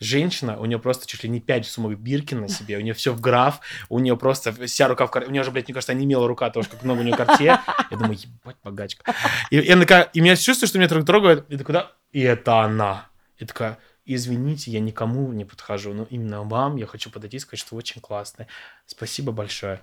женщина, 0.00 0.58
у 0.58 0.64
нее 0.64 0.80
просто 0.80 1.06
чуть 1.06 1.22
ли 1.22 1.30
не 1.30 1.40
5 1.40 1.64
сумок 1.66 1.96
Биркин 1.96 2.40
на 2.40 2.48
себе, 2.48 2.76
у 2.76 2.80
нее 2.80 2.92
все 2.92 3.12
в 3.12 3.20
граф, 3.20 3.60
у 3.88 4.00
нее 4.00 4.16
просто 4.16 4.52
вся 4.66 4.88
рука 4.88 5.06
в 5.06 5.12
кар... 5.12 5.24
У 5.28 5.30
нее 5.30 5.42
уже, 5.42 5.52
блядь, 5.52 5.68
мне 5.68 5.74
кажется, 5.74 5.94
не 5.94 6.04
имела 6.04 6.26
рука, 6.26 6.46
потому 6.46 6.64
что 6.64 6.74
как 6.74 6.84
много 6.84 7.00
у 7.00 7.02
нее 7.04 7.16
карте. 7.16 7.44
Я 7.44 7.60
думаю, 7.96 8.18
ебать, 8.18 8.56
богачка. 8.64 9.14
И, 9.50 9.58
и 9.58 9.70
она 9.70 9.84
и 9.84 10.20
меня 10.20 10.34
чувствую, 10.34 10.66
что 10.68 10.78
меня 10.78 10.88
трог- 10.88 11.04
трогают, 11.04 11.48
и 11.48 11.56
да, 11.56 11.92
и 12.10 12.20
это 12.20 12.60
она. 12.62 13.11
И 13.42 13.44
такая, 13.44 13.78
извините, 14.04 14.70
я 14.70 14.78
никому 14.78 15.32
не 15.32 15.44
подхожу, 15.44 15.92
но 15.92 16.06
именно 16.10 16.44
вам 16.44 16.76
я 16.76 16.86
хочу 16.86 17.10
подойти 17.10 17.38
и 17.38 17.40
сказать, 17.40 17.58
что 17.58 17.74
вы 17.74 17.80
очень 17.80 18.00
классная. 18.00 18.46
Спасибо 18.86 19.32
большое. 19.32 19.82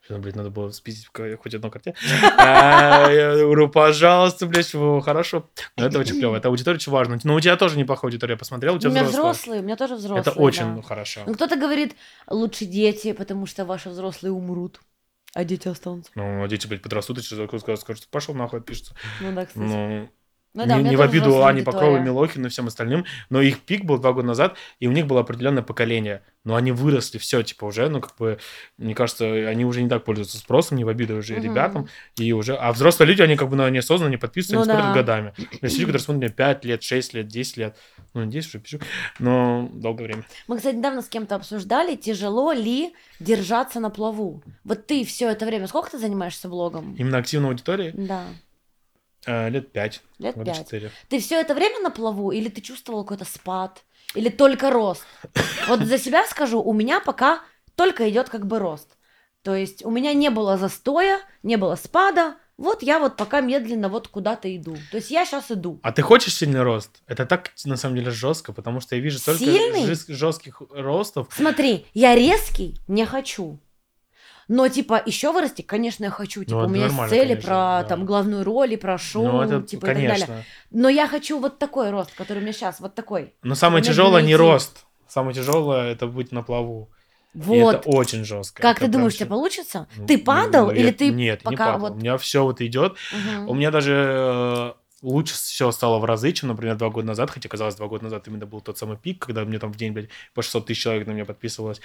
Что, 0.00 0.16
блядь, 0.16 0.34
надо 0.34 0.48
было 0.48 0.70
спиздить 0.70 1.08
хоть 1.12 1.54
одну 1.54 1.70
карте. 1.70 1.94
А, 2.38 3.10
Я 3.10 3.36
говорю, 3.36 3.68
пожалуйста, 3.68 4.46
блядь, 4.46 4.72
хорошо. 5.04 5.50
Но 5.76 5.84
это 5.84 5.98
очень 5.98 6.14
клево. 6.14 6.36
Это 6.36 6.48
аудитория 6.48 6.76
очень 6.76 6.90
важно. 6.90 7.18
Но 7.22 7.34
у 7.34 7.40
тебя 7.40 7.58
тоже 7.58 7.76
неплохая 7.76 8.08
аудитория, 8.08 8.32
я 8.32 8.38
посмотрел, 8.38 8.76
у 8.76 8.78
тебя 8.78 8.90
меня 8.90 9.04
взрослые, 9.04 9.60
у 9.60 9.64
меня 9.64 9.76
тоже 9.76 9.96
взрослые. 9.96 10.22
Это 10.22 10.30
очень 10.40 10.64
ну, 10.64 10.80
хорошо. 10.80 11.20
Ну, 11.26 11.34
кто-то 11.34 11.56
говорит, 11.56 11.96
лучше 12.30 12.64
дети, 12.64 13.12
потому 13.12 13.44
что 13.44 13.66
ваши 13.66 13.90
взрослые 13.90 14.32
умрут, 14.32 14.80
а 15.34 15.44
дети 15.44 15.68
останутся. 15.68 16.12
Ну, 16.14 16.42
а 16.42 16.48
дети, 16.48 16.66
блядь, 16.66 16.80
подрастут, 16.80 17.18
и 17.18 17.22
через 17.22 17.46
скажут, 17.60 17.80
скажут, 17.80 18.08
пошел 18.08 18.34
нахуй, 18.34 18.60
отпишется. 18.60 18.94
Ну 19.20 19.34
да, 19.34 19.44
кстати. 19.44 20.10
Ну, 20.58 20.66
да, 20.66 20.78
не, 20.80 20.90
не 20.90 20.96
в 20.96 21.02
обиду 21.02 21.44
Ане 21.44 21.62
Покровой. 21.62 22.00
Милохину 22.00 22.46
и 22.46 22.50
всем 22.50 22.66
остальным, 22.66 23.04
но 23.30 23.40
их 23.40 23.60
пик 23.60 23.84
был 23.84 23.98
два 23.98 24.12
года 24.12 24.26
назад, 24.26 24.56
и 24.80 24.88
у 24.88 24.92
них 24.92 25.06
было 25.06 25.20
определенное 25.20 25.62
поколение. 25.62 26.22
Но 26.44 26.56
они 26.56 26.72
выросли, 26.72 27.18
все, 27.18 27.42
типа, 27.42 27.66
уже, 27.66 27.88
ну, 27.88 28.00
как 28.00 28.16
бы, 28.16 28.38
мне 28.76 28.94
кажется, 28.94 29.26
они 29.26 29.64
уже 29.64 29.82
не 29.82 29.88
так 29.88 30.04
пользуются 30.04 30.38
спросом, 30.38 30.78
не 30.78 30.84
в 30.84 30.88
обиду 30.88 31.16
уже 31.16 31.34
Мгм. 31.34 31.42
ребятам, 31.44 31.88
и 32.16 32.32
уже... 32.32 32.56
А 32.56 32.72
взрослые 32.72 33.08
люди, 33.08 33.22
они 33.22 33.36
как 33.36 33.48
бы 33.50 33.56
ну, 33.56 33.68
неосознанно 33.68 34.10
не 34.10 34.16
подписываются, 34.16 34.72
Ну 34.72 34.78
они 34.78 34.82
смотрят 34.82 35.06
да. 35.06 35.12
годами. 35.14 35.34
Есть 35.62 35.74
люди, 35.74 35.86
которые 35.86 36.00
смотрят 36.00 36.22
меня 36.22 36.30
5 36.30 36.64
лет, 36.64 36.82
6 36.82 37.14
лет, 37.14 37.28
10 37.28 37.56
лет. 37.58 37.76
Ну, 38.14 38.24
10 38.26 38.48
уже 38.48 38.58
пишу, 38.60 38.78
но 39.18 39.68
долгое 39.72 40.04
время. 40.04 40.24
Мы, 40.46 40.56
кстати, 40.56 40.74
недавно 40.76 41.02
с 41.02 41.08
кем-то 41.08 41.34
обсуждали, 41.36 41.94
тяжело 41.94 42.52
ли 42.52 42.94
держаться 43.20 43.78
на 43.80 43.90
плаву. 43.90 44.42
Вот 44.64 44.86
ты 44.86 45.04
все 45.04 45.28
это 45.30 45.44
время, 45.46 45.66
сколько 45.66 45.90
ты 45.90 45.98
занимаешься 45.98 46.48
блогом? 46.48 46.94
Именно 46.98 47.18
активной 47.18 47.50
аудитории 47.50 47.92
Да, 47.94 48.22
э, 49.28 49.50
лет 49.50 49.72
5, 49.72 50.02
лет 50.18 50.36
года 50.36 50.52
пять. 50.52 50.58
4. 50.58 50.90
Ты 51.08 51.18
все 51.20 51.40
это 51.40 51.54
время 51.54 51.80
на 51.80 51.90
плаву, 51.90 52.32
или 52.32 52.48
ты 52.48 52.60
чувствовал 52.60 53.04
какой-то 53.04 53.24
спад, 53.24 53.84
или 54.14 54.28
только 54.28 54.70
рост? 54.70 55.04
Вот 55.68 55.80
за 55.80 55.98
себя 55.98 56.26
скажу, 56.26 56.60
у 56.62 56.72
меня 56.72 57.00
пока 57.00 57.40
только 57.74 58.08
идет 58.08 58.28
как 58.28 58.46
бы 58.46 58.58
рост. 58.58 58.96
То 59.42 59.54
есть 59.54 59.84
у 59.84 59.90
меня 59.90 60.12
не 60.14 60.30
было 60.30 60.56
застоя, 60.56 61.20
не 61.42 61.56
было 61.56 61.76
спада. 61.76 62.36
Вот 62.56 62.82
я 62.82 62.98
вот 62.98 63.16
пока 63.16 63.40
медленно 63.40 63.88
вот 63.88 64.08
куда-то 64.08 64.54
иду. 64.54 64.76
То 64.90 64.96
есть 64.96 65.12
я 65.12 65.24
сейчас 65.24 65.50
иду. 65.50 65.78
А 65.82 65.92
ты 65.92 66.02
хочешь 66.02 66.34
сильный 66.34 66.62
рост? 66.62 67.02
Это 67.06 67.24
так, 67.24 67.52
на 67.64 67.76
самом 67.76 67.94
деле, 67.96 68.10
жестко, 68.10 68.52
потому 68.52 68.80
что 68.80 68.96
я 68.96 69.00
вижу 69.00 69.24
только 69.24 69.44
Сильный? 69.44 69.86
жестких 69.86 70.60
ростов. 70.70 71.28
Смотри, 71.30 71.86
я 71.94 72.16
резкий 72.16 72.74
не 72.88 73.06
хочу. 73.06 73.60
Но, 74.48 74.66
типа, 74.68 75.02
еще 75.04 75.30
вырасти, 75.32 75.60
конечно, 75.62 76.04
я 76.04 76.10
хочу. 76.10 76.42
Типа, 76.42 76.62
Ну, 76.62 76.66
у 76.66 76.68
меня 76.68 76.84
есть 76.86 76.96
цели 77.10 77.28
конечно, 77.34 77.42
про 77.48 77.54
да. 77.82 77.84
там 77.84 78.06
главную 78.06 78.44
роль 78.44 78.72
и 78.72 78.76
про 78.76 78.96
шоу, 78.98 79.24
Ну, 79.26 79.40
это, 79.42 79.62
типа, 79.62 79.84
и 79.84 79.88
так 79.88 79.96
конечно. 79.96 80.26
далее. 80.26 80.44
Но 80.70 80.88
я 80.88 81.06
хочу 81.06 81.38
вот 81.38 81.58
такой 81.58 81.90
рост, 81.90 82.14
который 82.14 82.38
у 82.38 82.42
меня 82.42 82.52
сейчас, 82.52 82.80
вот 82.80 82.94
такой. 82.94 83.34
Но 83.42 83.54
самое 83.54 83.84
тяжелое 83.84 84.22
не 84.22 84.34
рост. 84.36 84.86
Самое 85.06 85.34
тяжелое 85.34 85.92
это 85.92 86.06
быть 86.06 86.32
на 86.32 86.42
плаву. 86.42 86.90
И 87.34 87.38
Вот. 87.40 87.76
это 87.76 87.88
очень 87.90 88.24
жестко. 88.24 88.62
Как 88.62 88.78
Это 88.78 88.86
ты 88.86 88.92
думаешь, 88.92 89.14
у 89.14 89.16
тебя 89.18 89.26
получится? 89.26 89.86
Ну, 89.96 90.06
Ты 90.06 90.18
падал 90.18 90.66
ну, 90.66 90.72
или 90.72 90.86
я- 90.86 90.92
ты 90.92 91.10
Нет, 91.10 91.40
не 91.44 91.50
пока 91.50 91.66
падал. 91.72 91.80
вот... 91.80 91.92
У 91.92 91.96
меня 91.96 92.16
все 92.16 92.42
вот 92.42 92.60
идет. 92.62 92.96
Мгм. 93.12 93.48
У 93.50 93.54
меня 93.54 93.70
даже 93.70 93.92
э, 93.94 94.72
лучше 95.02 95.34
все 95.34 95.70
стало 95.70 95.98
в 95.98 96.04
разы, 96.06 96.32
чем, 96.32 96.48
например, 96.48 96.76
два 96.76 96.88
года 96.88 97.06
назад. 97.06 97.30
Хотя, 97.30 97.48
казалось, 97.48 97.74
два 97.76 97.86
года 97.86 98.04
назад 98.04 98.26
именно 98.28 98.46
был 98.46 98.60
тот 98.62 98.78
самый 98.78 98.96
пик, 98.96 99.24
когда 99.26 99.44
мне 99.44 99.58
там 99.58 99.72
в 99.72 99.76
день, 99.76 99.92
блядь, 99.92 100.08
по 100.34 100.42
600 100.42 100.66
тысяч 100.66 100.82
человек 100.82 101.06
на 101.06 101.12
меня 101.12 101.26
подписывалось. 101.26 101.80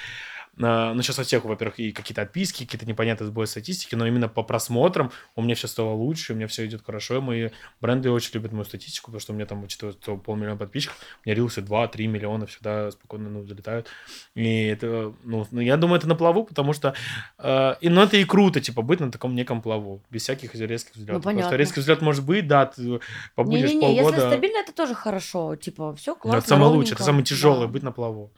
Ну, 0.56 1.02
сейчас 1.02 1.18
у 1.18 1.24
всех, 1.24 1.46
во-первых, 1.46 1.80
и 1.80 1.92
какие-то 1.92 2.22
отписки, 2.22 2.64
какие-то 2.64 2.86
непонятные 2.86 3.28
сбои 3.28 3.46
статистики, 3.46 3.96
но 3.96 4.06
именно 4.06 4.28
по 4.28 4.44
просмотрам 4.44 5.12
у 5.36 5.42
меня 5.42 5.56
все 5.56 5.68
стало 5.68 5.94
лучше, 5.94 6.34
у 6.34 6.36
меня 6.36 6.48
все 6.48 6.66
идет 6.68 6.84
хорошо, 6.86 7.18
и 7.18 7.22
мои 7.22 7.50
бренды 7.82 8.12
очень 8.12 8.32
любят 8.36 8.52
мою 8.52 8.64
статистику, 8.64 9.08
потому 9.08 9.20
что 9.20 9.34
у 9.34 9.36
меня 9.36 9.48
там, 9.48 9.64
учитывая, 9.64 9.94
что 9.94 10.16
полмиллиона 10.16 10.58
подписчиков, 10.58 10.96
у 11.26 11.28
меня 11.30 11.36
рилсы 11.36 11.62
2-3 11.62 12.06
миллиона 12.06 12.46
всегда 12.46 12.92
спокойно, 12.92 13.30
ну, 13.30 13.44
залетают. 13.48 13.88
И 14.36 14.66
это, 14.66 15.14
ну, 15.24 15.48
ну, 15.50 15.60
я 15.60 15.76
думаю, 15.76 15.98
это 15.98 16.08
на 16.08 16.16
плаву, 16.16 16.44
потому 16.44 16.74
что, 16.74 16.94
э, 17.40 17.76
и, 17.82 17.90
ну, 17.90 18.02
это 18.04 18.18
и 18.18 18.24
круто, 18.26 18.62
типа, 18.62 18.84
быть 18.84 19.00
на 19.00 19.12
таком 19.12 19.34
неком 19.34 19.60
плаву, 19.62 20.04
без 20.12 20.22
всяких 20.22 20.54
резких 20.54 20.94
взлетов. 20.94 21.16
Потому 21.16 21.36
понятно. 21.36 21.50
что 21.50 21.56
резкий 21.58 21.80
взлет 21.80 22.02
может 22.02 22.24
быть, 22.24 22.48
да, 22.48 22.68
ты 22.68 23.00
побудешь 23.34 23.72
Не-не-не, 23.72 23.82
полгода. 23.98 24.18
если 24.18 24.30
стабильно, 24.30 24.58
это 24.60 24.72
тоже 24.72 24.94
хорошо. 24.94 25.56
Типа, 25.56 25.96
все 25.96 26.12
но 26.12 26.16
классно, 26.20 26.38
это 26.38 26.48
самое 26.48 26.72
лучшее, 26.72 26.94
это 26.94 27.00
ровненько. 27.00 27.04
самое 27.04 27.24
тяжелое, 27.26 27.68
Да. 27.68 27.74
быть 27.74 27.82
на 27.84 27.92
плаву. 27.92 28.32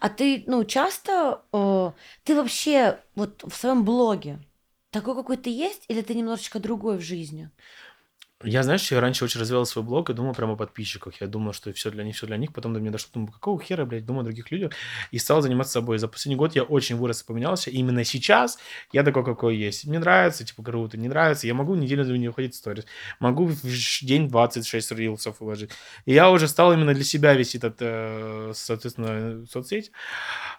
А 0.00 0.08
ты, 0.08 0.44
ну, 0.46 0.64
часто... 0.64 1.44
э, 1.52 1.92
ты 2.24 2.36
вообще 2.36 3.00
вот 3.14 3.42
в 3.44 3.54
своем 3.54 3.84
блоге 3.84 4.38
такой, 4.90 5.14
какой 5.14 5.36
ты 5.36 5.50
есть, 5.50 5.84
или 5.88 6.02
ты 6.02 6.14
немножечко 6.14 6.58
другой 6.60 6.98
в 6.98 7.02
жизни? 7.02 7.50
Я, 8.44 8.62
знаешь, 8.62 8.90
я 8.90 9.00
раньше 9.00 9.24
очень 9.24 9.40
развивал 9.40 9.66
свой 9.66 9.84
блог 9.84 10.10
и 10.10 10.14
думал 10.14 10.34
прямо 10.34 10.54
о 10.54 10.56
подписчиках. 10.56 11.20
Я 11.20 11.26
думал, 11.26 11.52
что 11.52 11.72
все 11.72 11.90
для 11.90 12.04
них, 12.04 12.16
все 12.16 12.26
для 12.26 12.36
них. 12.36 12.52
Потом 12.52 12.74
до 12.74 12.80
меня 12.80 12.90
дошло, 12.90 13.10
думаю, 13.14 13.32
какого 13.32 13.60
хера, 13.60 13.84
блядь, 13.84 14.04
думаю 14.04 14.22
о 14.22 14.24
других 14.24 14.50
людях. 14.50 14.72
И 15.10 15.18
стал 15.18 15.42
заниматься 15.42 15.74
собой. 15.74 15.98
За 15.98 16.08
последний 16.08 16.36
год 16.36 16.54
я 16.54 16.62
очень 16.62 16.96
вырос 16.96 17.22
и 17.22 17.26
поменялся. 17.26 17.70
И 17.70 17.76
именно 17.76 18.04
сейчас 18.04 18.58
я 18.92 19.02
такой, 19.02 19.24
какой 19.24 19.56
есть. 19.56 19.86
Мне 19.86 19.98
нравится, 19.98 20.44
типа, 20.44 20.62
круто, 20.62 20.96
не 20.96 21.08
нравится. 21.08 21.46
Я 21.46 21.54
могу 21.54 21.74
неделю 21.74 22.04
не 22.16 22.28
уходить 22.28 22.54
в 22.54 22.56
сторис. 22.56 22.86
Могу 23.20 23.46
в 23.46 23.62
день 24.02 24.28
26 24.28 24.92
рилсов 24.92 25.40
уложить. 25.40 25.70
И 26.04 26.12
я 26.12 26.30
уже 26.30 26.48
стал 26.48 26.72
именно 26.72 26.94
для 26.94 27.04
себя 27.04 27.34
вести 27.34 27.58
этот, 27.58 27.76
э, 27.80 28.52
соответственно, 28.54 29.46
соцсеть 29.46 29.92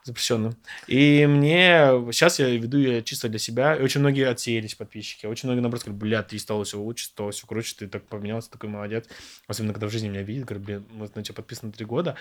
запрещенную. 0.04 0.56
И 0.88 1.26
мне 1.28 1.90
сейчас 2.12 2.40
я 2.40 2.50
веду 2.50 2.78
ее 2.78 3.04
чисто 3.04 3.30
для 3.30 3.40
себя. 3.40 3.76
И 3.76 3.82
очень 3.82 4.02
многие 4.02 4.28
отсеялись 4.28 4.76
подписчики. 4.76 5.26
Очень 5.26 5.50
многие 5.50 5.62
наоборот 5.62 5.82
сказали, 5.82 6.00
бля, 6.00 6.24
ты 6.24 6.38
стал 6.40 6.64
все 6.64 6.80
лучше, 6.80 7.06
стал 7.06 7.32
все 7.32 7.48
круче, 7.48 7.73
ты 7.78 7.88
так 7.88 8.06
поменялся, 8.08 8.50
такой 8.50 8.70
молодец. 8.70 9.06
Особенно, 9.48 9.74
когда 9.74 9.88
в 9.88 9.92
жизни 9.92 10.10
меня 10.10 10.24
видят, 10.24 10.46
говорят, 10.46 10.66
блин, 10.66 10.88
мы 10.92 11.10
на 11.14 11.24
тебя 11.24 11.36
подписаны 11.36 11.72
три 11.72 11.86
года. 11.86 12.16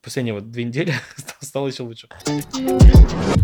Последние 0.00 0.32
вот 0.34 0.50
две 0.50 0.64
недели 0.64 0.92
стал, 1.16 1.36
стал 1.40 1.68
еще 1.68 1.82
лучше. 1.82 2.08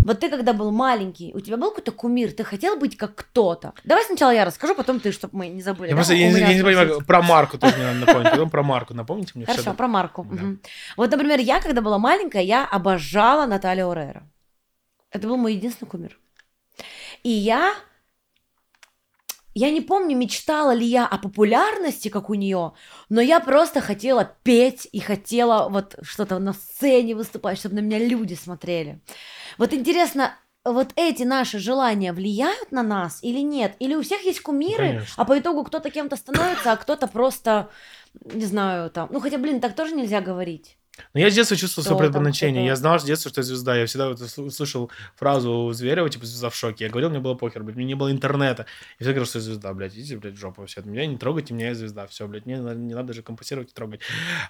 Вот 0.04 0.20
ты, 0.20 0.30
когда 0.30 0.52
был 0.52 0.70
маленький, 0.70 1.32
у 1.34 1.40
тебя 1.40 1.56
был 1.56 1.70
какой-то 1.70 1.92
кумир, 1.92 2.32
ты 2.32 2.44
хотел 2.44 2.78
быть 2.78 2.96
как 2.96 3.14
кто-то? 3.16 3.72
Давай 3.84 4.04
сначала 4.04 4.30
я 4.30 4.44
расскажу, 4.44 4.74
потом 4.74 5.00
ты, 5.00 5.10
чтобы 5.10 5.36
мы 5.36 5.48
не 5.48 5.62
забыли. 5.62 5.88
Я 5.88 5.94
да, 5.94 5.96
просто 5.96 6.14
я, 6.14 6.28
не- 6.28 6.34
меня 6.34 6.50
я 6.50 6.56
не 6.56 6.62
понимаю, 6.62 7.04
про 7.04 7.22
Марку 7.22 7.58
тоже 7.58 7.76
мне 7.76 7.86
надо 7.86 8.00
напомнить. 8.06 8.30
Потом 8.30 8.50
про 8.50 8.62
Марку 8.62 8.94
напомните 8.94 9.32
мне. 9.34 9.46
Хорошо, 9.46 9.62
это. 9.62 9.74
про 9.74 9.88
Марку. 9.88 10.24
Да. 10.30 10.34
Мгм. 10.34 10.60
Вот, 10.96 11.10
например, 11.10 11.40
я, 11.40 11.60
когда 11.60 11.80
была 11.80 11.98
маленькая, 11.98 12.42
я 12.42 12.64
обожала 12.64 13.46
Наталью 13.46 13.90
Орейро. 13.90 14.22
Это 15.10 15.26
был 15.26 15.36
мой 15.36 15.54
единственный 15.54 15.88
кумир. 15.88 16.18
И 17.22 17.30
я... 17.30 17.74
Я 19.54 19.70
не 19.70 19.80
помню, 19.80 20.16
мечтала 20.16 20.72
ли 20.72 20.84
я 20.84 21.06
о 21.06 21.16
популярности, 21.16 22.08
как 22.08 22.28
у 22.28 22.34
нее, 22.34 22.72
но 23.08 23.20
я 23.20 23.38
просто 23.38 23.80
хотела 23.80 24.24
петь 24.42 24.88
и 24.90 24.98
хотела 24.98 25.68
вот 25.68 25.96
что-то 26.02 26.40
на 26.40 26.52
сцене 26.52 27.14
выступать, 27.14 27.58
чтобы 27.58 27.76
на 27.76 27.80
меня 27.80 27.98
люди 27.98 28.34
смотрели. 28.34 29.00
Вот 29.56 29.72
интересно, 29.72 30.34
вот 30.64 30.92
эти 30.96 31.22
наши 31.22 31.58
желания 31.58 32.12
влияют 32.12 32.72
на 32.72 32.82
нас 32.82 33.20
или 33.22 33.40
нет? 33.40 33.76
Или 33.78 33.94
у 33.94 34.02
всех 34.02 34.22
есть 34.22 34.40
кумиры, 34.40 34.88
Конечно. 34.88 35.14
а 35.16 35.24
по 35.24 35.38
итогу 35.38 35.62
кто-то 35.62 35.90
кем-то 35.90 36.16
становится, 36.16 36.72
а 36.72 36.76
кто-то 36.76 37.06
просто, 37.06 37.70
не 38.24 38.46
знаю, 38.46 38.90
там... 38.90 39.08
Ну, 39.12 39.20
хотя, 39.20 39.38
блин, 39.38 39.60
так 39.60 39.76
тоже 39.76 39.94
нельзя 39.94 40.20
говорить. 40.20 40.78
Но 41.12 41.20
я 41.20 41.30
с 41.30 41.34
детства 41.34 41.56
чувствовал 41.56 41.84
свое 41.84 41.98
там 41.98 42.06
предназначение. 42.06 42.64
Я 42.64 42.76
знал 42.76 42.98
с 42.98 43.04
детства, 43.04 43.30
что 43.30 43.40
я 43.40 43.44
звезда. 43.44 43.76
Я 43.76 43.86
всегда 43.86 44.08
вот 44.08 44.20
сл- 44.20 44.50
слышал 44.50 44.90
фразу 45.16 45.70
Зверева, 45.72 46.08
типа, 46.08 46.26
звезда 46.26 46.50
в 46.50 46.56
шоке. 46.56 46.84
Я 46.84 46.90
говорил, 46.90 47.10
мне 47.10 47.18
было 47.18 47.34
похер, 47.34 47.62
блядь, 47.62 47.76
мне 47.76 47.84
не 47.84 47.94
было 47.94 48.10
интернета. 48.10 48.66
И 48.98 49.02
все 49.02 49.10
говорил, 49.10 49.26
что 49.26 49.38
я 49.38 49.42
звезда, 49.42 49.72
блядь, 49.74 49.94
идите, 49.94 50.16
блядь, 50.16 50.34
в 50.34 50.38
жопу 50.38 50.60
вообще 50.60 50.80
от 50.80 50.86
меня, 50.86 51.06
не 51.06 51.16
трогайте 51.16 51.52
меня, 51.54 51.68
я 51.68 51.74
звезда. 51.74 52.06
Все, 52.06 52.28
блядь, 52.28 52.46
мне 52.46 52.56
не, 52.56 52.94
надо 52.94 53.08
даже 53.08 53.22
компенсировать 53.22 53.70
и 53.70 53.74
трогать. 53.74 54.00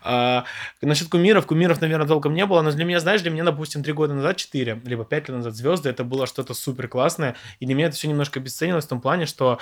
А, 0.03 0.45
насчет 0.83 1.09
кумиров, 1.09 1.47
кумиров, 1.47 1.81
наверное, 1.81 2.07
толком 2.07 2.35
не 2.35 2.45
было, 2.45 2.61
но 2.63 2.71
для 2.73 2.85
меня, 2.85 3.01
знаешь, 3.01 3.23
для 3.23 3.31
меня, 3.31 3.45
допустим, 3.45 3.83
три 3.83 3.93
года 3.93 4.15
назад, 4.15 4.37
четыре, 4.37 4.81
либо 4.85 5.05
пять 5.05 5.29
лет 5.29 5.37
назад 5.39 5.55
звезды, 5.55 5.89
это 5.89 6.05
было 6.05 6.27
что-то 6.27 6.55
супер 6.55 6.89
классное. 6.89 7.37
И 7.59 7.67
для 7.67 7.75
меня 7.75 7.87
это 7.87 7.97
все 7.97 8.09
немножко 8.09 8.41
обесценилось 8.41 8.85
в 8.85 8.89
том 8.89 9.01
плане, 9.01 9.27
что 9.27 9.59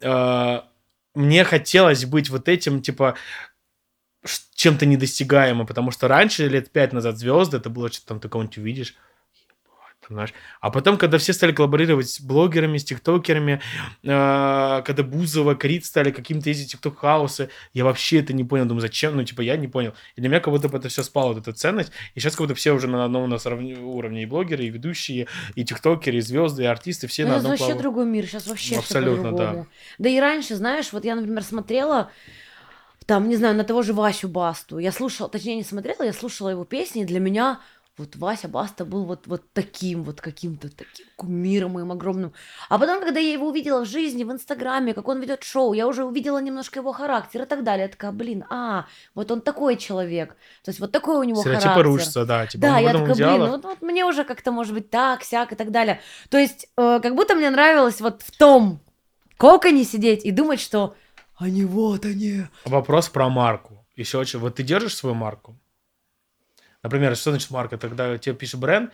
э, 0.00 0.60
мне 1.14 1.44
хотелось 1.44 2.04
быть 2.04 2.30
вот 2.30 2.48
этим, 2.48 2.82
типа, 2.82 3.16
чем-то 4.54 4.86
недостигаемым, 4.86 5.66
потому 5.66 5.90
что 5.90 6.08
раньше, 6.08 6.48
лет 6.48 6.70
пять 6.70 6.92
назад, 6.92 7.18
звезды, 7.18 7.56
это 7.58 7.70
было 7.70 7.90
что-то 7.90 8.06
там, 8.08 8.20
ты 8.20 8.28
кого-нибудь 8.28 8.58
увидишь? 8.58 8.94
А 10.60 10.70
потом, 10.70 10.98
когда 10.98 11.18
все 11.18 11.32
стали 11.32 11.52
коллаборировать 11.52 12.08
с 12.08 12.20
блогерами, 12.20 12.78
с 12.78 12.84
тиктокерами, 12.84 13.60
э, 14.04 14.82
когда 14.84 15.02
Бузова, 15.02 15.54
Крит 15.56 15.84
стали 15.84 16.10
каким-то 16.10 16.48
ездить 16.48 16.72
тикток-хаусы, 16.72 17.48
я 17.72 17.84
вообще 17.84 18.20
это 18.20 18.32
не 18.32 18.44
понял, 18.44 18.66
думаю, 18.66 18.82
зачем, 18.82 19.16
ну, 19.16 19.24
типа, 19.24 19.40
я 19.40 19.56
не 19.56 19.68
понял. 19.68 19.94
И 20.14 20.20
для 20.20 20.28
меня 20.30 20.40
как 20.40 20.52
будто 20.52 20.68
бы 20.68 20.78
это 20.78 20.88
все 20.88 21.02
спало, 21.02 21.32
вот 21.32 21.38
эта 21.38 21.52
ценность, 21.52 21.90
и 22.14 22.20
сейчас 22.20 22.34
как 22.34 22.42
будто 22.42 22.54
все 22.54 22.72
уже 22.72 22.86
на 22.86 23.04
одном 23.04 23.24
у 23.24 23.26
нас 23.26 23.46
равне- 23.46 23.78
уровне, 23.78 24.22
и 24.22 24.26
блогеры, 24.26 24.64
и 24.64 24.70
ведущие, 24.70 25.26
и 25.54 25.64
тиктокеры, 25.64 26.18
и 26.18 26.20
звезды, 26.20 26.62
и 26.62 26.66
артисты, 26.66 27.06
все 27.08 27.24
Ну, 27.24 27.30
на 27.30 27.32
это 27.32 27.38
одном 27.38 27.50
вообще 27.52 27.66
плаву. 27.66 27.80
другой 27.80 28.06
мир, 28.06 28.26
сейчас 28.26 28.46
вообще 28.46 28.78
Абсолютно, 28.78 29.32
да. 29.32 29.66
Да 29.98 30.08
и 30.08 30.20
раньше, 30.20 30.54
знаешь, 30.54 30.92
вот 30.92 31.04
я, 31.04 31.16
например, 31.16 31.42
смотрела 31.42 32.10
там, 33.06 33.28
не 33.28 33.36
знаю, 33.36 33.56
на 33.56 33.64
того 33.64 33.82
же 33.82 33.92
Васю 33.92 34.28
Басту. 34.28 34.78
Я 34.78 34.92
слушала, 34.92 35.28
точнее, 35.28 35.56
не 35.56 35.62
смотрела, 35.62 36.02
я 36.02 36.12
слушала 36.12 36.48
его 36.50 36.64
песни, 36.64 37.02
и 37.02 37.06
для 37.06 37.20
меня 37.20 37.60
вот 37.98 38.14
Вася 38.16 38.48
Баста 38.48 38.84
был 38.84 39.04
вот, 39.04 39.26
вот 39.26 39.42
таким 39.54 40.02
вот 40.02 40.20
каким-то 40.20 40.68
таким 40.68 41.06
кумиром 41.16 41.72
моим 41.72 41.92
огромным. 41.92 42.34
А 42.68 42.78
потом, 42.78 43.00
когда 43.00 43.20
я 43.20 43.32
его 43.32 43.48
увидела 43.48 43.84
в 43.84 43.88
жизни, 43.88 44.22
в 44.22 44.30
Инстаграме, 44.30 44.92
как 44.92 45.08
он 45.08 45.18
ведет 45.20 45.44
шоу, 45.44 45.72
я 45.72 45.86
уже 45.86 46.04
увидела 46.04 46.36
немножко 46.38 46.80
его 46.80 46.92
характер 46.92 47.42
и 47.42 47.46
так 47.46 47.64
далее. 47.64 47.84
Я 47.84 47.88
такая, 47.88 48.12
блин, 48.12 48.44
а, 48.50 48.84
вот 49.14 49.30
он 49.30 49.40
такой 49.40 49.76
человек. 49.76 50.36
То 50.62 50.70
есть 50.70 50.80
вот 50.80 50.92
такой 50.92 51.16
у 51.16 51.22
него 51.22 51.40
Стереотипы 51.40 51.68
характер. 51.68 51.86
рушатся, 51.86 52.26
да. 52.26 52.46
Типа, 52.46 52.60
Да, 52.60 52.78
я 52.78 52.92
такая, 52.92 53.04
блин, 53.04 53.16
идеалов. 53.16 53.48
ну 53.48 53.56
вот, 53.56 53.64
вот 53.64 53.82
мне 53.82 54.04
уже 54.04 54.24
как-то 54.24 54.52
может 54.52 54.74
быть 54.74 54.90
так, 54.90 55.22
сяк 55.22 55.52
и 55.52 55.56
так 55.56 55.70
далее. 55.70 56.00
То 56.28 56.36
есть, 56.36 56.68
э, 56.76 57.00
как 57.02 57.14
будто 57.14 57.34
мне 57.34 57.48
нравилось 57.48 58.02
вот 58.02 58.20
в 58.20 58.36
том 58.36 58.80
коконе 59.38 59.84
сидеть 59.84 60.22
и 60.26 60.32
думать, 60.32 60.60
что 60.60 60.96
они 61.36 61.64
вот 61.64 62.04
они. 62.04 62.44
Вопрос 62.64 63.08
про 63.08 63.28
марку. 63.28 63.86
Еще 63.94 64.18
очень... 64.18 64.38
Вот 64.38 64.56
ты 64.56 64.62
держишь 64.62 64.94
свою 64.94 65.14
марку? 65.14 65.58
Например, 66.82 67.16
что 67.16 67.30
значит 67.30 67.50
марка? 67.50 67.78
Тогда 67.78 68.16
тебе 68.18 68.34
пишет 68.34 68.60
бренд, 68.60 68.92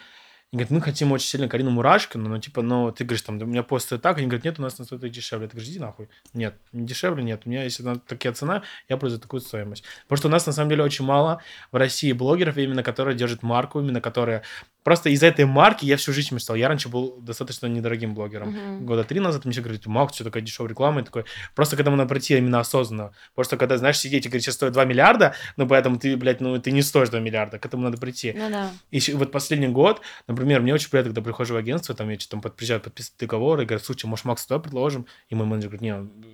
И 0.53 0.57
говорит, 0.57 0.71
мы 0.71 0.81
хотим 0.81 1.13
очень 1.13 1.27
сильно 1.27 1.49
Карину 1.49 1.71
Мурашкину, 1.71 2.29
но 2.29 2.39
типа, 2.39 2.61
ну, 2.61 2.93
ты 2.93 3.05
говоришь, 3.05 3.23
там, 3.23 3.41
у 3.41 3.47
меня 3.47 3.63
пост 3.63 3.89
так, 4.01 4.19
они 4.19 4.27
говорят, 4.27 4.45
нет, 4.45 4.59
у 4.59 4.63
нас 4.63 4.79
на 4.79 4.85
стоит 4.85 5.01
дешевле. 5.11 5.47
Ты 5.49 5.53
говоришь, 5.57 5.71
иди 5.71 5.79
нахуй. 5.79 6.09
Нет, 6.35 6.57
не 6.73 6.87
дешевле, 6.87 7.25
нет. 7.25 7.43
У 7.45 7.49
меня, 7.49 7.65
если 7.65 7.83
на 7.83 7.99
такая 7.99 8.35
цена, 8.35 8.63
я 8.89 8.99
за 9.01 9.19
такую 9.19 9.41
стоимость. 9.41 9.85
Потому 10.03 10.17
что 10.19 10.29
у 10.29 10.31
нас, 10.31 10.47
на 10.47 10.53
самом 10.53 10.69
деле, 10.69 10.85
очень 10.85 11.05
мало 11.05 11.41
в 11.71 11.77
России 11.77 12.13
блогеров, 12.13 12.59
именно 12.59 12.83
которые 12.83 13.17
держат 13.17 13.43
марку, 13.43 13.81
именно 13.81 14.01
которые... 14.01 14.43
Просто 14.85 15.11
из-за 15.11 15.27
этой 15.27 15.45
марки 15.45 15.85
я 15.85 15.97
всю 15.97 16.13
жизнь 16.13 16.35
мечтал. 16.35 16.57
Я 16.57 16.69
раньше 16.69 16.89
был 16.89 17.17
достаточно 17.21 17.67
недорогим 17.67 18.15
блогером. 18.15 18.51
Мгм. 18.51 18.87
Года 18.87 19.05
три 19.05 19.21
назад 19.21 19.45
мне 19.45 19.53
все 19.53 19.63
говорят, 19.63 19.87
Макс, 19.87 20.15
что 20.15 20.25
такая 20.25 20.43
дешевая 20.43 20.71
реклама? 20.71 21.01
И 21.01 21.05
такой, 21.05 21.25
просто 21.55 21.77
к 21.77 21.81
этому 21.81 21.97
надо 21.97 22.09
прийти 22.09 22.37
именно 22.37 22.61
осознанно. 22.61 23.13
Потому 23.35 23.45
что 23.45 23.57
когда, 23.57 23.77
знаешь, 23.79 23.99
сидеть 23.99 24.27
и 24.27 24.29
говорить, 24.29 24.45
сейчас 24.45 24.57
стоит 24.57 24.73
2 24.73 24.85
миллиарда, 24.85 25.35
ну, 25.57 25.67
поэтому 25.67 25.99
ты, 25.99 26.17
блядь, 26.17 26.41
ну, 26.41 26.59
ты 26.61 26.73
не 26.73 26.83
стоишь 26.83 27.11
2 27.11 27.21
миллиарда, 27.21 27.59
к 27.59 27.67
этому 27.67 27.85
надо 27.85 27.99
прийти. 27.99 28.33
Ну 28.37 28.51
да. 28.51 28.71
И 28.91 29.01
вот 29.13 29.31
последний 29.33 29.69
год, 29.69 30.01
например, 30.27 30.61
мне 30.63 30.75
очень 30.75 30.91
приятно, 30.91 31.11
когда 31.11 31.23
прихожу 31.23 31.55
в 31.55 31.57
агентство, 31.59 31.95
там, 31.95 32.09
я 32.11 32.19
что-то 32.19 32.31
там 32.33 32.41
под- 32.41 32.57
приезжают 32.57 32.85
подписывать 32.85 33.19
договоры, 33.21 33.63
и 33.63 33.67
говорят, 33.67 33.85
слушай, 33.85 34.07
может, 34.07 34.25
Макс 34.25 34.47
туда 34.47 34.59
предложим? 34.59 35.07
И 35.29 35.35
мой 35.35 35.47
менеджер 35.47 35.71
говорит, 35.71 35.83
не, 35.83 35.93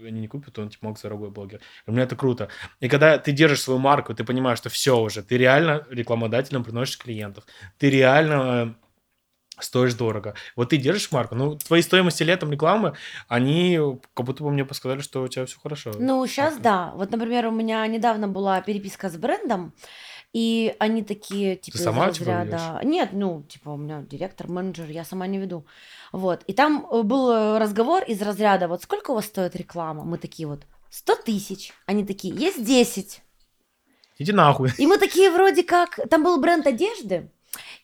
они 0.08 0.20
не 0.20 0.28
купят, 0.28 0.58
он, 0.58 0.70
типа, 0.70 0.86
Макс 0.86 1.02
дорогой 1.02 1.30
блогер. 1.30 1.60
И 1.86 1.90
у 1.90 1.92
меня 1.92 2.04
это 2.04 2.16
круто. 2.16 2.48
И 2.80 2.88
когда 2.88 3.18
ты 3.18 3.32
держишь 3.32 3.62
свою 3.62 3.78
марку, 3.78 4.14
ты 4.14 4.24
понимаешь, 4.24 4.58
что 4.58 4.70
все 4.70 4.98
уже, 4.98 5.22
ты 5.22 5.36
реально 5.36 5.86
рекламодателям 5.90 6.64
приносишь 6.64 6.98
клиентов, 6.98 7.44
ты 7.78 7.90
реально 7.90 8.37
э, 8.38 8.74
стоишь 9.60 9.94
дорого. 9.94 10.34
Вот 10.56 10.70
ты 10.70 10.76
держишь 10.76 11.10
марку, 11.12 11.34
ну, 11.34 11.56
твои 11.56 11.82
стоимости 11.82 12.22
летом 12.22 12.50
рекламы, 12.50 12.94
они 13.28 13.78
как 14.14 14.26
будто 14.26 14.42
бы 14.44 14.50
мне 14.50 14.64
подсказали, 14.64 15.00
что 15.00 15.22
у 15.22 15.28
тебя 15.28 15.46
все 15.46 15.58
хорошо. 15.60 15.92
Ну, 15.98 16.26
сейчас 16.26 16.54
Как-то. 16.54 16.62
да. 16.62 16.92
Вот, 16.94 17.10
например, 17.10 17.46
у 17.46 17.50
меня 17.50 17.86
недавно 17.86 18.28
была 18.28 18.60
переписка 18.60 19.08
с 19.08 19.16
брендом, 19.16 19.72
и 20.32 20.74
они 20.78 21.02
такие, 21.02 21.56
типа, 21.56 21.76
из 21.76 21.82
сама, 21.82 22.10
типа, 22.10 22.30
разряда... 22.30 22.80
Нет, 22.84 23.10
ну, 23.12 23.44
типа, 23.48 23.70
у 23.70 23.76
меня 23.76 24.02
директор, 24.02 24.48
менеджер, 24.48 24.88
я 24.90 25.04
сама 25.04 25.26
не 25.26 25.38
веду. 25.38 25.66
Вот. 26.12 26.42
И 26.46 26.52
там 26.52 26.86
э, 26.90 27.02
был 27.02 27.30
э, 27.30 27.58
разговор 27.58 28.02
из 28.02 28.20
разряда, 28.20 28.68
вот 28.68 28.82
сколько 28.82 29.12
у 29.12 29.14
вас 29.14 29.24
стоит 29.24 29.56
реклама? 29.56 30.04
Мы 30.04 30.18
такие 30.18 30.46
вот, 30.46 30.66
100 30.90 31.16
тысяч. 31.16 31.72
Они 31.86 32.04
такие, 32.04 32.34
есть 32.34 32.64
10. 32.64 33.22
Иди 34.18 34.32
нахуй. 34.32 34.70
И 34.76 34.86
мы 34.86 34.98
такие 34.98 35.30
вроде 35.30 35.62
как... 35.62 35.98
Там 36.10 36.24
был 36.24 36.40
бренд 36.40 36.66
одежды, 36.66 37.30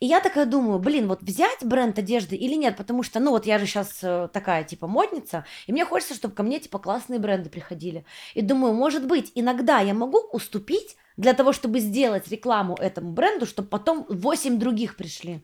и 0.01 0.07
я 0.07 0.21
такая 0.21 0.47
думаю, 0.47 0.79
блин, 0.79 1.09
вот 1.09 1.23
взять 1.23 1.65
бренд 1.65 1.99
одежды 1.99 2.37
или 2.37 2.55
нет, 2.55 2.77
потому 2.77 3.03
что, 3.03 3.21
ну 3.21 3.31
вот 3.31 3.47
я 3.47 3.59
же 3.59 3.67
сейчас 3.67 3.99
такая, 4.33 4.65
типа, 4.65 4.87
модница, 4.87 5.45
и 5.67 5.73
мне 5.73 5.85
хочется, 5.85 6.15
чтобы 6.15 6.35
ко 6.35 6.43
мне, 6.43 6.59
типа, 6.61 6.79
классные 6.79 7.19
бренды 7.21 7.51
приходили. 7.51 8.05
И 8.35 8.43
думаю, 8.43 8.75
может 8.75 9.07
быть, 9.07 9.33
иногда 9.35 9.81
я 9.81 9.95
могу 9.95 10.19
уступить 10.33 10.97
для 11.17 11.33
того, 11.33 11.53
чтобы 11.53 11.79
сделать 11.81 12.29
рекламу 12.29 12.75
этому 12.75 13.13
бренду, 13.13 13.47
чтобы 13.47 13.69
потом 13.69 14.05
8 14.09 14.59
других 14.59 14.97
пришли. 14.97 15.43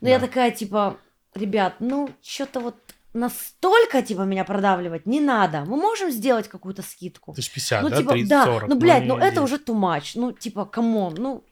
Но 0.00 0.08
я 0.08 0.18
Да. 0.18 0.26
такая, 0.26 0.50
типа, 0.50 0.98
ребят, 1.34 1.74
ну, 1.80 2.10
что-то 2.22 2.60
вот 2.60 2.76
настолько, 3.14 4.02
типа, 4.02 4.22
меня 4.22 4.44
продавливать 4.44 5.06
не 5.06 5.20
надо. 5.20 5.64
Мы 5.66 5.76
можем 5.76 6.10
сделать 6.10 6.48
какую-то 6.48 6.82
скидку. 6.82 7.32
1050, 7.32 7.82
Ну, 7.82 7.88
да, 7.88 7.96
типа, 7.96 8.12
30, 8.12 8.28
да, 8.28 8.44
40. 8.44 8.68
ну, 8.68 8.76
блядь, 8.76 9.02
не 9.04 9.08
ну, 9.08 9.16
это 9.16 9.40
10. 9.40 9.42
уже 9.42 9.56
too 9.56 9.74
much. 9.74 10.12
Ну, 10.16 10.32
типа, 10.32 10.66
come 10.66 10.93
on, 10.93 11.14
ну, 11.18 11.44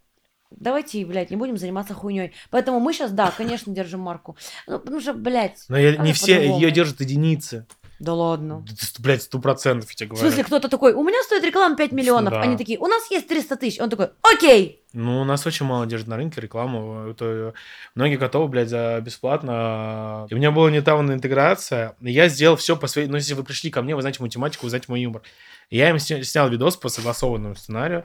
давайте, 0.58 1.04
блядь, 1.04 1.30
не 1.30 1.36
будем 1.36 1.56
заниматься 1.56 1.94
хуйней. 1.94 2.32
Поэтому 2.50 2.80
мы 2.80 2.92
сейчас, 2.92 3.10
да, 3.12 3.32
конечно, 3.36 3.72
держим 3.74 4.00
марку. 4.00 4.36
Ну, 4.66 4.78
потому 4.78 5.00
что, 5.00 5.14
блядь, 5.14 5.64
Но 5.68 5.78
я- 5.78 5.96
не 5.96 6.12
все 6.12 6.42
ее 6.46 6.70
держат 6.70 7.00
единицы. 7.00 7.66
да 8.00 8.12
ладно. 8.14 8.64
Блядь, 8.98 9.22
сто 9.22 9.38
процентов, 9.38 9.90
я 9.90 9.96
тебе 9.96 10.06
В 10.08 10.10
говорю. 10.10 10.26
смысле, 10.28 10.44
кто-то 10.44 10.68
такой, 10.68 10.92
у 10.92 11.02
меня 11.02 11.22
стоит 11.24 11.44
реклама 11.44 11.76
5 11.76 11.92
миллионов. 11.92 12.32
Да. 12.34 12.40
Они 12.42 12.56
такие, 12.56 12.78
у 12.78 12.86
нас 12.86 13.10
есть 13.10 13.28
300 13.28 13.56
тысяч. 13.56 13.80
Он 13.80 13.88
такой, 13.90 14.08
окей. 14.22 14.80
Ну, 14.92 15.20
у 15.22 15.24
нас 15.24 15.44
очень 15.46 15.66
мало 15.66 15.86
держит 15.86 16.06
на 16.06 16.16
рынке 16.16 16.40
рекламу. 16.40 17.08
Это, 17.10 17.52
многие 17.96 18.14
готовы, 18.16 18.46
блядь, 18.48 18.68
за 18.68 19.00
бесплатно. 19.00 20.26
И 20.30 20.34
у 20.34 20.36
меня 20.36 20.50
была 20.52 20.70
недавно 20.70 21.12
интеграция. 21.12 21.96
Я 22.00 22.28
сделал 22.28 22.56
все 22.56 22.76
по 22.76 22.86
своей... 22.86 23.08
Ну, 23.08 23.16
если 23.16 23.34
вы 23.34 23.42
пришли 23.44 23.70
ко 23.70 23.82
мне, 23.82 23.94
вы 23.94 24.02
знаете 24.02 24.22
математику, 24.22 24.66
вы 24.66 24.70
знаете 24.70 24.86
мой 24.88 25.00
юмор. 25.00 25.22
Я 25.70 25.90
им 25.90 25.96
сня- 25.96 26.22
снял 26.22 26.48
видос 26.48 26.76
по 26.76 26.88
согласованному 26.88 27.54
сценарию. 27.56 28.04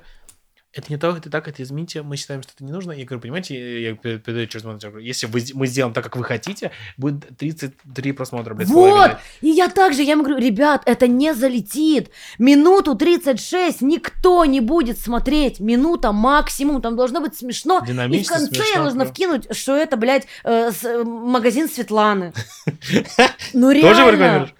Это 0.72 0.92
не 0.92 0.98
так, 0.98 1.18
это 1.18 1.32
так, 1.32 1.48
это 1.48 1.64
измените. 1.64 2.04
Мы 2.04 2.16
считаем, 2.16 2.44
что 2.44 2.52
это 2.56 2.64
не 2.64 2.72
нужно. 2.72 2.92
Я 2.92 3.04
говорю, 3.04 3.22
понимаете, 3.22 3.82
я 3.82 3.96
перед- 3.96 4.24
передаю 4.24 4.46
через 4.46 4.64
говорю, 4.64 5.00
если 5.00 5.26
вы, 5.26 5.44
мы 5.56 5.66
сделаем 5.66 5.96
так, 5.96 6.04
как 6.04 6.16
вы 6.16 6.24
хотите, 6.24 6.70
будет 6.96 7.26
33 7.38 8.12
просмотра, 8.12 8.54
блядь, 8.54 8.68
Вот! 8.68 8.90
половиной. 8.92 9.18
И 9.42 9.50
я 9.50 9.68
также, 9.70 10.04
я 10.04 10.14
им 10.14 10.20
говорю, 10.22 10.38
ребят, 10.38 10.84
это 10.86 11.08
не 11.08 11.34
залетит. 11.34 12.12
Минуту 12.38 12.94
36 12.96 13.82
никто 13.82 14.46
не 14.46 14.60
будет 14.62 15.00
смотреть. 15.00 15.60
Минута 15.60 16.12
максимум. 16.12 16.84
Там 16.84 16.96
должно 16.96 17.20
быть 17.22 17.36
смешно. 17.36 17.80
И 17.80 17.86
в 17.86 17.88
Динамично, 17.88 18.36
конце 18.36 18.56
я 18.58 18.64
смешно, 18.64 18.84
должна 18.84 19.06
да. 19.06 19.10
вкинуть, 19.12 19.56
что 19.58 19.76
это, 19.76 19.98
блядь, 19.98 20.28
э, 20.44 20.72
с- 20.72 20.84
э, 20.86 21.04
магазин 21.04 21.68
Светланы. 21.68 22.32
Ну 23.54 23.70
Тоже 23.70 23.82
реально. 23.82 24.12
рекламируешь? 24.12 24.54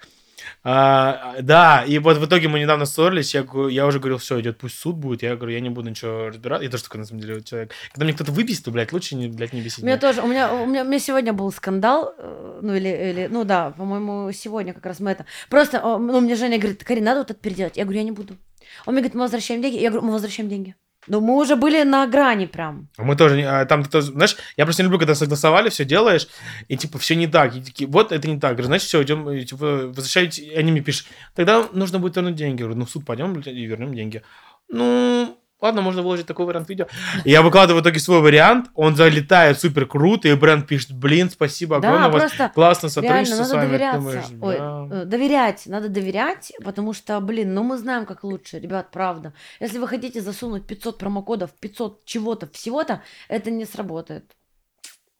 А, 0.62 1.36
да, 1.40 1.84
и 1.86 1.98
вот 1.98 2.18
в 2.18 2.26
итоге 2.26 2.48
мы 2.48 2.60
недавно 2.60 2.84
ссорились, 2.84 3.34
я, 3.34 3.46
я 3.70 3.86
уже 3.86 3.98
говорил, 3.98 4.18
все, 4.18 4.40
идет, 4.40 4.58
пусть 4.58 4.78
суд 4.78 4.96
будет, 4.96 5.22
я 5.22 5.34
говорю, 5.34 5.54
я 5.54 5.60
не 5.60 5.70
буду 5.70 5.88
ничего 5.88 6.28
разбирать, 6.28 6.62
я 6.62 6.68
тоже 6.68 6.84
такой, 6.84 7.00
на 7.00 7.06
самом 7.06 7.22
деле, 7.22 7.42
человек. 7.42 7.72
Когда 7.92 8.04
мне 8.04 8.12
кто-то 8.12 8.30
выбесит, 8.32 8.64
то, 8.64 8.70
блядь, 8.70 8.92
лучше, 8.92 9.16
не, 9.16 9.28
блядь, 9.28 9.54
не 9.54 9.62
бесить. 9.62 9.82
У 9.82 9.86
меня 9.86 9.94
меня. 9.94 10.00
тоже, 10.00 10.20
у 10.20 10.26
меня, 10.26 10.52
у 10.52 10.66
меня, 10.66 10.82
у 10.82 10.86
меня 10.86 10.98
сегодня 10.98 11.32
был 11.32 11.50
скандал, 11.50 12.14
э, 12.18 12.60
ну 12.62 12.74
или, 12.74 12.88
или, 12.88 13.28
ну 13.30 13.44
да, 13.44 13.70
по-моему, 13.70 14.32
сегодня 14.32 14.74
как 14.74 14.84
раз 14.84 15.00
мы 15.00 15.12
это. 15.12 15.24
Просто, 15.48 15.80
ну 15.80 16.20
мне 16.20 16.36
Женя 16.36 16.58
говорит, 16.58 16.84
Карин, 16.84 17.04
надо 17.04 17.20
вот 17.20 17.30
это 17.30 17.40
переделать. 17.40 17.78
Я 17.78 17.84
говорю, 17.84 18.00
я 18.00 18.04
не 18.04 18.12
буду. 18.12 18.36
Он 18.84 18.94
мне 18.94 19.02
говорит, 19.02 19.14
мы 19.14 19.22
возвращаем 19.22 19.62
деньги. 19.62 19.78
Я 19.78 19.90
говорю, 19.90 20.06
мы 20.06 20.12
возвращаем 20.12 20.48
деньги. 20.48 20.74
Ну 21.10 21.20
мы 21.20 21.36
уже 21.36 21.56
были 21.56 21.82
на 21.82 22.06
грани 22.06 22.46
прям. 22.46 22.88
А 22.96 23.02
Мы 23.02 23.16
тоже, 23.16 23.42
а 23.42 23.64
там, 23.64 23.82
кто, 23.82 24.00
знаешь, 24.00 24.36
я 24.56 24.64
просто 24.64 24.82
не 24.82 24.84
люблю, 24.84 25.00
когда 25.00 25.16
согласовали, 25.16 25.68
все 25.68 25.84
делаешь, 25.84 26.28
и, 26.68 26.76
типа, 26.76 26.98
все 26.98 27.16
не 27.16 27.26
так, 27.26 27.56
и 27.56 27.60
такие, 27.60 27.90
вот 27.90 28.12
это 28.12 28.28
не 28.28 28.38
так, 28.38 28.52
говорю, 28.52 28.66
значит, 28.66 28.86
все, 28.86 29.02
идем, 29.02 29.28
и, 29.28 29.44
типа, 29.44 29.88
возвращайте, 29.88 30.42
и 30.42 30.54
они 30.54 30.70
мне 30.70 30.82
пишут, 30.82 31.08
тогда 31.34 31.66
нужно 31.72 31.98
будет 31.98 32.14
вернуть 32.14 32.36
деньги, 32.36 32.60
я 32.60 32.66
говорю, 32.66 32.78
ну, 32.78 32.86
в 32.86 32.90
суд 32.90 33.04
пойдем, 33.04 33.40
и 33.40 33.66
вернем 33.66 33.92
деньги. 33.92 34.22
Ну, 34.68 35.36
ладно, 35.60 35.82
можно 35.82 36.02
выложить 36.02 36.26
такой 36.26 36.46
вариант 36.46 36.68
видео. 36.68 36.86
И 37.24 37.30
я 37.30 37.42
выкладываю 37.42 37.80
в 37.80 37.84
итоге 37.84 38.00
свой 38.00 38.20
вариант, 38.20 38.70
он 38.74 38.96
залетает 38.96 39.58
супер 39.60 39.86
круто, 39.86 40.28
и 40.28 40.34
бренд 40.34 40.66
пишет, 40.66 40.92
блин, 40.92 41.30
спасибо 41.30 41.76
огромное, 41.76 42.02
Да, 42.02 42.08
у 42.08 42.12
вас 42.12 42.22
просто 42.22 42.50
классно 42.54 42.88
сотрудничество 42.88 43.44
с 43.44 43.52
вами. 43.52 43.66
Доверяться. 43.68 43.98
думаешь, 43.98 44.24
Ой, 44.40 44.58
да. 44.58 44.88
э, 44.90 45.04
доверять, 45.04 45.62
надо 45.66 45.88
доверять, 45.88 46.52
потому 46.64 46.92
что, 46.92 47.20
блин, 47.20 47.54
ну 47.54 47.62
мы 47.62 47.78
знаем, 47.78 48.06
как 48.06 48.24
лучше, 48.24 48.58
ребят, 48.58 48.90
правда. 48.90 49.32
Если 49.60 49.78
вы 49.78 49.88
хотите 49.88 50.20
засунуть 50.20 50.66
500 50.66 50.98
промокодов, 50.98 51.50
500 51.60 52.04
чего-то, 52.04 52.48
всего-то, 52.48 53.02
это 53.28 53.50
не 53.50 53.64
сработает. 53.64 54.24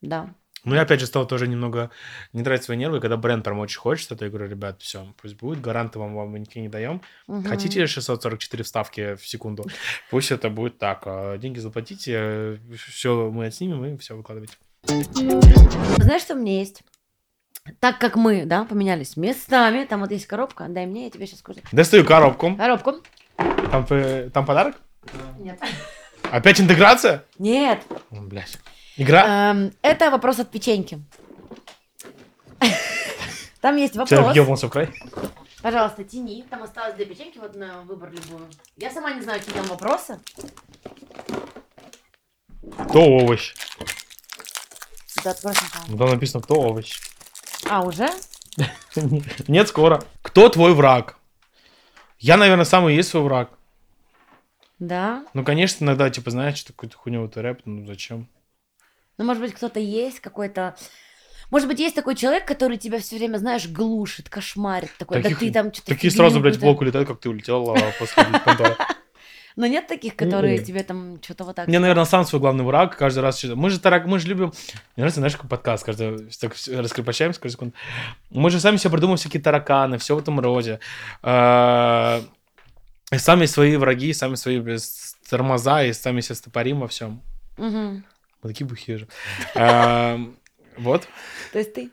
Да. 0.01 0.35
Ну, 0.65 0.75
я 0.75 0.83
опять 0.83 1.01
же 1.01 1.07
стал 1.07 1.27
тоже 1.27 1.49
немного 1.49 1.91
не 2.33 2.43
тратить 2.43 2.65
свои 2.67 2.77
нервы, 2.77 3.01
когда 3.01 3.17
бренд 3.17 3.43
прям 3.45 3.59
очень 3.61 3.79
хочет 3.79 4.05
что-то, 4.05 4.27
я 4.27 4.31
говорю, 4.31 4.49
ребят, 4.49 4.83
все, 4.83 5.07
пусть 5.21 5.37
будет, 5.37 5.61
гаранты 5.63 5.99
вам, 5.99 6.15
вам 6.15 6.35
никакие 6.35 6.63
не 6.63 6.69
даем. 6.69 7.01
Мгм. 7.27 7.45
Хотите 7.45 7.87
644 7.87 8.63
вставки 8.65 9.15
в 9.17 9.27
секунду? 9.27 9.65
Пусть 10.11 10.31
это 10.31 10.51
будет 10.51 10.79
так. 10.79 11.03
а 11.07 11.39
Деньги 11.39 11.59
заплатите, 11.59 12.61
все 12.89 13.31
мы 13.31 13.47
отснимем 13.47 13.85
и 13.87 13.97
все 13.97 14.15
выкладывайте. 14.17 14.55
Знаешь, 14.85 16.23
что 16.23 16.35
у 16.35 16.39
меня 16.39 16.59
есть? 16.59 16.83
Так 17.79 17.99
как 17.99 18.17
мы, 18.17 18.45
да, 18.47 18.65
поменялись 18.65 19.17
местами, 19.17 19.85
там 19.85 20.01
вот 20.01 20.11
есть 20.11 20.27
коробка, 20.27 20.67
дай 20.69 20.87
мне, 20.87 21.05
я 21.05 21.11
тебе 21.11 21.27
сейчас 21.27 21.41
скажу. 21.41 21.61
Достаю 21.73 22.05
коробку. 22.05 22.57
Коробку? 22.57 22.95
Там, 23.71 23.87
п- 23.87 24.31
там 24.33 24.45
подарок? 24.45 24.77
Нет. 25.39 25.59
Опять 26.31 26.61
интеграция? 26.61 27.25
Нет. 27.39 27.81
Ой, 28.11 28.21
Блядь. 28.27 28.59
Игра? 29.01 29.51
Эм, 29.53 29.73
это 29.81 30.11
вопрос 30.11 30.41
от 30.41 30.51
печеньки. 30.51 31.03
Там 33.63 33.77
есть 33.77 33.95
Человек 33.95 34.11
вопрос. 34.11 34.37
ебнулся 34.37 34.67
в 34.67 34.71
край. 34.71 34.91
Пожалуйста, 35.63 36.05
тяни. 36.05 36.45
Там 36.51 36.63
осталось 36.63 36.97
две 36.97 37.07
печеньки, 37.07 37.39
вот 37.39 37.55
на 37.55 37.81
выбор 37.83 38.11
любую. 38.11 38.47
Я 38.77 38.91
сама 38.91 39.15
не 39.15 39.23
знаю, 39.23 39.41
какие 39.41 39.55
там 39.55 39.65
вопросы. 39.69 40.21
Кто 42.89 43.03
овощ? 43.03 43.55
Да. 45.25 45.33
Там 45.33 46.11
написано, 46.11 46.43
кто 46.43 46.57
овощ. 46.57 47.01
А, 47.71 47.81
уже? 47.83 48.07
Нет, 49.49 49.69
скоро. 49.69 50.03
Кто 50.21 50.51
твой 50.51 50.75
враг? 50.75 51.17
Я, 52.19 52.37
наверное, 52.37 52.67
самый 52.67 52.93
и 52.93 52.97
есть 52.99 53.09
свой 53.09 53.23
враг. 53.23 53.51
Да. 54.79 55.25
Ну, 55.33 55.43
конечно, 55.43 55.85
иногда, 55.85 56.11
типа, 56.11 56.31
знаешь, 56.31 56.59
что 56.59 56.75
какую-то 56.75 56.99
хуйню 56.99 57.23
вот 57.23 57.39
рэп, 57.39 57.63
ну 57.65 57.87
зачем? 57.87 58.29
Ну, 59.21 59.27
может 59.27 59.43
быть, 59.43 59.53
кто-то 59.53 59.79
есть, 59.79 60.21
какой-то... 60.21 60.75
Может 61.51 61.69
быть, 61.69 61.79
есть 61.79 61.95
такой 61.95 62.15
человек, 62.15 62.47
который 62.47 62.79
тебя 62.79 62.99
все 63.01 63.19
время, 63.19 63.37
знаешь, 63.37 63.69
глушит, 63.69 64.31
кошмарит. 64.31 64.93
Такой, 64.97 65.21
Таких- 65.21 65.39
да 65.39 65.45
ты 65.45 65.53
там 65.53 65.75
что-то... 65.75 65.89
Такие 65.89 66.11
сразу, 66.11 66.41
блядь, 66.41 66.57
в 66.57 66.61
блок 66.61 66.81
улетают, 66.81 67.07
как 67.07 67.21
ты 67.21 67.29
улетел 67.29 67.69
а, 67.71 67.93
после. 67.99 68.25
Но 69.57 69.67
нет 69.67 69.89
таких, 69.89 70.17
которые 70.17 70.57
Не. 70.57 70.65
тебе 70.65 70.83
там 70.85 71.19
что-то 71.23 71.45
вот 71.45 71.55
так... 71.55 71.69
Мне, 71.69 71.81
наверное, 71.81 72.07
сам 72.07 72.25
свой 72.25 72.41
главный 72.41 72.65
враг 72.65 72.97
каждый 72.97 73.19
раз. 73.19 73.45
Мы 73.45 73.69
же 73.69 73.79
тарак, 73.79 74.07
мы 74.07 74.19
же 74.21 74.27
любим. 74.27 74.47
Мне 74.47 75.03
нравится, 75.03 75.21
знаешь, 75.21 75.37
какой 75.37 75.51
подкаст, 75.51 75.85
каждый 75.85 76.31
так 76.41 76.55
раскрепощаемся 76.69 77.41
каждую 77.41 77.53
секунду. 77.53 77.75
Мы 78.31 78.49
же 78.49 78.59
сами 78.59 78.79
себе 78.79 78.93
придумываем 78.93 79.19
всякие 79.19 79.43
тараканы, 79.43 79.99
все 79.99 80.17
в 80.17 80.21
этом 80.21 80.41
роде. 80.41 80.81
А, 81.23 82.23
и 83.13 83.19
сами 83.19 83.45
свои 83.45 83.77
враги, 83.77 84.15
сами 84.15 84.37
свои 84.37 84.63
тормоза, 85.29 85.85
и 85.85 85.93
сами 85.93 86.23
себя 86.23 86.37
стопорим 86.37 86.81
во 86.81 86.89
всем. 86.89 87.21
Мы 88.43 88.51
такие 88.51 88.67
бухие 88.67 88.99
же. 88.99 89.09
А, 89.55 90.19
Вот, 90.77 91.07
То 91.53 91.59
есть 91.59 91.75
ты 91.75 91.91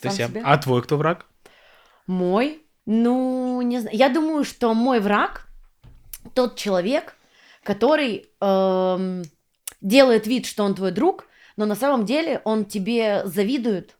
то 0.00 0.08
есть 0.08 0.18
я. 0.18 0.28
себе? 0.28 0.42
А 0.44 0.58
твой 0.58 0.82
кто 0.82 0.96
враг? 0.96 1.26
Мой? 2.06 2.62
Ну, 2.86 3.60
не 3.62 3.78
знаю. 3.78 3.96
Я 3.96 4.08
думаю, 4.08 4.44
что 4.44 4.74
мой 4.74 4.98
враг 5.00 5.46
тот 6.34 6.56
человек, 6.56 7.16
который 7.62 8.28
эм, 8.40 9.22
делает 9.80 10.26
вид, 10.26 10.46
что 10.46 10.64
он 10.64 10.74
твой 10.74 10.90
друг, 10.90 11.26
но 11.56 11.66
на 11.66 11.76
самом 11.76 12.04
деле 12.04 12.40
он 12.44 12.64
тебе 12.64 13.22
завидует 13.24 13.96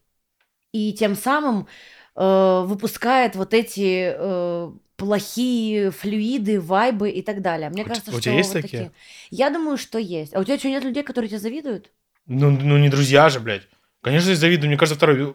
и 0.73 0.93
тем 0.93 1.15
самым 1.15 1.69
э, 2.17 2.63
выпускает 2.67 3.37
вот 3.37 3.55
эти 3.55 4.13
э, 4.17 4.73
плохие 5.03 5.91
флюиды, 5.91 6.61
вайбы 6.61 7.11
и 7.11 7.23
так 7.23 7.43
далее. 7.43 7.71
Мне 7.71 7.83
У 7.83 7.87
кажется, 7.87 8.13
у 8.13 8.15
что 8.15 8.23
тебя 8.23 8.35
есть 8.35 8.55
вот 8.55 8.63
такие? 8.63 8.93
Я 9.31 9.51
думаю, 9.51 9.77
что 9.77 9.99
есть. 9.99 10.33
А 10.33 10.39
у 10.39 10.45
тебя 10.45 10.57
что, 10.61 10.69
нет 10.69 10.85
людей, 10.85 11.03
которые 11.03 11.29
тебе 11.29 11.41
завидуют? 11.41 11.91
Ну, 12.27 12.51
ну 12.53 12.79
не 12.79 12.89
друзья 12.89 13.29
же, 13.29 13.41
блядь. 13.41 13.67
Конечно, 14.01 14.31
я 14.31 14.37
завидую. 14.37 14.69
Мне 14.69 14.79
кажется, 14.79 14.95
второй... 14.95 15.35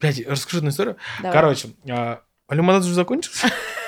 Блядь, 0.00 0.26
расскажу 0.26 0.58
одну 0.58 0.70
историю. 0.70 0.96
Давай. 1.18 1.32
Короче, 1.32 1.68
а, 1.88 2.22
а 2.48 2.54
лимонад 2.56 2.82
уже 2.82 2.94
закончился? 2.94 3.52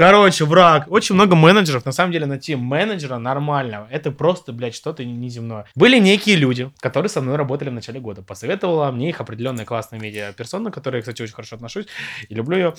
Короче, 0.00 0.46
враг. 0.46 0.86
Очень 0.90 1.14
много 1.14 1.36
менеджеров. 1.36 1.84
На 1.84 1.92
самом 1.92 2.10
деле, 2.10 2.24
найти 2.24 2.54
менеджера 2.56 3.18
нормального, 3.18 3.86
это 3.90 4.10
просто, 4.10 4.50
блядь, 4.50 4.74
что-то 4.74 5.04
неземное. 5.04 5.66
Были 5.74 5.98
некие 5.98 6.36
люди, 6.36 6.70
которые 6.80 7.10
со 7.10 7.20
мной 7.20 7.36
работали 7.36 7.68
в 7.68 7.74
начале 7.74 8.00
года. 8.00 8.22
Посоветовала 8.22 8.90
мне 8.92 9.10
их 9.10 9.20
определенная 9.20 9.66
классная 9.66 10.00
медиа-персона, 10.00 10.70
к 10.70 10.74
которой 10.74 10.96
я, 10.96 11.00
кстати, 11.02 11.20
очень 11.20 11.34
хорошо 11.34 11.56
отношусь 11.56 11.84
и 12.30 12.34
люблю 12.34 12.56
ее. 12.56 12.74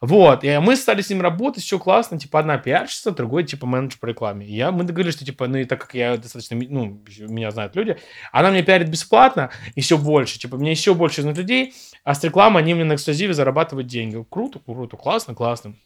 Вот. 0.00 0.42
И 0.42 0.58
мы 0.58 0.74
стали 0.74 1.00
с 1.00 1.08
ним 1.10 1.22
работать, 1.22 1.62
все 1.62 1.78
классно. 1.78 2.18
Типа, 2.18 2.40
одна 2.40 2.58
пиарщица, 2.58 3.12
другой, 3.12 3.44
типа, 3.44 3.64
менеджер 3.64 4.00
по 4.00 4.06
рекламе. 4.06 4.44
И 4.44 4.56
я, 4.56 4.72
мы 4.72 4.82
договорились, 4.82 5.14
что, 5.14 5.24
типа, 5.24 5.46
ну, 5.46 5.58
и 5.58 5.64
так 5.64 5.80
как 5.80 5.94
я 5.94 6.16
достаточно, 6.16 6.56
ну, 6.56 7.00
меня 7.20 7.52
знают 7.52 7.76
люди, 7.76 7.98
она 8.32 8.50
мне 8.50 8.64
пиарит 8.64 8.88
бесплатно, 8.88 9.50
еще 9.76 9.96
больше. 9.96 10.40
Типа, 10.40 10.56
мне 10.56 10.72
еще 10.72 10.94
больше 10.94 11.22
знают 11.22 11.38
людей, 11.38 11.72
а 12.02 12.16
с 12.16 12.24
рекламы 12.24 12.58
они 12.58 12.74
мне 12.74 12.82
на 12.82 12.96
эксклюзиве 12.96 13.32
зарабатывают 13.32 13.86
деньги. 13.86 14.26
Круто, 14.28 14.58
круто, 14.58 14.96
классно, 14.96 15.36
классно. 15.36 15.76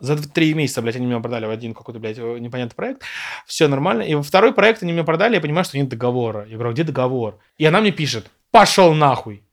За 0.00 0.16
три 0.16 0.54
месяца, 0.54 0.82
блядь, 0.82 0.96
они 0.96 1.06
меня 1.06 1.20
продали 1.20 1.46
в 1.46 1.50
один 1.50 1.74
какой-то, 1.74 2.00
блядь, 2.00 2.18
э, 2.18 2.38
непонятный 2.38 2.74
проект. 2.74 3.02
Все 3.46 3.68
нормально. 3.68 4.02
И 4.02 4.14
во 4.14 4.22
второй 4.22 4.52
проект 4.52 4.82
они 4.82 4.92
меня 4.92 5.04
продали, 5.04 5.34
я 5.34 5.40
понимаю, 5.40 5.64
что 5.64 5.78
нет 5.78 5.88
договора. 5.88 6.46
Я 6.46 6.54
говорю, 6.54 6.70
«А 6.70 6.72
где 6.72 6.84
договор? 6.84 7.38
И 7.58 7.64
она 7.64 7.80
мне 7.80 7.92
пишет, 7.92 8.30
пошел 8.50 8.94
нахуй. 8.94 9.44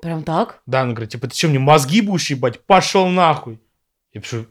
Прям 0.00 0.22
так? 0.22 0.62
Да, 0.66 0.82
она 0.82 0.92
говорит, 0.92 1.10
типа, 1.10 1.26
ты 1.26 1.34
что, 1.34 1.48
мне 1.48 1.58
мозги 1.58 2.00
будешь 2.00 2.30
ебать? 2.30 2.60
Пошел 2.64 3.08
нахуй. 3.08 3.60
Я 4.12 4.20
пишу, 4.20 4.46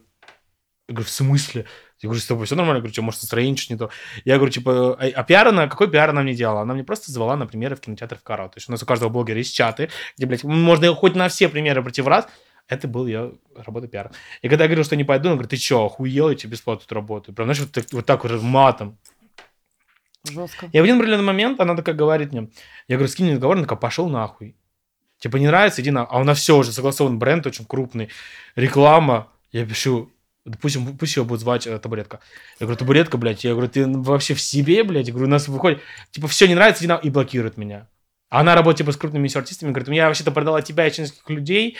я 0.88 0.94
говорю, 0.94 1.06
в 1.06 1.10
смысле? 1.10 1.66
Я 2.00 2.08
говорю, 2.08 2.20
с 2.20 2.26
тобой 2.26 2.46
все 2.46 2.54
нормально? 2.54 2.78
Я 2.78 2.80
говорю, 2.80 2.92
что, 2.92 3.02
может, 3.02 3.22
настроение 3.22 3.56
что-то 3.56 3.72
не 3.74 3.78
то? 3.78 3.90
Я 4.24 4.36
говорю, 4.36 4.52
типа, 4.52 4.94
а, 4.94 5.06
а 5.06 5.24
пиар 5.24 5.48
она, 5.48 5.66
какой 5.66 5.90
пиар 5.90 6.10
она 6.10 6.22
мне 6.22 6.34
делала? 6.34 6.62
Она 6.62 6.74
мне 6.74 6.84
просто 6.84 7.10
звала 7.10 7.36
на 7.36 7.46
примеры 7.46 7.76
в 7.76 7.80
кинотеатр 7.80 8.16
в 8.16 8.22
Каро. 8.22 8.48
То 8.48 8.56
есть 8.56 8.68
у 8.68 8.72
нас 8.72 8.82
у 8.82 8.86
каждого 8.86 9.08
блогера 9.08 9.38
есть 9.38 9.54
чаты, 9.54 9.90
где, 10.16 10.26
блядь, 10.26 10.44
можно 10.44 10.94
хоть 10.94 11.14
на 11.14 11.28
все 11.28 11.48
примеры 11.48 11.82
пройти 11.82 12.02
в 12.02 12.08
раз. 12.08 12.28
Это 12.68 12.86
был 12.86 13.06
я 13.06 13.32
работа 13.56 13.88
пиара. 13.88 14.12
И 14.42 14.48
когда 14.48 14.64
я 14.64 14.68
говорил, 14.68 14.84
что 14.84 14.94
не 14.94 15.04
пойду, 15.04 15.28
она 15.28 15.36
говорит, 15.36 15.50
ты 15.50 15.56
что, 15.56 15.86
охуел, 15.86 16.28
я 16.28 16.36
тебе 16.36 16.52
бесплатно 16.52 16.82
тут 16.82 16.92
работаю. 16.92 17.34
Прям, 17.34 17.46
знаешь, 17.46 17.60
вот 17.60 17.72
так 17.72 17.92
вот, 17.92 18.06
так 18.06 18.24
вот 18.24 18.42
матом. 18.42 18.98
Жестко. 20.24 20.68
И 20.70 20.78
в 20.78 20.82
один 20.82 20.96
определенный 20.96 21.24
момент 21.24 21.60
она 21.60 21.74
такая 21.74 21.94
говорит 21.94 22.32
мне, 22.32 22.50
я 22.86 22.96
говорю, 22.96 23.10
скинь 23.10 23.26
мне 23.26 23.34
договор, 23.36 23.56
она 23.56 23.64
такая, 23.64 23.78
пошел 23.78 24.08
нахуй. 24.08 24.54
Типа, 25.18 25.36
не 25.36 25.46
нравится, 25.46 25.80
иди 25.80 25.90
на... 25.90 26.04
А 26.04 26.20
у 26.20 26.24
нас 26.24 26.38
все 26.38 26.56
уже 26.56 26.72
согласован 26.72 27.18
бренд 27.18 27.46
очень 27.46 27.64
крупный, 27.64 28.10
реклама. 28.54 29.28
Я 29.50 29.64
пишу, 29.64 30.12
допустим, 30.44 30.96
пусть 30.96 31.16
ее 31.16 31.24
будет 31.24 31.40
звать 31.40 31.66
э, 31.66 31.78
табуретка. 31.78 32.20
Я 32.60 32.66
говорю, 32.66 32.78
табуретка, 32.78 33.16
блядь, 33.16 33.42
я 33.44 33.52
говорю, 33.52 33.68
ты 33.68 33.86
вообще 33.88 34.34
в 34.34 34.40
себе, 34.40 34.84
блядь? 34.84 35.06
Я 35.06 35.12
говорю, 35.12 35.26
у 35.26 35.30
нас 35.30 35.48
выходит, 35.48 35.80
типа, 36.12 36.28
все 36.28 36.46
не 36.46 36.54
нравится. 36.54 36.84
И 37.02 37.10
блокирует 37.10 37.56
меня. 37.56 37.88
А 38.30 38.40
она 38.40 38.54
работает, 38.54 38.78
типа, 38.78 38.92
с 38.92 38.96
крупными 38.96 39.34
артистами, 39.34 39.70
говорит, 39.70 39.88
я 39.88 40.08
вообще-то 40.08 40.30
продала 40.30 40.60
тебя 40.60 40.86
и 40.86 40.90
нескольких 40.90 41.30
людей, 41.30 41.76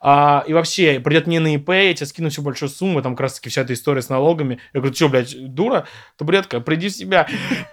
а, 0.00 0.44
и 0.46 0.52
вообще, 0.52 1.00
придет 1.00 1.26
мне 1.26 1.40
на 1.40 1.54
ИП, 1.54 1.70
я 1.70 1.94
тебе 1.94 2.06
скину 2.06 2.28
всю 2.28 2.42
большую 2.42 2.68
сумму, 2.68 3.00
там 3.00 3.14
как 3.14 3.22
раз-таки 3.22 3.48
вся 3.48 3.62
эта 3.62 3.72
история 3.72 4.02
с 4.02 4.10
налогами. 4.10 4.60
Я 4.74 4.80
говорю, 4.80 4.94
что, 4.94 5.08
блядь, 5.08 5.54
дура? 5.54 5.86
Табуретка, 6.18 6.60
приди 6.60 6.88
в 6.88 6.92
себя. 6.92 7.26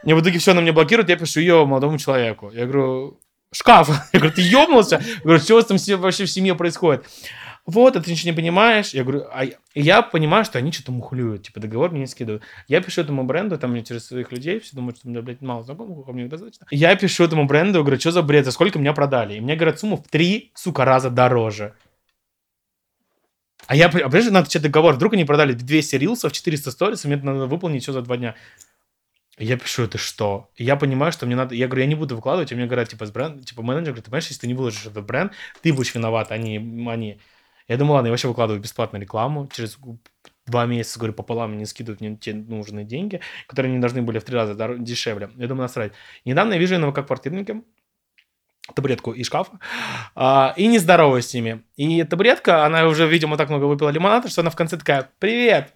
И 0.05 0.13
в 0.13 0.21
итоге 0.21 0.39
все, 0.39 0.51
она 0.51 0.61
мне 0.61 0.71
блокирует, 0.71 1.09
я 1.09 1.17
пишу 1.17 1.41
ее 1.41 1.65
молодому 1.65 1.97
человеку. 1.97 2.49
Я 2.53 2.65
говорю, 2.65 3.19
шкаф. 3.53 3.89
Я 4.13 4.19
говорю, 4.19 4.35
ты 4.35 4.41
ебнулся? 4.41 5.01
Я 5.03 5.21
говорю, 5.23 5.39
что 5.39 5.53
у 5.53 5.57
вас 5.57 5.65
там 5.65 5.77
вообще 5.99 6.25
в 6.25 6.29
семье 6.29 6.55
происходит? 6.55 7.05
Вот, 7.65 7.95
а 7.95 8.01
ты 8.01 8.11
ничего 8.11 8.31
не 8.31 8.35
понимаешь. 8.35 8.93
Я 8.93 9.03
говорю, 9.03 9.25
а 9.31 9.45
я, 9.73 10.01
понимаю, 10.01 10.43
что 10.43 10.59
они 10.59 10.71
что-то 10.73 10.91
мухлюют, 10.91 11.43
типа 11.43 11.61
договор 11.61 11.91
мне 11.91 12.01
не 12.01 12.07
скидывают. 12.07 12.43
Я 12.67 12.81
пишу 12.81 13.01
этому 13.01 13.23
бренду, 13.23 13.57
там 13.57 13.71
мне 13.71 13.83
через 13.83 14.05
своих 14.05 14.33
людей, 14.33 14.59
все 14.59 14.75
думают, 14.75 14.97
что 14.97 15.07
у 15.07 15.11
меня, 15.11 15.21
блядь, 15.21 15.41
мало 15.41 15.63
знакомых, 15.63 16.07
а 16.07 16.11
мне 16.11 16.23
их 16.23 16.29
достаточно. 16.29 16.67
Я 16.71 16.93
пишу 16.95 17.23
этому 17.23 17.45
бренду, 17.45 17.79
говорю, 17.81 17.99
что 17.99 18.11
за 18.11 18.21
бред, 18.21 18.43
за 18.43 18.51
сколько 18.51 18.79
меня 18.79 18.91
продали? 18.91 19.35
И 19.35 19.39
мне 19.39 19.55
говорят, 19.55 19.79
сумма 19.79 19.95
в 19.95 20.07
три, 20.09 20.51
сука, 20.55 20.83
раза 20.83 21.09
дороже. 21.09 21.73
А 23.67 23.77
я, 23.77 23.85
а 23.87 23.89
понимаешь, 23.89 24.29
надо 24.29 24.49
читать 24.49 24.63
договор, 24.63 24.95
вдруг 24.95 25.13
они 25.13 25.23
продали 25.23 25.53
200 25.53 25.95
рилсов, 25.95 26.33
400 26.33 26.69
сторис, 26.69 27.05
и 27.05 27.07
мне 27.07 27.15
это 27.15 27.25
надо 27.25 27.47
выполнить 27.47 27.83
все 27.83 27.93
за 27.93 28.01
два 28.01 28.17
дня. 28.17 28.35
Я 29.37 29.57
пишу, 29.57 29.83
это 29.83 29.97
что? 29.97 30.51
Я 30.57 30.75
понимаю, 30.75 31.11
что 31.11 31.25
мне 31.25 31.35
надо... 31.35 31.55
Я 31.55 31.67
говорю, 31.67 31.83
я 31.83 31.87
не 31.87 31.95
буду 31.95 32.15
выкладывать, 32.15 32.51
и 32.51 32.55
мне 32.55 32.65
говорят, 32.65 32.89
типа, 32.89 33.05
с 33.05 33.11
бренд... 33.11 33.45
типа 33.45 33.63
менеджер 33.63 33.93
говорит, 33.93 34.05
ты 34.05 34.11
понимаешь, 34.11 34.27
если 34.27 34.41
ты 34.41 34.47
не 34.47 34.53
выложишь 34.53 34.85
этот 34.85 35.05
бренд, 35.05 35.31
ты 35.61 35.73
будешь 35.73 35.95
виноват, 35.95 36.31
а 36.31 36.37
не 36.37 36.57
они. 36.57 37.19
Я 37.67 37.77
думаю, 37.77 37.95
ладно, 37.95 38.07
я 38.07 38.11
вообще 38.11 38.27
выкладываю 38.27 38.61
бесплатную 38.61 39.01
рекламу, 39.01 39.49
через 39.53 39.77
два 40.45 40.65
месяца, 40.65 40.99
говорю, 40.99 41.13
пополам 41.13 41.53
мне 41.53 41.65
скидывают 41.65 42.01
мне 42.01 42.15
те 42.17 42.33
нужные 42.33 42.85
деньги, 42.85 43.21
которые 43.47 43.73
не 43.73 43.79
должны 43.79 44.01
были 44.01 44.19
в 44.19 44.23
три 44.23 44.35
раза 44.35 44.55
дешевле. 44.77 45.29
Я 45.35 45.47
думаю, 45.47 45.63
насрать. 45.63 45.93
Недавно 46.25 46.53
я 46.53 46.59
вижу 46.59 46.77
на 46.77 46.91
ВК-квартирнике 46.91 47.61
табуретку 48.75 49.11
и 49.11 49.23
шкаф, 49.23 49.49
а, 50.15 50.53
и 50.55 50.67
не 50.67 50.79
здороваюсь 50.79 51.27
с 51.27 51.33
ними. 51.33 51.63
И 51.75 52.03
табуретка, 52.03 52.65
она 52.65 52.85
уже, 52.87 53.07
видимо, 53.07 53.35
так 53.37 53.49
много 53.49 53.65
выпила 53.65 53.89
лимонада, 53.89 54.29
что 54.29 54.41
она 54.41 54.49
в 54.49 54.55
конце 54.55 54.77
такая, 54.77 55.09
привет. 55.19 55.73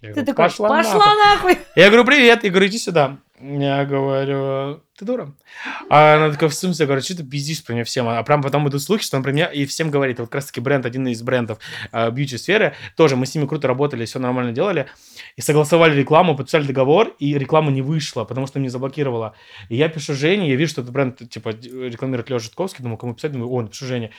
Я 0.00 0.08
Ты 0.08 0.14
говорю, 0.14 0.26
такой, 0.26 0.44
«Пошла 0.46 0.68
пошла, 0.68 1.14
нахуй». 1.14 1.52
нахуй. 1.52 1.58
Я 1.76 1.86
говорю, 1.88 2.04
привет. 2.04 2.42
Я 2.42 2.50
говорю, 2.50 2.66
иди 2.66 2.78
сюда. 2.78 3.18
Я 3.44 3.84
говорю, 3.84 4.84
ты 4.96 5.04
дура. 5.04 5.34
А 5.90 6.14
она 6.14 6.30
такая 6.30 6.48
в 6.48 6.54
смысле, 6.54 6.86
говорит, 6.86 7.04
что 7.04 7.16
ты 7.16 7.24
пиздишь 7.24 7.64
про 7.64 7.72
меня 7.72 7.82
всем? 7.82 8.08
А 8.08 8.22
прям 8.22 8.40
потом 8.40 8.68
идут 8.68 8.80
слухи, 8.80 9.02
что 9.02 9.16
она 9.16 9.24
про 9.24 9.32
меня 9.32 9.46
и 9.46 9.66
всем 9.66 9.90
говорит. 9.90 10.20
Вот 10.20 10.26
как 10.28 10.36
раз 10.36 10.46
таки 10.46 10.60
бренд, 10.60 10.86
один 10.86 11.08
из 11.08 11.20
брендов 11.22 11.58
а, 11.90 12.08
бьюти-сферы, 12.12 12.74
тоже 12.96 13.16
мы 13.16 13.26
с 13.26 13.34
ними 13.34 13.48
круто 13.48 13.66
работали, 13.66 14.04
все 14.04 14.20
нормально 14.20 14.52
делали. 14.52 14.86
И 15.34 15.40
согласовали 15.40 15.98
рекламу, 15.98 16.36
подписали 16.36 16.68
договор, 16.68 17.16
и 17.18 17.36
реклама 17.36 17.72
не 17.72 17.82
вышла, 17.82 18.22
потому 18.22 18.46
что 18.46 18.60
мне 18.60 18.70
заблокировала. 18.70 19.34
И 19.68 19.74
я 19.74 19.88
пишу 19.88 20.14
Жене, 20.14 20.48
я 20.48 20.54
вижу, 20.54 20.70
что 20.70 20.82
этот 20.82 20.92
бренд, 20.92 21.28
типа, 21.28 21.48
рекламирует 21.48 22.30
Леша 22.30 22.44
Житковский, 22.44 22.84
думаю, 22.84 22.96
кому 22.96 23.14
писать? 23.14 23.32
Думаю, 23.32 23.50
о, 23.50 23.62
напишу 23.62 23.86
Жене. 23.86 24.12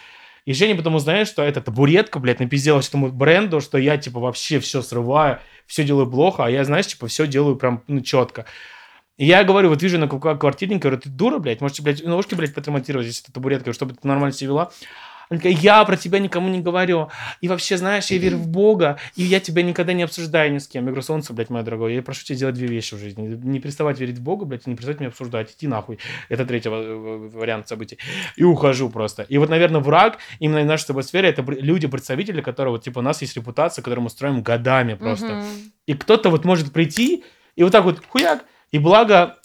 И 0.44 0.52
Женя 0.52 0.76
потом 0.76 0.96
узнает, 0.96 1.30
что 1.30 1.44
это 1.44 1.62
табуретка, 1.62 2.20
блядь, 2.20 2.42
напиздела 2.42 2.82
этому 2.82 3.10
бренду, 3.10 3.62
что 3.62 3.78
я, 3.78 3.96
типа, 3.96 4.20
вообще 4.20 4.60
все 4.60 4.82
срываю, 4.82 5.40
все 5.66 5.86
делаю 5.86 6.12
плохо, 6.12 6.44
а 6.44 6.50
я, 6.50 6.66
знаешь, 6.66 6.88
типа, 6.88 7.08
все 7.08 7.26
делаю 7.26 7.56
прям, 7.56 7.84
ну, 7.88 8.02
четко. 8.02 8.46
И 9.18 9.26
я 9.26 9.44
говорю, 9.44 9.70
вот 9.70 9.82
вижу 9.82 10.00
на 10.00 10.06
ква- 10.06 10.38
квартирнике, 10.38 10.80
говорю, 10.82 11.00
ты 11.00 11.10
дура, 11.10 11.38
блядь, 11.40 11.62
можете, 11.62 11.84
блядь, 11.84 12.04
ножки, 12.04 12.34
блядь, 12.34 12.54
подремонтировать, 12.54 13.08
если 13.08 13.24
это 13.24 13.34
табуретка, 13.34 13.72
чтобы 13.74 13.94
ты 13.94 14.08
нормально 14.08 14.34
себя 14.34 14.48
вела. 14.48 14.72
Она 15.30 15.40
такая, 15.40 15.54
я 15.54 15.84
про 15.86 15.96
тебя 15.98 16.20
никому 16.20 16.50
не 16.50 16.60
говорю. 16.60 17.10
И 17.40 17.48
вообще, 17.48 17.78
знаешь, 17.78 18.08
я 18.08 18.18
верю 18.18 18.38
в 18.38 18.48
Бога, 18.48 19.00
и 19.16 19.24
я 19.24 19.40
тебя 19.40 19.64
никогда 19.64 19.94
не 19.94 20.04
обсуждаю 20.04 20.52
ни 20.52 20.58
с 20.58 20.68
кем. 20.68 20.84
Я 20.84 20.88
говорю, 20.88 21.02
солнце, 21.02 21.32
блядь, 21.32 21.50
мое 21.50 21.64
дорогое, 21.64 21.94
я 21.94 22.02
прошу 22.02 22.26
тебя 22.26 22.38
делать 22.40 22.56
две 22.56 22.68
вещи 22.68 22.96
в 22.96 23.00
жизни. 23.00 23.40
Не 23.42 23.60
переставать 23.60 24.00
верить 24.00 24.18
в 24.18 24.22
Бога, 24.22 24.46
блядь, 24.46 24.68
и 24.68 24.70
не 24.70 24.76
переставать 24.76 25.00
меня 25.00 25.10
обсуждать. 25.10 25.56
Иди 25.58 25.68
нахуй. 25.68 25.98
Это 26.30 26.46
третий 26.46 26.70
ва- 26.70 26.82
ва- 26.82 27.30
вариант 27.30 27.68
событий. 27.68 27.98
И 28.36 28.44
ухожу 28.44 28.90
просто. 28.90 29.24
И 29.24 29.38
вот, 29.38 29.50
наверное, 29.50 29.80
враг 29.82 30.18
именно 30.40 30.62
в 30.62 30.66
нашей 30.66 30.88
тобой 30.88 31.04
сфере, 31.04 31.30
это 31.30 31.42
бр- 31.42 31.58
люди-представители, 31.60 32.42
которые, 32.42 32.72
вот, 32.74 32.84
типа, 32.84 33.00
у 33.00 33.04
нас 33.04 33.22
есть 33.22 33.36
репутация, 33.36 33.82
которую 33.82 34.04
мы 34.04 34.10
строим 34.10 34.44
годами 34.44 34.96
просто. 34.96 35.28
Мгм. 35.36 35.46
И 35.88 35.94
кто-то 35.94 36.30
вот 36.32 36.46
может 36.46 36.74
прийти 36.74 37.24
и 37.56 37.64
вот 37.64 37.72
так 37.72 37.86
вот 37.86 38.04
хуяк. 38.08 38.44
И 38.74 38.80
благо, 38.80 39.38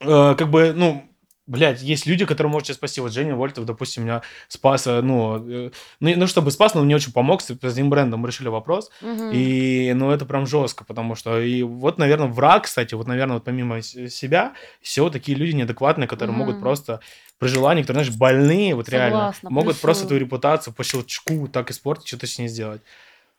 э, 0.00 0.34
как 0.34 0.50
бы, 0.50 0.72
ну, 0.74 1.04
блядь, 1.46 1.82
есть 1.82 2.06
люди, 2.06 2.24
которые 2.24 2.50
может 2.50 2.66
сейчас 2.66 2.78
спасти. 2.78 3.02
Вот 3.02 3.12
Женя 3.12 3.36
Вольтов, 3.36 3.66
допустим, 3.66 4.04
меня 4.04 4.22
спас, 4.48 4.86
э, 4.86 5.02
ну, 5.02 5.36
э, 5.46 5.70
ну, 6.00 6.12
ну, 6.16 6.26
чтобы 6.26 6.50
спас, 6.50 6.74
но 6.74 6.82
мне 6.82 6.96
очень 6.96 7.12
помог 7.12 7.42
с, 7.42 7.48
с 7.48 7.50
этим 7.50 7.90
брендом. 7.90 8.20
Мы 8.20 8.28
решили 8.28 8.48
вопрос. 8.48 8.90
Мгм. 9.02 9.30
И, 9.30 9.92
ну, 9.94 10.10
это 10.10 10.24
прям 10.24 10.46
жестко, 10.46 10.86
потому 10.86 11.14
что, 11.16 11.38
и 11.38 11.62
вот, 11.62 11.98
наверное, 11.98 12.28
враг, 12.28 12.64
кстати, 12.64 12.94
вот, 12.94 13.06
наверное, 13.06 13.34
вот 13.34 13.44
помимо 13.44 13.82
себя, 13.82 14.54
все 14.80 15.10
такие 15.10 15.36
люди 15.36 15.54
неадекватные, 15.54 16.08
которые 16.08 16.32
Мгм. 16.32 16.38
могут 16.46 16.58
просто 16.58 17.00
при 17.38 17.48
желании, 17.48 17.82
которые, 17.82 18.04
знаешь, 18.04 18.18
больные, 18.18 18.74
вот 18.74 18.88
реально, 18.88 19.18
Согласна, 19.18 19.50
могут 19.50 19.74
плюсую. 19.74 19.82
просто 19.82 20.06
твою 20.06 20.20
репутацию 20.20 20.72
по 20.72 20.82
щелчку 20.82 21.46
так 21.48 21.70
испортить, 21.70 22.08
что-то 22.08 22.26
с 22.26 22.38
ней 22.38 22.48
сделать. 22.48 22.80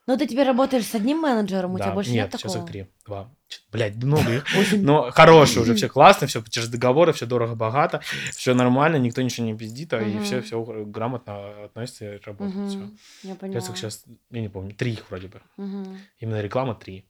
Но 0.08 0.16
ты 0.18 0.26
теперь 0.26 0.48
работаешь 0.48 0.86
с 0.86 0.96
одним 0.96 1.20
менеджером, 1.20 1.74
у 1.76 1.78
Да, 1.78 1.84
тебя 1.86 1.94
больше 1.94 2.12
нет, 2.12 2.32
нет, 2.32 2.40
сейчас 2.42 2.54
такого? 2.54 2.66
их 2.66 2.72
три, 2.72 2.88
два, 3.06 3.30
блядь, 3.72 3.96
много 4.04 4.36
их. 4.38 4.46
Но 4.74 5.12
хорошие 5.12 5.62
уже, 5.62 5.76
все 5.76 5.90
классно, 5.90 6.28
все 6.28 6.42
через 6.50 6.70
договоры, 6.70 7.12
все 7.14 7.26
дорого-богато, 7.26 8.02
все 8.32 8.54
нормально, 8.54 8.96
никто 8.96 9.22
ничего 9.22 9.46
не 9.46 9.56
пиздит, 9.58 9.94
а 9.94 10.02
и 10.02 10.18
все, 10.22 10.42
все 10.42 10.64
грамотно 10.64 11.66
относится 11.66 12.16
и 12.16 12.20
работает. 12.24 12.56
Мгм. 12.56 12.98
Я 13.24 13.30
Сейчас 13.34 13.38
поняла. 13.38 13.62
сейчас, 13.62 14.04
я 14.32 14.42
не 14.42 14.50
помню, 14.50 14.74
три 14.74 14.94
их 14.94 15.10
вроде 15.12 15.28
бы. 15.28 15.42
Именно 15.58 16.42
реклама 16.42 16.74
три. 16.76 17.06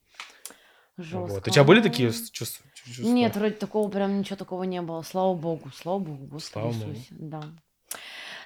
Жестко. 0.98 1.18
Вот. 1.28 1.48
У 1.48 1.52
тебя 1.52 1.64
были 1.64 1.82
такие 1.82 2.12
чувства? 2.32 2.66
Нет, 2.98 3.36
вроде 3.36 3.54
такого 3.54 3.88
прям 3.90 4.18
ничего 4.18 4.36
такого 4.38 4.64
не 4.64 4.82
было. 4.82 5.04
Слава 5.04 5.36
богу, 5.36 5.70
слава 5.76 6.00
богу, 6.00 6.26
Господи 6.26 6.64
Слава 6.64 6.72
богу. 6.74 6.92
Иисусе. 6.94 7.08
Да. 7.12 7.44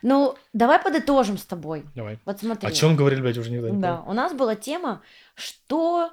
Ну, 0.02 0.36
давай 0.54 0.80
подытожим 0.80 1.38
с 1.38 1.46
тобой. 1.46 1.86
Давай. 1.96 2.20
Вот 2.26 2.40
смотри. 2.40 2.68
О 2.68 2.72
чем 2.72 2.96
говорили, 2.96 3.22
блядь, 3.22 3.38
уже 3.38 3.52
никогда 3.52 3.70
не 3.72 3.82
Да, 3.82 4.04
у 4.08 4.14
нас 4.14 4.34
была 4.34 4.56
тема, 4.56 5.02
что, 5.36 6.12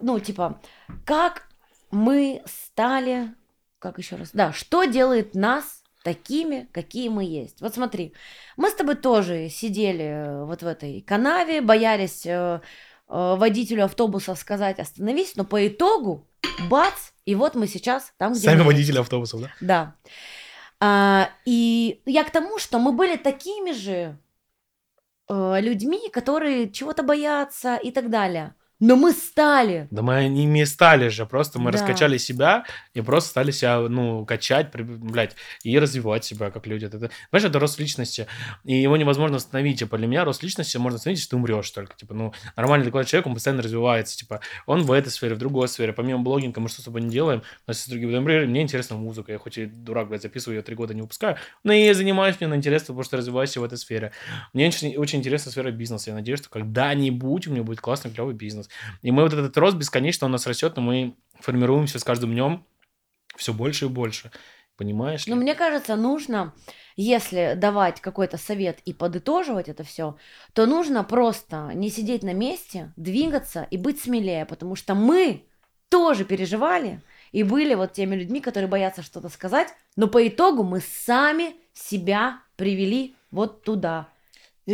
ну, 0.00 0.18
типа, 0.18 0.60
как 1.04 1.48
мы 1.90 2.42
стали, 2.46 3.34
как 3.78 3.98
еще 3.98 4.16
раз, 4.16 4.30
да, 4.32 4.52
что 4.52 4.84
делает 4.84 5.34
нас 5.34 5.82
такими, 6.02 6.68
какие 6.72 7.08
мы 7.08 7.24
есть. 7.24 7.60
Вот 7.60 7.74
смотри, 7.74 8.14
мы 8.56 8.70
с 8.70 8.74
тобой 8.74 8.96
тоже 8.96 9.48
сидели 9.48 10.04
э, 10.04 10.44
вот 10.44 10.62
в 10.62 10.66
этой 10.66 11.00
канаве, 11.02 11.60
боялись 11.60 12.24
э, 12.24 12.30
э, 12.30 12.60
водителю 13.08 13.84
автобуса 13.84 14.34
сказать 14.34 14.78
остановись, 14.78 15.36
но 15.36 15.44
по 15.44 15.66
итогу, 15.66 16.26
бац, 16.68 17.10
и 17.26 17.34
вот 17.34 17.54
мы 17.54 17.66
сейчас 17.66 18.12
там, 18.16 18.32
где 18.32 18.42
Сами 18.42 18.60
мы 18.60 18.64
водители 18.64 18.98
автобусов, 18.98 19.42
да? 19.42 19.50
Да. 19.60 19.94
А, 20.80 21.30
и 21.44 22.02
я 22.06 22.24
к 22.24 22.30
тому, 22.30 22.58
что 22.58 22.78
мы 22.78 22.92
были 22.92 23.16
такими 23.16 23.72
же 23.72 24.18
э, 25.28 25.60
людьми, 25.60 26.08
которые 26.10 26.70
чего-то 26.70 27.02
боятся 27.02 27.76
и 27.76 27.90
так 27.90 28.10
далее. 28.10 28.54
Но 28.80 28.96
мы 28.96 29.12
стали. 29.12 29.86
Да 29.90 30.02
мы 30.02 30.24
ими 30.26 30.64
стали 30.64 31.08
же, 31.08 31.26
просто 31.26 31.58
мы 31.58 31.70
Да. 31.70 31.78
раскачали 31.78 32.16
себя 32.16 32.64
и 32.94 33.00
просто 33.02 33.30
стали 33.30 33.50
себя, 33.50 33.78
ну, 33.80 34.24
качать, 34.24 34.70
блядь, 34.74 35.36
и 35.62 35.78
развивать 35.78 36.24
себя 36.24 36.50
как 36.50 36.66
люди. 36.66 36.86
Это, 36.86 36.98
понимаешь, 36.98 37.48
это 37.48 37.58
рост 37.58 37.78
личности, 37.78 38.26
и 38.64 38.74
его 38.74 38.96
невозможно 38.96 39.36
остановить. 39.36 39.80
Типа, 39.80 39.98
для 39.98 40.06
меня 40.06 40.24
рост 40.24 40.42
личности 40.42 40.78
можно 40.78 40.96
остановить, 40.96 41.18
если 41.20 41.30
ты 41.30 41.36
умрешь 41.36 41.70
только. 41.70 41.94
Типа, 41.94 42.14
ну, 42.14 42.32
нормальный 42.56 42.86
такой 42.86 43.04
человек, 43.04 43.26
он 43.26 43.34
постоянно 43.34 43.62
развивается. 43.62 44.16
Типа, 44.16 44.40
он 44.66 44.82
в 44.82 44.92
этой 44.92 45.10
сфере, 45.10 45.34
в 45.34 45.38
другой 45.38 45.68
сфере. 45.68 45.92
Помимо 45.92 46.20
блогинга 46.20 46.60
мы 46.60 46.68
что 46.70 46.80
с 46.80 46.84
собой 46.84 47.02
не 47.02 47.10
делаем. 47.10 47.42
У 47.66 47.70
нас 47.70 47.76
есть 47.78 47.90
другие. 47.90 48.10
Например, 48.18 48.46
мне 48.46 48.62
интересна 48.62 48.96
музыка. 48.96 49.32
Я 49.32 49.38
хоть 49.38 49.58
и 49.58 49.66
дурак, 49.66 50.08
блядь, 50.08 50.22
записываю 50.22 50.56
ее 50.58 50.62
три 50.62 50.74
года, 50.74 50.94
не 50.94 51.02
выпускаю, 51.02 51.36
но 51.64 51.72
я 51.72 51.80
ей 51.80 51.94
занимаюсь, 51.94 52.36
мне 52.40 52.54
интересно, 52.56 52.86
потому 52.86 53.02
что 53.02 53.18
развиваюсь 53.18 53.54
в 53.56 53.62
этой 53.62 53.76
сфере. 53.76 54.12
Мне 54.54 54.68
очень, 54.68 54.96
очень 54.96 55.18
интересна 55.18 55.50
сфера 55.52 55.70
бизнеса. 55.70 56.10
Я 56.10 56.14
надеюсь, 56.16 56.38
что 56.40 56.48
когда-нибудь 56.48 57.46
у 57.46 57.50
меня 57.50 57.62
будет 57.62 57.80
классный, 57.80 58.10
клевый 58.10 58.34
бизнес. 58.34 58.69
И 59.02 59.10
мы 59.10 59.22
вот 59.22 59.32
этот 59.32 59.56
рост 59.56 59.76
бесконечно, 59.76 60.26
он 60.26 60.32
у 60.32 60.34
нас 60.34 60.46
растет, 60.46 60.76
но 60.76 60.82
мы 60.82 61.16
формируемся 61.40 61.98
с 61.98 62.04
каждым 62.04 62.32
днем 62.32 62.64
все 63.36 63.52
больше 63.52 63.86
и 63.86 63.88
больше. 63.88 64.30
Понимаешь? 64.76 65.26
Ли? 65.26 65.34
мне 65.34 65.54
кажется, 65.54 65.94
нужно, 65.94 66.54
если 66.96 67.52
давать 67.54 68.00
какой-то 68.00 68.38
совет 68.38 68.78
и 68.86 68.94
подытоживать 68.94 69.68
это 69.68 69.84
все, 69.84 70.16
то 70.54 70.64
нужно 70.64 71.04
просто 71.04 71.72
не 71.74 71.90
сидеть 71.90 72.22
на 72.22 72.32
месте, 72.32 72.92
двигаться 72.96 73.66
и 73.70 73.76
быть 73.76 74.00
смелее, 74.00 74.46
потому 74.46 74.76
что 74.76 74.94
мы 74.94 75.44
тоже 75.90 76.24
переживали 76.24 77.02
и 77.32 77.42
были 77.42 77.74
вот 77.74 77.92
теми 77.92 78.16
людьми, 78.16 78.40
которые 78.40 78.70
боятся 78.70 79.02
что-то 79.02 79.28
сказать, 79.28 79.68
но 79.96 80.08
по 80.08 80.26
итогу 80.26 80.62
мы 80.62 80.80
сами 80.80 81.56
себя 81.74 82.40
привели 82.56 83.14
вот 83.30 83.62
туда. 83.64 84.08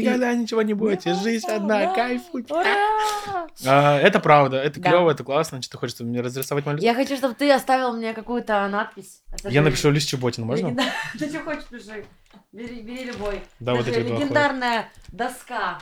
Никогда 0.00 0.34
ничего 0.34 0.62
не 0.62 0.74
бойтесь, 0.74 1.16
жизнь 1.22 1.46
одна, 1.48 1.86
Да. 1.86 1.94
кайфуйте. 1.94 2.52
Ура! 2.54 3.46
А, 3.66 3.98
это 3.98 4.20
правда, 4.20 4.56
это 4.58 4.80
Да. 4.80 4.90
клево, 4.90 5.10
это 5.10 5.24
классно. 5.24 5.62
Что 5.62 5.72
ты 5.72 5.78
хочешь, 5.78 5.94
чтобы 5.96 6.10
мне 6.10 6.20
разрисовать 6.20 6.66
мою 6.66 6.78
Я 6.78 6.94
хочу, 6.94 7.16
чтобы 7.16 7.34
ты 7.34 7.50
оставил 7.50 7.92
мне 7.92 8.12
какую-то 8.12 8.66
надпись. 8.68 9.22
Это 9.32 9.48
Я 9.48 9.62
напишу 9.62 9.90
лист 9.90 10.08
Чеботина, 10.08 10.46
можно? 10.46 10.66
легенда- 10.68 10.84
Ты 11.18 11.28
что 11.28 11.40
хочешь, 11.40 11.64
пиши. 11.64 12.04
Бери, 12.52 12.80
бери 12.82 13.04
любой. 13.04 13.42
Да, 13.60 13.74
вот 13.74 13.86
эти 13.88 14.00
два 14.02 14.18
легендарная 14.18 14.88
доска, 15.08 15.78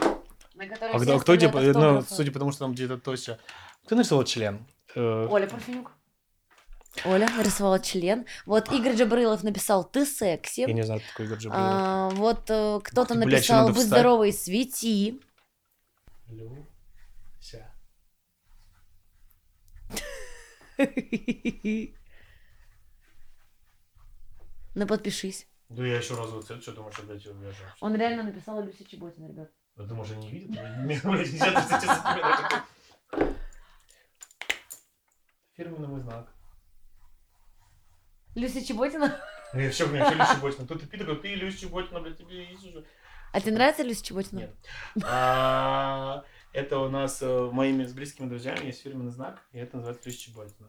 на 0.54 0.66
которой 0.66 0.92
А 0.92 0.98
кто, 1.00 1.18
кто 1.20 1.36
тебе, 1.36 1.72
ну, 1.72 2.02
судя 2.08 2.32
по 2.32 2.38
тому, 2.38 2.52
что 2.52 2.60
там 2.60 2.72
где-то 2.72 2.98
Тося, 2.98 3.38
кто 3.84 3.94
нарисовал 3.96 4.24
член? 4.24 4.64
Э, 4.94 5.26
Оля 5.30 5.46
Парфенюк. 5.46 5.90
Оля 7.04 7.28
нарисовала 7.36 7.80
член. 7.80 8.24
Вот 8.46 8.72
Игорь 8.72 8.94
Джабрилов 8.94 9.42
написал 9.42 9.84
«Ты 9.84 10.06
секси». 10.06 10.60
Я 10.60 10.72
не 10.72 10.82
знаю, 10.82 11.00
кто 11.00 11.08
такой 11.10 11.26
Игорь 11.26 11.38
Джабрилов. 11.38 11.60
А, 11.60 12.08
вот 12.10 12.50
э, 12.50 12.80
кто-то 12.82 13.14
блядь, 13.14 13.26
написал 13.26 13.60
надо 13.62 13.72
«Будь 13.72 13.84
встать». 13.84 13.98
здоровый, 13.98 14.32
свети». 14.32 15.20
Люся. 16.28 17.70
Ну 24.76 24.88
подпишись. 24.88 25.46
Да 25.68 25.86
я 25.86 25.98
еще 25.98 26.16
раз 26.16 26.30
вот 26.30 26.44
что 26.44 26.72
думаешь, 26.72 26.98
опять 26.98 27.24
его 27.24 27.40
вяжу? 27.40 27.62
Он 27.80 27.94
реально 27.94 28.24
написал 28.24 28.60
Люся 28.60 28.84
Чеботина, 28.84 29.28
ребят. 29.28 29.50
Да 29.76 29.86
ты, 29.86 29.94
может, 29.94 30.16
не 30.16 30.28
видит? 30.28 30.50
Блядь, 30.50 31.30
ты. 31.30 31.38
Фирменный 35.56 35.86
мой 35.86 36.00
знак. 36.00 36.33
Люся 38.34 38.64
Чеботина? 38.64 39.20
Не, 39.52 39.68
все, 39.70 39.86
мне 39.86 40.04
все 40.04 40.14
Люся 40.14 40.34
Чеботина. 40.34 40.66
Тут 40.66 40.90
ты 40.90 40.98
такой, 40.98 41.16
ты 41.16 41.34
Люся 41.34 41.58
Чеботина, 41.60 42.00
блядь, 42.00 42.18
тебе 42.18 42.44
есть 42.50 42.66
уже. 42.66 42.84
А 43.32 43.40
тебе 43.40 43.52
нравится 43.52 43.82
Люся 43.82 44.04
Чеботина? 44.04 44.40
Нет. 44.40 44.54
А, 45.04 46.24
Это 46.52 46.78
у 46.78 46.88
нас 46.88 47.20
э, 47.22 47.50
моими 47.52 47.84
с 47.84 47.92
близкими 47.92 48.28
друзьями 48.28 48.66
есть 48.66 48.82
фирменный 48.82 49.10
знак, 49.12 49.42
и 49.52 49.58
это 49.58 49.76
называется 49.76 50.08
Люся 50.08 50.20
Чеботина. 50.20 50.68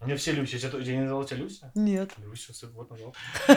У 0.00 0.06
меня 0.06 0.16
все 0.16 0.32
Люся. 0.32 0.56
Я, 0.56 0.68
я 0.78 0.92
не 0.96 1.02
назвал 1.02 1.24
тебя 1.24 1.38
Люся? 1.38 1.70
Нет. 1.74 2.12
Люся, 2.18 2.52
вот 2.68 2.90
назвал. 2.90 3.14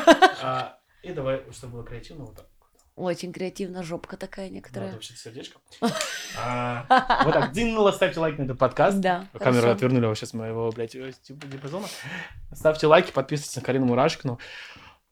А, 0.41 0.79
И 1.03 1.11
давай, 1.13 1.43
чтобы 1.51 1.73
было 1.73 1.83
креативно, 1.83 2.25
вот 2.25 2.35
так. 2.35 2.45
Очень 2.97 3.31
креативно, 3.31 3.83
жопка 3.83 4.17
такая 4.17 4.49
некоторая. 4.49 4.89
это 4.89 4.95
вообще 4.97 5.13
сердечко. 5.13 5.59
А, 6.39 7.23
Вот 7.23 7.33
так, 7.33 7.51
дзиннуло, 7.53 7.91
ставьте 7.91 8.19
лайк 8.19 8.37
на 8.39 8.43
этот 8.43 8.57
подкаст. 8.59 8.99
Да, 8.99 9.27
Камеру 9.39 9.69
отвернули 9.69 10.05
вообще 10.07 10.25
с 10.25 10.33
моего, 10.33 10.71
блядь, 10.71 10.95
э, 10.95 11.11
типа 11.23 11.45
диапазона. 11.47 11.87
Ставьте 12.53 12.87
лайки, 12.87 13.11
подписывайтесь 13.11 13.55
на 13.55 13.61
Карину 13.61 13.85
Мурашкину. 13.85 14.39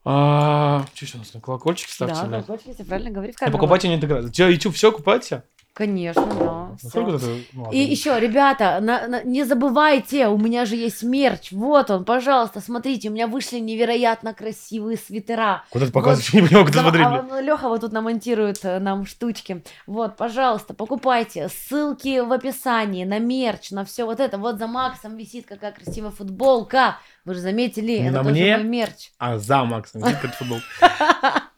А, 0.03 0.83
Что 0.93 1.05
еще 1.05 1.17
у 1.17 1.19
нас? 1.19 1.33
на 1.33 1.41
Колокольчики 1.41 1.91
ставьте, 1.91 2.15
Да, 2.15 2.21
колокольчики, 2.29 2.69
если 2.69 2.83
правильно 2.83 3.11
говори 3.11 3.31
в 3.31 3.38
камеру. 3.38 3.57
покупайте 3.57 3.88
не 3.88 3.95
интеграцию. 3.95 4.31
Че, 4.31 4.49
YouTube 4.49 4.75
все 4.75 4.91
купаете? 4.91 5.43
Конечно, 5.76 6.26
да. 6.26 6.78
Ну, 6.93 7.15
это? 7.15 7.26
Ну. 7.51 7.69
И 7.69 7.78
еще, 7.80 8.17
ребята, 8.17 8.80
на- 8.82 9.07
на- 9.09 9.23
не 9.23 9.43
забывайте, 9.43 10.30
у 10.30 10.38
меня 10.38 10.63
же 10.65 10.78
есть 10.78 11.03
мерч. 11.03 11.51
Вот 11.51 11.91
он, 11.91 12.05
пожалуйста, 12.05 12.61
смотрите, 12.61 13.09
у 13.09 13.11
меня 13.11 13.28
вышли 13.28 13.59
невероятно 13.59 14.34
красивые 14.34 14.97
свитера. 14.97 15.63
Куда 15.71 15.86
ты 15.88 15.91
показываешь? 15.91 16.30
Я 16.34 16.39
не 16.41 16.47
понимаю, 16.47 16.65
куда 16.67 16.78
Да, 16.82 16.89
смотреть. 16.89 17.07
а 17.34 17.41
Леха 17.41 17.67
вот 17.67 17.82
тут 17.82 17.91
намонтирует 17.91 18.63
э, 18.63 18.80
нам 18.80 19.05
штучки. 19.05 19.63
Вот, 19.86 20.15
пожалуйста, 20.15 20.73
покупайте. 20.73 21.49
Ссылки 21.49 22.21
в 22.21 22.32
описании 22.32 23.03
на 23.03 23.19
мерч, 23.19 23.71
на 23.71 23.84
все 23.84 24.05
вот 24.05 24.21
это. 24.21 24.38
Вот 24.38 24.57
за 24.57 24.67
Максом 24.67 25.17
висит 25.17 25.45
какая 25.45 25.73
красивая 25.73 26.11
футболка. 26.11 26.99
Вы 27.26 27.34
же 27.34 27.41
заметили, 27.41 27.97
Не 27.97 28.05
это 28.07 28.17
на 28.17 28.23
тоже 28.23 28.32
мне? 28.32 28.57
мерч. 28.59 29.11
А, 29.19 29.38
за 29.39 29.65
Максом. 29.65 30.01
Видите, 30.03 30.19
как 30.21 30.36
футбол. 30.36 30.59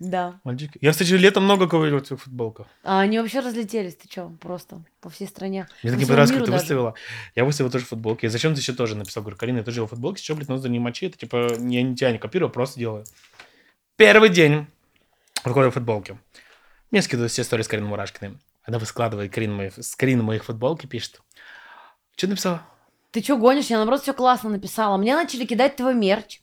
Да. 0.00 0.40
Мальчики. 0.44 0.78
Я, 0.80 0.92
кстати, 0.92 1.12
летом 1.12 1.44
много 1.44 1.68
кого 1.68 1.82
в 1.82 1.94
этих 1.94 2.20
футболках. 2.20 2.66
А 2.82 3.00
они 3.00 3.18
вообще 3.18 3.40
разлетелись, 3.40 3.96
ты 3.96 4.08
что, 4.10 4.32
просто 4.40 4.82
по 5.02 5.10
всей 5.10 5.28
стране. 5.28 5.68
Мне 5.82 5.92
так 5.92 6.00
не 6.00 6.06
понравилось, 6.06 6.30
как 6.30 6.40
ты 6.40 6.46
даже. 6.46 6.58
выставила. 6.58 6.94
Я 7.34 7.44
выставил 7.44 7.70
тоже 7.70 7.84
футболки. 7.84 8.24
И 8.24 8.28
зачем 8.28 8.54
ты 8.54 8.60
еще 8.60 8.72
тоже 8.72 8.96
написал? 8.96 9.22
Говорю, 9.22 9.36
Карина, 9.36 9.58
я 9.58 9.62
тоже 9.62 9.74
делал 9.76 9.88
футболки. 9.88 10.22
Что, 10.22 10.34
блядь, 10.34 10.48
надо 10.48 10.70
не 10.70 10.78
мочи. 10.78 11.06
Это 11.06 11.18
типа, 11.18 11.52
я 11.58 11.82
не 11.82 11.94
тебя 11.94 12.12
не 12.12 12.18
копирую, 12.18 12.48
а 12.48 12.52
просто 12.52 12.80
делаю. 12.80 13.04
Первый 13.96 14.30
день 14.30 14.66
выходят 15.44 15.74
футболки. 15.74 16.18
Мне 16.90 17.02
скидывают 17.02 17.30
все 17.30 17.42
истории 17.42 17.62
с 17.62 17.68
Кариной 17.68 17.90
Мурашкиной. 17.90 18.38
Она 18.64 18.78
выскладывает 18.78 19.30
Карин 19.30 19.52
мои, 19.52 19.70
скрин 19.80 20.22
моих 20.22 20.44
футболки, 20.44 20.86
пишет. 20.86 21.20
Что 22.16 22.26
написала? 22.26 22.62
Ты 23.10 23.22
что 23.22 23.36
гонишь? 23.36 23.66
Я, 23.66 23.76
наоборот, 23.76 24.00
все 24.00 24.14
классно 24.14 24.48
написала. 24.48 24.96
Мне 24.96 25.14
начали 25.14 25.44
кидать 25.44 25.76
твой 25.76 25.94
мерч. 25.94 26.40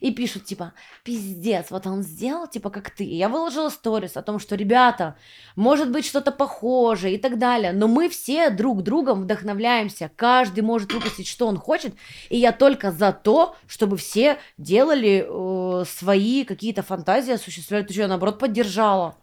И 0.00 0.10
пишут, 0.12 0.44
типа, 0.44 0.72
пиздец, 1.04 1.70
вот 1.70 1.86
он 1.86 2.02
сделал, 2.02 2.46
типа, 2.46 2.70
как 2.70 2.90
ты. 2.90 3.04
Я 3.04 3.28
выложила 3.28 3.68
сторис 3.68 4.16
о 4.16 4.22
том, 4.22 4.38
что, 4.38 4.54
ребята, 4.54 5.16
может 5.54 5.90
быть 5.90 6.04
что-то 6.04 6.32
похожее 6.32 7.14
и 7.14 7.18
так 7.18 7.38
далее. 7.38 7.72
Но 7.72 7.88
мы 7.88 8.08
все 8.08 8.50
друг 8.50 8.82
другом 8.82 9.22
вдохновляемся. 9.22 10.10
Каждый 10.16 10.60
может 10.60 10.92
выпустить, 10.92 11.28
что 11.28 11.46
он 11.46 11.56
хочет. 11.56 11.94
И 12.28 12.36
я 12.36 12.52
только 12.52 12.92
за 12.92 13.12
то, 13.12 13.56
чтобы 13.66 13.96
все 13.96 14.38
делали 14.58 15.26
э, 15.26 15.84
свои 15.86 16.44
какие-то 16.44 16.82
фантазии, 16.82 17.32
осуществляли. 17.32 17.84
Ты 17.84 17.92
что, 17.92 18.02
я, 18.02 18.08
наоборот, 18.08 18.38
поддержала. 18.38 19.16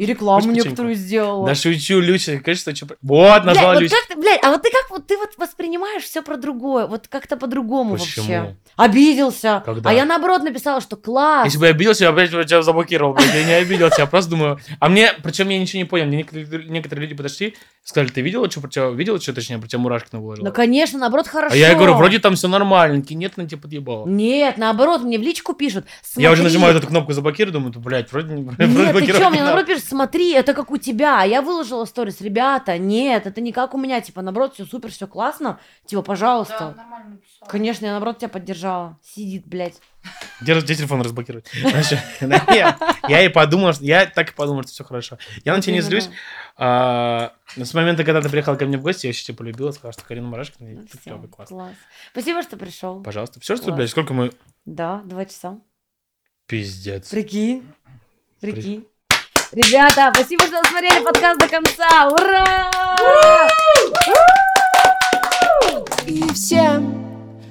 И 0.00 0.06
рекламу 0.06 0.40
Хочешь 0.40 0.64
некоторую 0.64 0.94
сделала. 0.94 1.46
Да 1.46 1.54
шучу, 1.54 2.00
Люся, 2.00 2.40
конечно, 2.42 2.74
что... 2.74 2.86
Вот, 3.02 3.44
назвала 3.44 3.76
Блядь, 3.76 3.90
вот 3.90 4.00
как 4.08 4.18
блядь, 4.18 4.42
а 4.42 4.50
вот 4.50 4.62
ты 4.62 4.70
как 4.70 4.90
вот 4.90 5.06
ты 5.06 5.18
вот 5.18 5.36
воспринимаешь 5.36 6.04
все 6.04 6.22
про 6.22 6.38
другое, 6.38 6.86
вот 6.86 7.06
как-то 7.06 7.36
по-другому 7.36 7.96
вообще. 7.96 8.56
Обиделся. 8.76 9.62
Когда? 9.62 9.90
А 9.90 9.92
я 9.92 10.06
наоборот 10.06 10.42
написала, 10.42 10.80
что 10.80 10.96
класс. 10.96 11.44
Если 11.44 11.58
бы 11.58 11.66
я 11.66 11.72
обиделся, 11.72 12.04
я 12.04 12.12
бы 12.12 12.26
тебя 12.26 12.62
заблокировал. 12.62 13.12
блядь. 13.12 13.34
Я 13.34 13.44
не 13.44 13.52
обиделся, 13.52 14.00
я 14.00 14.06
просто 14.06 14.30
думаю... 14.30 14.58
А 14.78 14.88
мне, 14.88 15.12
причем 15.22 15.50
я 15.50 15.58
ничего 15.58 15.80
не 15.80 15.84
понял. 15.84 16.06
Мне 16.06 16.16
некоторые, 16.16 16.64
некоторые 16.70 17.02
люди 17.02 17.14
подошли, 17.14 17.54
сказали, 17.84 18.08
ты 18.08 18.22
видела, 18.22 18.50
что 18.50 18.62
про 18.62 18.70
тебя... 18.70 18.88
Видела, 18.88 19.20
что 19.20 19.34
точнее, 19.34 19.58
про 19.58 19.68
тебя 19.68 19.80
Мурашкина 19.80 20.22
выложила? 20.22 20.46
Ну, 20.46 20.52
конечно, 20.54 20.98
наоборот, 20.98 21.28
хорошо. 21.28 21.54
А 21.54 21.58
я 21.58 21.74
говорю, 21.74 21.92
вроде 21.92 22.20
там 22.20 22.36
все 22.36 22.48
нормально. 22.48 23.04
Нет, 23.10 23.36
на 23.36 23.46
тебя 23.46 23.60
подъебало. 23.60 24.06
Нет, 24.06 24.56
наоборот, 24.56 25.02
мне 25.02 25.18
в 25.18 25.22
личку 25.22 25.52
пишут. 25.52 25.84
Я 26.16 26.30
уже 26.30 26.40
«Смотри». 26.40 26.44
нажимаю 26.44 26.78
эту 26.78 26.86
кнопку 26.86 27.12
заблокировать, 27.12 27.52
думаю, 27.52 27.74
блядь, 27.76 28.10
вроде 28.10 28.32
не 28.32 28.42
Нет, 28.58 28.96
ты 28.96 29.12
что, 29.12 29.24
не 29.24 29.30
мне 29.30 29.42
наоборот 29.42 29.66
пишут, 29.66 29.89
смотри, 29.90 30.32
это 30.32 30.54
как 30.54 30.70
у 30.70 30.78
тебя. 30.78 31.22
Я 31.24 31.42
выложила 31.42 31.84
сторис, 31.84 32.20
ребята, 32.22 32.78
нет, 32.78 33.26
это 33.26 33.40
не 33.42 33.52
как 33.52 33.74
у 33.74 33.78
меня, 33.78 34.00
типа, 34.00 34.22
наоборот, 34.22 34.54
все 34.54 34.64
супер, 34.64 34.90
все 34.90 35.06
классно. 35.06 35.60
Типа, 35.84 36.00
Да, 36.02 36.06
пожалуйста. 36.06 36.74
нормально 36.76 37.10
написал. 37.16 37.48
Конечно, 37.48 37.84
я 37.86 37.92
наоборот 37.92 38.18
тебя 38.18 38.28
поддержала. 38.28 38.98
Сидит, 39.02 39.46
блядь. 39.46 39.80
Где, 40.40 40.58
где 40.58 40.74
телефон 40.74 41.02
разблокировать? 41.02 41.50
Да, 42.20 42.76
Я 43.08 43.22
и 43.24 43.28
подумал, 43.28 43.72
что- 43.74 43.84
я 43.84 44.06
так 44.06 44.30
и 44.30 44.34
подумал, 44.34 44.62
что 44.62 44.72
все 44.72 44.84
хорошо. 44.84 45.18
Я 45.44 45.54
на 45.54 45.60
тебя 45.60 45.74
не 45.74 45.80
злюсь. 45.82 46.08
А, 46.56 47.32
С 47.56 47.74
момента, 47.74 48.04
когда 48.04 48.22
ты 48.22 48.28
приехал 48.28 48.56
ко 48.56 48.64
мне 48.66 48.78
в 48.78 48.82
гости, 48.82 49.06
я 49.06 49.10
еще 49.10 49.24
тебя 49.24 49.36
полюбила, 49.36 49.72
сказала, 49.72 49.92
что 49.92 50.04
Карина 50.04 50.28
Ну, 50.28 50.36
ты 50.42 50.88
всё, 50.98 50.98
клёвый, 51.04 51.28
класс. 51.28 51.48
класс. 51.48 51.74
Спасибо, 52.12 52.42
что 52.42 52.56
пришел. 52.56 53.02
Пожалуйста. 53.02 53.40
Все, 53.40 53.56
что, 53.56 53.72
блядь, 53.72 53.90
сколько 53.90 54.14
мы... 54.14 54.30
Да, 54.64 55.02
два 55.04 55.24
часа. 55.26 55.58
Пиздец. 56.46 57.10
Прикинь. 57.10 57.64
Прикинь. 58.40 58.86
Ребята, 59.52 60.12
спасибо, 60.14 60.44
что 60.44 60.62
смотрели 60.68 61.02
подкаст 61.02 61.40
до 61.40 61.48
конца. 61.48 62.08
Ура! 62.08 62.70
И 66.06 66.22
всем 66.32 67.04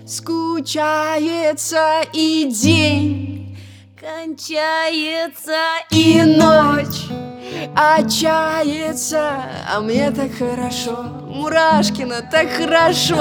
скучается 0.07 2.01
и 2.13 2.45
день, 2.45 3.57
Кончается 3.99 5.59
и 5.89 6.21
ночь 6.23 7.09
отчается, 7.75 9.43
а 9.69 9.81
мне 9.81 10.11
так 10.11 10.31
хорошо, 10.37 11.03
Мурашкина 11.27 12.21
так 12.31 12.49
хорошо. 12.51 13.17